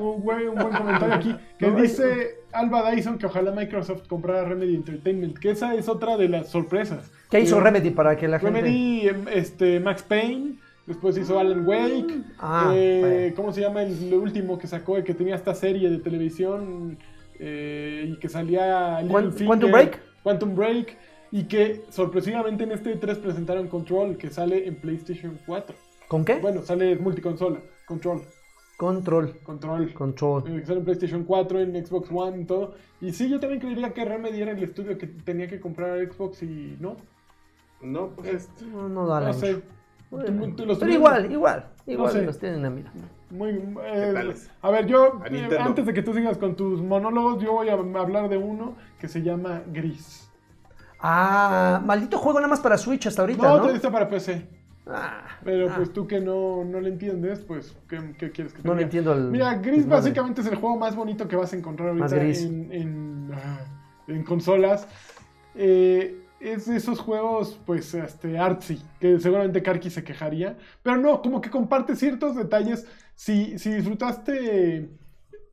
un 0.00 0.22
buen, 0.22 0.48
un 0.48 0.54
buen 0.54 0.72
comentario 0.74 1.14
aquí 1.14 1.36
que 1.58 1.66
No, 1.66 1.80
dice 1.80 2.38
Alba 2.52 2.90
Dyson 2.90 3.18
que 3.18 3.26
ojalá 3.26 3.52
Microsoft 3.52 4.06
comprara 4.08 4.44
Remedy 4.44 4.74
Entertainment, 4.74 5.36
que 5.38 5.50
esa 5.50 5.74
es 5.74 5.86
otra 5.88 6.16
de 6.16 6.28
las 6.30 6.48
sorpresas. 6.48 7.10
¿Qué 7.30 7.40
hizo 7.40 7.58
Eh, 7.58 7.62
Remedy 7.62 7.90
para 7.90 8.16
que 8.16 8.26
la 8.26 8.38
gente... 8.38 8.58
Remedy, 8.58 9.06
em, 9.08 9.26
este, 9.28 9.80
Max 9.80 10.02
Payne, 10.02 10.54
después 10.88 11.16
hizo 11.16 11.38
Alan 11.38 11.66
Wake. 11.66 12.22
Ah, 12.38 12.72
eh. 12.74 13.32
¿Cómo 13.36 13.52
se 13.52 13.60
llama 13.60 13.82
el 13.82 14.12
último 14.14 14.58
que 14.58 14.66
sacó? 14.66 14.96
El 14.96 15.04
que 15.04 15.14
tenía 15.14 15.36
esta 15.36 15.54
serie 15.54 15.90
de 15.90 15.98
televisión 15.98 16.98
eh, 17.38 18.08
y 18.08 18.18
que 18.18 18.28
salía. 18.28 19.06
Quantum 19.08 19.70
Break. 19.70 20.00
Quantum 20.22 20.54
Break. 20.56 20.96
Y 21.30 21.44
que 21.44 21.84
sorpresivamente 21.90 22.64
en 22.64 22.72
este 22.72 22.96
3 22.96 23.18
presentaron 23.18 23.68
Control, 23.68 24.16
que 24.16 24.30
sale 24.30 24.66
en 24.66 24.76
PlayStation 24.76 25.38
4. 25.46 25.76
¿Con 26.08 26.24
qué? 26.24 26.36
Bueno, 26.36 26.62
sale 26.62 26.96
multiconsola. 26.96 27.60
Control. 27.86 28.22
Control. 28.78 29.38
Control. 29.42 29.92
Control. 29.92 30.44
Eh, 30.46 30.60
que 30.60 30.66
sale 30.66 30.78
en 30.78 30.84
PlayStation 30.84 31.24
4, 31.24 31.60
en 31.60 31.86
Xbox 31.86 32.08
One 32.10 32.42
y 32.42 32.44
todo. 32.46 32.74
Y 33.02 33.12
sí, 33.12 33.28
yo 33.28 33.38
también 33.38 33.60
creería 33.60 33.92
que 33.92 34.06
Remedy 34.06 34.40
era 34.40 34.52
el 34.52 34.62
estudio 34.62 34.96
que 34.96 35.06
tenía 35.06 35.48
que 35.48 35.60
comprar 35.60 35.98
Xbox 36.10 36.42
y 36.42 36.76
no. 36.80 36.96
No, 37.82 38.08
pues. 38.16 38.48
No, 38.72 38.88
no 38.88 39.06
da 39.06 39.20
la 39.20 39.26
No 39.28 39.34
sé. 39.34 39.62
Bueno, 40.10 40.46
los 40.46 40.54
pero 40.56 40.74
tuvieron- 40.74 40.90
igual, 40.92 41.32
igual. 41.32 41.66
Igual 41.86 42.12
sé. 42.12 42.24
los 42.24 42.38
tienen 42.38 42.64
a 42.64 42.70
mira. 42.70 42.90
Muy, 43.30 43.50
eh, 43.84 44.34
a 44.62 44.70
ver, 44.70 44.86
yo, 44.86 45.20
A 45.22 45.26
eh, 45.28 45.58
antes 45.60 45.84
de 45.84 45.92
que 45.92 46.02
tú 46.02 46.14
sigas 46.14 46.38
con 46.38 46.56
tus 46.56 46.80
monólogos, 46.82 47.42
yo 47.42 47.52
voy 47.52 47.68
a 47.68 47.74
hablar 47.74 48.28
de 48.30 48.38
uno 48.38 48.74
que 48.98 49.06
se 49.08 49.22
llama 49.22 49.62
Gris. 49.70 50.30
Ah, 51.00 51.80
maldito 51.84 52.18
juego 52.18 52.38
nada 52.40 52.48
más 52.48 52.60
para 52.60 52.76
Switch 52.78 53.06
hasta 53.06 53.22
ahorita, 53.22 53.42
No, 53.42 53.58
¿no? 53.58 53.68
está 53.70 53.90
para 53.90 54.08
PC. 54.08 54.48
Ah, 54.86 55.22
Pero 55.44 55.68
ah. 55.70 55.74
pues 55.76 55.92
tú 55.92 56.06
que 56.06 56.20
no, 56.20 56.64
no 56.64 56.80
le 56.80 56.88
entiendes, 56.88 57.40
pues, 57.40 57.76
¿qué, 57.88 58.14
qué 58.18 58.30
quieres 58.30 58.54
que 58.54 58.62
te 58.62 58.66
No 58.68 58.74
le 58.74 58.78
diga? 58.78 58.86
entiendo 58.86 59.12
el 59.12 59.30
Mira, 59.30 59.54
Gris 59.56 59.86
básicamente 59.86 60.40
es 60.40 60.46
el 60.46 60.56
juego 60.56 60.78
más 60.78 60.96
bonito 60.96 61.28
que 61.28 61.36
vas 61.36 61.52
a 61.52 61.56
encontrar 61.56 61.90
ahorita 61.90 62.16
en, 62.24 62.72
en, 62.72 63.30
ah, 63.34 63.60
en 64.08 64.24
consolas. 64.24 64.88
Eh, 65.54 66.24
es 66.40 66.66
de 66.66 66.76
esos 66.76 66.98
juegos, 67.00 67.58
pues, 67.66 67.92
este, 67.94 68.38
artsy, 68.38 68.80
que 69.00 69.18
seguramente 69.18 69.62
Karki 69.62 69.90
se 69.90 70.04
quejaría. 70.04 70.56
Pero 70.82 70.96
no, 70.96 71.20
como 71.22 71.40
que 71.40 71.50
comparte 71.50 71.96
ciertos 71.96 72.36
detalles. 72.36 72.86
Si, 73.14 73.58
si 73.58 73.72
disfrutaste 73.72 74.88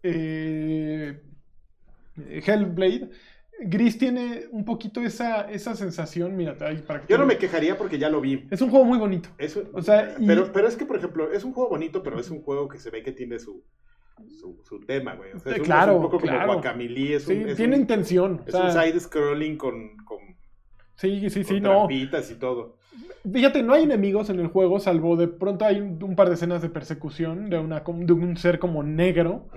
eh, 0.03 1.19
Hellblade, 2.17 3.09
Gris 3.61 3.97
tiene 3.97 4.43
un 4.51 4.65
poquito 4.65 5.01
esa, 5.01 5.49
esa 5.49 5.75
sensación. 5.75 6.35
Mira, 6.35 6.57
para 6.57 7.01
que 7.01 7.07
Yo 7.11 7.17
no 7.17 7.25
me 7.25 7.37
quejaría 7.37 7.77
porque 7.77 7.97
ya 7.97 8.09
lo 8.09 8.21
vi. 8.21 8.47
Es 8.51 8.61
un 8.61 8.69
juego 8.69 8.85
muy 8.85 8.97
bonito. 8.99 9.29
Eso, 9.37 9.63
O 9.73 9.81
sea, 9.81 10.15
y- 10.19 10.25
pero, 10.27 10.51
pero 10.51 10.67
es 10.67 10.75
que, 10.75 10.85
por 10.85 10.97
ejemplo, 10.97 11.31
es 11.31 11.43
un 11.43 11.53
juego 11.53 11.69
bonito, 11.69 12.03
pero 12.03 12.19
es 12.19 12.29
un 12.29 12.41
juego 12.41 12.67
que 12.67 12.77
se 12.79 12.89
ve 12.89 13.01
que 13.01 13.11
tiene 13.13 13.39
su, 13.39 13.63
su, 14.27 14.61
su 14.63 14.81
tema, 14.81 15.15
güey. 15.15 15.31
O 15.33 15.39
sea, 15.39 15.53
es, 15.53 15.59
un, 15.59 15.65
claro, 15.65 15.93
es 15.93 15.95
un 15.97 16.03
poco 16.03 16.19
claro. 16.19 16.39
como 16.47 16.53
Guacamole. 16.61 17.15
Es 17.15 17.23
Sí, 17.23 17.43
es 17.47 17.55
tiene 17.55 17.75
un- 17.75 17.81
intención. 17.81 18.41
o 18.41 18.45
Es 18.45 18.51
sea, 18.51 18.65
un 18.65 18.71
side-scrolling 18.71 19.57
con, 19.57 19.97
con, 20.05 20.19
sí, 20.95 21.29
sí, 21.29 21.43
sí, 21.43 21.53
con 21.55 21.63
no. 21.63 21.69
trampitas 21.71 22.31
y 22.31 22.35
todo. 22.35 22.77
Fíjate, 23.31 23.63
no 23.63 23.73
hay 23.73 23.83
enemigos 23.83 24.29
en 24.29 24.39
el 24.39 24.47
juego, 24.47 24.79
salvo 24.79 25.15
de 25.15 25.27
pronto 25.27 25.65
hay 25.65 25.79
un, 25.81 26.01
un 26.01 26.15
par 26.15 26.29
de 26.29 26.35
escenas 26.35 26.61
de 26.61 26.69
persecución 26.69 27.49
de, 27.49 27.57
una, 27.57 27.83
de 27.85 28.13
un 28.13 28.37
ser 28.37 28.59
como 28.59 28.83
negro. 28.83 29.47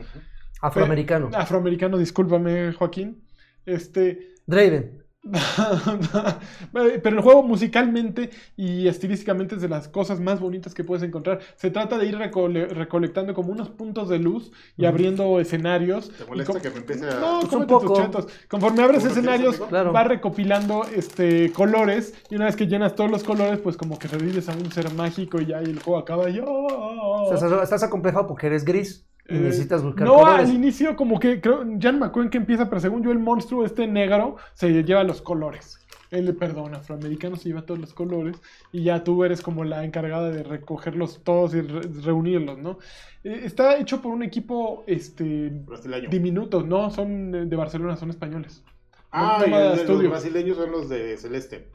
Afroamericano. 0.61 1.30
Afroamericano, 1.34 1.99
discúlpame, 1.99 2.72
Joaquín. 2.72 3.24
Este. 3.66 4.34
Draven. 4.47 5.05
Pero 6.73 7.16
el 7.16 7.21
juego 7.21 7.43
musicalmente 7.43 8.31
y 8.57 8.87
estilísticamente 8.89 9.57
es 9.57 9.61
de 9.61 9.69
las 9.69 9.89
cosas 9.89 10.21
más 10.21 10.41
bonitas 10.41 10.75
que 10.75 10.85
puedes 10.85 11.03
encontrar. 11.03 11.41
Se 11.57 11.71
trata 11.71 11.99
de 11.99 12.07
ir 12.07 12.16
recole- 12.16 12.69
recolectando 12.69 13.35
como 13.35 13.53
unos 13.53 13.69
puntos 13.69 14.09
de 14.09 14.19
luz 14.19 14.53
y 14.77 14.85
abriendo 14.87 15.41
escenarios. 15.41 16.11
¿Te 16.16 16.25
molesta 16.25 16.61
que 16.61 16.71
me 16.71 16.79
empiece 16.79 17.09
a.? 17.09 17.21
No, 17.21 17.41
Pues 17.41 17.53
un 17.53 17.66
tus 17.66 17.93
chetos. 17.93 18.29
Conforme 18.49 18.83
abres 18.83 19.03
¿Cómo 19.03 19.14
lo 19.14 19.21
quieres, 19.23 19.45
escenarios? 19.45 19.69
Claro. 19.69 19.93
va 19.93 20.05
recopilando 20.05 20.85
este, 20.95 21.53
colores. 21.53 22.14
Y 22.31 22.37
una 22.37 22.47
vez 22.47 22.57
que 22.57 22.66
llenas 22.66 22.95
todos 22.95 23.11
los 23.11 23.25
colores, 23.25 23.59
pues 23.59 23.77
como 23.77 23.99
que 23.99 24.09
revives 24.09 24.49
a 24.49 24.53
un 24.53 24.71
ser 24.73 24.93
mágico 24.95 25.41
y 25.41 25.47
ya 25.47 25.61
y 25.62 25.66
el 25.66 25.81
juego 25.81 25.99
acaba. 25.99 26.31
Y, 26.31 26.39
¡oh! 26.41 27.25
O 27.25 27.27
sea, 27.27 27.37
estás, 27.37 27.62
estás 27.64 27.83
acomplejado 27.83 28.27
porque 28.27 28.47
eres 28.47 28.64
gris 28.64 29.05
Eh, 29.29 29.39
necesitas 29.39 29.83
buscar 29.83 30.07
No, 30.07 30.14
colores. 30.14 30.49
al 30.49 30.55
inicio, 30.55 30.97
como 30.97 31.20
que 31.20 31.41
creo, 31.41 31.64
ya 31.79 31.93
no 31.93 31.99
me 31.99 32.07
acuerdo 32.07 32.26
en 32.26 32.31
qué 32.31 32.39
empieza, 32.39 32.68
pero 32.68 32.81
según 32.81 33.03
yo, 33.03 33.12
el 33.12 33.18
monstruo, 33.18 33.64
este 33.64 33.87
negro, 33.87 34.37
se 34.55 34.83
lleva 34.83 35.05
los 35.05 35.20
colores. 35.22 35.79
Él, 36.11 36.35
perdón, 36.37 36.74
afroamericano 36.74 37.37
se 37.37 37.51
lleva 37.51 37.66
todos 37.66 37.79
los 37.79 37.93
colores 37.93 38.41
y 38.72 38.83
ya 38.85 39.05
tú 39.05 39.24
eres 39.24 39.43
como 39.43 39.64
la 39.64 39.85
encargada 39.85 40.31
de 40.31 40.43
recogerlos 40.43 41.22
todos 41.22 41.55
y 41.55 41.61
re- 41.61 41.83
reunirlos, 42.03 42.57
¿no? 42.59 42.79
Eh, 43.24 43.43
está 43.45 43.76
hecho 43.76 44.01
por 44.01 44.12
un 44.14 44.22
equipo 44.22 44.85
este, 44.87 45.51
Brasileño. 45.66 46.09
diminuto, 46.09 46.62
no 46.62 46.89
son 46.91 47.51
de 47.51 47.57
Barcelona, 47.57 47.97
son 47.97 48.09
españoles. 48.09 48.64
Ah, 49.12 49.37
No, 49.47 49.47
y 49.49 49.53
el 49.81 49.87
de 49.87 49.93
los 49.93 50.09
brasileños 50.09 50.57
son 50.57 50.72
los 50.72 50.89
de 50.89 51.18
Celeste. 51.18 51.68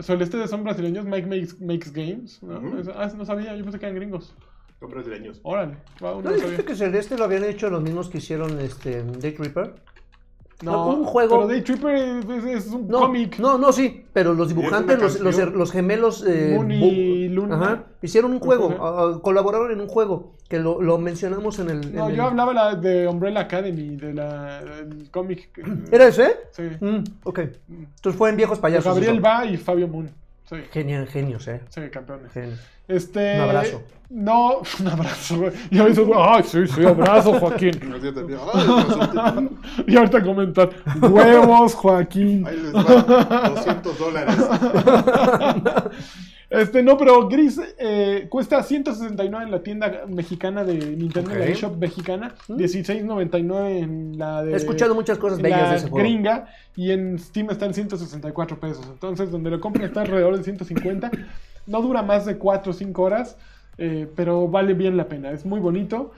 Celeste 0.00 0.46
son 0.48 0.64
brasileños, 0.64 1.04
Mike 1.04 1.26
makes, 1.28 1.54
makes 1.64 1.90
Games. 1.92 2.40
ah, 2.96 3.08
no 3.16 3.24
sabía, 3.24 3.54
yo 3.56 3.62
pensé 3.62 3.78
que 3.78 3.86
eran 3.86 3.96
gringos. 3.96 4.34
Son 4.80 4.90
brasileños. 4.90 5.40
Órale, 5.42 5.76
wow, 6.00 6.20
¿No 6.22 6.32
dijiste 6.32 6.64
que 6.64 6.74
Celeste 6.76 7.16
lo 7.16 7.24
habían 7.24 7.44
hecho 7.44 7.70
los 7.70 7.82
mismos 7.82 8.08
que 8.08 8.18
hicieron 8.18 8.60
este, 8.60 9.02
Day 9.02 9.34
Reaper? 9.38 9.74
No, 10.62 10.88
un 10.88 11.04
juego- 11.04 11.34
Pero 11.36 11.48
Day 11.48 11.60
Tripper 11.60 11.94
es, 11.94 12.44
es 12.66 12.66
un 12.72 12.88
No, 12.88 13.00
cómic. 13.00 13.38
no, 13.38 13.58
no, 13.58 13.72
sí, 13.72 14.06
pero 14.14 14.32
los 14.32 14.48
dibujantes, 14.48 15.20
los, 15.20 15.38
los, 15.52 15.70
gemelos 15.70 16.24
eh, 16.26 16.52
Moon 16.54 16.70
y 16.70 17.28
Bu- 17.28 17.34
Luna. 17.34 17.56
Ajá, 17.56 17.84
hicieron 18.00 18.32
un 18.32 18.40
juego, 18.40 18.74
ah, 18.80 19.18
colaboraron 19.22 19.70
en 19.70 19.82
un 19.82 19.86
juego 19.86 20.32
que 20.48 20.58
lo, 20.58 20.80
lo 20.80 20.96
mencionamos 20.96 21.58
en 21.58 21.68
el. 21.68 21.94
No, 21.94 22.08
en 22.08 22.14
yo 22.16 22.22
el- 22.22 22.28
hablaba 22.30 22.54
la 22.54 22.74
de 22.74 23.06
Umbrella 23.06 23.40
Academy, 23.40 23.96
de 23.96 24.14
la 24.14 24.64
del 24.64 25.10
cómic. 25.10 25.50
¿Era 25.92 26.06
ese? 26.06 26.38
Sí. 26.52 26.62
Mm, 26.80 27.04
ok. 27.24 27.38
Entonces 27.68 28.16
fue 28.16 28.30
en 28.30 28.36
Viejos 28.36 28.58
Payasos. 28.58 28.86
Gabriel 28.94 29.16
eso. 29.16 29.22
Va 29.22 29.44
y 29.44 29.58
Fabio 29.58 29.88
Moon. 29.88 30.10
Sí, 30.48 30.56
Genial, 30.72 31.08
genios, 31.08 31.48
eh. 31.48 31.60
sí, 31.68 31.80
campeones. 31.90 32.32
Genios. 32.32 32.60
Este. 32.86 33.34
Un 33.34 33.40
abrazo. 33.40 33.82
No, 34.08 34.62
un 34.80 34.86
abrazo, 34.88 35.38
güey. 35.38 35.52
Y 35.70 35.78
ahorita, 35.78 36.00
güey, 36.02 36.20
ay, 36.22 36.44
sí, 36.44 36.66
sí, 36.68 36.84
abrazo, 36.84 37.32
Joaquín. 37.40 37.72
Y 39.88 39.96
ahorita 39.96 40.22
comentar, 40.22 40.70
huevos, 41.00 41.74
Joaquín. 41.74 42.46
Ahí 42.46 42.56
les 42.56 42.72
va 42.74 43.48
200 43.48 43.98
dólares. 43.98 44.36
Este, 46.48 46.80
no, 46.82 46.96
pero 46.96 47.28
Gris 47.28 47.60
eh, 47.78 48.26
cuesta 48.30 48.62
169 48.62 49.44
en 49.46 49.50
la 49.50 49.62
tienda 49.64 50.04
mexicana 50.06 50.62
de 50.62 50.74
Nintendo, 50.96 51.32
en 51.32 51.40
la 51.40 51.46
eShop 51.46 51.76
mexicana, 51.76 52.34
Mm. 52.46 52.54
16.99 52.56 53.78
en 53.82 54.18
la 54.18 54.44
de 54.44 54.52
He 54.52 54.56
escuchado 54.56 54.94
muchas 54.94 55.18
cosas 55.18 55.40
bellas 55.42 55.70
de 55.70 55.76
ese 55.76 55.88
juego. 55.88 56.04
gringa 56.08 56.46
y 56.76 56.92
en 56.92 57.18
Steam 57.18 57.50
está 57.50 57.66
en 57.66 57.74
164 57.74 58.60
pesos. 58.60 58.86
Entonces, 58.86 59.30
donde 59.32 59.50
lo 59.50 59.60
compren 59.60 59.86
está 59.86 60.02
alrededor 60.02 60.36
de 60.36 60.44
150. 60.44 61.10
No 61.66 61.82
dura 61.82 62.02
más 62.02 62.26
de 62.26 62.38
4 62.38 62.70
o 62.70 62.74
5 62.74 63.02
horas, 63.02 63.36
eh, 63.78 64.08
pero 64.14 64.46
vale 64.46 64.74
bien 64.74 64.96
la 64.96 65.08
pena. 65.08 65.32
Es 65.32 65.44
muy 65.44 65.58
bonito. 65.58 66.12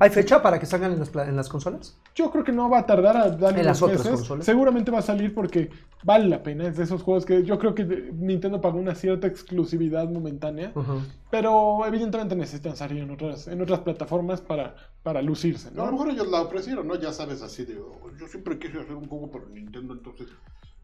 ¿Hay 0.00 0.10
fecha 0.10 0.42
para 0.42 0.58
que 0.58 0.66
salgan 0.66 0.92
en 0.92 0.98
las, 0.98 1.10
pla- 1.10 1.28
en 1.28 1.36
las 1.36 1.48
consolas? 1.48 1.96
Yo 2.14 2.30
creo 2.30 2.44
que 2.44 2.52
no 2.52 2.68
va 2.68 2.78
a 2.80 2.86
tardar 2.86 3.16
a 3.16 3.30
darle 3.30 3.60
En 3.60 3.66
las 3.66 3.80
otras 3.82 3.98
meses. 4.00 4.12
consolas. 4.14 4.44
Seguramente 4.46 4.90
va 4.90 4.98
a 4.98 5.02
salir 5.02 5.34
porque 5.34 5.70
vale 6.04 6.26
la 6.28 6.42
pena. 6.42 6.66
Es 6.66 6.76
de 6.76 6.84
esos 6.84 7.02
juegos 7.02 7.24
que 7.24 7.42
yo 7.44 7.58
creo 7.58 7.74
que 7.74 7.84
Nintendo 7.84 8.60
pagó 8.60 8.78
una 8.78 8.94
cierta 8.94 9.26
exclusividad 9.26 10.08
momentánea. 10.08 10.72
Pero 11.30 11.84
evidentemente 11.86 12.36
necesitan 12.36 12.76
salir 12.76 12.98
en 13.02 13.10
otras, 13.10 13.48
en 13.48 13.60
otras 13.60 13.80
plataformas 13.80 14.40
para, 14.40 14.74
para 15.02 15.22
lucirse, 15.22 15.70
No, 15.72 15.82
a 15.82 15.86
lo 15.86 15.92
mejor 15.92 16.10
ellos 16.10 16.28
la 16.28 16.42
ofrecieron, 16.42 16.86
¿no? 16.86 16.94
Ya 16.96 17.12
sabes, 17.12 17.42
así 17.42 17.64
de, 17.64 17.78
"Oh, 17.78 18.10
yo 18.18 18.26
siempre 18.28 18.58
quise 18.58 18.78
hacer 18.80 18.94
un 18.94 19.06
juego 19.08 19.30
para 19.30 19.46
Nintendo, 19.46 19.94
entonces 19.94 20.28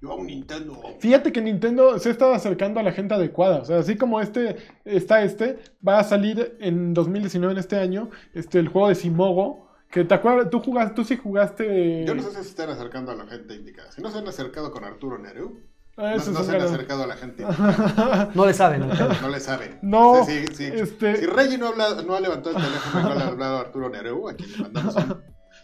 yo 0.03 0.13
hago 0.13 0.25
Nintendo. 0.25 0.79
Fíjate 0.99 1.33
que 1.33 1.41
Nintendo 1.41 1.99
se 1.99 2.11
está 2.11 2.35
acercando 2.35 2.81
a 2.81 2.83
la 2.83 2.93
gente 2.93 3.15
adecuada. 3.15 3.59
O 3.61 3.65
sea, 3.65 3.79
así 3.79 3.97
como 3.97 4.21
este 4.21 4.57
está 4.85 5.23
este, 5.23 5.59
va 5.87 6.01
a 6.01 6.05
salir 6.05 6.57
en 6.61 6.93
2019, 6.93 7.53
en 7.53 7.59
este 7.59 7.77
año, 7.79 8.11
este, 8.35 8.59
el 8.59 8.69
juego 8.69 8.89
de 8.89 8.97
Simogo. 8.97 9.71
Que 9.91 10.05
te 10.05 10.15
acuerdas, 10.15 10.49
tú 10.51 10.59
jugaste, 10.61 10.95
tú 10.95 11.05
sí 11.05 11.17
jugaste. 11.19 12.05
Yo 12.07 12.15
no 12.15 12.23
sé 12.23 12.31
si 12.31 12.35
se 12.37 12.41
están 12.49 12.71
acercando 12.71 13.13
a 13.13 13.15
la 13.15 13.27
gente 13.27 13.55
indicada. 13.55 13.93
Si 13.93 14.01
no 14.01 14.11
se 14.11 14.19
han 14.19 14.27
acercado 14.27 14.71
con 14.73 14.85
Arturo 14.85 15.19
Nereu, 15.19 15.61
Ah, 15.99 16.15
no, 16.17 16.21
se 16.23 16.31
han 16.31 16.57
un 16.57 16.63
acercado 16.63 17.03
a 17.03 17.07
la 17.07 17.17
gente. 17.17 17.45
No 18.35 18.47
le 18.47 18.55
saben. 18.55 18.89
¿no? 18.89 18.95
No 19.21 19.29
le 19.29 19.39
saben. 19.41 19.79
No, 19.83 20.13
O 20.13 20.25
sea, 20.25 20.47
si, 20.47 20.55
si- 20.55 20.65
este- 20.65 21.17
si 21.17 21.27
Reggie 21.27 21.59
no, 21.59 21.69
habla- 21.69 22.03
no 22.03 22.15
ha 22.15 22.21
levantado 22.21 22.57
el 22.57 22.63
teléfono 22.65 23.01
y 23.01 23.03
no 23.11 23.15
le 23.15 23.23
ha 23.23 23.27
hablado 23.27 23.57
a 23.59 23.61
Arturo 23.61 23.91
Nereu, 23.91 24.27
aquí 24.31 24.47
le 24.47 24.57
mandamos 24.63 24.97
un, 24.97 25.23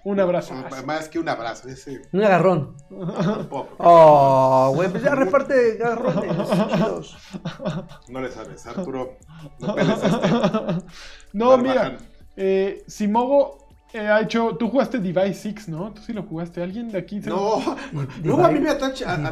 Un 0.08 0.20
abrazo. 0.20 0.54
más 0.86 1.08
que 1.08 1.18
un 1.18 1.28
abrazo. 1.28 1.68
Ese, 1.68 2.00
Un 2.12 2.24
agarrón. 2.24 2.76
Oh, 3.78 4.72
güey, 4.74 4.88
pues 4.88 5.02
ya 5.02 5.14
reparte 5.14 5.78
agarrones. 5.82 6.48
chidos. 6.72 7.16
No 8.08 8.20
le 8.20 8.30
sabes, 8.30 8.66
Arturo. 8.66 9.18
No 9.58 9.74
peles 9.74 10.02
a 10.02 10.06
este. 10.06 10.86
no, 11.34 11.58
mira. 11.58 11.98
Eh, 12.36 12.84
Simogo 12.86 13.68
eh, 13.92 14.00
ha 14.08 14.20
hecho. 14.22 14.56
Tú 14.56 14.70
jugaste 14.70 14.98
Device 14.98 15.34
6, 15.34 15.68
¿no? 15.68 15.92
Tú 15.92 16.00
sí 16.02 16.12
lo 16.12 16.22
jugaste. 16.22 16.62
¿Alguien 16.62 16.90
de 16.90 16.98
aquí? 16.98 17.20
se- 17.20 17.28
No, 17.30 17.76
luego 18.22 18.44
a 18.46 18.48
mí 18.50 18.60
me 18.60 18.70
atachan 18.70 19.24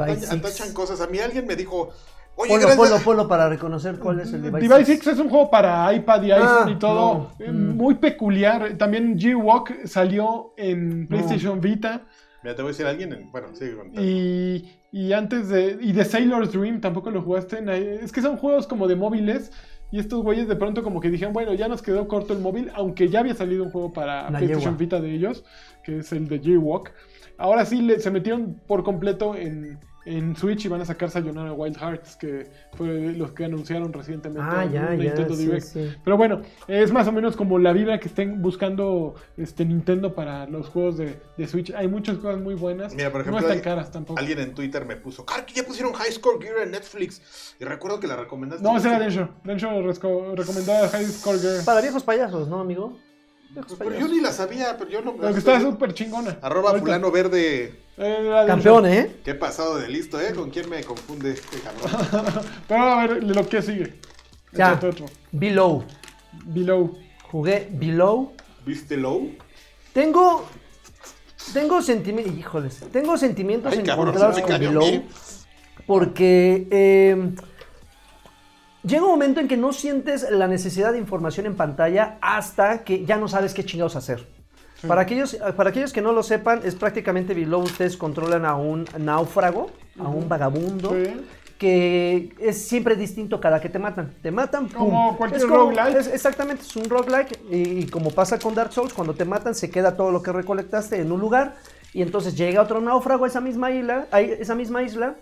cosas. 0.74 1.00
A 1.00 1.06
mí 1.06 1.18
alguien 1.20 1.46
me 1.46 1.56
dijo, 1.56 1.90
oye, 2.36 2.48
Ponlo, 2.50 2.66
gracias. 2.66 2.76
ponlo, 2.76 3.04
ponlo 3.04 3.28
para 3.28 3.48
reconocer 3.48 3.98
cuál 3.98 4.20
es 4.20 4.32
el 4.32 4.42
device. 4.42 4.68
Device 4.68 4.92
six. 4.92 5.04
6 5.04 5.16
es 5.16 5.22
un 5.22 5.28
juego 5.30 5.50
para 5.50 5.92
iPad 5.92 6.22
y 6.22 6.32
iPhone 6.32 6.48
Ah, 6.48 6.70
y 6.70 6.74
todo. 6.76 7.30
no. 7.38 7.44
eh, 7.44 7.50
Mm. 7.50 7.76
Muy 7.76 7.94
peculiar. 7.96 8.76
También 8.78 9.18
G-Walk 9.18 9.86
salió 9.86 10.52
en 10.56 11.06
PlayStation 11.08 11.60
Vita. 11.60 12.02
Mira, 12.42 12.54
te 12.54 12.62
voy 12.62 12.68
a 12.68 12.72
decir 12.72 12.86
a 12.86 12.90
alguien, 12.90 13.12
en- 13.12 13.32
bueno, 13.32 13.48
sigue 13.54 13.76
contando. 13.76 14.00
Y, 14.02 14.70
y 14.92 15.12
antes 15.12 15.48
de. 15.48 15.78
Y 15.80 15.92
de 15.92 16.04
Sailor's 16.04 16.52
Dream 16.52 16.80
tampoco 16.80 17.10
lo 17.10 17.22
jugaste. 17.22 17.58
en- 17.58 17.68
es 17.68 18.12
que 18.12 18.22
son 18.22 18.36
juegos 18.36 18.66
como 18.66 18.86
de 18.86 18.96
móviles. 18.96 19.50
Y 19.92 20.00
estos 20.00 20.20
güeyes 20.24 20.48
de 20.48 20.56
pronto 20.56 20.82
como 20.82 21.00
que 21.00 21.10
dijeron, 21.10 21.32
bueno, 21.32 21.54
ya 21.54 21.68
nos 21.68 21.80
quedó 21.80 22.08
corto 22.08 22.32
el 22.32 22.40
móvil, 22.40 22.72
aunque 22.74 23.08
ya 23.08 23.20
había 23.20 23.34
salido 23.34 23.62
un 23.62 23.70
juego 23.70 23.92
para 23.92 24.22
La 24.22 24.38
PlayStation 24.38 24.60
yegua. 24.72 24.78
Vita 24.78 25.00
de 25.00 25.14
ellos, 25.14 25.44
que 25.84 25.98
es 25.98 26.10
el 26.12 26.26
de 26.26 26.38
J-Walk. 26.38 26.90
Ahora 27.38 27.64
sí 27.64 27.80
le- 27.82 28.00
se 28.00 28.10
metieron 28.10 28.60
por 28.66 28.82
completo 28.82 29.36
en, 29.36 29.78
en 30.06 30.34
Switch 30.36 30.64
y 30.64 30.68
van 30.68 30.80
a 30.80 30.84
sacar 30.84 31.10
Sayonara 31.10 31.52
Wild 31.52 31.76
Hearts, 31.78 32.16
que 32.16 32.48
fue 32.74 33.12
los 33.12 33.32
que 33.32 33.44
anunciaron 33.44 33.92
recientemente 33.92 34.40
Ah, 34.50 34.64
en 34.64 34.72
ya, 34.72 34.80
un 34.92 34.96
ya. 34.98 35.04
Nintendo 35.04 35.34
sí, 35.34 35.44
Direct. 35.44 35.66
sí. 35.66 35.92
Pero 36.04 36.16
bueno, 36.16 36.42
es 36.68 36.92
más 36.92 37.06
o 37.08 37.12
menos 37.12 37.36
como 37.36 37.58
la 37.58 37.72
vibra 37.72 37.98
que 38.00 38.08
estén 38.08 38.40
buscando 38.40 39.14
este 39.36 39.64
Nintendo 39.64 40.14
para 40.14 40.46
los 40.46 40.68
juegos 40.68 40.96
de, 40.96 41.20
de 41.36 41.46
Switch. 41.48 41.72
Hay 41.74 41.88
muchas 41.88 42.18
cosas 42.18 42.40
muy 42.40 42.54
buenas. 42.54 42.94
Mira, 42.94 43.10
por 43.10 43.20
ejemplo, 43.22 43.40
no 43.40 43.46
están 43.46 43.58
hay- 43.58 43.62
caras 43.64 43.90
tampoco. 43.90 44.18
Alguien 44.18 44.38
en 44.38 44.54
Twitter 44.54 44.84
me 44.86 44.96
puso, 44.96 45.24
Car, 45.26 45.44
que 45.44 45.54
ya 45.54 45.64
pusieron 45.64 45.92
High 45.92 46.12
Score 46.12 46.40
Gear 46.40 46.58
en 46.62 46.70
Netflix. 46.70 47.56
Y 47.60 47.64
recuerdo 47.64 47.98
que 48.00 48.06
la 48.06 48.16
recomendaste. 48.16 48.62
No, 48.62 48.76
ese 48.76 48.88
era. 48.88 49.00
Densho. 49.00 49.28
Densho 49.44 49.68
recomendaba 50.36 50.88
High 50.88 51.04
Score 51.06 51.38
Girl. 51.40 51.64
Para 51.64 51.80
viejos 51.80 52.04
payasos, 52.04 52.48
¿no, 52.48 52.60
amigo? 52.60 52.96
Pues, 53.62 53.78
pero 53.78 53.98
yo 53.98 54.08
ni 54.08 54.20
la 54.20 54.32
sabía, 54.32 54.76
pero 54.78 54.90
yo 54.90 55.00
no. 55.02 55.16
Pero 55.16 55.32
que 55.32 55.38
está 55.38 55.60
súper 55.60 55.94
chingona. 55.94 56.38
Arroba 56.42 56.70
Ahorita. 56.70 56.84
fulano 56.84 57.10
verde. 57.10 57.80
Eh. 57.96 58.44
Campeón, 58.46 58.86
¿eh? 58.86 59.16
Qué 59.24 59.34
pasado 59.34 59.78
de 59.78 59.88
listo, 59.88 60.20
¿eh? 60.20 60.34
¿Con 60.34 60.50
quién 60.50 60.68
me 60.68 60.84
confunde 60.84 61.30
este 61.32 61.58
cabrón? 61.60 62.44
Pero 62.68 62.82
a 62.82 63.06
ver 63.06 63.24
lo 63.24 63.48
que 63.48 63.62
sigue. 63.62 63.94
Ya. 64.52 64.74
Otro. 64.74 65.06
Below. 65.32 65.84
Below. 66.44 66.98
Jugué 67.30 67.68
Below. 67.72 68.32
¿Viste 68.66 68.96
Low? 68.96 69.30
Tengo. 69.92 70.46
Tengo 71.54 71.80
sentimientos. 71.80 72.36
Híjoles. 72.36 72.80
Tengo 72.92 73.16
sentimientos 73.16 73.72
Ay, 73.72 73.82
cabrón, 73.84 74.08
encontrados 74.08 74.40
con 74.40 74.58
Below. 74.60 75.02
Porque. 75.86 76.66
eh, 76.70 77.30
llega 78.86 79.02
un 79.04 79.10
momento 79.10 79.40
en 79.40 79.48
que 79.48 79.56
no 79.56 79.72
sientes 79.72 80.26
la 80.30 80.46
necesidad 80.48 80.92
de 80.92 80.98
información 80.98 81.46
en 81.46 81.56
pantalla 81.56 82.18
hasta 82.20 82.84
que 82.84 83.04
ya 83.04 83.16
no 83.16 83.28
sabes 83.28 83.52
qué 83.54 83.64
chingados 83.64 83.96
hacer. 83.96 84.26
Sí. 84.80 84.86
Para, 84.86 85.00
aquellos, 85.02 85.34
para 85.56 85.70
aquellos 85.70 85.92
que 85.92 86.02
no 86.02 86.12
lo 86.12 86.22
sepan, 86.22 86.60
es 86.64 86.74
prácticamente 86.74 87.32
Below. 87.34 87.62
Ustedes 87.62 87.96
controlan 87.96 88.44
a 88.44 88.56
un 88.56 88.84
náufrago, 88.98 89.70
a 89.98 90.08
un 90.08 90.28
vagabundo. 90.28 90.90
Sí. 90.90 91.12
que 91.58 92.34
es 92.38 92.68
siempre 92.68 92.96
distinto 92.96 93.40
cada 93.40 93.62
que 93.62 93.70
te 93.70 93.78
matan. 93.78 94.12
Te 94.20 94.30
matan, 94.30 94.68
¡pum! 94.68 94.90
Como 94.90 95.16
cualquier 95.16 95.40
Es 95.40 95.46
como- 95.46 95.70
roguelike. 95.70 95.96
es- 96.00 96.06
exactamente, 96.08 96.62
es 96.62 96.76
un 96.76 96.84
roguelike. 96.84 97.40
Y, 97.50 97.56
y 97.80 97.86
como 97.86 98.10
pasa 98.10 98.38
con 98.38 98.54
Dark 98.54 98.74
Souls, 98.74 98.92
cuando 98.92 99.14
te 99.14 99.24
matan 99.24 99.54
se 99.54 99.70
queda 99.70 99.96
todo 99.96 100.10
lo 100.10 100.22
que 100.22 100.32
recolectaste 100.32 101.00
en 101.00 101.10
un 101.12 101.18
lugar. 101.20 101.54
Y 101.94 102.02
entonces 102.02 102.36
llega 102.36 102.60
otro 102.60 102.82
náufrago 102.82 103.24
a 103.24 103.28
esa 103.28 103.40
misma 103.40 103.70
isla. 103.70 104.06
A 104.10 104.20
esa 104.20 104.54
misma 104.54 104.82
isla. 104.82 105.14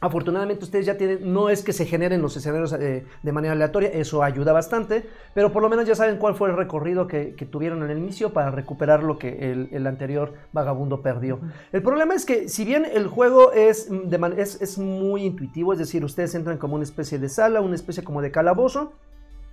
Afortunadamente 0.00 0.64
ustedes 0.64 0.86
ya 0.86 0.96
tienen, 0.96 1.32
no 1.32 1.48
es 1.48 1.64
que 1.64 1.72
se 1.72 1.84
generen 1.84 2.22
los 2.22 2.36
escenarios 2.36 2.72
eh, 2.72 3.04
de 3.22 3.32
manera 3.32 3.54
aleatoria, 3.54 3.88
eso 3.88 4.22
ayuda 4.22 4.52
bastante, 4.52 5.04
pero 5.34 5.52
por 5.52 5.60
lo 5.60 5.68
menos 5.68 5.86
ya 5.86 5.96
saben 5.96 6.18
cuál 6.18 6.36
fue 6.36 6.50
el 6.50 6.56
recorrido 6.56 7.08
que, 7.08 7.34
que 7.34 7.46
tuvieron 7.46 7.82
en 7.82 7.90
el 7.90 7.98
inicio 7.98 8.32
para 8.32 8.52
recuperar 8.52 9.02
lo 9.02 9.18
que 9.18 9.50
el, 9.50 9.68
el 9.72 9.86
anterior 9.88 10.34
vagabundo 10.52 11.02
perdió. 11.02 11.40
El 11.72 11.82
problema 11.82 12.14
es 12.14 12.24
que 12.24 12.48
si 12.48 12.64
bien 12.64 12.84
el 12.84 13.08
juego 13.08 13.50
es, 13.52 13.88
de 13.90 14.18
man- 14.18 14.34
es, 14.38 14.62
es 14.62 14.78
muy 14.78 15.24
intuitivo, 15.24 15.72
es 15.72 15.80
decir, 15.80 16.04
ustedes 16.04 16.32
entran 16.36 16.58
como 16.58 16.76
una 16.76 16.84
especie 16.84 17.18
de 17.18 17.28
sala, 17.28 17.60
una 17.60 17.74
especie 17.74 18.04
como 18.04 18.22
de 18.22 18.30
calabozo, 18.30 18.92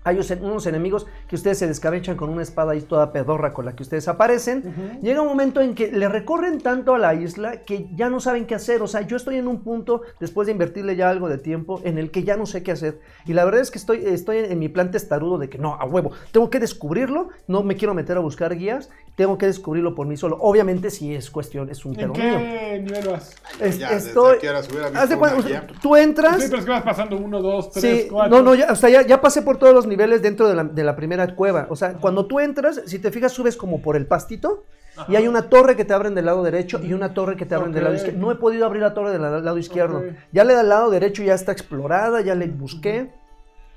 hay 0.06 0.20
unos- 0.42 0.66
enemigos 0.68 1.06
que 1.28 1.36
ustedes 1.36 1.58
se 1.58 1.68
descabechan 1.68 2.16
con 2.16 2.30
una 2.30 2.44
espada 2.44 2.72
ahí 2.72 2.82
toda 2.82 3.12
pedorra 3.12 3.54
con 3.54 3.66
la 3.66 3.76
que 3.76 3.84
ustedes 3.84 4.08
aparecen. 4.08 5.00
Llega 5.02 5.22
un 5.22 5.28
momento 5.28 5.60
en 5.60 5.76
que 5.76 5.92
le 5.92 6.08
recorren 6.08 6.62
tanto 6.62 6.96
a 6.96 7.00
la 7.00 7.14
isla 7.14 7.64
que 7.64 7.88
ya 7.96 8.10
no 8.10 8.20
saben 8.20 8.46
qué 8.46 8.56
hacer. 8.56 8.82
O 8.82 8.88
sea, 8.88 9.02
yo 9.02 9.18
estoy 9.18 9.36
en 9.38 9.48
un 9.48 9.64
punto, 9.64 10.02
después 10.20 10.46
de 10.46 10.54
invertirle 10.54 10.96
ya 10.96 11.10
algo 11.10 11.28
de 11.28 11.38
tiempo, 11.40 11.82
en 11.84 11.98
el 11.98 12.12
que 12.12 12.24
ya 12.24 12.38
no 12.38 12.46
sé 12.46 12.64
qué 12.64 12.72
hacer. 12.72 13.00
Y 13.26 13.34
la 13.34 13.44
verdad 13.44 13.62
es 13.62 13.72
que 13.72 13.78
estoy, 13.80 14.06
estoy 14.06 14.38
en, 14.38 14.60
mi 14.60 14.70
plan 14.70 14.92
testarudo 14.92 15.38
de 15.40 15.50
que 15.50 15.58
no, 15.58 15.74
a 15.76 15.86
huevo, 15.86 16.12
tengo 16.32 16.50
que 16.50 16.60
descubrirlo, 16.60 17.30
no 17.48 17.64
me 17.64 17.76
quiero 17.76 17.94
meter 17.94 18.16
a 18.18 18.20
buscar 18.20 18.56
guías, 18.56 18.90
tengo 19.16 19.38
que 19.40 19.48
descubrirlo 19.48 19.96
por 19.96 20.06
mí 20.06 20.18
solo. 20.18 20.38
Obviamente 20.40 20.92
si 20.92 21.16
es 21.16 21.32
cuestión, 21.32 21.70
es 21.70 21.84
un 21.86 21.94
¿En 22.00 22.12
pedo 22.12 22.14
mío. 22.14 22.38
qué 22.38 22.80
nivel 22.84 23.08
vas? 23.10 23.36
Es- 23.60 23.80
Ya, 23.80 23.92
desde 23.92 24.10
estoy... 24.10 24.38
aquí 24.38 24.48
ahora 24.48 24.62
se 24.62 24.70
hubiera 24.72 24.90
visto 24.90 25.02
Haz 25.04 25.10
de 25.10 25.18
cuenta, 25.18 25.38
una 25.40 25.48
guía. 25.48 25.68
tú 25.82 25.96
entras... 25.96 26.36
Sí, 26.42 26.48
pero 26.50 26.60
es 26.60 26.66
que 26.66 26.72
vas 26.72 26.84
pasando 26.84 27.18
uno, 27.18 27.42
dos, 27.42 27.72
tres, 27.72 28.04
Sí, 28.04 28.08
cuatro. 28.12 28.38
no, 28.38 28.44
no, 28.44 28.54
ya, 28.56 28.72
o 28.72 28.76
sea, 28.76 28.90
ya, 28.90 29.02
ya 29.02 29.20
pasé 29.22 29.42
por 29.42 29.58
todos 29.58 29.74
los 29.74 29.86
niveles 29.88 29.95
dentro 29.96 30.48
de 30.48 30.56
la, 30.56 30.64
de 30.64 30.84
la 30.84 30.96
primera 30.96 31.36
cueva. 31.36 31.68
O 31.70 31.76
sea, 31.76 31.94
cuando 31.94 32.26
tú 32.26 32.40
entras, 32.40 32.82
si 32.86 33.00
te 33.00 33.12
fijas, 33.12 33.32
subes 33.32 33.58
como 33.58 33.82
por 33.82 33.96
el 33.96 34.06
pastito 34.06 34.64
y 35.10 35.16
hay 35.16 35.28
una 35.28 35.50
torre 35.50 35.76
que 35.76 35.84
te 35.86 35.94
abren 35.94 36.16
del 36.16 36.26
lado 36.26 36.42
derecho 36.44 36.80
y 36.84 36.94
una 36.94 37.14
torre 37.14 37.36
que 37.36 37.46
te 37.46 37.54
abren 37.56 37.72
del 37.74 37.84
lado 37.84 37.96
izquierdo. 37.96 38.20
No 38.20 38.32
he 38.32 38.36
podido 38.36 38.66
abrir 38.66 38.82
la 38.82 38.94
torre 38.94 39.12
del 39.12 39.22
la- 39.22 39.40
lado 39.40 39.58
izquierdo. 39.58 40.04
Ya 40.32 40.44
le 40.44 40.56
del 40.56 40.70
lado 40.70 40.90
derecho 40.90 41.22
ya 41.24 41.34
está 41.34 41.52
explorada, 41.52 42.22
ya 42.22 42.36
le 42.36 42.48
busqué 42.48 43.10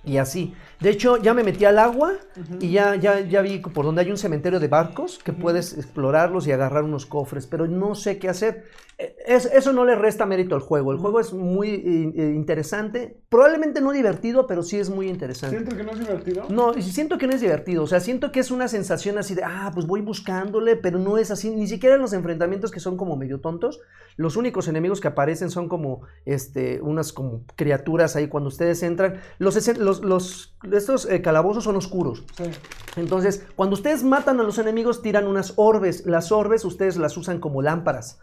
y 0.04 0.18
así. 0.18 0.54
De 0.80 0.90
hecho, 0.90 1.16
ya 1.16 1.34
me 1.34 1.42
metí 1.42 1.64
al 1.64 1.78
agua 1.78 2.14
y 2.60 2.70
ya, 2.70 2.94
ya, 2.94 3.20
ya 3.20 3.42
vi 3.42 3.58
por 3.58 3.84
donde 3.84 4.02
hay 4.02 4.10
un 4.10 4.16
cementerio 4.16 4.60
de 4.60 4.68
barcos 4.68 5.18
que 5.18 5.32
puedes 5.32 5.76
explorarlos 5.76 6.46
y 6.46 6.52
agarrar 6.52 6.84
unos 6.84 7.04
cofres, 7.06 7.46
pero 7.46 7.66
no 7.66 7.94
sé 7.96 8.18
qué 8.18 8.28
hacer. 8.28 8.64
Eh, 8.96 9.16
es- 9.26 9.46
eso 9.46 9.72
no 9.72 9.84
le 9.84 9.94
resta 9.96 10.24
mérito 10.26 10.54
al 10.54 10.60
juego. 10.60 10.92
El 10.92 10.98
juego 10.98 11.18
es 11.20 11.32
muy 11.32 11.68
eh, 11.70 12.12
eh, 12.16 12.32
interesante, 12.34 13.16
probablemente 13.28 13.80
no 13.80 13.90
divertido, 13.92 14.46
pero 14.46 14.62
sí 14.62 14.76
es 14.78 14.88
muy 14.90 15.08
interesante. 15.08 15.56
¿Sientes 15.56 15.74
que 15.78 15.84
no 15.84 15.90
es 15.92 15.98
divertido? 16.00 16.44
No, 16.48 16.72
siento 16.74 17.18
que 17.18 17.26
no 17.26 17.32
es 17.32 17.40
divertido, 17.40 17.82
o 17.82 17.86
sea, 17.86 18.00
siento 18.00 18.30
que 18.32 18.40
es 18.40 18.50
una 18.50 18.68
sensación 18.68 19.18
así 19.18 19.34
de, 19.34 19.42
ah, 19.44 19.70
pues 19.74 19.86
voy 19.86 20.00
buscándole, 20.00 20.76
pero 20.76 20.98
no 20.98 21.18
es 21.18 21.30
así, 21.30 21.50
ni 21.50 21.66
siquiera 21.66 21.96
en 21.96 22.00
los 22.02 22.12
enfrentamientos 22.12 22.70
que 22.70 22.80
son 22.80 22.96
como 22.96 23.16
medio 23.16 23.40
tontos, 23.40 23.80
los 24.16 24.36
únicos 24.36 24.66
enemigos 24.68 25.00
que 25.00 25.08
aparecen 25.08 25.50
son 25.50 25.68
como, 25.68 26.02
este, 26.24 26.80
unas 26.80 27.12
como 27.12 27.42
criaturas 27.56 28.16
ahí 28.16 28.26
cuando 28.28 28.48
ustedes 28.48 28.82
entran, 28.82 29.20
los, 29.38 29.54
los, 29.78 30.02
los- 30.04 30.54
estos 30.72 31.08
eh, 31.10 31.22
calabozos 31.22 31.64
son 31.64 31.76
oscuros, 31.76 32.24
Sí. 32.36 32.44
entonces, 32.96 33.44
cuando 33.56 33.74
ustedes 33.74 34.02
matan 34.04 34.40
a 34.40 34.42
los 34.42 34.58
enemigos, 34.58 35.02
tiran 35.02 35.26
unas 35.26 35.54
orbes. 35.56 36.04
Las 36.06 36.32
orbes 36.32 36.64
ustedes 36.64 36.96
las 36.96 37.16
usan 37.16 37.40
como 37.40 37.62
lámparas. 37.62 38.18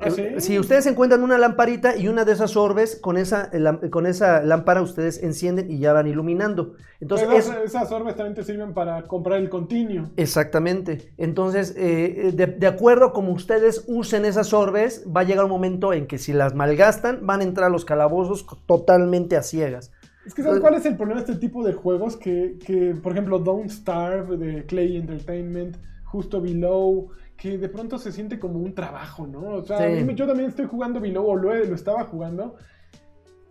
¿Ah, 0.00 0.10
sí? 0.10 0.22
Eh, 0.22 0.40
Si 0.40 0.58
ustedes 0.58 0.86
encuentran 0.86 1.22
una 1.22 1.38
lamparita 1.38 1.96
y 1.96 2.08
una 2.08 2.24
de 2.24 2.32
esas 2.32 2.56
orbes, 2.56 2.98
con 3.00 3.16
esa, 3.16 3.48
eh, 3.52 3.90
con 3.90 4.06
esa 4.06 4.42
lámpara 4.42 4.82
ustedes 4.82 5.22
encienden 5.22 5.70
y 5.70 5.78
ya 5.78 5.92
van 5.92 6.08
iluminando. 6.08 6.74
Entonces, 7.00 7.28
es- 7.30 7.46
esas- 7.46 7.62
esas 7.64 7.92
orbes 7.92 8.16
también 8.16 8.34
te 8.34 8.42
sirven 8.42 8.74
para 8.74 9.02
comprar 9.06 9.38
el 9.38 9.48
continuo. 9.48 10.10
Exactamente. 10.16 11.12
Entonces, 11.16 11.74
eh, 11.76 12.32
de, 12.34 12.46
de 12.48 12.66
acuerdo 12.66 13.12
como 13.12 13.30
ustedes 13.32 13.84
usen 13.86 14.24
esas 14.24 14.52
orbes, 14.52 15.04
va 15.16 15.20
a 15.20 15.24
llegar 15.24 15.44
un 15.44 15.50
momento 15.52 15.92
en 15.92 16.08
que 16.08 16.18
si 16.18 16.32
las 16.32 16.54
malgastan, 16.54 17.24
van 17.24 17.40
a 17.40 17.44
entrar 17.44 17.68
a 17.68 17.70
los 17.72 17.84
calabozos 17.84 18.44
totalmente 18.66 19.36
a 19.36 19.42
ciegas. 19.44 19.92
Es 20.26 20.34
que 20.34 20.42
¿sabes 20.42 20.60
cuál 20.60 20.74
es 20.74 20.86
el 20.86 20.96
problema 20.96 21.20
de 21.20 21.30
este 21.32 21.40
tipo 21.40 21.64
de 21.64 21.72
juegos? 21.74 22.16
Que, 22.16 22.56
que, 22.64 22.94
por 22.94 23.12
ejemplo, 23.12 23.38
Don't 23.38 23.70
Starve 23.70 24.36
de 24.36 24.64
Clay 24.66 24.96
Entertainment, 24.96 25.76
justo 26.04 26.40
Below, 26.40 27.10
que 27.36 27.58
de 27.58 27.68
pronto 27.68 27.98
se 27.98 28.10
siente 28.12 28.38
como 28.38 28.58
un 28.58 28.74
trabajo, 28.74 29.26
¿no? 29.26 29.40
O 29.56 29.62
sea, 29.64 29.78
Sí. 29.78 30.14
yo 30.14 30.26
también 30.26 30.48
estoy 30.48 30.66
jugando 30.66 31.00
Below, 31.00 31.26
o 31.26 31.36
lo, 31.36 31.54
lo 31.54 31.74
estaba 31.74 32.04
jugando, 32.04 32.56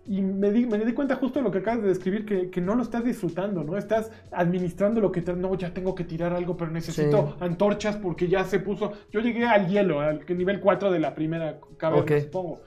y 0.06 0.22
me 0.22 0.52
di, 0.52 0.66
me 0.66 0.78
di 0.80 0.94
cuenta 0.94 1.16
justo 1.16 1.40
de 1.40 1.44
lo 1.44 1.52
que 1.52 1.60
acabas 1.60 1.82
de 1.84 1.88
describir, 1.90 2.26
que, 2.26 2.50
que 2.50 2.60
no 2.60 2.76
lo 2.76 2.84
estás 2.84 3.06
disfrutando, 3.06 3.64
¿no? 3.64 3.78
Estás 3.78 4.12
administrando 4.32 5.00
lo 5.00 5.12
que 5.12 5.22
te... 5.22 5.34
No, 5.34 5.56
ya 5.56 5.74
tengo 5.74 5.95
que 5.95 6.04
tirar 6.04 6.34
algo, 6.34 6.58
pero 6.58 6.72
necesito 6.72 7.38
antorchas 7.40 7.95
porque 7.98 8.28
ya 8.28 8.44
se 8.44 8.60
puso... 8.60 8.91
Yo 9.12 9.22
llegué 9.22 9.45
al 9.45 9.68
hielo, 9.68 10.02
al 10.02 10.26
nivel 10.38 10.60
4 10.60 10.91
de 10.91 11.00
la 11.00 11.16
primera 11.16 11.60
caverna, 11.78 12.04
Ok. 12.04 12.24
supongo. 12.24 12.62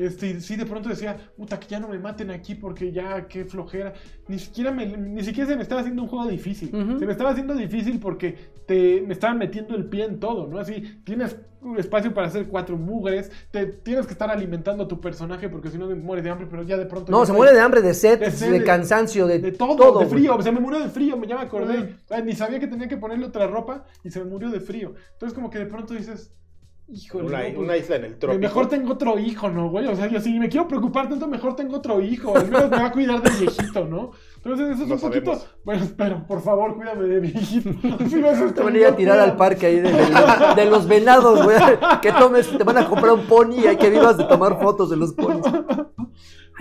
Este, 0.00 0.40
sí, 0.40 0.56
de 0.56 0.64
pronto 0.66 0.88
decía, 0.88 1.16
puta, 1.36 1.60
que 1.60 1.68
ya 1.68 1.78
no 1.80 1.88
me 1.88 1.98
maten 1.98 2.30
aquí 2.30 2.54
porque 2.54 2.90
ya, 2.92 3.28
qué 3.28 3.44
flojera. 3.44 3.92
Ni 4.28 4.38
siquiera, 4.38 4.72
me, 4.72 4.86
ni 4.86 5.22
siquiera 5.22 5.48
se 5.50 5.56
me 5.56 5.62
estaba 5.62 5.80
haciendo 5.82 6.02
un 6.02 6.08
juego 6.08 6.26
difícil. 6.28 6.70
Se 6.70 7.04
me 7.06 7.12
estaba 7.12 7.30
haciendo 7.30 7.54
difícil 7.54 7.98
porque 8.00 8.36
te, 8.66 9.02
me 9.06 9.12
estaban 9.12 9.38
metiendo 9.38 9.74
el 9.76 9.84
pie 9.86 10.04
en 10.04 10.18
todo, 10.18 10.46
¿no? 10.46 10.58
Así, 10.58 11.00
tienes 11.04 11.36
un 11.60 11.78
espacio 11.78 12.14
para 12.14 12.28
hacer 12.28 12.46
cuatro 12.46 12.78
mugres, 12.78 13.30
te 13.50 13.66
tienes 13.66 14.06
que 14.06 14.12
estar 14.12 14.30
alimentando 14.30 14.84
a 14.84 14.88
tu 14.88 14.98
personaje 14.98 15.50
porque 15.50 15.68
si 15.68 15.76
no 15.76 15.88
te 15.88 15.94
mueres 15.94 16.24
de 16.24 16.30
hambre, 16.30 16.46
pero 16.50 16.62
ya 16.62 16.78
de 16.78 16.86
pronto... 16.86 17.12
No, 17.12 17.26
se 17.26 17.34
muere 17.34 17.52
de 17.52 17.60
hambre, 17.60 17.82
de 17.82 17.92
sed, 17.92 18.18
De 18.18 18.30
sed, 18.30 18.50
de- 18.52 18.64
cansancio, 18.64 19.26
de, 19.26 19.40
de 19.40 19.52
todo, 19.52 19.98
de 20.00 20.06
frío, 20.06 20.40
se 20.40 20.52
me 20.52 20.60
murió 20.60 20.80
de 20.80 20.88
frío, 20.88 21.18
me 21.18 21.26
ya 21.26 21.36
me 21.36 21.42
acordé. 21.42 21.96
Sea, 22.06 22.22
ni 22.22 22.32
sabía 22.32 22.58
que 22.58 22.66
tenía 22.66 22.88
que 22.88 22.96
ponerle 22.96 23.26
otra 23.26 23.46
ropa 23.46 23.84
y 24.02 24.10
se 24.10 24.20
me 24.20 24.30
murió 24.30 24.48
de 24.48 24.60
frío. 24.60 24.94
Entonces 25.12 25.34
como 25.34 25.50
que 25.50 25.58
de 25.58 25.66
pronto 25.66 25.92
dices, 25.92 26.32
híjole, 26.92 27.24
Una, 27.26 27.38
no, 27.38 27.44
pues, 27.44 27.58
una 27.58 27.76
isla 27.76 27.96
en 27.96 28.04
el 28.04 28.18
trópico. 28.18 28.40
Mejor 28.40 28.68
tengo 28.68 28.92
otro 28.92 29.18
hijo, 29.18 29.48
¿no, 29.48 29.70
güey? 29.70 29.86
O 29.86 29.94
sea, 29.96 30.06
yo 30.08 30.20
si 30.20 30.38
me 30.38 30.48
quiero 30.48 30.66
preocupar 30.68 31.08
tanto, 31.08 31.26
mejor 31.28 31.56
tengo 31.56 31.76
otro 31.76 32.00
hijo. 32.00 32.36
Al 32.36 32.46
menos 32.46 32.70
me 32.70 32.76
va 32.76 32.86
a 32.86 32.92
cuidar 32.92 33.22
del 33.22 33.32
viejito, 33.34 33.84
¿no? 33.86 34.10
Entonces, 34.36 34.70
eso 34.70 34.82
es 34.84 34.88
No 34.88 34.94
un 34.94 35.00
poquito. 35.00 35.38
Bueno, 35.64 35.84
espero, 35.84 36.26
por 36.26 36.40
favor, 36.42 36.74
cuídame 36.76 37.04
de 37.06 37.20
viejito. 37.20 37.70
Vas 37.82 38.40
a 38.40 38.54
Te 38.54 38.62
van 38.62 38.74
a 38.74 38.78
ir 38.78 38.86
a 38.86 38.96
tirar 38.96 39.18
al 39.20 39.36
parque 39.36 39.66
ahí 39.66 39.76
de, 39.76 39.92
de- 39.92 40.54
de 40.56 40.64
los 40.70 40.86
venados, 40.88 41.44
güey. 41.44 41.58
Que 42.02 42.12
tomes, 42.12 42.48
te 42.56 42.64
van 42.64 42.78
a 42.78 42.86
comprar 42.88 43.12
un 43.12 43.26
pony 43.26 43.56
y 43.62 43.66
hay 43.66 43.76
que 43.76 43.90
vivas 43.90 44.16
de 44.16 44.24
tomar 44.24 44.58
fotos 44.60 44.90
de 44.90 44.96
los 44.96 45.12
ponis. 45.12 45.42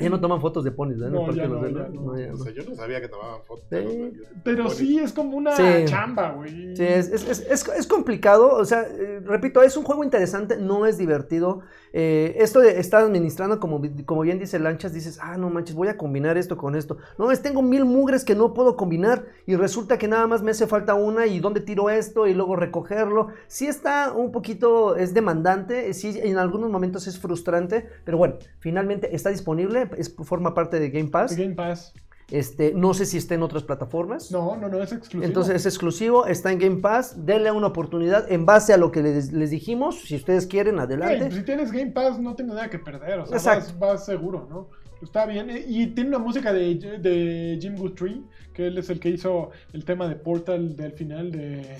Ya 0.01 0.09
no 0.09 0.19
toman 0.19 0.39
fotos 0.41 0.63
de 0.63 0.71
ponis, 0.71 0.99
¿verdad? 0.99 1.13
No, 1.19 1.31
ya 1.33 1.47
no, 1.47 1.61
ya 1.67 1.87
no. 1.89 2.01
no, 2.01 2.19
ya 2.19 2.33
O 2.33 2.37
sea, 2.37 2.51
yo 2.53 2.63
no 2.69 2.75
sabía 2.75 3.01
que 3.01 3.07
tomaban 3.09 3.41
fotos. 3.43 3.65
Sí. 3.71 4.13
Pero 4.43 4.69
sí, 4.69 4.99
es 4.99 5.13
como 5.13 5.37
una 5.37 5.55
Sí. 5.55 5.63
chamba, 5.85 6.31
güey. 6.31 6.75
Sí, 6.75 6.83
es, 6.83 7.09
es- 7.11 7.27
es- 7.29 7.39
es- 7.49 7.67
es 7.67 7.87
complicado, 7.87 8.53
o 8.55 8.65
sea, 8.65 8.81
eh, 8.83 9.19
repito, 9.25 9.61
es 9.63 9.75
un 9.77 9.83
juego 9.83 10.03
interesante, 10.03 10.57
no 10.57 10.85
es 10.85 10.97
divertido. 10.97 11.61
Eh, 11.93 12.35
esto 12.39 12.59
de 12.59 12.79
estar 12.79 13.03
administrando, 13.03 13.59
como, 13.59 13.81
como 14.05 14.21
bien 14.21 14.39
dice 14.39 14.59
Lanchas, 14.59 14.93
dices, 14.93 15.19
ah, 15.21 15.37
no 15.37 15.49
manches, 15.49 15.75
voy 15.75 15.87
a 15.87 15.97
combinar 15.97 16.37
esto 16.37 16.57
con 16.57 16.75
esto. 16.75 16.97
No, 17.17 17.31
es 17.31 17.41
tengo 17.41 17.61
mil 17.61 17.85
mugres 17.85 18.23
que 18.23 18.35
no 18.35 18.53
puedo 18.53 18.75
combinar 18.75 19.25
y 19.45 19.55
resulta 19.55 19.97
que 19.97 20.07
nada 20.07 20.27
más 20.27 20.41
me 20.41 20.51
hace 20.51 20.67
falta 20.67 20.93
una 20.93 21.25
y 21.25 21.39
dónde 21.39 21.61
tiro 21.61 21.89
esto 21.89 22.27
y 22.27 22.33
luego 22.33 22.55
recogerlo. 22.55 23.29
Sí 23.47 23.67
está 23.67 24.13
un 24.13 24.31
poquito, 24.31 24.95
es 24.95 25.13
demandante, 25.13 25.93
sí 25.93 26.19
en 26.21 26.37
algunos 26.37 26.69
momentos 26.69 27.07
es 27.07 27.19
frustrante, 27.19 27.87
pero 28.03 28.17
bueno, 28.17 28.35
finalmente 28.59 29.15
está 29.15 29.29
disponible, 29.29 29.89
es, 29.97 30.15
forma 30.15 30.53
parte 30.53 30.79
de 30.79 30.89
Game 30.89 31.09
Pass. 31.09 31.35
Game 31.35 31.55
Pass. 31.55 31.93
Este, 32.31 32.73
no 32.73 32.93
sé 32.93 33.05
si 33.05 33.17
está 33.17 33.33
en 33.35 33.43
otras 33.43 33.63
plataformas. 33.63 34.31
No, 34.31 34.55
no, 34.55 34.69
no, 34.69 34.81
es 34.83 34.91
exclusivo. 34.91 35.23
Entonces 35.23 35.55
es 35.55 35.65
exclusivo, 35.65 36.25
está 36.27 36.51
en 36.51 36.59
Game 36.59 36.75
Pass, 36.77 37.25
denle 37.25 37.51
una 37.51 37.67
oportunidad 37.67 38.31
en 38.31 38.45
base 38.45 38.73
a 38.73 38.77
lo 38.77 38.91
que 38.91 39.01
les, 39.01 39.31
les 39.33 39.49
dijimos, 39.49 40.01
si 40.01 40.15
ustedes 40.15 40.45
quieren, 40.45 40.79
adelante. 40.79 41.31
si 41.31 41.43
tienes 41.43 41.71
Game 41.71 41.91
Pass, 41.91 42.19
no 42.19 42.35
tienes 42.35 42.55
nada 42.55 42.69
que 42.69 42.79
perder. 42.79 43.19
O 43.19 43.25
sea, 43.25 43.37
Exacto. 43.37 43.73
vas, 43.79 43.93
vas 43.93 44.05
seguro, 44.05 44.47
¿no? 44.49 44.69
Está 45.01 45.25
bien. 45.25 45.49
eh, 45.49 45.63
Y 45.67 45.87
tiene 45.87 46.09
una 46.09 46.19
música 46.19 46.51
de, 46.53 46.75
de 46.75 47.57
Jim 47.61 47.75
Guthrie, 47.75 48.21
que 48.53 48.67
él 48.67 48.77
es 48.77 48.89
el 48.89 48.99
que 48.99 49.09
hizo 49.09 49.49
el 49.73 49.85
tema 49.85 50.07
de 50.07 50.15
Portal 50.15 50.75
del 50.75 50.91
final 50.91 51.31
de. 51.31 51.77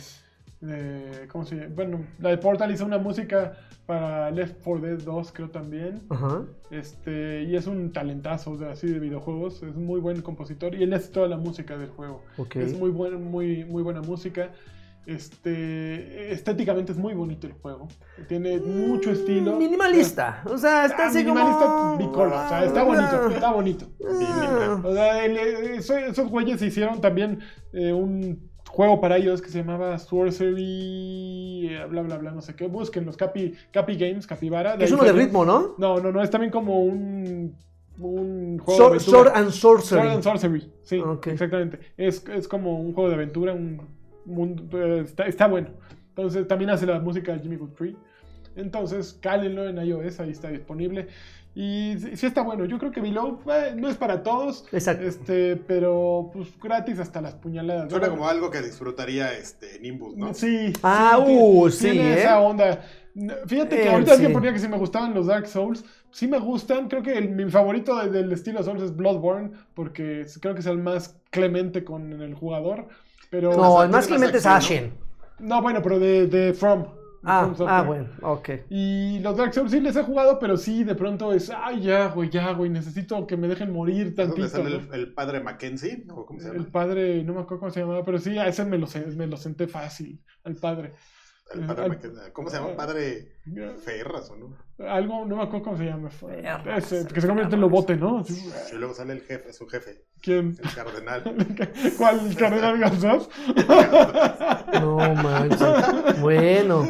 De 0.62 1.28
¿Cómo 1.32 1.46
se 1.46 1.56
llama? 1.56 1.70
Bueno, 1.76 2.06
la 2.20 2.30
de 2.32 2.38
Portal 2.38 2.72
hizo 2.72 2.86
una 2.86 2.98
música 2.98 3.54
para 3.86 4.30
Left 4.32 4.58
4 4.64 4.86
Dead 4.86 4.98
2, 5.04 5.32
creo 5.32 5.50
también. 5.50 6.02
Ajá. 6.10 6.44
Este, 6.70 7.44
y 7.44 7.56
es 7.56 7.66
un 7.66 7.92
talentazo 7.94 8.58
de, 8.58 8.70
así 8.70 8.88
de 8.88 9.00
videojuegos. 9.00 9.64
Es 9.64 9.76
muy 9.76 10.00
buen 10.00 10.22
compositor 10.22 10.76
y 10.76 10.84
él 10.84 10.94
hace 10.94 11.10
toda 11.12 11.28
la 11.28 11.38
música 11.38 11.78
del 11.78 11.90
juego. 11.90 12.24
Es 12.56 12.78
muy, 12.78 12.90
buen, 12.92 13.24
muy, 13.24 13.64
muy 13.66 13.82
buena 13.84 14.02
música. 14.02 14.52
Este, 15.06 16.32
estéticamente 16.32 16.92
es 16.92 16.98
muy 16.98 17.14
bonito 17.14 17.48
el 17.48 17.54
juego. 17.54 17.88
Tiene 18.28 18.60
mucho 18.60 19.12
estilo. 19.12 19.56
Minimalista, 19.58 20.44
o 20.46 20.58
sea, 20.58 20.86
está 20.86 21.06
Ah, 21.06 21.08
así 21.08 21.20
minimalista 21.20 21.66
como... 21.66 21.98
bicolor, 21.98 22.28
o 22.34 22.50
sea, 22.50 22.64
está 22.66 22.84
bonito, 22.84 23.30
está 23.30 23.52
bonito. 23.52 23.86
Ah. 24.08 24.82
O 24.84 24.94
sea, 24.94 25.26
el- 25.26 25.38
eso- 25.38 25.98
esos 25.98 26.30
güeyes 26.30 26.62
hicieron 26.62 27.02
también 27.02 27.40
eh, 27.74 27.92
un 27.94 28.49
juego 28.70 29.02
para 29.02 29.18
ellos 29.18 29.42
que 29.42 29.50
se 29.50 29.60
llamaba 29.60 29.98
Sorcery, 30.00 31.68
eh, 31.70 31.86
bla 31.90 32.02
bla 32.04 32.18
bla, 32.18 32.32
no 32.32 32.42
sé 32.42 32.56
qué. 32.56 32.68
Busquen 32.68 33.06
los 33.06 33.18
Capi, 33.18 33.54
Capi 33.72 33.96
Games, 33.98 34.28
Capibara. 34.28 34.76
Es 34.76 34.92
uno 34.92 35.04
de 35.04 35.12
ritmo, 35.12 35.44
¿no? 35.44 35.76
No, 35.78 36.00
no, 36.00 36.12
no, 36.12 36.22
es 36.22 36.30
también 36.30 36.52
como 36.52 36.84
un, 36.84 37.56
un 37.98 38.58
juego 38.60 38.78
Sword, 38.78 38.92
de 38.92 38.96
aventura. 38.98 39.18
Sword 39.24 39.32
and 39.36 39.52
Sorcery. 39.52 40.02
Sword 40.02 40.14
and 40.14 40.24
Sorcery, 40.24 40.72
sí, 40.84 41.00
Ok. 41.00 41.28
exactamente. 41.28 41.80
Es, 41.98 42.24
es 42.30 42.48
como 42.48 42.80
un 42.80 42.94
juego 42.94 43.10
de 43.10 43.16
aventura, 43.16 43.54
un 43.54 43.82
mundo, 44.26 44.78
eh, 44.80 45.02
está, 45.06 45.26
está 45.26 45.48
bueno. 45.48 45.70
Entonces 46.10 46.48
también 46.48 46.70
hace 46.70 46.86
la 46.86 47.00
música 47.00 47.34
de 47.34 47.40
Jimmy 47.40 47.56
Guthrie. 47.56 47.96
Entonces, 48.56 49.18
cálenlo 49.22 49.68
en 49.68 49.78
iOS, 49.78 50.20
ahí 50.20 50.32
está 50.32 50.50
disponible. 50.50 51.08
Y 51.62 51.98
sí, 52.00 52.16
sí 52.16 52.26
está 52.26 52.42
bueno. 52.42 52.64
Yo 52.64 52.80
creo 52.80 52.90
que 52.90 53.02
Below 53.02 53.42
eh, 53.52 53.74
no 53.76 53.90
es 53.90 53.98
para 53.98 54.24
todos. 54.24 54.64
Exacto. 54.72 55.04
Este, 55.06 55.58
pero 55.58 56.30
pues 56.32 56.48
gratis 56.58 57.00
hasta 57.00 57.20
las 57.20 57.36
puñaladas. 57.36 57.90
Suena 57.92 58.08
¿no? 58.08 58.14
como 58.14 58.30
algo 58.30 58.50
que 58.50 58.62
disfrutaría 58.62 59.34
este 59.34 59.78
Nimbus, 59.82 60.16
¿no? 60.16 60.34
Sí. 60.34 60.72
Ah, 60.84 61.18
sí, 61.20 61.26
tiene- 61.26 61.42
uh, 61.44 61.70
sí, 61.70 61.80
tiene 61.92 62.14
¿eh? 62.14 62.20
esa 62.20 62.40
onda. 62.40 62.82
No, 63.14 63.34
Fíjate 63.46 63.76
que 63.76 63.84
Eh, 63.84 63.90
ahorita 63.92 64.12
sí. 64.12 64.14
alguien 64.16 64.32
ponía 64.32 64.54
que 64.54 64.60
si 64.60 64.70
me 64.70 64.78
gustaban 64.78 65.14
los 65.14 65.28
Dark 65.28 65.48
Souls. 65.48 65.84
Sí 66.12 66.30
me 66.30 66.40
gustan. 66.40 66.88
Creo 66.88 67.04
que 67.04 67.18
el- 67.18 67.30
mi 67.32 67.52
favorito 67.52 67.94
de- 67.98 68.10
del 68.10 68.32
estilo 68.32 68.64
Souls 68.64 68.82
es 68.82 68.96
Bloodborne. 68.96 69.52
Porque 69.74 70.26
creo 70.40 70.54
que 70.54 70.62
es 70.62 70.66
el 70.66 70.78
más 70.78 71.18
clemente 71.30 71.84
con 71.84 72.22
el 72.22 72.36
jugador. 72.36 72.88
Pero. 73.30 73.50
No, 73.54 73.84
el 73.84 73.90
más 73.90 73.98
más 73.98 74.08
clemente 74.08 74.38
es 74.38 74.46
Ashen. 74.46 74.94
No, 75.40 75.62
bueno, 75.62 75.82
pero 75.82 76.00
de, 76.00 76.28
de 76.28 76.54
From. 76.54 76.86
Ah, 77.24 77.54
ah, 77.68 77.84
bueno, 77.84 78.10
ok. 78.22 78.50
Y 78.70 79.20
los 79.20 79.36
Dark 79.36 79.54
Souls 79.54 79.72
sí 79.72 79.82
les 79.82 79.96
he 79.96 80.04
jugado, 80.04 80.40
pero 80.40 80.56
sí, 80.58 80.84
de 80.84 80.96
pronto 80.96 81.34
es, 81.34 81.50
ay, 81.50 81.82
ya, 81.82 82.08
güey, 82.08 82.30
ya, 82.30 82.54
güey, 82.54 82.70
necesito 82.70 83.28
que 83.28 83.36
me 83.36 83.48
dejen 83.48 83.72
morir 83.72 84.08
¿Es 84.08 84.16
donde 84.16 84.48
tantito. 84.48 84.50
sale 84.50 84.70
¿no? 84.70 84.94
el, 84.94 85.02
el 85.02 85.14
padre 85.14 85.42
Mackenzie? 85.42 86.06
¿O 86.10 86.26
cómo 86.26 86.40
se 86.40 86.48
llama? 86.48 86.60
El 86.60 86.68
padre, 86.68 87.24
no 87.24 87.34
me 87.34 87.42
acuerdo 87.42 87.60
cómo 87.60 87.72
se 87.72 87.82
llamaba, 87.82 88.06
pero 88.06 88.20
sí, 88.20 88.38
a 88.38 88.48
ese 88.48 88.64
me 88.66 88.78
lo, 88.78 88.88
me 89.18 89.28
lo 89.28 89.38
senté 89.38 89.68
fácil, 89.68 90.24
al 90.44 90.56
padre. 90.56 90.94
El 91.54 91.66
padre 91.66 91.84
al- 91.84 91.90
Mackenzie. 91.90 92.32
¿Cómo 92.34 92.50
se 92.50 92.58
llama? 92.58 92.76
Padre 92.76 93.34
Ferras, 93.84 94.30
¿o 94.30 94.36
no? 94.36 94.58
Algo, 94.88 95.26
no 95.26 95.36
me 95.38 95.44
acuerdo 95.44 95.64
cómo 95.66 95.78
se 95.78 95.86
llama. 95.86 96.10
Ferras, 96.10 96.92
Ese, 96.92 97.08
que 97.14 97.20
se 97.22 97.28
convierte 97.28 97.56
en 97.56 97.62
lobote, 97.62 97.96
¿no? 97.98 98.20
Así, 98.20 98.50
Y 98.72 98.76
luego 98.76 98.94
sale 98.94 99.14
el 99.14 99.22
jefe, 99.22 99.52
su 99.52 99.68
jefe, 99.68 100.06
¿Quién? 100.22 100.56
el 100.64 100.74
cardenal. 100.74 101.24
¿Cuál? 101.98 102.20
¿El 102.28 102.36
cardenal 102.36 102.78
Garzás? 102.80 103.30
No 104.82 104.98
manches. 105.16 106.22
Bueno. 106.22 106.88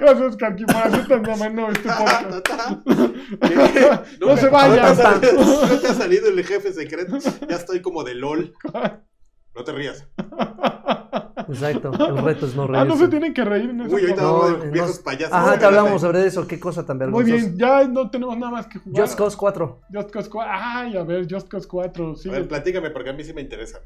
Gracias, 0.00 0.36
Karki, 0.36 0.64
por 0.64 0.76
hacer 0.76 1.06
tan 1.06 1.28
ameno 1.30 1.68
este 1.70 1.88
podcast. 1.90 2.48
No 4.20 4.36
se. 4.36 4.50
No 4.50 4.74
te, 4.74 4.80
ha 4.80 4.94
salido, 4.94 5.66
no 5.66 5.78
te 5.80 5.86
ha 5.88 5.94
salido 5.94 6.28
el 6.28 6.44
jefe 6.44 6.72
secreto. 6.72 7.18
Ya 7.48 7.56
estoy 7.56 7.82
como 7.82 8.02
de 8.04 8.14
LOL. 8.14 8.54
No 9.58 9.64
te 9.64 9.72
rías. 9.72 10.06
Exacto. 11.48 11.90
El 11.92 12.18
reto 12.24 12.46
es 12.46 12.54
no 12.54 12.62
Ah, 12.64 12.66
reírse. 12.68 12.86
no 12.88 12.96
se 12.96 13.08
tienen 13.08 13.34
que 13.34 13.44
reír 13.44 13.70
en 13.70 13.80
ese 13.80 13.94
Uy, 13.94 14.02
ahorita 14.02 14.20
hablamos 14.22 14.60
de 14.60 14.66
no, 14.66 14.72
viejos 14.72 14.98
no- 14.98 15.04
payasos. 15.04 15.32
Ajá, 15.34 15.58
te 15.58 15.64
hablamos 15.64 16.00
sobre 16.00 16.26
eso. 16.26 16.46
Qué 16.46 16.60
cosa 16.60 16.86
tan 16.86 16.96
Muy 16.98 17.24
vergonzosa. 17.24 17.36
bien, 17.36 17.58
ya 17.58 17.88
no 17.88 18.10
tenemos 18.10 18.38
nada 18.38 18.52
más 18.52 18.66
que 18.68 18.78
jugar. 18.78 19.02
Just 19.02 19.18
Cause 19.18 19.36
4. 19.36 19.80
Just 19.92 20.10
Cause 20.10 20.30
4. 20.30 20.52
Ay, 20.54 20.96
a 20.96 21.02
ver, 21.02 21.26
Just 21.28 21.48
Cause 21.48 21.66
4. 21.66 22.14
Sí, 22.16 22.28
A 22.28 22.32
ver, 22.32 22.46
platícame, 22.48 22.90
porque 22.90 23.10
a 23.10 23.12
mí 23.12 23.24
sí 23.24 23.32
me 23.34 23.40
interesa. 23.40 23.80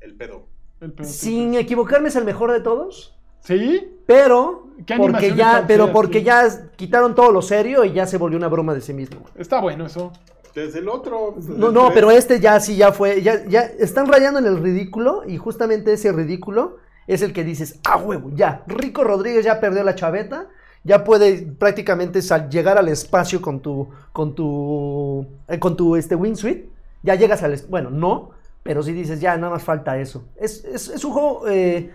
El 0.00 0.16
pedo. 0.16 0.46
el 0.80 0.92
pedo. 0.92 1.06
Sin 1.06 1.54
equivocarme 1.54 2.08
es 2.08 2.16
el 2.16 2.24
mejor 2.24 2.52
de 2.52 2.60
todos. 2.60 3.18
¿Sí? 3.40 3.96
Pero 4.06 4.68
¿Qué 4.86 4.96
porque 4.96 5.34
ya, 5.34 5.58
tan 5.58 5.66
pero 5.66 5.92
porque 5.92 6.20
sí? 6.20 6.24
ya 6.24 6.70
quitaron 6.76 7.14
todo 7.14 7.32
lo 7.32 7.42
serio 7.42 7.84
y 7.84 7.92
ya 7.92 8.06
se 8.06 8.16
volvió 8.16 8.38
una 8.38 8.48
broma 8.48 8.72
de 8.72 8.80
sí 8.80 8.94
mismo. 8.94 9.24
Está 9.34 9.60
bueno 9.60 9.86
eso. 9.86 10.12
Desde 10.54 10.80
el 10.80 10.88
otro. 10.88 11.34
No, 11.48 11.70
no, 11.70 11.90
pero 11.94 12.10
este 12.10 12.40
ya 12.40 12.60
sí 12.60 12.76
ya 12.76 12.92
fue, 12.92 13.22
ya, 13.22 13.44
ya 13.46 13.62
están 13.62 14.06
rayando 14.06 14.38
en 14.38 14.46
el 14.46 14.58
ridículo 14.58 15.22
y 15.26 15.38
justamente 15.38 15.92
ese 15.92 16.12
ridículo 16.12 16.78
es 17.06 17.22
el 17.22 17.32
que 17.32 17.44
dices, 17.44 17.78
ah 17.84 17.96
huevo, 17.96 18.30
ya, 18.34 18.62
Rico 18.66 19.04
Rodríguez 19.04 19.44
ya 19.44 19.60
perdió 19.60 19.82
la 19.82 19.94
chaveta, 19.94 20.48
ya 20.84 21.04
puede 21.04 21.42
prácticamente 21.42 22.20
llegar 22.50 22.78
al 22.78 22.88
espacio 22.88 23.40
con 23.40 23.60
tu, 23.60 23.88
con 24.12 24.34
tu, 24.34 25.26
eh, 25.48 25.58
con 25.58 25.76
tu 25.76 25.96
este 25.96 26.14
wingsuit, 26.14 26.66
ya 27.02 27.14
llegas 27.14 27.42
al, 27.42 27.56
bueno, 27.68 27.90
no, 27.90 28.30
pero 28.62 28.82
sí 28.82 28.92
dices, 28.92 29.20
ya 29.20 29.36
nada 29.36 29.54
más 29.54 29.62
falta 29.62 29.98
eso. 29.98 30.24
Es, 30.36 30.64
es, 30.64 30.88
es 30.88 31.04
un 31.04 31.12
juego, 31.12 31.48
eh, 31.48 31.90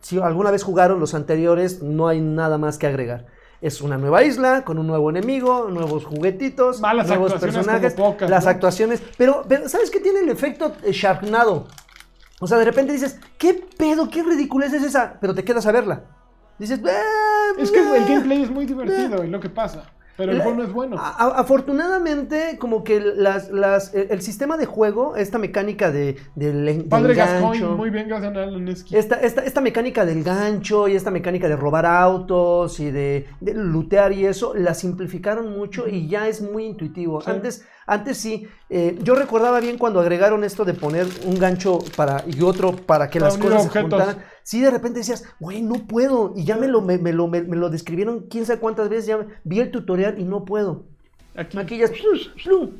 si 0.00 0.18
alguna 0.18 0.50
vez 0.50 0.62
jugaron 0.62 1.00
los 1.00 1.14
anteriores, 1.14 1.82
no 1.82 2.08
hay 2.08 2.20
nada 2.20 2.58
más 2.58 2.76
que 2.76 2.86
agregar. 2.86 3.26
Es 3.64 3.80
una 3.80 3.96
nueva 3.96 4.22
isla 4.22 4.62
con 4.62 4.76
un 4.76 4.86
nuevo 4.86 5.08
enemigo, 5.08 5.68
nuevos 5.70 6.04
juguetitos, 6.04 6.82
Malas 6.82 7.08
nuevos 7.08 7.32
personajes, 7.32 7.94
pocas, 7.94 8.28
las 8.28 8.44
¿no? 8.44 8.50
actuaciones. 8.50 9.02
Pero, 9.16 9.46
pero, 9.48 9.70
¿sabes 9.70 9.90
qué 9.90 10.00
tiene 10.00 10.20
el 10.20 10.28
efecto 10.28 10.74
eh, 10.82 10.92
Sharknado? 10.92 11.66
O 12.40 12.46
sea, 12.46 12.58
de 12.58 12.66
repente 12.66 12.92
dices, 12.92 13.18
¿qué 13.38 13.54
pedo, 13.54 14.10
qué 14.10 14.22
ridiculez 14.22 14.74
es 14.74 14.82
esa? 14.82 15.16
Pero 15.18 15.34
te 15.34 15.44
quedas 15.44 15.64
a 15.64 15.72
verla. 15.72 16.02
Dices, 16.58 16.78
"Ah, 16.86 17.52
Es 17.56 17.70
que 17.70 17.78
ah". 17.80 17.96
el 17.96 18.04
gameplay 18.04 18.42
es 18.42 18.50
muy 18.50 18.66
divertido, 18.66 19.22
es 19.22 19.30
lo 19.30 19.40
que 19.40 19.48
pasa. 19.48 19.84
Pero 20.16 20.32
el 20.32 20.38
no 20.38 20.62
es 20.62 20.72
bueno. 20.72 20.96
A- 20.98 21.34
afortunadamente, 21.40 22.56
como 22.58 22.84
que 22.84 23.00
las, 23.00 23.50
las, 23.50 23.92
el, 23.94 24.08
el 24.10 24.22
sistema 24.22 24.56
de 24.56 24.66
juego, 24.66 25.16
esta 25.16 25.38
mecánica 25.38 25.90
de, 25.90 26.16
del, 26.34 26.64
del 26.64 26.84
Padre 26.84 27.14
gancho, 27.14 27.42
Gascoigne, 27.48 27.76
muy 27.76 27.90
bien, 27.90 28.08
esta, 28.92 29.16
esta, 29.16 29.42
esta 29.42 29.60
mecánica 29.60 30.04
del 30.04 30.22
gancho 30.22 30.86
y 30.88 30.94
esta 30.94 31.10
mecánica 31.10 31.48
de 31.48 31.56
robar 31.56 31.86
autos 31.86 32.78
y 32.80 32.90
de, 32.90 33.26
de 33.40 33.54
lootear 33.54 34.12
y 34.12 34.26
eso, 34.26 34.54
la 34.54 34.74
simplificaron 34.74 35.56
mucho 35.56 35.88
y 35.88 36.08
ya 36.08 36.28
es 36.28 36.40
muy 36.40 36.64
intuitivo. 36.64 37.20
Sí. 37.20 37.30
Antes, 37.30 37.66
antes 37.86 38.18
sí, 38.18 38.46
eh, 38.70 38.98
yo 39.02 39.14
recordaba 39.14 39.60
bien 39.60 39.78
cuando 39.78 40.00
agregaron 40.00 40.44
esto 40.44 40.64
de 40.64 40.74
poner 40.74 41.06
un 41.24 41.38
gancho 41.38 41.78
para 41.96 42.24
y 42.26 42.42
otro 42.42 42.74
para 42.74 43.10
que 43.10 43.20
las 43.20 43.36
cosas 43.38 43.64
se 43.64 43.80
juntaran. 43.80 44.18
Sí, 44.42 44.60
de 44.60 44.70
repente 44.70 44.98
decías, 44.98 45.24
güey, 45.40 45.62
no 45.62 45.86
puedo. 45.86 46.32
Y 46.36 46.44
ya 46.44 46.56
me 46.56 46.68
lo, 46.68 46.80
me, 46.80 46.98
me 46.98 47.12
lo, 47.12 47.28
me, 47.28 47.42
me 47.42 47.56
lo 47.56 47.70
describieron 47.70 48.26
quién 48.28 48.46
sabe 48.46 48.60
cuántas 48.60 48.88
veces, 48.88 49.06
ya 49.06 49.26
vi 49.44 49.60
el 49.60 49.70
tutorial 49.70 50.18
y 50.18 50.24
no 50.24 50.44
puedo. 50.44 50.84
Aquí. 51.36 51.58
Aquí 51.58 51.78
ya 51.78 51.86
es, 51.86 51.92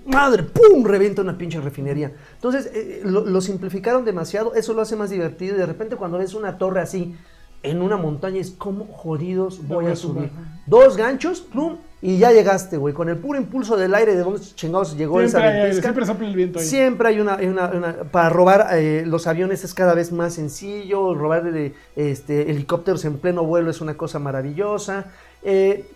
madre, 0.07 0.45
¡pum! 0.45 0.85
Revienta 0.85 1.23
una 1.23 1.37
pinche 1.37 1.61
refinería. 1.61 2.13
Entonces, 2.35 2.71
eh, 2.73 3.03
lo, 3.05 3.25
lo 3.25 3.41
simplificaron 3.41 4.05
demasiado, 4.05 4.55
eso 4.55 4.75
lo 4.75 4.83
hace 4.83 4.95
más 4.95 5.11
divertido. 5.11 5.57
Y 5.57 5.59
de 5.59 5.67
repente, 5.67 5.97
cuando 5.97 6.19
ves 6.19 6.35
una 6.35 6.57
torre 6.57 6.81
así 6.81 7.17
en 7.65 7.83
una 7.83 7.97
montaña, 7.97 8.41
es 8.41 8.51
como 8.53 8.87
jodidos 8.87 9.59
voy 9.67 9.85
voy 9.85 9.93
a 9.93 9.97
subir. 9.97 10.31
Dos 10.67 10.97
ganchos, 10.97 11.41
plum, 11.41 11.77
y 12.01 12.19
ya 12.19 12.31
llegaste, 12.33 12.77
güey. 12.77 12.95
Con 12.95 13.09
el 13.09 13.17
puro 13.17 13.39
impulso 13.39 13.77
del 13.77 13.95
aire, 13.95 14.15
de 14.15 14.23
dónde 14.23 14.41
chingados 14.41 14.97
llegó 14.97 15.19
Siempre, 15.19 15.27
esa 15.27 15.39
hay 15.49 15.61
ventisca. 15.63 15.83
siempre 15.83 16.07
sopla 16.07 16.29
el 16.29 16.37
viento 16.37 16.59
ahí. 16.59 16.65
Siempre 16.67 17.09
hay 17.09 17.21
una, 17.21 17.35
hay 17.37 17.47
una- 17.47 17.69
una- 17.71 17.93
para 18.11 18.29
robar 18.31 18.69
eh, 18.73 19.05
los 19.07 19.27
aviones 19.27 19.65
es 19.65 19.75
cada 19.75 19.95
vez 19.95 20.13
más 20.13 20.35
sencillo, 20.35 21.15
robar 21.15 21.51
este, 21.97 22.51
helicópteros 22.51 23.05
en 23.05 23.19
pleno 23.19 23.45
vuelo 23.45 23.71
es 23.71 23.81
una 23.81 23.97
cosa 23.97 24.19
maravillosa. 24.19 25.07
Eh, 25.43 25.87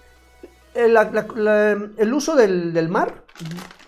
el, 0.75 0.95
la- 0.95 1.11
la- 1.11 1.27
la- 1.37 1.89
el 1.97 2.13
uso 2.15 2.37
del, 2.37 2.73
del 2.73 2.89
mar, 2.89 3.23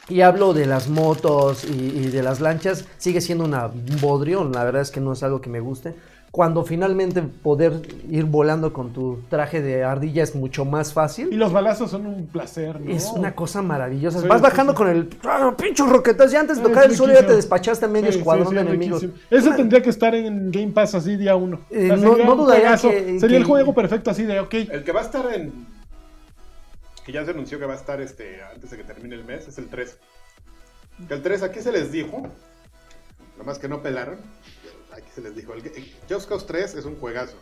y 0.09 0.23
hablo 0.23 0.55
de 0.55 0.67
las 0.67 0.89
motos 0.89 1.65
y, 1.65 1.73
y 1.73 2.07
de 2.09 2.23
las 2.23 2.41
lanchas, 2.41 2.85
sigue 2.99 3.21
siendo 3.21 3.45
una 3.45 3.67
un 3.67 4.01
bodrio, 4.01 4.45
la 4.45 4.65
verdad 4.65 4.83
es 4.83 4.91
que 4.91 5.01
no 5.01 5.13
es 5.13 5.23
algo 5.23 5.41
que 5.41 5.51
me 5.51 5.61
guste. 5.61 5.95
Cuando 6.31 6.65
finalmente 6.65 7.23
poder 7.23 7.83
ir 8.09 8.25
volando 8.25 8.73
con 8.73 8.93
tu 8.93 9.19
traje 9.29 9.61
de 9.61 9.83
ardilla 9.83 10.23
es 10.23 10.37
mucho 10.37 10.65
más 10.65 10.91
Y 10.91 10.95
fácil. 10.95 11.37
los 11.37 11.53
balazos 11.53 11.91
son 11.91 12.07
un 12.07 12.27
placer, 12.29 12.81
¿no? 12.81 12.89
Es 12.93 13.07
una 13.07 13.35
cosa 13.35 13.63
maravillosa. 13.63 14.21
Sí, 14.21 14.29
Vas 14.29 14.39
sí, 14.39 14.43
bajando 14.45 14.73
sí. 14.73 14.77
con 14.79 14.89
el 14.89 15.11
¡ah, 15.25 15.53
pincho 15.59 15.87
roquetazo. 15.87 16.31
Ya 16.33 16.39
antes 16.41 16.59
de 16.59 16.63
tocar 16.63 16.85
el 16.85 16.95
suelo 16.95 17.15
ya 17.15 17.27
te 17.27 17.35
despachaste 17.35 17.87
a 17.87 17.89
medio 17.89 18.13
Sí, 18.13 18.19
escuadrón 18.19 18.47
sí, 18.47 18.51
sí, 18.51 18.55
de 18.55 18.61
enemigos. 18.61 19.03
riquísimo. 19.03 19.27
Eso 19.29 19.49
Una- 19.49 19.57
tendría 19.57 19.83
que 19.83 19.91
estar 19.91 20.15
en 20.15 20.53
Game 20.53 20.69
Pass 20.71 20.95
así 20.95 21.17
día 21.17 21.35
uno. 21.35 21.63
Eh, 21.69 21.91
O 21.91 21.97
sea, 21.97 21.97
no- 21.97 22.11
sería 22.13 22.25
no 22.27 22.33
un 22.35 22.39
dudaría 22.39 22.77
que- 22.77 23.19
Sería 23.19 23.37
el 23.39 23.45
juego 23.45 23.75
perfecto 23.75 24.11
así 24.13 24.23
de, 24.23 24.39
ok. 24.39 24.55
El 24.55 24.85
que 24.85 24.93
va 24.93 25.01
a 25.01 25.05
estar 25.05 25.35
en. 25.35 25.67
Que 27.05 27.11
ya 27.11 27.25
se 27.25 27.33
anunció 27.33 27.59
que 27.59 27.67
va 27.67 27.73
a 27.73 27.77
estar 27.77 28.01
este 28.01 28.41
antes 28.55 28.71
de 28.71 28.77
que 28.77 28.85
termine 28.85 29.17
el 29.17 29.25
mes, 29.25 29.49
es 29.49 29.59
el 29.59 29.67
3. 29.67 29.99
Que 31.09 31.15
el 31.15 31.23
3 31.23 31.43
aquí 31.43 31.59
se 31.61 31.73
les 31.73 31.91
dijo. 31.91 32.23
Nomás 33.37 33.59
que 33.59 33.67
no 33.69 33.83
pelaron. 33.83 34.19
Aquí 35.01 35.11
se 35.15 35.21
les 35.21 35.35
dijo. 35.35 35.53
El, 35.55 35.65
el 35.67 35.93
Just 36.09 36.29
Cause 36.29 36.47
3 36.47 36.75
es 36.77 36.85
un 36.85 36.97
juegazo. 36.99 37.37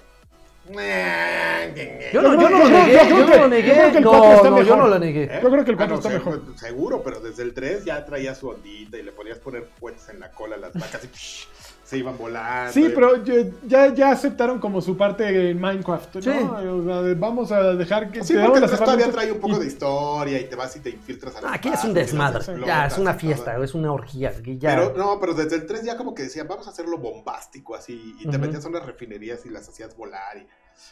Yo 2.12 2.20
no, 2.22 2.40
Yo 2.40 2.50
no 2.50 2.58
lo 2.58 2.68
negué, 2.68 2.92
yo 3.08 3.18
no 3.18 3.26
que- 3.26 3.36
lo 3.36 3.36
yo 3.38 3.48
negué. 3.48 4.00
No, 4.00 4.42
yo 4.44 4.50
mejor. 4.50 4.78
no 4.78 4.88
lo 4.88 4.98
negué. 4.98 5.22
¿Eh? 5.24 5.40
Yo 5.42 5.50
creo 5.50 5.64
que 5.64 5.70
el 5.70 5.76
Ah, 5.76 5.86
4 5.88 5.88
no, 5.88 5.94
está 5.96 6.08
mejor. 6.10 6.42
Seguro, 6.58 7.02
pero 7.02 7.20
desde 7.20 7.42
el 7.42 7.54
3 7.54 7.84
ya 7.86 8.04
traía 8.04 8.34
su 8.34 8.48
ondita 8.48 8.98
y 8.98 9.02
le 9.02 9.12
podías 9.12 9.38
poner 9.38 9.64
puentes 9.80 10.06
en 10.10 10.20
la 10.20 10.30
cola 10.30 10.56
a 10.56 10.58
las 10.58 10.74
vacas 10.74 11.02
y 11.04 11.08
psh, 11.08 11.46
se 11.88 11.96
iban 11.96 12.18
volando. 12.18 12.70
Sí, 12.70 12.84
y- 12.84 12.88
pero 12.90 13.24
ya- 13.66 13.94
ya, 13.94 14.10
aceptaron 14.10 14.58
como 14.58 14.82
su 14.82 14.94
parte 14.94 15.50
en 15.50 15.58
Minecraft, 15.58 16.16
¿no? 16.16 16.20
Sí. 16.22 16.28
O 16.28 16.84
sea, 16.84 17.14
vamos 17.16 17.50
a 17.50 17.62
dejar 17.76 18.12
que... 18.12 18.22
Sí, 18.22 18.34
te 18.34 18.44
porque 18.44 18.60
3 18.60 18.78
todavía 18.78 19.10
trae 19.10 19.32
un 19.32 19.40
poco 19.40 19.56
y- 19.56 19.60
de 19.60 19.66
historia 19.66 20.38
y 20.38 20.44
te 20.44 20.54
vas 20.54 20.76
y 20.76 20.80
te 20.80 20.90
infiltras 20.90 21.36
a 21.36 21.40
las 21.40 21.54
Aquí 21.54 21.70
es 21.70 21.82
un 21.84 21.94
desmadre. 21.94 22.44
Ya, 22.66 22.86
es 22.88 22.98
una 22.98 23.12
todo. 23.12 23.20
fiesta, 23.20 23.56
es 23.64 23.72
una 23.74 23.90
orgía. 23.90 24.32
ya. 24.58 24.74
Pero 24.76 24.94
no, 24.98 25.18
pero 25.18 25.32
desde 25.32 25.56
el 25.56 25.64
3 25.66 25.82
ya 25.82 25.96
como 25.96 26.14
que 26.14 26.24
decían, 26.24 26.46
vamos 26.46 26.66
a 26.66 26.70
hacerlo 26.72 26.98
bombástico 26.98 27.74
así. 27.74 28.14
Y 28.20 28.28
te 28.28 28.36
metías 28.36 28.66
a 28.66 28.68
unas 28.68 28.84
refinerías 28.84 29.46
y 29.46 29.48
las 29.48 29.66
hacías 29.66 29.96
volar. 29.96 30.36
Y... 30.36 30.46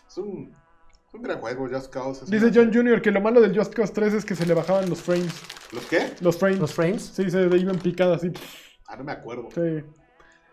Es, 0.08 0.16
un, 0.16 0.56
un 1.12 1.22
gran 1.22 1.40
juego, 1.40 1.68
Just 1.70 1.92
Cause. 1.92 2.24
Dice 2.24 2.46
una- 2.46 2.54
John 2.54 2.72
Jr. 2.72 3.02
que 3.02 3.10
lo 3.10 3.20
malo 3.20 3.42
del 3.42 3.54
Just 3.54 3.74
Cause 3.74 3.92
3 3.92 4.14
es 4.14 4.24
que 4.24 4.34
se 4.34 4.46
le 4.46 4.54
bajaban 4.54 4.88
los 4.88 5.02
frames. 5.02 5.34
¿Los 5.72 5.84
qué? 5.84 6.14
Los 6.22 6.38
frames. 6.38 6.58
Los 6.58 6.72
frames. 6.72 7.02
Sí, 7.14 7.30
se 7.30 7.44
le 7.46 7.58
iban 7.58 7.76
picadas 7.78 8.18
así. 8.24 8.32
Ah, 8.86 8.96
no 8.96 9.04
me 9.04 9.12
acuerdo. 9.12 9.48
Sí. 9.54 9.84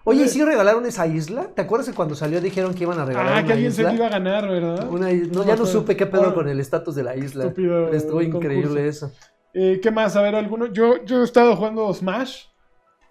Oye, 0.05 0.23
¿y 0.25 0.27
si 0.27 0.43
regalaron 0.43 0.85
esa 0.85 1.07
isla? 1.07 1.47
¿Te 1.55 1.61
acuerdas 1.61 1.87
que 1.87 1.95
cuando 1.95 2.13
salió 2.15 2.41
dijeron 2.41 2.73
que 2.73 2.83
iban 2.83 2.99
a 2.99 3.05
regalar 3.05 3.27
Ah, 3.29 3.37
una 3.39 3.45
que 3.45 3.53
alguien 3.53 3.71
se 3.71 3.81
isla? 3.81 3.91
le 3.91 3.97
iba 3.97 4.07
a 4.07 4.09
ganar, 4.09 4.49
¿verdad? 4.49 4.89
Una 4.89 5.11
is- 5.11 5.31
no, 5.31 5.45
ya 5.45 5.55
no 5.55 5.65
supe 5.65 5.95
qué 5.95 6.05
pedo 6.05 6.27
Ah, 6.29 6.33
con 6.33 6.49
el 6.49 6.59
estatus 6.59 6.95
de 6.95 7.03
la 7.03 7.15
isla. 7.15 7.45
estúpido 7.45 7.89
Estuvo 7.93 8.19
concurso. 8.19 8.37
increíble 8.37 8.87
eso. 8.87 9.11
Eh, 9.53 9.79
¿Qué 9.81 9.91
más? 9.91 10.15
A 10.17 10.21
ver, 10.21 10.35
alguno. 10.35 10.65
Yo, 10.65 11.03
yo 11.05 11.21
he 11.21 11.23
estado 11.23 11.55
jugando 11.55 11.93
Smash. 11.93 12.45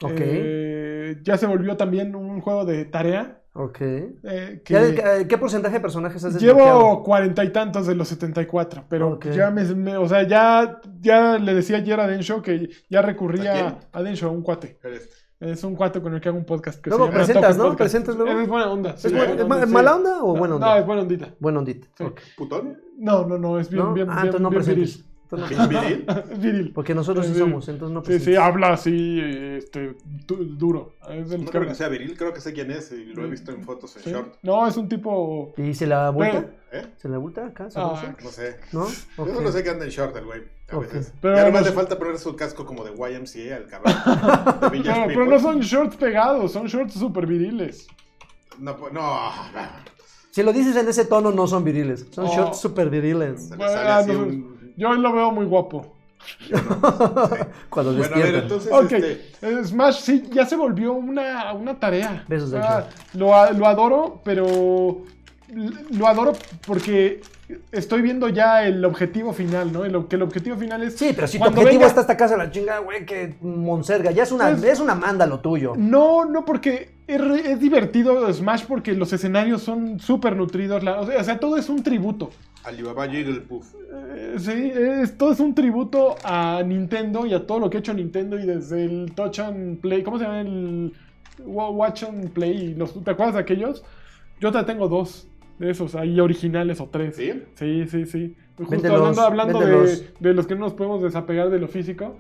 Ok, 0.03 0.13
Eh, 0.19 1.19
ya 1.23 1.39
se 1.39 1.47
volvió 1.47 1.77
también 1.77 2.15
un 2.15 2.41
juego 2.41 2.65
de 2.65 2.85
tarea. 2.85 3.39
ok. 3.55 3.81
eh, 3.81 4.63
que 4.65 4.75
¿Ya 4.75 4.81
de- 4.83 5.21
eh, 5.23 5.27
¿Qué 5.29 5.39
porcentaje 5.39 5.75
de 5.77 5.81
personajes 5.81 6.23
has 6.25 6.35
desbloqueado? 6.35 6.79
llevo 6.81 7.03
cuarenta 7.05 7.45
y 7.45 7.53
tantos 7.53 7.87
de 7.87 7.95
los 7.95 8.09
74. 8.09 8.85
Pero 8.89 9.19
ya 9.21 9.51
me, 9.51 9.63
me- 9.75 9.97
O 9.97 10.09
sea, 10.09 10.27
ya, 10.27 10.81
ya 11.01 11.39
le 11.39 11.55
decía 11.55 11.77
ayer 11.79 12.01
a 12.01 12.07
Densho 12.07 12.43
que 12.43 12.69
ya 12.91 12.99
¿A 12.99 13.03
recurría 13.03 13.53
quién? 13.53 13.75
a 13.93 14.03
Densho, 14.03 14.27
a 14.27 14.31
un 14.33 14.43
cuate. 14.43 14.79
Eres- 14.83 15.09
Es 15.43 15.65
un 15.65 15.75
cuate 15.75 16.01
con 16.01 16.15
el 16.15 16.21
que 16.21 16.29
hago 16.29 16.39
un 16.39 16.45
podcast 16.45 16.81
que 16.81 16.89
Luego 16.89 17.07
se 17.07 17.11
llama 17.11 17.25
presentas, 17.25 17.57
¿no? 17.57 17.65
Podcast. 17.65 17.79
Presentas 17.79 18.17
luego. 18.17 18.41
Es 18.41 18.49
buena 18.49 18.71
onda. 18.71 18.97
sí, 18.97 19.09
¿Es, 19.09 19.13
buena 19.13 19.33
onda, 19.33 19.67
mala 19.67 19.97
onda 19.97 20.23
o 20.23 20.37
buena 20.37 20.55
onda? 20.55 20.67
No, 20.69 20.77
es 20.77 20.87
buena 20.87 21.03
ondita. 21.03 21.35
Buena 21.41 21.59
ondita. 21.59 21.89
Sí. 21.99 22.05
¿Putón? 22.37 22.81
No, 22.97 23.27
no, 23.27 23.39
no, 23.39 23.59
es 23.59 23.69
bien, 23.69 23.85
¿No? 23.85 23.93
bien, 23.93 24.09
ah, 24.09 24.23
bien, 24.23 24.27
entonces 24.27 24.41
no 24.41 24.51
bien 24.51 25.12
viril. 25.41 25.59
No- 25.59 25.69
¿Viril? 25.69 26.05
Es 26.31 26.39
viril. 26.41 26.73
Porque 26.75 26.95
nosotros 26.95 27.27
sí 27.27 27.33
Sí, 27.33 27.39
somos, 27.39 27.69
entonces 27.69 27.95
no 27.95 28.01
Sí, 28.01 28.07
presentes. 28.07 28.35
sí, 28.35 28.41
habla 28.41 28.73
así, 28.73 29.21
este, 29.57 29.97
du- 30.27 30.45
duro. 30.57 30.97
Es 31.09 31.29
No 31.39 31.51
creo 31.51 31.67
que 31.67 31.75
sea 31.75 31.89
viril, 31.89 32.17
creo 32.17 32.33
que 32.33 32.41
sé 32.41 32.53
quién 32.53 32.71
es 32.71 32.93
y 32.93 33.07
lo 33.07 33.25
he 33.25 33.29
visto 33.31 33.51
en 33.53 33.63
fotos 33.63 33.97
en 33.97 34.03
Sí. 34.03 34.11
short. 34.11 34.35
No, 34.43 34.67
es 34.67 34.77
un 34.77 34.89
tipo... 34.89 35.53
¿Y 35.57 35.75
se 35.75 35.87
la 35.87 36.11
vuelta? 36.11 36.47
¿Eh? 36.73 36.87
¿Se 36.97 37.09
la 37.09 37.19
vuelta 37.19 37.47
acá? 37.47 37.71
¿Se 37.71 37.79
Ah, 37.79 38.15
No 38.23 38.31
sé. 38.31 38.57
¿No? 38.73 38.87
Yo 38.89 39.23
Ok. 39.25 39.35
solo 39.35 39.53
sé 39.53 39.63
que 39.63 39.71
anda 39.71 39.85
en 39.85 39.91
short 39.91 40.17
el 40.17 40.25
güey. 40.25 40.43
A 40.71 40.77
Ok. 40.77 40.83
veces. 40.85 41.13
Pero 41.21 41.35
ya 41.37 41.41
nomás 41.43 41.55
vamos- 41.63 41.69
le 41.69 41.75
falta 41.75 41.99
poner 41.99 42.19
su 42.19 42.35
casco 42.35 42.65
como 42.65 42.83
de 42.85 42.93
YMCA 42.93 43.57
al 43.57 43.67
cabrón. 43.67 43.93
De 44.73 45.07
Pero, 45.09 45.27
no 45.27 45.39
son 45.39 45.61
shorts 45.61 45.97
pegados, 45.97 46.53
son 46.53 46.67
shorts 46.67 46.95
super 46.95 47.27
viriles. 47.27 47.87
No, 48.59 48.77
pues, 48.77 48.93
no. 48.93 49.03
Si 50.31 50.43
lo 50.43 50.53
dices 50.53 50.75
en 50.77 50.89
ese 50.89 51.05
tono, 51.05 51.31
no 51.31 51.47
son 51.47 51.63
viriles. 51.63 52.07
Son 52.11 52.25
Oh. 52.27 52.35
shorts 52.35 52.59
super 52.61 52.89
viriles. 52.89 53.49
Se 53.49 53.57
le 53.57 53.69
sale 53.69 53.89
ah, 53.91 53.99
así 53.99 54.13
no, 54.13 54.19
un- 54.21 54.62
Yo 54.77 54.93
lo 54.95 55.13
veo 55.13 55.31
muy 55.31 55.47
guapo. 55.47 55.95
Cuando 57.69 57.95
Bueno, 57.95 58.15
a 58.15 58.19
ver, 58.19 58.35
entonces, 58.37 58.73
Ok, 58.73 58.93
este, 58.93 59.13
eh, 59.43 59.65
Smash 59.65 60.01
sí, 60.01 60.25
ya 60.33 60.47
se 60.47 60.57
volvió 60.57 60.93
una, 60.93 61.53
una 61.53 61.75
tarea. 61.79 62.25
Besos 62.29 62.51
sea, 62.51 62.89
lo, 63.15 63.35
a- 63.35 63.51
lo 63.51 63.67
adoro, 63.67 64.21
pero 64.25 65.03
lo 65.91 66.07
adoro 66.07 66.33
porque 66.67 67.21
estoy 67.71 68.01
viendo 68.03 68.29
ya 68.29 68.65
el 68.65 68.85
objetivo 68.85 69.33
final, 69.33 69.73
¿no? 69.73 69.85
El, 69.85 70.07
que 70.07 70.17
el 70.17 70.23
objetivo 70.23 70.57
final 70.57 70.83
es... 70.83 70.97
Sí, 70.97 71.13
pero 71.15 71.27
si 71.27 71.39
tu 71.39 71.45
objetivo 71.45 71.71
venga- 71.71 71.87
está 71.87 72.01
hasta 72.03 72.17
casa 72.17 72.37
la 72.37 72.51
chingada, 72.51 72.79
güey, 72.79 73.05
que 73.05 73.35
monserga. 73.43 74.11
Ya 74.13 74.23
es 74.23 74.33
una, 74.33 74.51
Pues- 74.51 74.63
es 74.65 74.81
una 74.81 74.95
manda 74.95 75.27
lo 75.27 75.41
tuyo. 75.41 75.75
No, 75.77 76.25
no, 76.25 76.45
porque 76.45 76.93
es, 77.07 77.21
es 77.21 77.61
divertido 77.61 78.33
Smash 78.33 78.65
porque 78.67 78.93
los 78.95 79.13
escenarios 79.13 79.63
son 79.63 79.99
súper 79.99 80.37
nutridos. 80.37 80.83
la- 80.83 81.01
o 81.01 81.25
sea, 81.25 81.39
todo 81.41 81.57
es 81.59 81.69
un 81.69 81.83
tributo. 81.83 82.31
Alibaba 82.65 83.09
Jigglypuff. 83.09 83.75
Eh, 84.15 84.35
sí, 84.39 84.73
es, 84.75 85.17
todo 85.19 85.33
es 85.33 85.41
un 85.41 85.55
tributo 85.55 86.17
a 86.25 86.63
Nintendo 86.65 87.27
y 87.27 87.35
a 87.35 87.47
todo 87.47 87.59
lo 87.59 87.71
que 87.71 87.79
ha 87.79 87.81
hecho 87.81 87.93
Nintendo 87.95 88.39
y 88.39 88.47
desde 88.47 88.85
el 88.85 89.13
Touch 89.15 89.41
and 89.41 89.81
Play. 89.81 90.03
¿Cómo 90.03 90.19
se 90.19 90.25
llama 90.25 90.41
el 90.43 90.93
Wa- 91.45 91.71
Watch 91.71 92.05
and 92.05 92.31
Play? 92.31 92.75
Los, 92.75 92.93
¿Te 93.03 93.11
acuerdas 93.11 93.35
de 93.35 93.41
aquellos? 93.41 93.85
Yo 94.41 94.53
te 94.53 94.63
tengo 94.65 94.89
dos 94.89 95.29
de 95.59 95.71
esos, 95.71 95.95
ahí 95.95 96.19
originales 96.21 96.81
o 96.81 96.89
tres. 96.89 97.17
¿Sí? 97.17 97.33
Sí, 97.55 97.87
sí, 97.89 98.07
sí. 98.07 98.37
Justo 98.57 98.71
Véndelos, 98.71 99.19
hablando, 99.19 99.59
hablando 99.59 99.61
de, 99.61 100.07
de 100.21 100.35
los 100.35 100.47
que 100.47 100.55
no 100.55 100.61
nos 100.61 100.75
podemos 100.75 101.03
desapegar 101.03 101.51
de 101.51 101.59
lo 101.59 101.69
físico. 101.69 102.17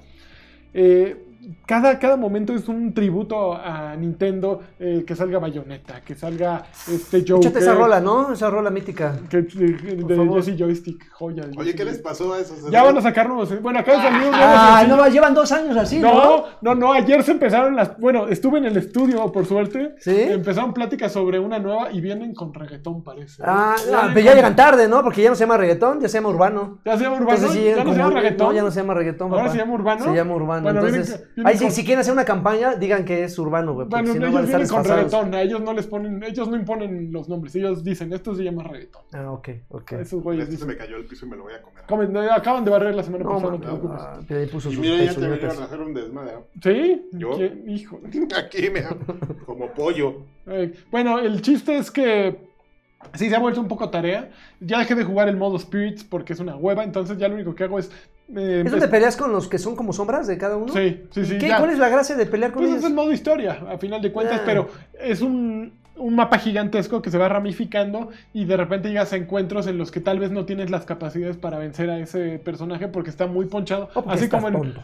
eh, 0.74 1.16
cada, 1.66 1.98
cada 1.98 2.16
momento 2.16 2.54
es 2.54 2.68
un 2.68 2.92
tributo 2.94 3.54
a 3.54 3.96
Nintendo. 3.96 4.60
eh, 4.78 5.04
que 5.06 5.14
salga 5.16 5.38
Bayonetta, 5.38 6.00
que 6.00 6.14
salga 6.14 6.64
este 6.88 7.20
Joker. 7.26 7.48
Échate 7.48 7.58
esa 7.58 7.74
rola, 7.74 8.00
¿no? 8.00 8.32
Esa 8.32 8.50
rola 8.50 8.70
mítica. 8.70 9.14
Que, 9.28 9.42
de, 9.42 9.72
de. 10.04 10.28
Jesse 10.34 10.56
Joystick, 10.58 11.10
joya. 11.12 11.44
de 11.44 11.50
Oye, 11.58 11.64
Jesse 11.72 11.76
¿qué 11.76 11.84
les 11.84 11.98
pasó 11.98 12.32
a 12.32 12.40
esos? 12.40 12.70
Ya 12.70 12.82
van 12.82 12.96
a 12.96 13.00
sacarnos. 13.02 13.60
Bueno, 13.62 13.78
acaba 13.80 13.98
de 13.98 14.04
salir 14.04 14.18
un 14.26 14.30
nuevo 14.30 14.44
Ah, 14.46 14.84
no, 14.88 15.06
llevan 15.08 15.34
dos 15.34 15.50
años 15.52 15.76
así, 15.76 15.98
¿no? 15.98 16.12
No, 16.12 16.44
no, 16.60 16.74
no, 16.74 16.92
ayer 16.92 17.22
se 17.22 17.32
empezaron 17.32 17.74
las. 17.76 17.98
Bueno, 17.98 18.28
estuve 18.28 18.58
en 18.58 18.64
el 18.66 18.76
estudio, 18.76 19.30
por 19.32 19.46
suerte. 19.46 19.94
¿Sí? 19.98 20.16
Empezaron 20.16 20.72
pláticas 20.72 21.12
sobre 21.12 21.38
una 21.38 21.58
nueva 21.58 21.90
y 21.92 22.00
vienen 22.00 22.34
con 22.34 22.52
reggaetón, 22.54 23.02
parece. 23.02 23.42
Ah, 23.44 23.74
ah, 23.94 24.10
pero 24.12 24.26
ya 24.26 24.34
llegan 24.34 24.56
tarde, 24.56 24.88
¿no? 24.88 25.02
Porque 25.02 25.22
ya 25.22 25.30
no 25.30 25.34
se 25.36 25.40
llama 25.40 25.56
reggaetón, 25.56 26.00
ya 26.00 26.08
se 26.08 26.18
llama 26.18 26.28
urbano. 26.30 26.78
¿Ya 26.84 26.96
se 26.96 27.04
llama 27.04 27.16
urbano? 27.16 27.32
Entonces 27.36 27.58
sí, 27.60 27.64
¿Ya 27.76 27.84
no 27.84 27.92
se 27.92 27.98
llama 27.98 28.14
reggaetón? 28.14 28.46
No, 28.48 28.52
ya 28.52 28.62
no 28.62 28.70
se 28.70 28.80
llama 28.80 28.94
reggaetón, 28.94 29.30
¿Ahora 29.30 29.42
papá. 29.44 29.52
se 29.52 29.58
llama 29.58 29.74
urbano? 29.74 30.04
Se 30.04 30.14
llama 30.14 30.34
urbano. 30.34 30.62
Bueno, 30.62 30.80
Entonces, 30.86 31.24
Con- 31.34 31.70
si 31.70 31.82
quieren 31.84 32.00
hacer 32.00 32.12
una 32.12 32.24
campaña, 32.24 32.74
digan 32.74 33.04
que 33.04 33.24
es 33.24 33.38
urbano, 33.38 33.72
güey. 33.74 33.86
Bueno, 33.88 34.12
si 34.12 34.18
no 34.18 34.26
ellos 34.26 34.34
van 34.34 34.42
a 34.42 34.46
estar 34.46 34.60
vienen 34.60 34.74
con 34.74 34.84
reggaetón, 34.84 35.34
a 35.34 35.42
ellos 35.42 35.60
no 35.62 35.72
les 35.72 35.86
ponen, 35.86 36.22
ellos 36.22 36.48
no 36.48 36.56
imponen 36.56 37.12
los 37.12 37.28
nombres, 37.28 37.54
ellos 37.56 37.82
dicen, 37.82 38.12
esto 38.12 38.34
se 38.34 38.44
llama 38.44 38.64
reggaetón. 38.64 39.02
Ah, 39.12 39.30
ok, 39.32 39.48
ok. 39.70 39.92
Esos 39.92 40.22
güeyes 40.22 40.44
Este 40.44 40.56
se 40.58 40.64
dicen, 40.64 40.68
me 40.68 40.76
cayó 40.76 40.96
el 40.98 41.06
piso 41.06 41.24
y 41.26 41.30
me 41.30 41.36
lo 41.36 41.44
voy 41.44 41.54
a 41.54 41.62
comer. 41.62 41.84
"Comen, 41.88 42.12
no, 42.12 42.20
acaban 42.20 42.64
de 42.64 42.70
barrer 42.70 42.94
la 42.94 43.02
semana 43.02 43.24
No, 43.24 43.30
pasada, 43.30 43.50
no 43.52 43.58
te 43.58 43.66
preocupes. 43.66 43.98
ah, 44.00 44.20
ahí 44.28 44.46
puso 44.46 44.70
Y 44.72 44.76
mira, 44.76 45.04
ya 45.04 45.14
te 45.14 45.20
vinieron 45.20 45.58
a 45.60 45.64
hacer 45.64 45.80
un 45.80 45.94
desmadre. 45.94 46.32
¿Sí? 46.62 47.02
¿Yo? 47.12 47.30
¿Quién? 47.36 47.64
Hijo. 47.66 48.00
Aquí, 48.36 48.68
me 48.70 48.82
como 49.46 49.68
pollo. 49.72 50.16
Eh, 50.46 50.72
Bueno, 50.90 51.18
el 51.18 51.40
chiste 51.40 51.76
es 51.78 51.90
que 51.90 52.36
sí 53.14 53.28
se 53.28 53.36
ha 53.36 53.38
vuelto 53.38 53.60
un 53.60 53.68
poco 53.68 53.88
tarea. 53.90 54.30
Ya 54.60 54.78
dejé 54.80 54.94
de 54.94 55.04
jugar 55.04 55.28
el 55.28 55.36
modo 55.36 55.58
Spirits 55.58 56.04
porque 56.04 56.34
es 56.34 56.40
una 56.40 56.56
hueva, 56.56 56.84
entonces 56.84 57.16
ya 57.18 57.28
lo 57.28 57.34
único 57.36 57.54
que 57.54 57.64
hago 57.64 57.78
es... 57.78 57.90
eh, 58.36 58.62
¿Es 58.64 58.70
donde 58.70 58.88
peleas 58.88 59.16
con 59.16 59.32
los 59.32 59.48
que 59.48 59.58
son 59.58 59.76
como 59.76 59.92
sombras 59.92 60.26
de 60.26 60.38
cada 60.38 60.56
uno? 60.56 60.72
Sí, 60.72 61.02
sí, 61.10 61.24
sí. 61.24 61.38
¿Qué? 61.38 61.48
¿Cuál 61.58 61.70
es 61.70 61.78
la 61.78 61.88
gracia 61.88 62.16
de 62.16 62.26
pelear 62.26 62.52
con 62.52 62.62
Pues 62.62 62.70
es 62.70 62.78
ellos? 62.78 62.88
el 62.90 62.94
modo 62.96 63.12
historia, 63.12 63.58
a 63.70 63.78
final 63.78 64.00
de 64.02 64.10
cuentas, 64.12 64.40
Ah. 64.40 64.44
pero 64.46 64.68
es 65.00 65.20
un, 65.20 65.72
un 65.96 66.14
mapa 66.16 66.38
gigantesco 66.38 67.02
que 67.02 67.10
se 67.10 67.18
va 67.18 67.28
ramificando 67.28 68.08
y 68.32 68.44
de 68.46 68.56
repente 68.56 68.88
llegas 68.88 69.12
a 69.12 69.16
encuentros 69.16 69.66
en 69.66 69.76
los 69.78 69.90
que 69.90 70.00
tal 70.00 70.18
vez 70.18 70.30
no 70.30 70.44
tienes 70.46 70.70
las 70.70 70.84
capacidades 70.86 71.36
para 71.36 71.58
vencer 71.58 71.90
a 71.90 71.98
ese 71.98 72.38
personaje 72.38 72.88
porque 72.88 73.10
está 73.10 73.26
muy 73.26 73.46
ponchado, 73.46 73.90
así 74.06 74.28
como, 74.28 74.48
en- 74.48 74.54
tonto, 74.54 74.80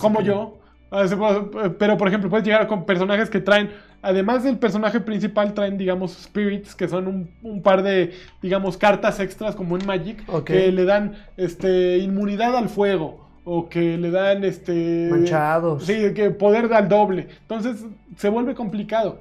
como 0.00 0.20
yo. 0.22 0.58
Ah, 0.90 1.04
puede- 1.16 1.70
Pero 1.70 1.96
por 1.96 2.08
ejemplo, 2.08 2.30
puedes 2.30 2.44
llegar 2.46 2.66
con 2.66 2.84
personajes 2.86 3.30
que 3.30 3.40
traen, 3.40 3.70
además 4.04 4.44
del 4.44 4.58
personaje 4.58 5.00
principal, 5.00 5.54
traen, 5.54 5.78
digamos, 5.78 6.12
spirits, 6.12 6.74
que 6.74 6.86
son 6.86 7.08
un, 7.08 7.30
un 7.42 7.62
par 7.62 7.82
de, 7.82 8.12
digamos, 8.42 8.76
cartas 8.76 9.18
extras 9.18 9.56
como 9.56 9.76
en 9.76 9.86
Magic, 9.86 10.24
que 10.44 10.70
le 10.70 10.84
dan 10.84 11.14
este, 11.36 11.98
inmunidad 11.98 12.56
al 12.56 12.68
fuego. 12.68 13.24
O 13.46 13.68
que 13.68 13.98
le 13.98 14.10
dan 14.10 14.42
este. 14.42 15.08
Manchados. 15.10 15.84
Sí, 15.84 16.14
que 16.14 16.30
poder 16.30 16.72
al 16.72 16.88
doble. 16.88 17.28
Entonces 17.42 17.84
se 18.16 18.30
vuelve 18.30 18.54
complicado. 18.54 19.18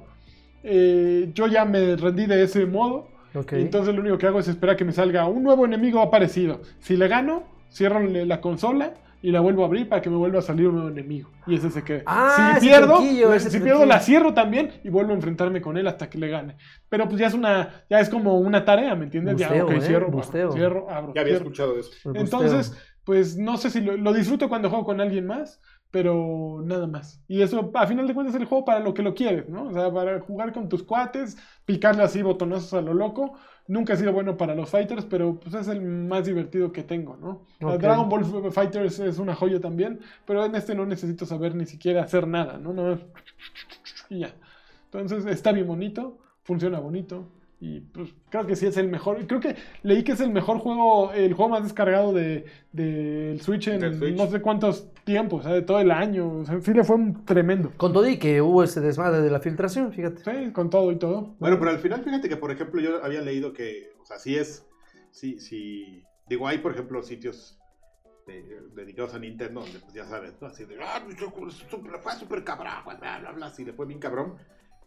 Eh, 0.64 1.30
yo 1.34 1.48
ya 1.48 1.66
me 1.66 1.98
rendí 1.98 2.26
de 2.26 2.44
ese 2.44 2.66
modo. 2.66 3.10
Entonces 3.52 3.94
lo 3.94 4.00
único 4.00 4.18
que 4.18 4.28
hago 4.28 4.40
es 4.40 4.48
esperar 4.48 4.78
que 4.78 4.86
me 4.86 4.94
salga 4.94 5.28
un 5.28 5.44
nuevo 5.44 5.66
enemigo 5.66 6.00
aparecido. 6.02 6.62
Si 6.80 6.96
le 6.96 7.10
gano, 7.10 7.44
cierro 7.70 8.00
la 8.00 8.40
consola 8.40 8.94
y 9.24 9.32
la 9.32 9.42
vuelvo 9.42 9.64
a 9.64 9.68
abrir 9.68 9.90
para 9.90 10.04
que 10.04 10.12
me 10.12 10.18
vuelva 10.18 10.40
a 10.40 10.44
salir 10.44 10.68
un 10.70 10.76
nuevo 10.76 10.90
enemigo. 10.92 11.32
Y 11.48 11.56
ese 11.56 11.72
se 11.72 11.84
quede. 11.84 12.04
Ah, 12.06 12.60
si 12.60 12.60
ese 12.60 12.60
pierdo, 12.60 12.88
truquillo, 12.98 13.30
le- 13.32 13.38
ese 13.38 13.50
si 13.50 13.60
truquillo. 13.60 13.64
pierdo 13.64 13.86
la 13.88 14.00
cierro 14.02 14.34
también 14.36 14.72
y 14.84 14.90
vuelvo 14.90 15.14
a 15.14 15.16
enfrentarme 15.16 15.62
con 15.62 15.78
él 15.78 15.88
hasta 15.88 16.10
que 16.10 16.20
le 16.20 16.30
gane. 16.30 16.58
Pero 16.90 17.08
pues 17.08 17.20
ya 17.20 17.28
es 17.28 17.34
una, 17.34 17.86
ya 17.90 18.00
es 18.02 18.10
como 18.10 18.38
una 18.40 18.66
tarea, 18.66 18.96
¿me 18.96 19.06
entiendes? 19.06 19.38
ya, 19.38 19.50
ok, 19.64 19.72
¿eh? 19.72 19.82
cierro, 19.82 20.08
abro, 20.08 20.52
cierro, 20.52 20.90
abro, 20.92 21.14
Ya 21.16 21.22
había 21.22 21.34
cierro. 21.34 21.46
escuchado 21.46 21.80
eso. 21.80 21.92
Entonces, 22.14 22.74
pues 23.06 23.38
no 23.38 23.58
sé 23.58 23.70
si 23.72 23.82
lo, 23.82 23.98
lo 23.98 24.14
disfruto 24.14 24.50
cuando 24.50 24.70
juego 24.70 24.86
con 24.86 25.02
alguien 25.02 25.26
más, 25.28 25.62
pero 25.92 26.62
nada 26.66 26.88
más. 26.88 27.24
Y 27.28 27.42
eso, 27.42 27.72
a 27.76 27.88
final 27.88 28.08
de 28.08 28.14
cuentas, 28.14 28.36
es 28.36 28.42
el 28.42 28.48
juego 28.48 28.66
para 28.66 28.80
lo 28.80 28.94
que 28.94 29.04
lo 29.04 29.14
quieres, 29.14 29.48
¿no? 29.50 29.66
O 29.68 29.74
sea, 29.74 29.92
para 29.94 30.20
jugar 30.22 30.52
con 30.54 30.70
tus 30.70 30.84
cuates, 30.84 31.38
picarle 31.66 32.04
así 32.04 32.22
botonazos 32.22 32.74
a 32.74 32.82
lo 32.82 32.94
loco. 32.94 33.38
Nunca 33.68 33.94
ha 33.94 33.96
sido 33.96 34.12
bueno 34.12 34.36
para 34.36 34.56
los 34.56 34.70
fighters, 34.70 35.06
pero 35.06 35.40
pues 35.40 35.56
es 35.56 35.68
el 35.70 35.82
más 35.82 36.26
divertido 36.26 36.72
que 36.72 36.84
tengo, 36.84 37.16
¿no? 37.16 37.46
Dragon 37.78 38.10
Ball 38.10 38.52
Fighters 38.52 39.00
es 39.00 39.20
una 39.20 39.36
joya 39.36 39.62
también, 39.62 40.02
pero 40.26 40.44
en 40.44 40.54
este 40.56 40.76
no 40.76 40.86
necesito 40.86 41.26
saber 41.26 41.56
ni 41.56 41.66
siquiera 41.66 42.04
hacer 42.04 42.28
nada, 42.28 42.58
¿no? 42.58 42.74
No 42.74 43.00
y 44.10 44.20
ya. 44.20 44.34
Entonces 44.86 45.26
está 45.26 45.52
bien 45.52 45.68
bonito, 45.68 46.20
funciona 46.44 46.80
bonito. 46.80 47.26
Y 47.60 47.80
pues 47.80 48.10
creo 48.30 48.46
que 48.46 48.58
sí 48.58 48.66
es 48.66 48.76
el 48.76 48.90
mejor. 48.90 49.26
Creo 49.26 49.40
que 49.40 49.56
leí 49.84 50.04
que 50.04 50.12
es 50.12 50.20
el 50.20 50.32
mejor 50.32 50.58
juego, 50.58 51.14
el 51.14 51.34
juego 51.34 51.50
más 51.52 51.64
descargado 51.64 52.12
de, 52.12 52.46
del 52.74 53.40
Switch 53.40 53.70
en 53.70 53.80
Del 53.80 53.96
Switch. 53.98 54.18
no 54.18 54.28
sé 54.28 54.42
cuántos 54.42 54.90
tiempos, 55.06 55.42
o 55.42 55.44
sea, 55.44 55.54
de 55.54 55.62
todo 55.62 55.80
el 55.80 55.92
año. 55.92 56.40
O 56.40 56.46
sea, 56.46 56.60
sí 56.60 56.74
le 56.74 56.84
fue 56.84 56.98
un 56.98 57.24
tremendo. 57.24 57.72
Con 57.78 57.94
todo 57.94 58.08
y 58.10 58.18
que 58.18 58.42
hubo 58.42 58.64
ese 58.64 58.82
desmadre 58.82 59.22
de 59.22 59.30
la 59.30 59.40
filtración, 59.40 59.94
fíjate. 59.94 60.24
Sí, 60.24 60.52
con 60.52 60.70
todo 60.70 60.92
y 60.92 60.98
todo. 60.98 61.36
Bueno, 61.40 61.58
pero 61.58 61.72
al 61.72 61.80
final, 61.80 62.04
fíjate 62.04 62.28
que, 62.28 62.36
por 62.36 62.52
ejemplo, 62.52 62.82
yo 62.82 63.02
había 63.04 63.22
leído 63.22 63.54
que, 63.54 63.94
o 64.02 64.06
sea, 64.06 64.20
sí 64.20 64.36
es, 64.36 64.68
sí, 65.12 65.40
sí, 65.40 66.04
digo, 66.28 66.46
hay, 66.50 66.58
por 66.58 66.74
ejemplo, 66.74 67.02
sitios 67.02 67.58
de- 68.28 68.62
dedicados 68.76 69.14
a 69.14 69.20
Nintendo, 69.20 69.62
donde, 69.62 69.80
pues, 69.80 69.94
ya 69.94 70.04
sabes, 70.06 70.34
¿no? 70.42 70.48
Así 70.48 70.66
de, 70.66 70.76
ah, 70.82 71.02
super- 71.18 72.00
fue 72.02 72.14
súper 72.14 72.44
cabrón, 72.44 72.74
bla, 73.00 73.20
bla, 73.20 73.32
bla, 73.32 73.46
así 73.46 73.64
le 73.64 73.72
fue 73.72 73.86
bien 73.86 74.00
cabrón. 74.00 74.34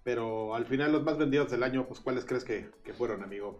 Pero 0.06 0.54
al 0.54 0.64
final, 0.66 0.92
los 0.92 1.02
más 1.02 1.18
vendidos 1.18 1.50
del 1.50 1.64
año, 1.64 1.84
pues, 1.88 1.98
¿cuáles 1.98 2.24
crees 2.24 2.44
que, 2.44 2.70
que 2.84 2.92
fueron, 2.92 3.24
amigo? 3.24 3.58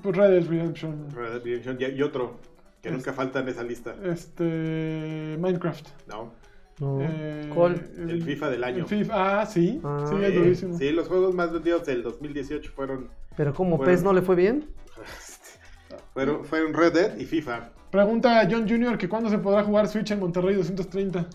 Pues 0.00 0.16
Red 0.16 0.30
Dead 0.30 0.48
Redemption. 0.48 1.10
Red 1.10 1.30
Dead 1.32 1.42
Redemption 1.42 1.76
y, 1.80 1.84
y 1.98 2.02
otro, 2.02 2.36
que 2.80 2.90
Es- 2.90 2.94
nunca 2.94 3.12
falta 3.12 3.40
en 3.40 3.48
esa 3.48 3.64
lista, 3.64 3.96
Este. 4.04 5.36
Minecraft. 5.40 5.88
¿no? 6.06 6.30
No. 6.78 6.98
Eh, 7.02 7.50
¿Cuál? 7.52 7.84
El 7.98 8.22
FIFA 8.22 8.50
del 8.50 8.62
año. 8.62 8.78
el 8.78 8.86
FIFA, 8.86 9.40
ah, 9.40 9.44
sí. 9.46 9.80
Ah. 9.82 10.06
sí, 10.08 10.24
es 10.24 10.34
durísimo. 10.36 10.78
sí, 10.78 10.92
los 10.92 11.08
juegos 11.08 11.34
más 11.34 11.52
vendidos 11.52 11.84
del 11.84 12.04
2018 12.04 12.70
fueron, 12.70 13.08
Pero 13.36 13.52
como. 13.52 13.80
PES 13.80 14.04
no 14.04 14.12
le 14.12 14.22
fue 14.22 14.36
bien. 14.36 14.66
fueron, 16.14 16.44
fueron 16.44 16.74
Red 16.74 16.92
Dead 16.92 17.18
y 17.18 17.24
FIFA. 17.24 17.70
Pregunta 17.90 18.38
a 18.40 18.44
John 18.48 18.68
Jr. 18.68 18.96
que 18.98 19.08
cuándo 19.08 19.28
se 19.30 19.38
podrá 19.38 19.64
jugar 19.64 19.88
Switch 19.88 20.12
en 20.12 20.20
Monterrey 20.20 20.54
230. 20.54 21.26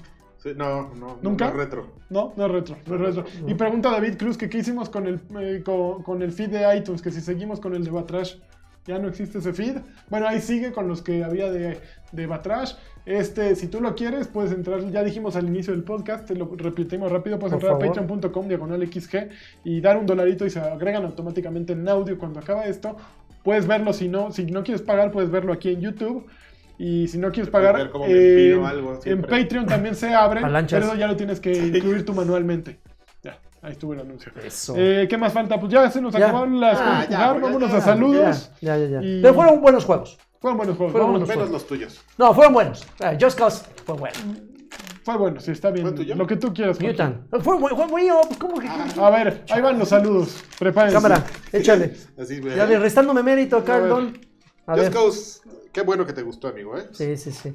Sí, 0.43 0.49
no, 0.57 0.93
no, 0.95 1.19
¿Nunca? 1.21 1.45
no 1.45 1.51
es 1.51 1.57
retro. 1.57 1.87
No, 2.09 2.33
no 2.35 2.45
es 2.45 2.51
retro, 2.51 2.77
no 2.85 2.95
es 2.95 3.15
retro. 3.15 3.25
Y 3.47 3.53
pregunta 3.53 3.89
a 3.89 3.93
David 3.93 4.17
Cruz 4.17 4.37
que 4.37 4.49
qué 4.49 4.57
hicimos 4.57 4.89
con 4.89 5.07
el, 5.07 5.21
eh, 5.39 5.63
con, 5.63 6.03
con 6.03 6.21
el 6.21 6.33
feed 6.33 6.49
de 6.49 6.77
iTunes, 6.77 7.01
que 7.01 7.11
si 7.11 7.21
seguimos 7.21 7.61
con 7.61 7.73
el 7.73 7.85
de 7.85 7.91
Batrash. 7.91 8.35
Ya 8.85 8.99
no 8.99 9.07
existe 9.07 9.37
ese 9.37 9.53
feed. 9.53 9.77
Bueno, 10.09 10.27
ahí 10.27 10.41
sigue 10.41 10.73
con 10.73 10.89
los 10.89 11.01
que 11.01 11.23
había 11.23 11.49
de, 11.49 11.79
de 12.11 12.27
Batrash. 12.27 12.73
Este, 13.05 13.55
si 13.55 13.67
tú 13.67 13.79
lo 13.79 13.95
quieres, 13.95 14.27
puedes 14.27 14.51
entrar, 14.51 14.81
ya 14.91 15.03
dijimos 15.03 15.37
al 15.37 15.47
inicio 15.47 15.73
del 15.73 15.83
podcast, 15.83 16.25
te 16.27 16.35
lo 16.35 16.53
repetimos 16.55 17.09
rápido, 17.09 17.39
puedes 17.39 17.53
Por 17.53 17.63
entrar 17.63 17.81
a 17.81 17.85
patreon.com 17.85 18.47
diagonal 18.49 18.85
XG 18.85 19.29
y 19.63 19.79
dar 19.79 19.95
un 19.95 20.05
dolarito 20.05 20.45
y 20.45 20.49
se 20.49 20.59
agregan 20.59 21.05
automáticamente 21.05 21.71
en 21.71 21.87
audio 21.87 22.17
cuando 22.17 22.41
acaba 22.41 22.65
esto. 22.65 22.97
Puedes 23.43 23.67
verlo 23.67 23.93
si 23.93 24.09
no, 24.09 24.31
si 24.31 24.45
no 24.45 24.63
quieres 24.63 24.81
pagar, 24.81 25.11
puedes 25.11 25.31
verlo 25.31 25.53
aquí 25.53 25.69
en 25.69 25.79
YouTube. 25.79 26.25
Y 26.77 27.07
si 27.07 27.17
no 27.17 27.31
quieres 27.31 27.49
pagar, 27.51 27.75
en- 27.75 27.81
algo 28.65 28.93
en 28.95 29.01
siempre. 29.01 29.43
Patreon 29.43 29.65
también 29.65 29.95
se 29.95 30.13
abre, 30.13 30.41
pero 30.69 30.85
eso 30.85 30.95
ya 30.95 31.07
lo 31.07 31.15
tienes 31.15 31.39
que 31.39 31.51
incluir 31.51 32.03
tú 32.05 32.13
manualmente. 32.13 32.79
Ya, 33.21 33.39
ahí 33.61 33.73
estuvo 33.73 33.93
el 33.93 33.99
anuncio. 34.01 34.31
Eso. 34.43 34.73
Eh, 34.77 35.07
¿Qué 35.09 35.17
más 35.17 35.31
falta? 35.31 35.59
Pues 35.59 35.71
ya 35.71 35.89
se 35.91 36.01
nos 36.01 36.13
Ya. 36.13 36.25
acabaron 36.27 36.59
las 36.59 36.77
Ah, 36.79 36.83
cosas 36.83 37.09
ya, 37.09 37.17
jugar, 37.27 37.41
vámonos 37.41 37.71
ya, 37.71 37.77
a 37.77 37.81
saludos. 37.81 38.51
Ya, 38.61 38.77
ya, 38.77 38.85
ya. 38.87 39.01
Y- 39.03 39.21
Pero 39.21 39.33
fueron 39.33 39.61
buenos 39.61 39.85
juegos. 39.85 40.17
Fueron 40.41 40.57
buenos 40.57 40.75
juegos. 40.75 40.91
Fueron 40.91 41.11
buenos 41.11 41.29
Menos 41.29 41.49
los 41.51 41.65
tuyos. 41.67 42.01
No, 42.17 42.33
fueron 42.33 42.53
buenos. 42.53 42.85
Eh, 42.99 43.17
Just 43.21 43.37
Cause 43.37 43.65
fue 43.85 43.95
bueno. 43.95 44.15
Fue 45.03 45.17
bueno, 45.17 45.39
sí, 45.41 45.51
está 45.51 45.69
bien. 45.69 45.95
Lo 46.17 46.25
que 46.27 46.37
tú 46.37 46.53
quieras. 46.53 46.79
Mutant. 46.81 47.29
Fue 47.41 47.57
bueno, 47.57 47.75
fue 47.75 47.87
bueno. 47.87 48.21
¿Cómo 48.39 48.59
que? 48.59 48.67
A 48.67 49.09
ver, 49.09 49.43
ahí 49.49 49.61
van 49.61 49.77
los 49.77 49.89
saludos. 49.89 50.43
Prepárense. 50.57 50.95
Cámara, 50.95 51.23
échale. 51.51 51.93
Así, 52.17 52.41
Ya 52.55 52.65
le 52.65 52.79
restándome 52.79 53.21
mérito, 53.21 53.57
A 53.57 53.61
ver. 53.61 53.91
A 54.65 54.73
Just 54.75 54.83
ver. 54.83 54.91
Cause, 54.93 55.41
qué 55.73 55.81
bueno 55.81 56.05
que 56.05 56.13
te 56.13 56.21
gustó, 56.21 56.47
amigo, 56.47 56.77
¿eh? 56.77 56.87
Sí, 56.91 57.17
sí, 57.17 57.31
sí. 57.31 57.53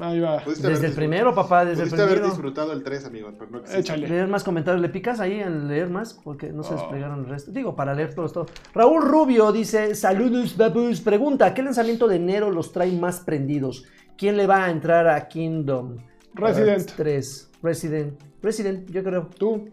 Ahí 0.00 0.20
va. 0.20 0.42
Desde 0.46 0.86
el 0.86 0.94
primero, 0.94 1.34
papá, 1.34 1.66
desde 1.66 1.82
el 1.82 1.90
Pudiste 1.90 2.00
haber 2.02 2.14
primero. 2.14 2.30
disfrutado 2.34 2.72
el 2.72 2.82
3, 2.82 3.04
amigo, 3.04 3.30
pero 3.38 3.50
no. 3.50 3.62
Échale. 3.74 4.08
Leer 4.08 4.26
más 4.26 4.42
comentarios. 4.42 4.80
¿Le 4.80 4.88
picas 4.88 5.20
ahí 5.20 5.38
en 5.38 5.68
leer 5.68 5.90
más? 5.90 6.14
Porque 6.14 6.50
no 6.50 6.62
se 6.62 6.72
Oh. 6.72 6.78
desplegaron 6.78 7.20
el 7.20 7.26
resto. 7.26 7.52
Digo, 7.52 7.76
para 7.76 7.94
leer 7.94 8.14
todo 8.14 8.24
esto. 8.24 8.46
Raúl 8.74 9.02
Rubio 9.02 9.52
dice: 9.52 9.94
Saludos, 9.94 10.56
babus. 10.56 11.02
Pregunta: 11.02 11.52
¿Qué 11.52 11.62
lanzamiento 11.62 12.08
de 12.08 12.16
enero 12.16 12.50
los 12.50 12.72
trae 12.72 12.90
más 12.92 13.20
prendidos? 13.20 13.84
¿Quién 14.16 14.38
le 14.38 14.46
va 14.46 14.64
a 14.64 14.70
entrar 14.70 15.06
a 15.08 15.28
Kingdom? 15.28 15.98
Resident. 16.32 16.90
3. 16.96 17.50
Resident. 17.62 18.18
Resident, 18.42 18.90
yo 18.90 19.04
creo. 19.04 19.28
¿Tú? 19.38 19.68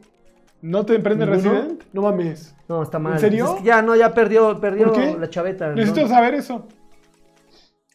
¿No 0.62 0.86
te 0.86 0.96
emprende 0.96 1.26
¿Ninguno? 1.26 1.52
Resident? 1.54 1.84
No 1.94 2.02
mames. 2.02 2.54
No, 2.68 2.84
está 2.84 3.00
mal. 3.00 3.18
serio? 3.20 3.46
Es 3.56 3.62
que 3.62 3.68
ya, 3.68 3.82
no, 3.82 3.96
ya 3.96 4.14
perdió, 4.14 4.60
perdió 4.60 4.88
¿Por 4.92 4.96
qué? 4.96 5.18
la 5.18 5.30
chaveta. 5.30 5.72
Necesito 5.72 6.02
¿no? 6.02 6.08
saber 6.10 6.34
eso. 6.34 6.68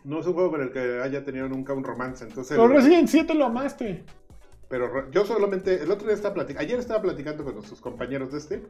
No 0.05 0.21
es 0.21 0.27
un 0.27 0.35
juego 0.35 0.51
con 0.51 0.61
el 0.63 0.71
que 0.71 1.01
haya 1.03 1.25
tenido 1.25 1.49
nunca 1.49 1.73
un 1.73 1.83
romance, 1.83 2.25
entonces... 2.25 2.57
Pero 2.57 2.69
Resident 2.69 3.09
7 3.09 3.35
lo 3.35 3.47
amaste. 3.47 4.05
Pero 4.69 5.11
yo 5.11 5.25
solamente, 5.25 5.83
el 5.83 5.91
otro 5.91 6.07
día 6.07 6.15
estaba 6.15 6.35
platicando, 6.35 6.67
ayer 6.67 6.79
estaba 6.79 7.03
platicando 7.03 7.43
con 7.45 7.55
nuestros 7.55 7.81
compañeros 7.81 8.33
de 8.33 8.39
este, 8.39 8.63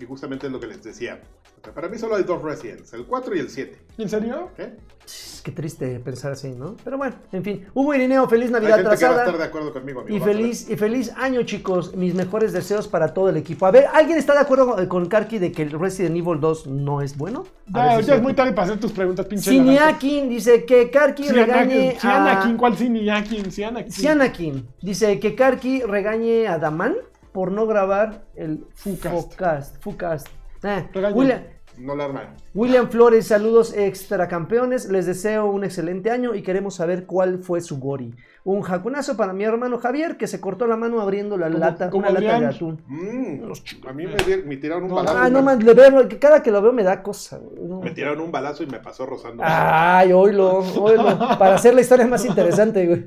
y 0.00 0.06
justamente 0.06 0.46
es 0.46 0.52
lo 0.52 0.58
que 0.60 0.66
les 0.66 0.82
decía. 0.82 1.20
O 1.60 1.64
sea, 1.64 1.74
para 1.74 1.88
mí 1.88 1.98
solo 1.98 2.16
hay 2.16 2.22
dos 2.22 2.42
Residents, 2.42 2.92
el 2.94 3.04
4 3.04 3.36
y 3.36 3.38
el 3.40 3.50
7. 3.50 3.76
¿En 3.98 4.08
serio? 4.08 4.48
Es 5.04 5.42
que 5.44 5.50
triste 5.52 5.98
pensar 6.00 6.32
así, 6.32 6.48
¿no? 6.50 6.76
Pero 6.84 6.96
bueno, 6.96 7.16
en 7.32 7.42
fin. 7.44 7.66
Hugo 7.74 7.92
Irineo, 7.94 8.26
feliz 8.28 8.46
Hay 8.46 8.52
Navidad 8.52 8.76
que 8.78 8.82
va 8.84 8.90
a 8.90 8.94
estar 8.94 9.10
atrasada. 9.12 9.38
de 9.38 9.44
acuerdo 9.44 9.72
conmigo, 9.72 10.00
amigo. 10.00 10.16
Y 10.16 10.20
feliz, 10.20 10.70
y 10.70 10.76
feliz 10.76 11.12
año, 11.16 11.42
chicos. 11.42 11.94
Mis 11.96 12.14
mejores 12.14 12.52
deseos 12.52 12.88
para 12.88 13.12
todo 13.12 13.28
el 13.28 13.36
equipo. 13.36 13.66
A 13.66 13.70
ver, 13.72 13.86
¿alguien 13.92 14.16
está 14.18 14.32
de 14.34 14.38
acuerdo 14.40 14.74
con- 14.74 14.86
con 14.86 15.06
Karki 15.06 15.38
de 15.38 15.52
que 15.52 15.62
el 15.62 15.72
Resident 15.72 16.16
Evil 16.16 16.40
2 16.40 16.66
no 16.66 17.02
es 17.02 17.16
bueno? 17.16 17.44
A 17.74 17.86
Ya, 17.90 17.96
ver 17.96 18.04
si 18.04 18.10
ya 18.10 18.14
es 18.16 18.22
muy 18.22 18.32
tarde 18.34 18.52
para 18.52 18.68
hacer 18.68 18.80
tus 18.80 18.92
preguntas, 18.92 19.26
pinche. 19.26 19.50
Siniakin 19.50 20.28
dice 20.30 20.64
que 20.64 20.90
Karki 20.90 21.28
regañe 21.28 21.98
Sianakin, 22.00 22.54
a... 22.54 22.56
¿cuál 22.58 22.76
Siniakin? 22.78 23.50
Sianakin. 23.50 23.92
Sianakin 23.92 24.68
dice 24.80 25.18
que 25.20 25.34
Karki 25.34 25.82
regañe 25.82 26.46
a 26.48 26.58
Daman 26.58 26.96
por 27.32 27.52
no 27.52 27.66
grabar 27.66 28.24
el 28.34 28.64
Fucast. 28.74 29.82
Fucast. 29.82 30.28
Eh. 30.62 30.88
William, 31.14 31.42
no 31.78 31.96
la 31.96 32.04
armaron. 32.04 32.34
William 32.54 32.90
Flores, 32.90 33.26
saludos 33.28 33.72
extra 33.74 34.28
campeones. 34.28 34.90
Les 34.90 35.06
deseo 35.06 35.46
un 35.46 35.64
excelente 35.64 36.10
año 36.10 36.34
y 36.34 36.42
queremos 36.42 36.74
saber 36.74 37.06
cuál 37.06 37.38
fue 37.42 37.60
su 37.62 37.78
gori. 37.78 38.14
Un 38.42 38.62
jacunazo 38.62 39.16
para 39.18 39.32
mi 39.34 39.44
hermano 39.44 39.78
Javier 39.78 40.16
que 40.16 40.26
se 40.26 40.40
cortó 40.40 40.66
la 40.66 40.76
mano 40.76 41.00
abriendo 41.00 41.36
la 41.36 41.48
lata, 41.50 41.90
una 41.92 42.10
lata 42.10 42.40
de 42.40 42.46
atún. 42.46 42.82
Mm, 42.86 43.52
a 43.86 43.92
mí 43.92 44.06
me, 44.06 44.16
di- 44.16 44.42
me 44.44 44.56
tiraron 44.56 44.84
un 44.84 44.88
No, 44.90 44.94
balazo. 44.96 45.16
Ah, 45.18 45.28
no 45.30 45.42
man, 45.42 45.62
le 45.64 45.74
veo- 45.74 46.08
cada 46.18 46.42
que 46.42 46.50
lo 46.50 46.60
veo 46.62 46.72
me 46.72 46.82
da 46.82 47.02
cosa. 47.02 47.38
no. 47.60 47.80
Me 47.80 47.90
tiraron 47.92 48.20
un 48.20 48.32
balazo 48.32 48.62
y 48.62 48.66
me 48.66 48.80
pasó 48.80 49.04
rozando. 49.06 49.42
Ay, 49.46 50.12
oílo, 50.12 50.58
oílo. 50.58 51.18
Para 51.38 51.54
hacer 51.56 51.74
la 51.74 51.82
historia 51.82 52.06
más 52.06 52.24
interesante, 52.24 52.86
güey. 52.86 53.06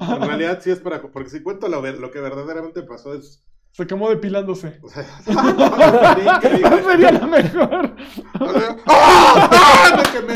En 0.00 0.22
realidad 0.22 0.58
sí 0.62 0.70
es 0.70 0.80
para... 0.80 1.00
Porque 1.02 1.30
si 1.30 1.42
cuento 1.42 1.66
lo, 1.68 1.80
lo 1.82 2.10
que 2.10 2.20
verdaderamente 2.20 2.82
pasó 2.82 3.14
es... 3.14 3.42
Se 3.76 3.86
quemó 3.88 4.08
depilándose. 4.08 4.78
O 4.82 4.88
sea, 4.88 5.04
sería 6.86 7.10
la 7.10 7.26
mejor. 7.26 7.96
O 8.40 8.48
sea, 8.52 8.76
¡ah! 8.86 9.50
¡Ah! 9.50 9.96
Me 9.96 10.02
quemé. 10.20 10.34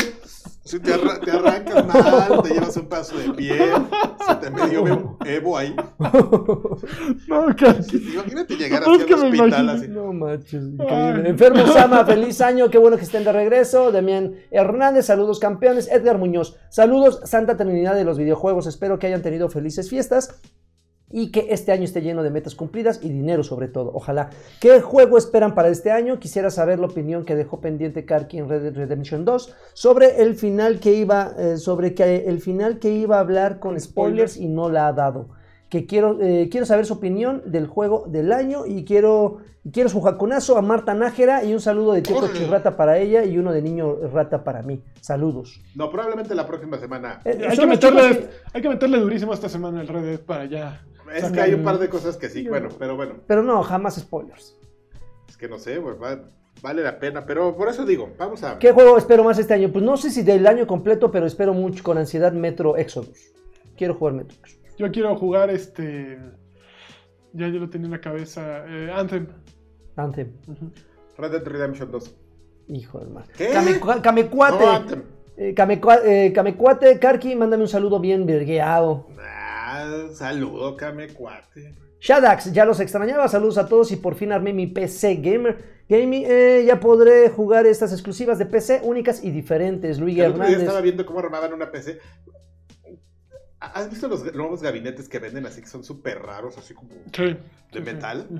Si 0.65 0.77
te, 0.79 0.93
arra- 0.93 1.19
te 1.19 1.31
arrancas 1.31 1.87
mal, 1.87 2.43
te 2.43 2.49
llevas 2.53 2.77
un 2.77 2.87
paso 2.87 3.17
de 3.17 3.29
piel, 3.33 3.71
se 4.27 4.35
te 4.35 4.51
medio 4.51 5.17
Evo 5.25 5.57
ahí. 5.57 5.75
No, 7.27 7.47
casi. 7.57 7.97
Imagínate 8.13 8.55
llegar 8.55 8.83
al 8.83 8.89
me 8.91 8.95
hospital 9.03 9.33
imagino. 9.47 9.71
así. 9.71 9.87
No 9.87 10.13
manches, 10.13 10.63
increíble. 10.63 11.29
Enfermo 11.29 11.65
Sama, 11.67 12.05
feliz 12.05 12.39
año, 12.41 12.69
qué 12.69 12.77
bueno 12.77 12.97
que 12.97 13.03
estén 13.03 13.23
de 13.23 13.31
regreso. 13.31 13.91
Damián 13.91 14.35
Hernández, 14.51 15.07
saludos 15.07 15.39
campeones. 15.39 15.89
Edgar 15.91 16.19
Muñoz, 16.19 16.55
saludos 16.69 17.21
Santa 17.23 17.57
Trinidad 17.57 17.95
de 17.95 18.03
los 18.03 18.19
videojuegos. 18.19 18.67
Espero 18.67 18.99
que 18.99 19.07
hayan 19.07 19.23
tenido 19.23 19.49
felices 19.49 19.89
fiestas 19.89 20.39
y 21.11 21.31
que 21.31 21.47
este 21.49 21.71
año 21.71 21.83
esté 21.83 22.01
lleno 22.01 22.21
de 22.23 22.29
metas 22.29 22.55
cumplidas 22.55 22.99
y 23.03 23.09
dinero 23.09 23.43
sobre 23.43 23.67
todo. 23.67 23.91
Ojalá. 23.93 24.29
¿Qué 24.59 24.79
juego 24.81 25.17
esperan 25.17 25.55
para 25.55 25.69
este 25.69 25.91
año? 25.91 26.19
Quisiera 26.19 26.49
saber 26.51 26.79
la 26.79 26.85
opinión 26.87 27.25
que 27.25 27.35
dejó 27.35 27.59
pendiente 27.61 28.05
Karki 28.05 28.37
en 28.37 28.47
Red 28.49 28.61
Dead 28.61 28.75
Redemption 28.75 29.25
2 29.25 29.55
sobre 29.73 30.21
el 30.21 30.35
final 30.35 30.79
que 30.79 30.93
iba, 30.93 31.33
eh, 31.37 31.57
sobre 31.57 31.93
que 31.93 32.25
el 32.27 32.39
final 32.41 32.79
que 32.79 32.91
iba 32.91 33.17
a 33.17 33.21
hablar 33.21 33.59
con 33.59 33.79
spoilers 33.79 34.37
y 34.37 34.47
no 34.47 34.69
la 34.69 34.87
ha 34.87 34.93
dado 34.93 35.29
que 35.69 35.85
quiero, 35.85 36.17
eh, 36.19 36.47
quiero 36.49 36.65
saber 36.65 36.87
su 36.87 36.93
opinión 36.95 37.43
del 37.45 37.67
juego 37.67 38.05
del 38.07 38.31
año 38.33 38.65
y 38.65 38.85
quiero, 38.85 39.37
quiero 39.71 39.87
su 39.87 40.01
jacunazo 40.01 40.57
a 40.57 40.63
Marta 40.63 40.95
Nájera 40.95 41.43
y 41.43 41.53
un 41.53 41.59
saludo 41.61 41.93
de 41.93 42.01
tío 42.01 42.17
Órale. 42.17 42.33
Cochirrata 42.33 42.75
para 42.75 42.97
ella 42.97 43.23
y 43.23 43.37
uno 43.37 43.51
de 43.51 43.61
niño 43.61 43.97
rata 44.11 44.43
para 44.43 44.63
mí. 44.63 44.81
Saludos. 44.99 45.61
No, 45.75 45.91
probablemente 45.91 46.33
la 46.33 46.47
próxima 46.47 46.79
semana. 46.79 47.19
Eh, 47.23 47.45
Hay 47.47 47.55
que, 47.55 47.67
meterle, 47.67 48.01
que- 48.17 48.29
hay 48.51 48.61
que 48.63 48.69
meterle 48.69 48.97
durísimo 48.97 49.31
esta 49.31 49.47
semana 49.47 49.79
el 49.81 49.87
Red 49.87 50.01
Dead 50.03 50.19
para 50.21 50.41
allá. 50.41 50.81
Es 51.13 51.31
que 51.31 51.41
hay 51.41 51.53
un 51.53 51.63
par 51.63 51.77
de 51.79 51.89
cosas 51.89 52.17
que 52.17 52.29
sí, 52.29 52.47
bueno, 52.47 52.69
pero 52.77 52.95
bueno, 52.95 53.15
Pero 53.27 53.43
no, 53.43 53.61
jamás 53.63 53.95
spoilers. 53.95 54.55
es 55.27 55.37
que 55.37 55.47
no 55.47 55.57
sé, 55.59 55.79
pues, 55.79 55.95
va- 56.01 56.21
vale 56.61 56.83
la 56.83 56.99
pena, 56.99 57.25
pero 57.25 57.55
por 57.55 57.69
eso 57.69 57.85
digo, 57.85 58.09
vamos 58.17 58.43
a... 58.43 58.59
¿Qué 58.59 58.71
juego 58.71 58.97
espero 58.97 59.23
más 59.23 59.39
este 59.39 59.53
año? 59.53 59.71
Pues 59.71 59.83
no 59.83 59.95
sé 59.97 60.09
si 60.11 60.23
del 60.23 60.45
año 60.47 60.67
completo, 60.67 61.09
pero 61.11 61.25
espero 61.25 61.53
mucho 61.53 61.83
con 61.83 61.97
ansiedad 61.97 62.33
Metro 62.33 62.75
Exodus. 62.77 63.31
Quiero 63.77 63.95
jugar 63.95 64.13
Metro 64.15 64.37
Exodus. 64.43 64.59
Yo 64.77 64.91
quiero 64.91 65.15
jugar 65.15 65.49
este. 65.49 66.19
Ya 67.33 67.47
yo 67.47 67.59
lo 67.59 67.69
tenía 67.69 67.85
en 67.85 67.91
la 67.91 68.01
cabeza. 68.01 68.65
eh, 68.67 68.91
Anthem. 68.93 69.27
Anthem. 69.95 70.31
Ujú. 70.47 70.71
Red 71.17 71.31
Dead 71.31 71.43
Redemption 71.45 71.91
2. 71.91 72.15
Hijo 72.69 72.99
de 72.99 73.07
mar. 73.07 73.25
¿Qué? 73.37 73.51
Camecua- 73.53 74.01
Camecuate. 74.01 74.65
No, 74.65 74.71
Anthem. 74.71 75.03
Eh, 75.37 75.53
Camecua- 75.55 76.01
eh, 76.03 76.31
Camecuate, 76.33 76.99
Karki, 76.99 77.35
mándame 77.35 77.63
un 77.63 77.69
saludo 77.69 77.99
bien 77.99 78.25
vergueado. 78.25 79.07
Ah, 79.79 80.07
saludo, 80.13 80.75
Kame 80.75 81.07
Cuate. 81.09 81.73
Shadax, 82.01 82.51
ya 82.53 82.65
los 82.65 82.79
extrañaba, 82.79 83.27
saludos 83.27 83.57
a 83.57 83.67
todos 83.67 83.91
y 83.91 83.95
por 83.97 84.15
fin 84.15 84.31
armé 84.31 84.53
mi 84.53 84.67
PC 84.67 85.15
Gamer 85.17 85.79
Gaming. 85.89 86.23
eh, 86.27 86.63
ya 86.65 86.79
podré 86.79 87.29
jugar 87.29 87.65
estas 87.65 87.91
exclusivas 87.91 88.37
de 88.39 88.45
PC 88.45 88.81
únicas 88.83 89.23
y 89.23 89.31
diferentes. 89.31 89.99
Luis 89.99 90.17
El 90.17 90.27
otro 90.31 90.35
día 90.37 90.43
Hernández. 90.45 90.61
estaba 90.67 90.81
viendo 90.81 91.05
cómo 91.05 91.19
armaban 91.19 91.53
una 91.53 91.71
PC. 91.71 91.99
¿Has 93.59 93.89
visto 93.89 94.07
los 94.07 94.23
nuevos 94.33 94.61
gabinetes 94.61 95.09
que 95.09 95.19
venden 95.19 95.45
así 95.45 95.61
que 95.61 95.67
son 95.67 95.83
súper 95.83 96.19
raros, 96.21 96.57
así 96.57 96.73
como 96.73 96.89
Sí. 97.13 97.23
de 97.23 97.37
sí, 97.73 97.79
metal? 97.81 98.25
sí. 98.29 98.35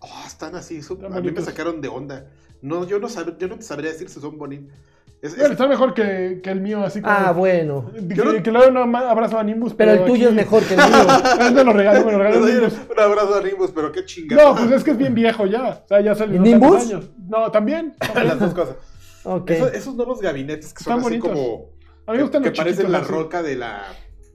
Oh, 0.00 0.22
están 0.26 0.54
así, 0.54 0.82
son- 0.82 0.98
Están 0.98 1.14
a 1.14 1.20
mí 1.20 1.30
me 1.30 1.40
sacaron 1.40 1.80
de 1.80 1.88
onda. 1.88 2.26
No, 2.60 2.86
yo 2.86 2.98
no, 2.98 3.08
sab- 3.08 3.38
yo 3.38 3.48
no 3.48 3.56
te 3.56 3.62
sabría 3.62 3.90
decir 3.90 4.08
si 4.10 4.20
son 4.20 4.36
bonitos. 4.38 4.76
Es, 5.20 5.32
es- 5.32 5.38
Bueno, 5.38 5.52
está 5.52 5.66
mejor 5.66 5.94
que, 5.94 6.40
que 6.42 6.50
el 6.50 6.60
mío, 6.60 6.82
así 6.84 7.00
como. 7.02 7.12
Ah, 7.12 7.32
bueno. 7.32 7.90
Que, 7.92 8.14
no- 8.14 8.42
que 8.42 8.52
le 8.52 8.58
doy 8.58 8.68
un 8.70 8.76
abrazo 8.96 9.38
a 9.38 9.42
Nimbus. 9.44 9.74
Pero 9.74 9.92
el 9.92 10.04
tuyo 10.04 10.28
es 10.28 10.34
mejor 10.34 10.62
que 10.64 10.74
el 10.74 10.80
mío. 10.86 11.46
Él 11.48 11.54
me 11.54 11.64
lo 11.64 11.72
regaló, 11.72 12.04
me 12.04 12.12
lo 12.12 12.18
regaló 12.18 12.44
un, 12.44 13.00
abrazo 13.00 13.34
a 13.36 13.42
Nimbus, 13.42 13.72
pero 13.72 13.90
qué 13.90 14.04
chingado. 14.04 14.50
No, 14.50 14.56
pues 14.56 14.70
es 14.70 14.84
que 14.84 14.92
es 14.92 14.96
bien 14.98 15.14
viejo 15.14 15.46
ya. 15.46 15.82
O 15.84 15.88
sea, 15.88 16.00
ya 16.00 16.14
salió. 16.14 16.36
¿Y 16.36 16.38
Nimbus? 16.40 16.82
años. 16.82 17.10
No, 17.28 17.50
también. 17.50 17.94
también. 17.98 18.28
Las 18.28 18.38
dos 18.38 18.54
cosas. 18.54 18.76
Ok. 19.24 19.50
Esos, 19.50 19.72
esos 19.74 19.94
nuevos 19.96 20.20
gabinetes 20.20 20.72
que 20.72 20.84
son 20.84 20.98
Están 20.98 21.12
así 21.12 21.18
bonitos. 21.20 21.30
como. 21.30 21.70
A 22.06 22.12
mí 22.12 22.16
me 22.16 22.16
que, 22.16 22.22
gustan 22.22 22.42
que 22.42 22.48
los 22.50 22.58
parecen 22.58 22.76
chiquitos 22.86 22.92
la 22.92 22.98
así. 23.04 23.12
roca 23.12 23.42
de 23.42 23.56
la, 23.56 23.82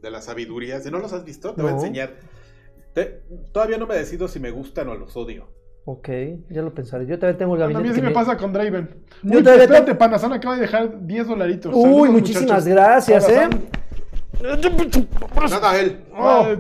de 0.02 0.12
la 0.12 0.22
sabiduría. 0.22 0.80
Si 0.82 0.92
no 0.92 1.00
los 1.00 1.14
has 1.14 1.24
visto, 1.24 1.54
te 1.54 1.62
voy 1.62 1.72
a 1.72 1.76
enseñar. 1.76 2.12
Te- 2.94 3.24
todavía 3.52 3.78
no 3.78 3.88
me 3.88 3.96
decido 3.96 4.28
si 4.28 4.40
me 4.40 4.52
gustan 4.52 4.90
o 4.90 4.96
los 4.96 5.16
odio. 5.18 5.48
Ok, 5.86 6.08
ya 6.50 6.62
lo 6.62 6.74
pensaré. 6.74 7.06
Yo 7.06 7.20
también 7.20 7.38
tengo 7.38 7.56
el 7.56 7.62
A 7.62 7.66
gabinete. 7.66 7.90
mí 7.90 7.96
sí 7.96 8.02
me 8.02 8.08
me- 8.08 8.14
pasa 8.14 8.38
con 8.38 8.54
Draven. 8.54 8.90
Yo 9.22 9.38
Uy, 9.40 9.44
todavía 9.44 9.64
espérate, 9.66 9.96
Panazón 9.96 10.32
acaba 10.32 10.56
de 10.56 10.62
dejar 10.62 11.06
10 11.06 11.28
dolaritos. 11.28 11.74
Uy, 11.76 11.82
Saludos, 11.84 12.10
muchísimas 12.10 12.44
muchachos. 12.46 12.66
gracias, 12.68 13.30
¿eh? 13.30 13.50
Nada, 15.50 15.80
él. 15.80 16.00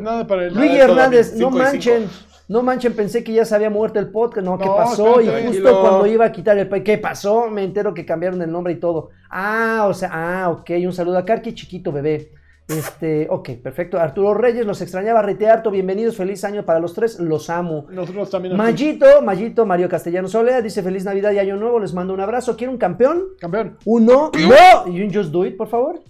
Nada 0.01 0.27
para 0.27 0.45
él. 0.45 0.53
Luis 0.53 0.71
Hernández, 0.73 1.35
no 1.35 1.49
manchen. 1.51 2.07
No 2.49 2.61
manchen, 2.61 2.93
pensé 2.93 3.23
que 3.23 3.31
ya 3.33 3.45
se 3.45 3.55
había 3.55 3.69
muerto 3.69 3.99
el 3.99 4.09
podcast. 4.09 4.45
No, 4.45 4.57
¿qué 4.57 4.65
No, 4.65 4.75
pasó? 4.75 5.21
Y 5.21 5.25
justo 5.25 5.31
tranquilo. 5.31 5.81
cuando 5.81 6.05
iba 6.05 6.25
a 6.25 6.31
quitar 6.31 6.57
el... 6.57 6.67
pa- 6.67 6.81
¿Qué 6.81 6.97
pasó? 6.97 7.49
Me 7.49 7.63
entero 7.63 7.93
que 7.93 8.05
cambiaron 8.05 8.41
el 8.41 8.51
nombre 8.51 8.73
y 8.73 8.79
todo. 8.79 9.09
Ah, 9.29 9.85
o 9.87 9.93
sea, 9.93 10.09
ah, 10.11 10.49
ok. 10.49 10.71
Un 10.85 10.91
saludo 10.91 11.17
a 11.17 11.25
Karki, 11.25 11.53
chiquito 11.53 11.91
bebé. 11.93 12.31
Este, 12.67 13.27
ok, 13.29 13.49
perfecto. 13.61 13.99
Arturo 13.99 14.33
Reyes, 14.33 14.65
los 14.65 14.81
extrañaba. 14.81 15.21
Rete 15.21 15.47
Harto, 15.47 15.69
bienvenidos. 15.69 16.15
Feliz 16.15 16.43
año 16.43 16.63
para 16.63 16.79
los 16.79 16.93
tres. 16.93 17.19
Los 17.19 17.49
amo. 17.49 17.87
Nosotros 17.89 18.29
también. 18.29 18.55
Mayito, 18.55 19.21
Mayito, 19.21 19.65
Mario 19.65 19.89
Castellano 19.89 20.27
Solea 20.27 20.61
dice 20.61 20.81
feliz 20.81 21.03
Navidad 21.03 21.31
y 21.33 21.39
Año 21.39 21.57
Nuevo. 21.57 21.79
Les 21.79 21.93
mando 21.93 22.13
un 22.13 22.21
abrazo. 22.21 22.55
¿Quiere 22.55 22.71
un 22.71 22.77
campeón? 22.77 23.23
Campeón. 23.39 23.77
Uno, 23.85 24.31
no, 24.33 24.91
y 24.91 25.01
un 25.01 25.13
Just 25.13 25.31
Do 25.31 25.45
It, 25.45 25.57
por 25.57 25.67
favor. 25.67 26.01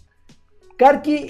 Karki, 0.78 1.28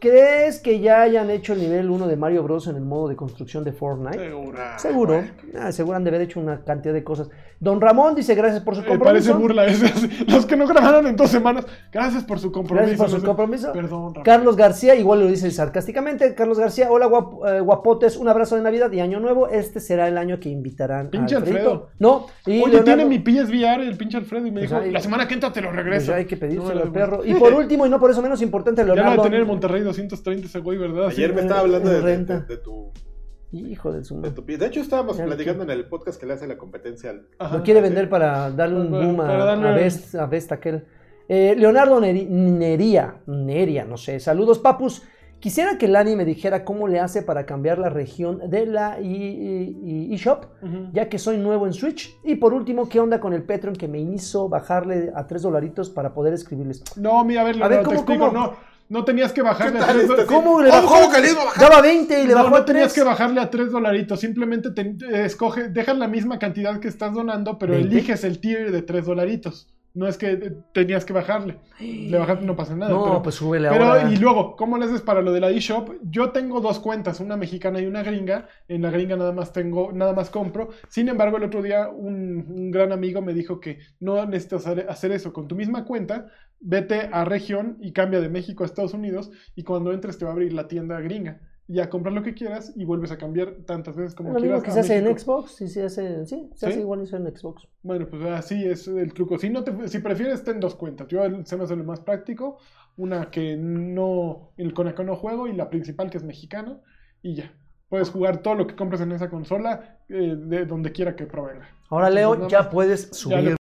¿crees 0.00 0.60
que 0.60 0.80
ya 0.80 1.02
hayan 1.02 1.30
hecho 1.30 1.52
el 1.52 1.60
nivel 1.60 1.90
1 1.90 2.06
de 2.06 2.16
Mario 2.16 2.42
Bros. 2.42 2.66
en 2.66 2.76
el 2.76 2.82
modo 2.84 3.08
de 3.08 3.16
construcción 3.16 3.64
de 3.64 3.72
Fortnite? 3.72 4.18
Seguro. 4.18 4.58
Ah, 4.60 4.78
Seguro, 4.78 5.12
bueno. 5.14 5.28
ah, 5.60 5.72
seguro 5.72 5.96
han 5.96 6.04
de 6.04 6.10
haber 6.10 6.20
hecho 6.22 6.40
una 6.40 6.62
cantidad 6.64 6.94
de 6.94 7.04
cosas. 7.04 7.28
Don 7.58 7.80
Ramón 7.80 8.14
dice 8.14 8.34
gracias 8.34 8.62
por 8.62 8.74
su 8.74 8.82
Eh, 8.82 8.98
parece 9.02 9.30
compromiso. 9.30 9.38
burla. 9.38 9.64
es. 9.64 10.28
Los 10.30 10.44
que 10.44 10.56
no 10.58 10.66
grabaron 10.66 11.06
en 11.06 11.16
dos 11.16 11.30
semanas. 11.30 11.64
Gracias 11.90 12.22
por 12.24 12.38
su 12.38 12.52
compromiso. 12.52 12.86
Gracias 12.88 13.10
por 13.10 13.20
su 13.20 13.24
compromiso. 13.26 13.72
Perdón, 13.72 14.14
Rafa. 14.14 14.24
Carlos 14.24 14.56
García, 14.56 14.94
igual 14.94 15.20
lo 15.20 15.26
dice 15.26 15.50
sarcásticamente. 15.50 16.34
Carlos 16.34 16.58
García, 16.58 16.90
hola 16.90 17.06
guap- 17.08 17.48
eh, 17.56 17.60
guapotes, 17.60 18.18
un 18.18 18.28
abrazo 18.28 18.56
de 18.56 18.62
Navidad 18.62 18.92
y 18.92 19.00
Año 19.00 19.20
Nuevo. 19.20 19.48
Este 19.48 19.80
será 19.80 20.06
el 20.06 20.18
año 20.18 20.38
que 20.38 20.50
invitarán 20.50 21.08
Pinche 21.08 21.34
a. 21.34 21.38
Alfredo. 21.38 21.88
No, 21.98 22.26
y 22.44 22.60
Oye, 22.60 22.72
Leonardo- 22.74 22.84
tiene 22.84 23.04
mi 23.06 23.18
PSVR 23.20 23.82
el 23.88 23.96
pinche 23.96 24.18
Alfredo 24.18 24.46
y 24.46 24.50
me 24.50 24.60
dijo, 24.60 24.78
la 24.78 25.00
semana 25.00 25.26
que 25.26 25.32
entra 25.32 25.50
te 25.50 25.62
lo 25.62 25.68
Pues 25.68 25.76
regreso. 25.82 26.12
ya 26.12 26.16
hay 26.18 26.26
que 26.26 26.36
pedírselo 26.36 26.74
No, 26.74 26.82
al 26.82 26.92
perro. 26.92 27.24
Y 27.24 27.32
por 27.40 27.54
último, 27.54 27.86
y 27.86 27.88
no 27.88 27.98
por 27.98 28.10
eso 28.10 28.20
menos 28.20 28.42
importante, 28.42 28.82
Ya 28.82 28.88
lo 28.88 28.94
Leonardo. 28.96 29.22
de 29.22 29.28
tener 29.30 29.40
en 29.40 29.46
Monterrey 29.46 29.82
230 29.86 30.46
ese 30.46 30.58
güey, 30.60 30.78
¿verdad? 30.78 31.06
Ayer 31.08 31.30
Sí. 31.30 31.34
me 31.34 31.40
estaba 31.42 31.60
hablando 31.60 31.88
de, 31.90 31.96
de- 31.96 32.02
renta. 32.02 32.40
de- 32.40 32.46
de 32.46 32.56
tu, 32.62 32.92
Hijo 33.52 33.92
de 33.92 34.04
su 34.04 34.20
de 34.20 34.30
madre. 34.30 34.56
De 34.58 34.66
hecho, 34.66 34.80
estábamos 34.80 35.16
platicando 35.18 35.62
en 35.64 35.70
el 35.70 35.86
podcast 35.86 36.20
que 36.20 36.26
le 36.26 36.34
hace 36.34 36.46
la 36.46 36.58
competencia 36.58 37.10
al. 37.10 37.28
Ajá. 37.38 37.56
Lo 37.56 37.62
quiere 37.62 37.80
vender 37.80 38.08
para 38.10 38.50
darle 38.50 38.80
un 38.80 38.90
boom 38.90 39.20
a, 39.20 39.32
darle- 39.32 39.68
a 39.68 39.72
Best, 39.72 40.14
a 40.16 40.26
Best 40.26 40.52
aquel. 40.52 40.84
Eh, 41.28 41.54
Leonardo 41.56 41.98
Neri- 42.00 42.26
Neria, 42.28 43.16
Neria, 43.26 43.84
no 43.84 43.96
sé. 43.96 44.20
Saludos, 44.20 44.58
papus. 44.58 45.02
Quisiera 45.38 45.76
que 45.78 45.86
Lani 45.86 46.16
me 46.16 46.24
dijera 46.24 46.64
cómo 46.64 46.88
le 46.88 46.98
hace 46.98 47.22
para 47.22 47.46
cambiar 47.46 47.78
la 47.78 47.88
región 47.88 48.40
de 48.50 48.66
la 48.66 48.98
eShop, 49.00 50.44
Ujú. 50.62 50.88
ya 50.92 51.08
que 51.08 51.18
soy 51.18 51.38
nuevo 51.38 51.66
en 51.66 51.72
Switch. 51.72 52.16
Y 52.24 52.36
por 52.36 52.52
último, 52.54 52.88
¿qué 52.88 53.00
onda 53.00 53.20
con 53.20 53.32
el 53.32 53.42
Patreon 53.42 53.76
que 53.76 53.86
me 53.88 54.00
hizo 54.00 54.48
bajarle 54.48 55.12
a 55.14 55.26
3 55.26 55.42
dolaritos 55.42 55.90
para 55.90 56.12
poder 56.14 56.32
escribirles? 56.34 56.82
No, 56.96 57.24
mira, 57.24 57.42
a 57.42 57.44
ver, 57.44 57.56
A 57.62 57.68
ver, 57.68 57.70
Leonardo, 57.70 57.78
te 57.78 57.84
¿cómo, 57.84 57.96
explico. 57.98 58.26
cómo? 58.28 58.46
No, 58.46 58.56
no 58.88 59.04
tenías 59.04 59.32
que 59.32 59.42
bajarle 59.42 59.78
¿Qué 59.78 59.84
a 59.84 59.86
tal 59.86 59.96
tres 59.98 60.10
este? 60.10 60.26
¿Cómo 60.26 60.62
le 60.62 60.70
¿Cómo- 60.70 60.82
bajó? 60.82 60.94
cómo 61.00 61.12
que 61.12 61.20
le 61.20 61.30
iba 61.30 61.42
a 61.42 61.44
bajar? 61.46 61.62
Daba 61.70 61.80
20 61.82 62.20
y 62.22 62.26
le 62.26 62.32
No, 62.34 62.38
bajó 62.38 62.50
no 62.50 62.56
a 62.56 62.64
3. 62.64 62.74
tenías 62.74 62.92
que 62.92 63.02
bajarle 63.02 63.40
a 63.40 63.50
3 63.50 63.70
dolaritos. 63.70 64.20
Simplemente 64.20 64.70
te, 64.70 64.84
te 64.84 65.24
escoge, 65.24 65.68
dejas 65.68 65.96
la 65.98 66.08
misma 66.08 66.38
cantidad 66.38 66.78
que 66.80 66.88
estás 66.88 67.12
donando, 67.14 67.58
pero 67.58 67.72
¿Veinte? 67.74 67.88
eliges 67.94 68.24
el 68.24 68.38
tier 68.40 68.70
de 68.70 68.82
3 68.82 69.04
dolaritos. 69.06 69.68
No 69.96 70.06
es 70.06 70.18
que 70.18 70.36
tenías 70.74 71.06
que 71.06 71.14
bajarle. 71.14 71.58
Le 71.80 72.18
bajaste, 72.18 72.44
no 72.44 72.54
pasa 72.54 72.76
nada. 72.76 72.92
No, 72.92 73.04
pero, 73.04 73.22
pues 73.22 73.34
súbele 73.34 73.70
pero, 73.70 73.86
ahora. 73.86 74.12
y 74.12 74.16
luego, 74.16 74.54
¿cómo 74.54 74.76
le 74.76 74.84
haces 74.84 75.00
para 75.00 75.22
lo 75.22 75.32
de 75.32 75.40
la 75.40 75.48
eShop? 75.48 75.88
Yo 76.02 76.32
tengo 76.32 76.60
dos 76.60 76.80
cuentas, 76.80 77.18
una 77.18 77.38
mexicana 77.38 77.80
y 77.80 77.86
una 77.86 78.02
gringa. 78.02 78.46
En 78.68 78.82
la 78.82 78.90
gringa 78.90 79.16
nada 79.16 79.32
más 79.32 79.54
tengo, 79.54 79.92
nada 79.92 80.12
más 80.12 80.28
compro. 80.28 80.68
Sin 80.90 81.08
embargo, 81.08 81.38
el 81.38 81.44
otro 81.44 81.62
día 81.62 81.88
un, 81.88 82.44
un 82.46 82.70
gran 82.70 82.92
amigo 82.92 83.22
me 83.22 83.32
dijo 83.32 83.58
que 83.58 83.78
no 83.98 84.26
necesitas 84.26 84.66
hacer 84.66 85.12
eso 85.12 85.32
con 85.32 85.48
tu 85.48 85.56
misma 85.56 85.86
cuenta. 85.86 86.26
Vete 86.60 87.08
a 87.10 87.24
región 87.24 87.78
y 87.80 87.94
cambia 87.94 88.20
de 88.20 88.28
México 88.28 88.64
a 88.64 88.66
Estados 88.66 88.92
Unidos 88.92 89.30
y 89.54 89.62
cuando 89.62 89.94
entres 89.94 90.18
te 90.18 90.26
va 90.26 90.32
a 90.32 90.34
abrir 90.34 90.52
la 90.52 90.68
tienda 90.68 91.00
gringa. 91.00 91.40
Ya 91.68 91.90
compras 91.90 92.14
lo 92.14 92.22
que 92.22 92.34
quieras 92.34 92.72
y 92.76 92.84
vuelves 92.84 93.10
a 93.12 93.18
cambiar 93.18 93.64
tantas 93.66 93.96
veces 93.96 94.14
como 94.14 94.32
lo 94.32 94.40
quieras. 94.40 94.60
mismo 94.60 94.62
que 94.62 94.70
a 94.70 94.72
se 94.72 94.80
hace 94.80 94.96
en. 94.98 95.18
Xbox, 95.18 95.52
sí, 95.52 95.68
se 95.68 95.84
hace, 95.84 96.26
sí, 96.26 96.50
se 96.54 96.66
¿Sí? 96.66 96.66
hace 96.66 96.80
igual 96.80 97.02
eso 97.02 97.16
en 97.16 97.26
Xbox. 97.36 97.66
Bueno, 97.82 98.08
pues 98.08 98.22
así 98.24 98.64
es 98.64 98.88
el 98.88 99.12
truco. 99.14 99.38
Si 99.38 99.50
no 99.50 99.64
te, 99.64 99.88
si 99.88 99.98
prefieres, 100.00 100.44
ten 100.44 100.60
dos 100.60 100.74
cuentas. 100.74 101.08
Yo 101.08 101.20
se 101.44 101.56
me 101.56 101.64
hace 101.64 101.76
lo 101.76 101.84
más 101.84 102.00
práctico. 102.00 102.58
Una 102.96 103.30
que 103.30 103.56
no, 103.56 104.52
el 104.56 104.74
con 104.74 104.86
la 104.86 104.94
que 104.94 105.04
no 105.04 105.16
juego 105.16 105.46
y 105.46 105.52
la 105.52 105.70
principal 105.70 106.10
que 106.10 106.18
es 106.18 106.24
mexicana. 106.24 106.80
Y 107.22 107.34
ya. 107.36 107.52
Puedes 107.88 108.10
jugar 108.10 108.42
todo 108.42 108.54
lo 108.56 108.66
que 108.66 108.74
compres 108.74 109.00
en 109.00 109.12
esa 109.12 109.30
consola 109.30 110.00
eh, 110.08 110.34
de 110.36 110.66
donde 110.66 110.90
quiera 110.92 111.14
que 111.14 111.26
provenga. 111.26 111.68
Ahora, 111.88 112.08
Entonces, 112.08 112.38
Leo, 112.40 112.48
ya 112.48 112.68
puedes 112.70 113.10
ya 113.10 113.14
subir 113.14 113.48